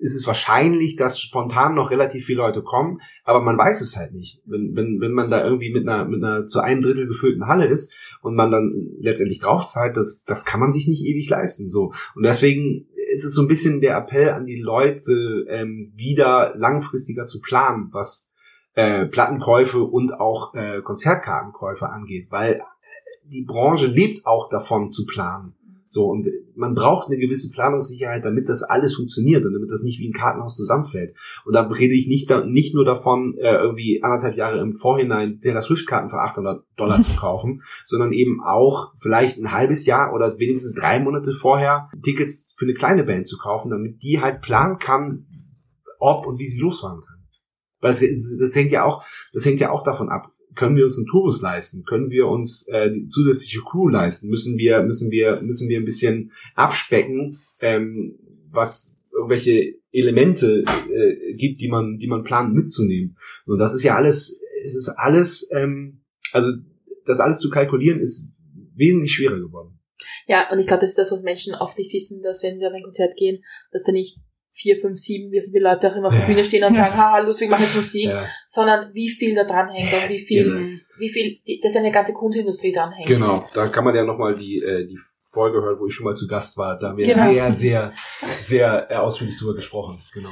ist 0.01 0.15
es 0.15 0.27
wahrscheinlich, 0.27 0.97
dass 0.97 1.21
spontan 1.21 1.75
noch 1.75 1.91
relativ 1.91 2.27
viele 2.27 2.39
Leute 2.39 2.63
kommen, 2.63 3.01
aber 3.25 3.41
man 3.41 3.57
weiß 3.57 3.81
es 3.81 3.97
halt 3.97 4.13
nicht. 4.13 4.43
Wenn, 4.45 4.75
wenn, 4.75 5.01
wenn 5.01 5.13
man 5.13 5.31
da 5.31 5.43
irgendwie 5.43 5.73
mit 5.73 5.89
einer, 5.89 6.05
mit 6.05 6.23
einer 6.23 6.47
zu 6.47 6.61
einem 6.61 6.83
Drittel 6.83 7.07
gefüllten 7.07 7.47
Halle 7.47 7.67
ist 7.67 7.97
und 8.21 8.35
man 8.35 8.51
dann 8.51 8.91
letztendlich 8.99 9.39
draufzahlt, 9.39 9.97
das, 9.97 10.25
das 10.25 10.45
kann 10.45 10.61
man 10.61 10.73
sich 10.73 10.87
nicht 10.89 11.05
ewig 11.05 11.29
leisten. 11.31 11.71
So. 11.71 11.93
Und 12.15 12.25
deswegen 12.25 12.87
ist 13.13 13.25
es 13.25 13.35
so 13.35 13.43
ein 13.43 13.49
bisschen 13.49 13.81
der 13.81 13.97
Appell 13.97 14.31
an 14.31 14.47
die 14.47 14.61
Leute, 14.61 15.47
ähm, 15.49 15.93
wieder 15.95 16.55
langfristiger 16.57 17.27
zu 17.27 17.41
planen, 17.41 17.89
was 17.93 18.31
äh, 18.75 19.07
Plattenkäufe 19.07 19.83
und 19.83 20.13
auch 20.13 20.55
äh, 20.55 20.83
Konzertkartenkäufe 20.83 21.89
angeht, 21.89 22.29
weil 22.31 22.55
äh, 22.55 22.61
die 23.25 23.43
Branche 23.43 23.87
lebt 23.87 24.27
auch 24.27 24.49
davon 24.49 24.93
zu 24.93 25.07
planen. 25.07 25.55
So, 25.95 26.07
und 26.07 26.27
man 26.57 26.75
braucht 26.75 27.07
eine 27.07 27.19
gewisse 27.19 27.53
Planungssicherheit, 27.53 28.25
damit 28.25 28.49
das 28.49 28.65
alles 28.65 28.97
funktioniert 28.97 29.45
und 29.45 29.53
damit 29.53 29.71
das 29.71 29.85
nicht 29.85 30.01
wie 30.01 30.09
ein 30.09 30.13
Kartenhaus 30.13 30.57
zusammenfällt. 30.57 31.15
Und 31.45 31.55
da 31.55 31.63
rede 31.69 31.95
ich 31.95 32.09
nicht, 32.09 32.29
nicht 32.47 32.75
nur 32.75 32.85
davon, 32.85 33.37
äh, 33.39 33.55
irgendwie 33.55 34.03
anderthalb 34.03 34.37
Jahre 34.37 34.59
im 34.59 34.75
Vorhinein 34.75 35.39
Taylor 35.39 35.63
Swift-Karten 35.63 36.11
für 36.11 36.19
800 36.19 36.65
Dollar 36.77 37.01
zu 37.01 37.15
kaufen, 37.15 37.63
sondern 37.85 38.13
eben 38.13 38.43
auch 38.43 38.93
vielleicht 39.01 39.39
ein 39.39 39.53
halbes 39.53 39.87
Jahr 39.87 40.13
oder 40.13 40.37
wenigstens 40.37 40.75
drei 40.75 40.99
Monate 40.99 41.33
vorher 41.33 41.89
Tickets 42.03 42.57
für 42.59 42.65
eine 42.65 42.75
kleine 42.75 43.05
Band 43.05 43.29
zu 43.29 43.39
kaufen, 43.39 43.71
damit 43.71 44.03
die 44.03 44.21
halt 44.21 44.41
planen 44.43 44.81
kann, 44.81 45.27
ob 46.01 46.27
und 46.27 46.41
wie 46.41 46.47
sie 46.47 46.59
losfahren 46.59 47.03
kann. 47.07 47.23
Weil 47.81 47.93
das, 47.93 48.03
das 48.41 48.57
hängt 48.57 48.73
ja 48.73 48.83
auch, 48.83 49.05
das 49.33 49.45
hängt 49.45 49.61
ja 49.61 49.71
auch 49.71 49.85
davon 49.85 50.09
ab, 50.09 50.33
können 50.55 50.77
wir 50.77 50.85
uns 50.85 50.97
einen 50.97 51.07
Tourbus 51.07 51.41
leisten? 51.41 51.85
Können 51.85 52.11
wir 52.11 52.27
uns 52.29 52.67
äh, 52.69 52.91
die 52.91 53.09
zusätzliche 53.09 53.61
Crew 53.61 53.89
leisten? 53.89 54.29
Müssen 54.29 54.57
wir, 54.59 54.83
müssen 54.83 55.11
wir, 55.11 55.41
müssen 55.43 55.69
wir 55.69 55.79
ein 55.79 55.85
bisschen 55.85 56.33
abspecken, 56.55 57.39
ähm, 57.61 58.19
was 58.51 59.01
irgendwelche 59.13 59.75
Elemente 59.93 60.65
äh, 60.91 61.35
gibt, 61.35 61.61
die 61.61 61.69
man, 61.69 61.99
die 61.99 62.09
man 62.09 62.25
plant 62.25 62.55
mitzunehmen. 62.55 63.17
Und 63.47 63.59
das 63.59 63.75
ist 63.75 63.85
ja 63.85 63.95
alles, 63.97 64.41
es 64.65 64.75
ist 64.75 64.89
alles, 64.97 65.49
ähm, 65.53 66.03
also 66.33 66.51
das 67.05 67.21
alles 67.21 67.39
zu 67.39 67.51
kalkulieren 67.51 68.01
ist 68.01 68.33
wesentlich 68.75 69.13
schwerer 69.13 69.39
geworden. 69.39 69.79
Ja, 70.27 70.51
und 70.51 70.59
ich 70.59 70.67
glaube, 70.67 70.81
das 70.81 70.91
ist 70.91 70.99
das, 70.99 71.13
was 71.13 71.23
Menschen 71.23 71.55
oft 71.55 71.79
nicht 71.79 71.93
wissen, 71.93 72.23
dass 72.23 72.43
wenn 72.43 72.59
sie 72.59 72.67
auf 72.67 72.73
ein 72.73 72.83
Konzert 72.83 73.17
gehen, 73.17 73.43
dass 73.71 73.83
da 73.83 73.93
nicht 73.93 74.19
vier, 74.57 74.77
fünf, 74.77 74.99
sieben, 74.99 75.33
wie 75.33 75.41
viele 75.51 75.69
Leute 75.69 75.91
auch 75.91 75.97
immer 75.97 76.07
auf 76.07 76.13
der 76.15 76.21
Ja. 76.23 76.27
Bühne 76.27 76.45
stehen 76.45 76.63
und 76.65 76.77
Ja. 76.77 76.85
sagen, 76.85 76.97
haha, 76.97 77.19
lustig, 77.19 77.51
mach 77.51 77.59
jetzt 77.61 77.75
Musik, 77.75 78.07
Ja, 78.07 78.25
sondern 78.47 78.95
wie 78.95 79.09
viel 79.09 79.35
da 79.35 79.43
dran 79.45 79.69
hängt 79.69 79.93
und 79.93 80.09
wie 80.09 80.19
viel, 80.21 80.45
genau. 80.45 80.79
wie 80.99 81.09
viel, 81.09 81.39
die, 81.47 81.61
dass 81.61 81.75
eine 81.77 81.91
ganze 81.91 82.13
Kunstindustrie 82.13 82.71
dran 82.73 82.93
hängt. 82.93 83.09
Genau, 83.09 83.49
da 83.53 83.67
kann 83.69 83.83
man 83.85 83.95
ja 83.97 84.05
nochmal 84.05 84.37
die, 84.37 84.61
äh, 84.63 84.87
die 84.87 84.99
Folge 85.33 85.61
hören, 85.61 85.81
wo 85.81 85.87
ich 85.89 85.95
schon 85.95 86.05
mal 86.05 86.15
zu 86.15 86.29
Gast 86.29 86.57
war. 86.57 86.79
Da 86.79 86.91
haben 86.91 86.97
wir 86.97 87.05
Genau. 87.07 87.33
sehr, 87.33 87.53
sehr, 87.53 87.93
sehr 88.43 88.87
äh, 88.91 88.95
ausführlich 88.95 89.37
drüber 89.37 89.55
gesprochen. 89.57 90.01
Genau. 90.13 90.31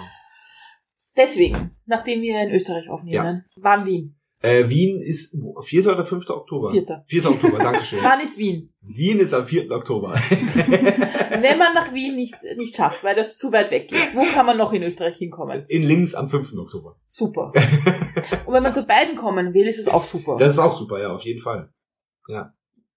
Deswegen, 1.16 1.76
nachdem 1.86 2.22
wir 2.22 2.40
in 2.42 2.52
Österreich 2.52 2.88
aufnehmen, 2.88 3.44
wann 3.56 3.84
Wien? 3.86 4.18
Äh, 4.42 4.68
Wien 4.68 5.00
ist 5.00 5.36
4. 5.62 5.86
oder 5.86 6.04
5. 6.04 6.28
Oktober? 6.28 6.70
Vierter. 6.70 7.04
4. 7.06 7.26
Oktober, 7.26 7.58
Dankeschön. 7.58 8.00
Wann 8.02 8.20
ist 8.20 8.36
Wien? 8.36 8.74
Wien 8.80 9.20
ist 9.20 9.34
am 9.34 9.46
4. 9.46 9.70
Oktober. 9.70 10.14
Wenn 10.30 11.58
man 11.58 11.74
nach 11.74 11.94
Wien 11.94 12.16
nicht, 12.16 12.34
nicht 12.56 12.74
schafft, 12.74 13.04
weil 13.04 13.14
das 13.14 13.38
zu 13.38 13.52
weit 13.52 13.70
weg 13.70 13.92
ist, 13.92 14.16
wo 14.16 14.24
kann 14.24 14.44
man 14.44 14.58
noch 14.58 14.72
in 14.72 14.82
Österreich 14.82 15.16
hinkommen? 15.16 15.64
In 15.68 15.84
Linz 15.84 16.14
am 16.14 16.28
5. 16.28 16.58
Oktober. 16.58 16.96
Super. 17.06 17.52
Und 18.46 18.52
wenn 18.52 18.64
man 18.64 18.74
zu 18.74 18.84
beiden 18.84 19.14
kommen 19.14 19.54
will, 19.54 19.68
ist 19.68 19.78
es 19.78 19.88
auch 19.88 20.02
super. 20.02 20.36
Das 20.38 20.52
ist 20.52 20.58
auch 20.58 20.76
super, 20.76 21.00
ja, 21.00 21.14
auf 21.14 21.22
jeden 21.22 21.40
Fall. 21.40 21.72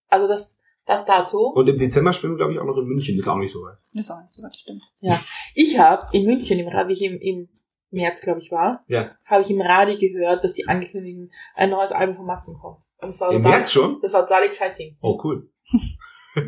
also 0.10 0.28
das, 0.28 0.60
Das 0.86 1.06
dazu. 1.06 1.52
Und 1.54 1.70
im 1.70 1.78
Dezember 1.78 2.12
spielen 2.12 2.34
wir, 2.34 2.38
glaube 2.38 2.54
ich, 2.54 2.60
auch 2.60 2.66
noch 2.66 2.78
in 2.78 2.86
München. 2.86 3.16
Das 3.16 3.26
ist 3.26 3.28
auch 3.28 3.38
nicht 3.38 3.54
so 3.54 3.62
weit. 3.62 3.78
Das 3.94 4.06
ist 4.06 4.12
auch 4.12 4.22
nicht 4.22 4.34
so 4.34 4.42
weit, 4.42 4.56
stimmt. 4.56 4.82
Ich 5.54 5.78
habe 5.78 6.08
in 6.12 6.26
München, 6.26 6.58
im 6.60 6.68
wie 6.68 6.94
ich 6.94 7.04
im, 7.04 7.20
im 7.20 7.50
März, 7.92 8.22
glaube 8.22 8.40
ich, 8.40 8.52
war, 8.52 8.84
Ja. 8.88 9.12
habe 9.26 9.42
ich 9.44 9.50
im 9.52 9.62
Radio 9.62 9.98
gehört, 9.98 10.44
dass 10.44 10.54
die 10.54 10.68
angekündigen, 10.68 11.32
ein 11.56 11.70
neues 11.70 11.92
Album 11.92 12.16
von 12.16 12.26
Matzen 12.26 12.58
kommt. 12.60 12.80
Und 13.00 13.08
das 13.10 13.20
war 13.22 13.32
Im 13.32 13.42
total, 13.44 13.58
März 13.60 13.72
schon? 13.72 14.00
Das 14.02 14.14
war 14.14 14.22
total 14.26 14.44
exciting. 14.44 14.98
Oh, 15.02 15.20
cool. 15.24 15.50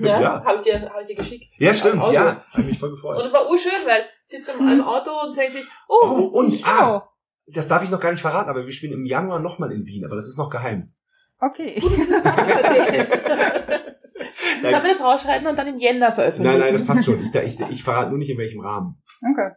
Ja, 0.02 0.20
Ja. 0.22 0.44
habe 0.44 0.58
ich, 0.58 0.64
dir- 0.66 0.82
hab 0.90 1.00
ich 1.00 1.08
dir 1.08 1.16
geschickt. 1.16 1.54
Ja, 1.60 1.74
stimmt. 1.74 2.04
Ja, 2.12 2.44
habe 2.52 2.64
mich 2.64 2.78
voll 2.78 2.90
Und 2.90 2.96
gefreut. 2.96 3.26
es 3.26 3.32
war 3.32 3.50
urschön, 3.50 3.72
weil 3.86 4.04
sitzt 4.26 4.46
man 4.46 4.70
im 4.70 4.82
Auto 4.82 5.12
und 5.26 5.34
denkt 5.38 5.54
sich, 5.54 5.64
oh, 5.88 5.96
Oh, 6.04 6.40
und, 6.40 6.62
ah, 6.68 7.08
das 7.46 7.70
darf 7.70 7.84
ich 7.84 7.90
noch 7.90 8.02
gar 8.02 8.12
nicht 8.12 8.20
verraten, 8.20 8.50
aber 8.50 8.66
wir 8.66 8.72
spielen 8.74 8.92
im 8.92 9.06
Januar 9.06 9.40
nochmal 9.40 9.72
in 9.72 9.86
Wien, 9.86 10.04
aber 10.04 10.18
das 10.18 10.28
ist 10.28 10.38
noch 10.38 10.50
geheim. 10.50 10.94
Okay. 11.40 11.80
Sollen 14.62 14.84
wir 14.84 14.90
das 14.90 15.02
rausschreiben 15.02 15.48
und 15.48 15.58
dann 15.58 15.68
im 15.68 15.78
Jänner 15.78 16.12
veröffentlichen? 16.12 16.58
Nein, 16.60 16.60
nein, 16.60 16.74
das 16.74 16.86
passt 16.86 17.06
schon. 17.06 17.22
Ich, 17.24 17.34
ich, 17.34 17.60
ich 17.70 17.84
verrate 17.84 18.10
nur 18.10 18.18
nicht 18.18 18.30
in 18.30 18.38
welchem 18.38 18.60
Rahmen. 18.60 19.02
Okay. 19.22 19.52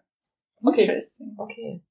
Okay. 0.62 0.82
Interesting. 0.82 1.34
Okay. 1.38 1.82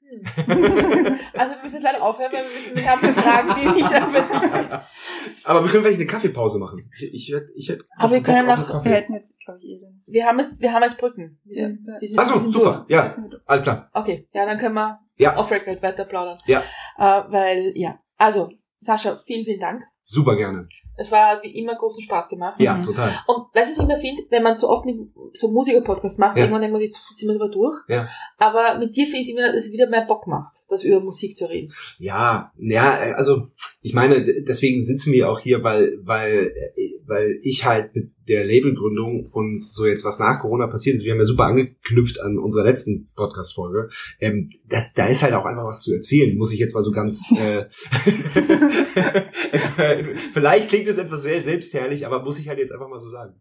Hm. 0.00 0.22
Also 1.34 1.54
wir 1.56 1.62
müssen 1.64 1.76
jetzt 1.76 1.82
leider 1.82 2.02
aufhören, 2.02 2.32
weil 2.32 2.44
wir 2.44 2.54
müssen, 2.54 2.76
wir 2.76 2.90
haben 2.90 3.00
hier 3.00 3.12
Fragen, 3.12 3.48
die 3.60 3.68
nicht 3.68 3.88
sind. 3.90 4.06
Aber 5.44 5.64
wir 5.64 5.70
können 5.70 5.82
vielleicht 5.82 5.98
eine 6.00 6.06
Kaffeepause 6.06 6.58
machen. 6.58 6.78
Ich, 6.96 7.12
ich, 7.12 7.34
hätte- 7.34 7.50
ich 7.56 7.68
hätte 7.68 7.84
Aber 7.96 8.14
wir 8.14 8.22
können 8.22 8.46
noch- 8.46 8.84
Wir 8.84 8.92
hätten 8.92 9.14
jetzt, 9.14 9.36
glaube 9.44 9.58
ich, 9.60 9.64
eh. 9.66 9.80
Wir 10.06 10.26
haben 10.26 10.38
jetzt, 10.38 10.60
wir 10.60 10.72
haben 10.72 10.82
jetzt 10.82 10.96
Brücken. 10.98 11.40
Wir 11.44 11.54
sind, 11.56 11.80
Ja. 11.86 12.00
wir 12.00 12.08
sind, 12.08 12.18
Ach 12.20 12.26
wir 12.28 12.32
so, 12.34 12.38
sind 12.38 12.52
super. 12.52 12.84
durch. 12.88 12.90
Ja, 12.90 13.12
alles 13.46 13.62
klar. 13.62 13.90
Okay, 13.92 14.28
ja, 14.32 14.46
dann 14.46 14.58
können 14.58 14.74
wir 14.76 15.00
Ja. 15.16 15.36
off 15.36 15.50
Record 15.50 15.82
weiter 15.82 16.04
plaudern. 16.04 16.38
Ja. 16.46 16.60
Äh, 16.98 17.24
weil, 17.32 17.72
ja. 17.74 17.98
Also, 18.16 18.50
Sascha, 18.78 19.20
vielen, 19.26 19.44
vielen 19.44 19.60
Dank. 19.60 19.82
Super 20.04 20.36
gerne. 20.36 20.68
Es 20.98 21.12
war 21.12 21.40
wie 21.42 21.58
immer 21.58 21.74
großen 21.74 22.02
Spaß 22.02 22.28
gemacht. 22.28 22.60
Ja, 22.60 22.76
Mhm. 22.76 22.84
total. 22.84 23.12
Und 23.26 23.44
was 23.54 23.70
ich 23.70 23.78
immer 23.82 23.98
finde, 23.98 24.22
wenn 24.30 24.42
man 24.42 24.56
so 24.56 24.68
oft 24.68 24.84
mit 24.86 24.96
so 25.32 25.50
Musiker-Podcast 25.50 26.18
macht, 26.18 26.36
Ja. 26.36 26.44
irgendwann 26.44 26.62
denkt 26.62 26.72
man 26.72 26.80
sich, 26.82 26.90
jetzt 26.90 27.18
sind 27.18 27.28
wir 27.28 27.34
drüber 27.38 27.50
durch. 27.50 27.76
Ja. 27.88 28.08
Aber 28.38 28.78
mit 28.78 28.96
dir 28.96 29.04
finde 29.04 29.20
ich 29.20 29.30
immer, 29.30 29.46
dass 29.52 29.66
es 29.66 29.72
wieder 29.72 29.88
mehr 29.88 30.06
Bock 30.06 30.26
macht, 30.26 30.54
das 30.68 30.82
über 30.84 31.00
Musik 31.00 31.36
zu 31.36 31.46
reden. 31.48 31.72
Ja, 31.98 32.52
ja, 32.58 32.92
also 33.14 33.48
ich 33.82 33.92
meine, 33.94 34.24
deswegen 34.42 34.80
sitzen 34.80 35.12
wir 35.12 35.30
auch 35.30 35.38
hier, 35.38 35.62
weil, 35.62 35.98
weil, 36.02 36.52
äh, 36.76 36.80
weil 37.06 37.38
ich 37.42 37.64
halt 37.64 37.94
mit 37.94 38.10
der 38.28 38.44
Labelgründung 38.44 39.28
und 39.30 39.62
so 39.64 39.86
jetzt 39.86 40.04
was 40.04 40.18
nach 40.18 40.40
Corona 40.40 40.66
passiert 40.66 40.96
ist, 40.96 41.04
wir 41.04 41.12
haben 41.12 41.20
ja 41.20 41.24
super 41.24 41.44
angeknüpft 41.44 42.20
an 42.20 42.38
unserer 42.38 42.64
letzten 42.64 43.08
Podcast-Folge, 43.14 43.88
ähm, 44.20 44.50
das, 44.68 44.92
da 44.94 45.06
ist 45.06 45.22
halt 45.22 45.34
auch 45.34 45.44
einfach 45.44 45.64
was 45.64 45.82
zu 45.82 45.94
erzählen, 45.94 46.36
muss 46.36 46.50
ich 46.52 46.58
jetzt 46.58 46.74
mal 46.74 46.82
so 46.82 46.90
ganz, 46.90 47.30
äh, 47.38 47.66
vielleicht 50.32 50.68
klingt 50.68 50.85
es 50.88 50.98
etwas 50.98 51.22
sehr 51.22 51.42
selbstherrlich, 51.42 52.06
aber 52.06 52.22
muss 52.22 52.38
ich 52.38 52.48
halt 52.48 52.58
jetzt 52.58 52.72
einfach 52.72 52.88
mal 52.88 52.98
so 52.98 53.08
sagen. 53.08 53.40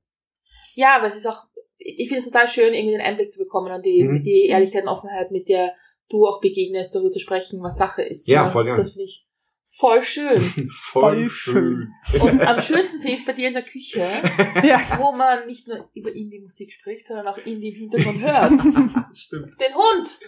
Ja, 0.73 0.97
aber 0.97 1.07
es 1.07 1.15
ist 1.15 1.25
auch, 1.25 1.43
ich 1.77 2.07
finde 2.07 2.19
es 2.19 2.25
total 2.25 2.47
schön, 2.47 2.73
irgendwie 2.73 2.97
den 2.97 3.05
Einblick 3.05 3.31
zu 3.31 3.39
bekommen 3.39 3.71
an 3.71 3.81
die, 3.81 4.03
Mhm. 4.03 4.23
die 4.23 4.47
Ehrlichkeit 4.47 4.83
und 4.83 4.89
Offenheit, 4.89 5.31
mit 5.31 5.47
der 5.49 5.73
du 6.09 6.25
auch 6.27 6.39
begegnest, 6.41 6.93
darüber 6.93 7.11
zu 7.11 7.19
sprechen, 7.19 7.61
was 7.61 7.77
Sache 7.77 8.03
ist. 8.03 8.27
Ja, 8.27 8.49
voll 8.51 8.65
gern. 8.65 8.75
Das 8.75 8.91
finde 8.91 9.05
ich 9.05 9.25
voll 9.67 10.03
schön. 10.03 10.39
Voll 10.71 11.27
schön. 11.27 11.89
Und 12.21 12.41
am 12.41 12.61
schönsten 12.61 12.97
finde 12.97 13.13
ich 13.13 13.19
es 13.21 13.25
bei 13.25 13.33
dir 13.33 13.47
in 13.49 13.55
der 13.55 13.63
Küche, 13.63 13.99
Ja. 14.63 14.79
wo 14.99 15.11
man 15.11 15.45
nicht 15.47 15.67
nur 15.67 15.89
über 15.93 16.13
Indie-Musik 16.13 16.71
spricht, 16.71 17.07
sondern 17.07 17.27
auch 17.27 17.37
Indie 17.39 17.69
im 17.69 17.75
Hintergrund 17.89 18.21
hört. 18.21 18.51
Stimmt. 19.17 19.53
Den 19.59 19.73
Hund! 19.75 20.19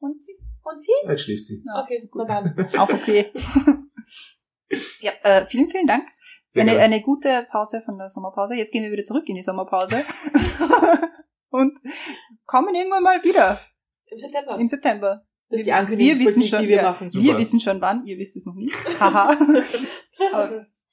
Und 0.00 0.22
sie? 0.22 0.36
Und 0.62 0.82
sie? 0.82 0.92
Jetzt 1.08 1.22
schläft 1.22 1.46
sie. 1.46 1.62
Ja. 1.66 1.82
Okay, 1.84 2.08
na 2.14 2.24
dann. 2.26 2.68
Auch 2.78 2.90
okay. 2.90 3.30
ja, 5.00 5.12
äh, 5.22 5.46
vielen, 5.46 5.68
vielen 5.70 5.86
Dank. 5.86 6.06
Eine, 6.54 6.72
gerne. 6.72 6.84
eine 6.84 7.00
gute 7.02 7.46
Pause 7.50 7.80
von 7.84 7.96
der 7.98 8.08
Sommerpause. 8.08 8.56
Jetzt 8.56 8.72
gehen 8.72 8.82
wir 8.82 8.90
wieder 8.90 9.04
zurück 9.04 9.28
in 9.28 9.36
die 9.36 9.42
Sommerpause. 9.42 10.04
Und 11.50 11.78
kommen 12.46 12.74
irgendwann 12.74 13.02
mal 13.02 13.22
wieder 13.22 13.60
Im 14.06 14.18
September. 14.18 14.58
im 14.58 14.68
September. 14.68 15.24
Das 15.48 15.60
ist 15.60 15.66
die 15.66 15.70
wir 15.70 15.76
Ankündigungspolitik, 15.76 16.36
wissen 16.36 16.48
schon, 16.48 16.62
die 16.62 16.68
wir 16.68 16.76
ja. 16.76 16.82
machen. 16.82 17.08
Super. 17.08 17.24
Wir 17.24 17.38
wissen 17.38 17.60
schon 17.60 17.80
wann, 17.80 18.04
ihr 18.04 18.18
wisst 18.18 18.36
es 18.36 18.46
noch 18.46 18.54
nicht. 18.54 18.74
Haha. 19.00 19.36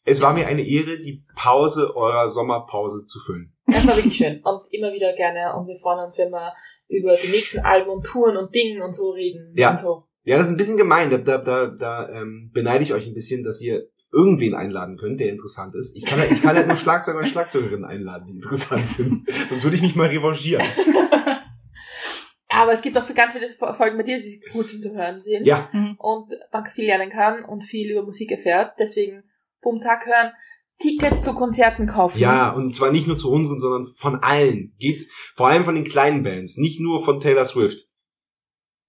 Es 0.04 0.22
war 0.22 0.34
mir 0.34 0.48
eine 0.48 0.66
Ehre, 0.66 1.00
die 1.00 1.26
Pause 1.36 1.96
eurer 1.96 2.30
Sommerpause 2.30 3.06
zu 3.06 3.20
füllen. 3.20 3.54
Das 3.68 3.86
war 3.88 3.98
wirklich 3.98 4.16
schön. 4.16 4.42
Und 4.44 4.66
immer 4.72 4.94
wieder 4.94 5.14
gerne. 5.14 5.56
Und 5.56 5.68
wir 5.68 5.76
freuen 5.76 6.06
uns, 6.06 6.18
wenn 6.18 6.32
wir 6.32 6.54
über 6.88 7.14
die 7.16 7.30
nächsten 7.30 7.60
Alben 7.60 7.90
und 7.90 8.06
Touren 8.06 8.38
und 8.38 8.56
Dingen 8.56 8.82
und 8.82 8.94
so 8.94 9.12
reden. 9.12 9.54
Ja. 9.56 9.72
Und 9.72 9.80
so. 9.80 10.06
Ja, 10.24 10.38
das 10.38 10.46
ist 10.46 10.52
ein 10.52 10.58
bisschen 10.58 10.78
gemein. 10.78 11.10
Da, 11.10 11.18
da, 11.18 11.38
da, 11.38 11.68
da 11.68 12.10
ähm, 12.10 12.50
beneide 12.54 12.84
ich 12.84 12.94
euch 12.94 13.06
ein 13.06 13.14
bisschen, 13.14 13.44
dass 13.44 13.62
ihr 13.62 13.90
irgendwen 14.18 14.56
einladen 14.56 14.98
könnt, 14.98 15.20
der 15.20 15.30
interessant 15.30 15.76
ist. 15.76 15.96
Ich 15.96 16.06
kann, 16.06 16.20
halt- 16.20 16.32
ich 16.32 16.42
kann 16.42 16.56
halt 16.56 16.68
nur 16.68 16.76
Schlagzeuger 16.76 17.20
und 17.20 17.28
Schlagzeugerinnen 17.28 17.86
einladen, 17.86 18.26
die 18.28 18.34
interessant 18.34 18.86
sind. 18.86 19.30
Sonst 19.50 19.64
würde 19.64 19.76
ich 19.76 19.82
mich 19.84 19.96
mal 19.96 20.08
revanchieren. 20.08 20.66
Aber 22.50 22.74
es 22.74 22.82
gibt 22.82 22.98
auch 22.98 23.04
für 23.04 23.14
ganz 23.14 23.34
viele 23.34 23.48
Folgen 23.48 23.98
mit 23.98 24.08
dir, 24.08 24.18
die 24.18 24.42
gut 24.52 24.70
zum 24.70 24.96
Hören 24.96 25.18
sind. 25.20 25.46
Ja, 25.46 25.70
Mhm. 25.74 25.96
Und 26.00 26.34
man 26.52 26.66
viel 26.66 26.86
lernen 26.86 27.10
kann 27.10 27.44
und 27.46 27.64
viel 27.64 27.92
über 27.92 28.04
Musik 28.04 28.32
erfährt. 28.32 28.74
Deswegen, 28.80 29.24
bumm, 29.62 29.80
zack, 29.80 30.06
hören. 30.08 30.32
Tickets 30.80 31.22
zu 31.24 31.34
Konzerten 31.34 31.88
kaufen. 31.88 32.20
ja, 32.20 32.52
und 32.52 32.74
zwar 32.76 32.92
nicht 32.92 33.08
nur 33.08 33.18
zu 33.18 33.32
unseren, 33.32 33.60
sondern 33.60 33.88
von 33.96 34.16
allen. 34.24 34.76
Geht 34.78 35.08
vor 35.36 35.48
allem 35.50 35.66
von 35.66 35.74
den 35.76 35.84
kleinen 35.84 36.22
Bands, 36.24 36.58
nicht 36.58 36.80
nur 36.80 37.04
von 37.04 37.20
Taylor 37.20 37.46
Swift. 37.46 37.88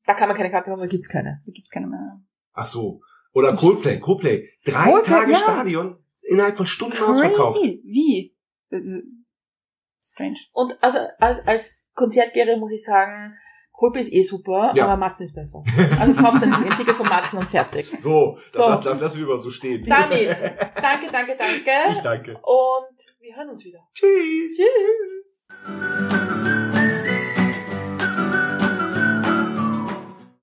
Da 0.04 0.12
kann 0.14 0.28
man 0.28 0.36
keine 0.36 0.50
Karte 0.50 0.68
kaufen, 0.70 0.80
da 0.80 0.86
gibt's 0.86 1.08
keine. 1.08 1.40
Da 1.44 1.52
gibt's 1.52 1.70
keine 1.70 1.86
mehr. 1.86 2.20
Ach 2.52 2.64
so. 2.66 3.00
Oder 3.32 3.54
Coldplay, 3.56 3.98
Coldplay. 4.00 4.48
Drei 4.64 4.90
Coldplay, 4.90 5.14
Tage 5.14 5.32
ja. 5.32 5.38
Stadion 5.38 5.98
innerhalb 6.28 6.56
von 6.56 6.66
Stunden 6.66 7.00
ausverkauft. 7.02 7.56
Crazy. 7.58 7.82
Wie? 7.84 8.36
Das 8.70 8.80
ist 8.86 9.02
Strange. 10.02 10.38
Und 10.52 10.72
also 10.82 10.98
als, 11.20 11.46
als 11.46 11.74
Konzertgeherin 11.94 12.58
muss 12.60 12.72
ich 12.72 12.84
sagen, 12.84 13.34
Coldplay 13.72 14.00
ist 14.02 14.12
eh 14.12 14.22
super, 14.22 14.72
Ja. 14.74 14.84
aber 14.84 14.96
Matzen 14.96 15.24
ist 15.24 15.34
besser. 15.34 15.62
Also 16.00 16.14
kauft 16.14 16.42
dann 16.42 16.52
ein 16.52 16.76
Ticket 16.76 16.96
von 16.96 17.06
Matzen 17.06 17.38
und 17.38 17.48
fertig. 17.48 17.86
So, 18.00 18.38
So. 18.50 18.62
Das, 18.62 18.80
das 18.80 19.00
lassen 19.00 19.18
wir 19.20 19.26
mal 19.26 19.38
so 19.38 19.50
stehen. 19.50 19.84
Damit. 19.86 20.30
Danke, 20.82 21.08
danke, 21.12 21.36
danke. 21.36 21.70
Ich 21.92 21.98
danke. 22.00 22.32
Und 22.32 22.96
wir 23.20 23.36
hören 23.36 23.50
uns 23.50 23.64
wieder. 23.64 23.78
Tschüss. 23.94 24.56
Tschüss. 24.56 25.48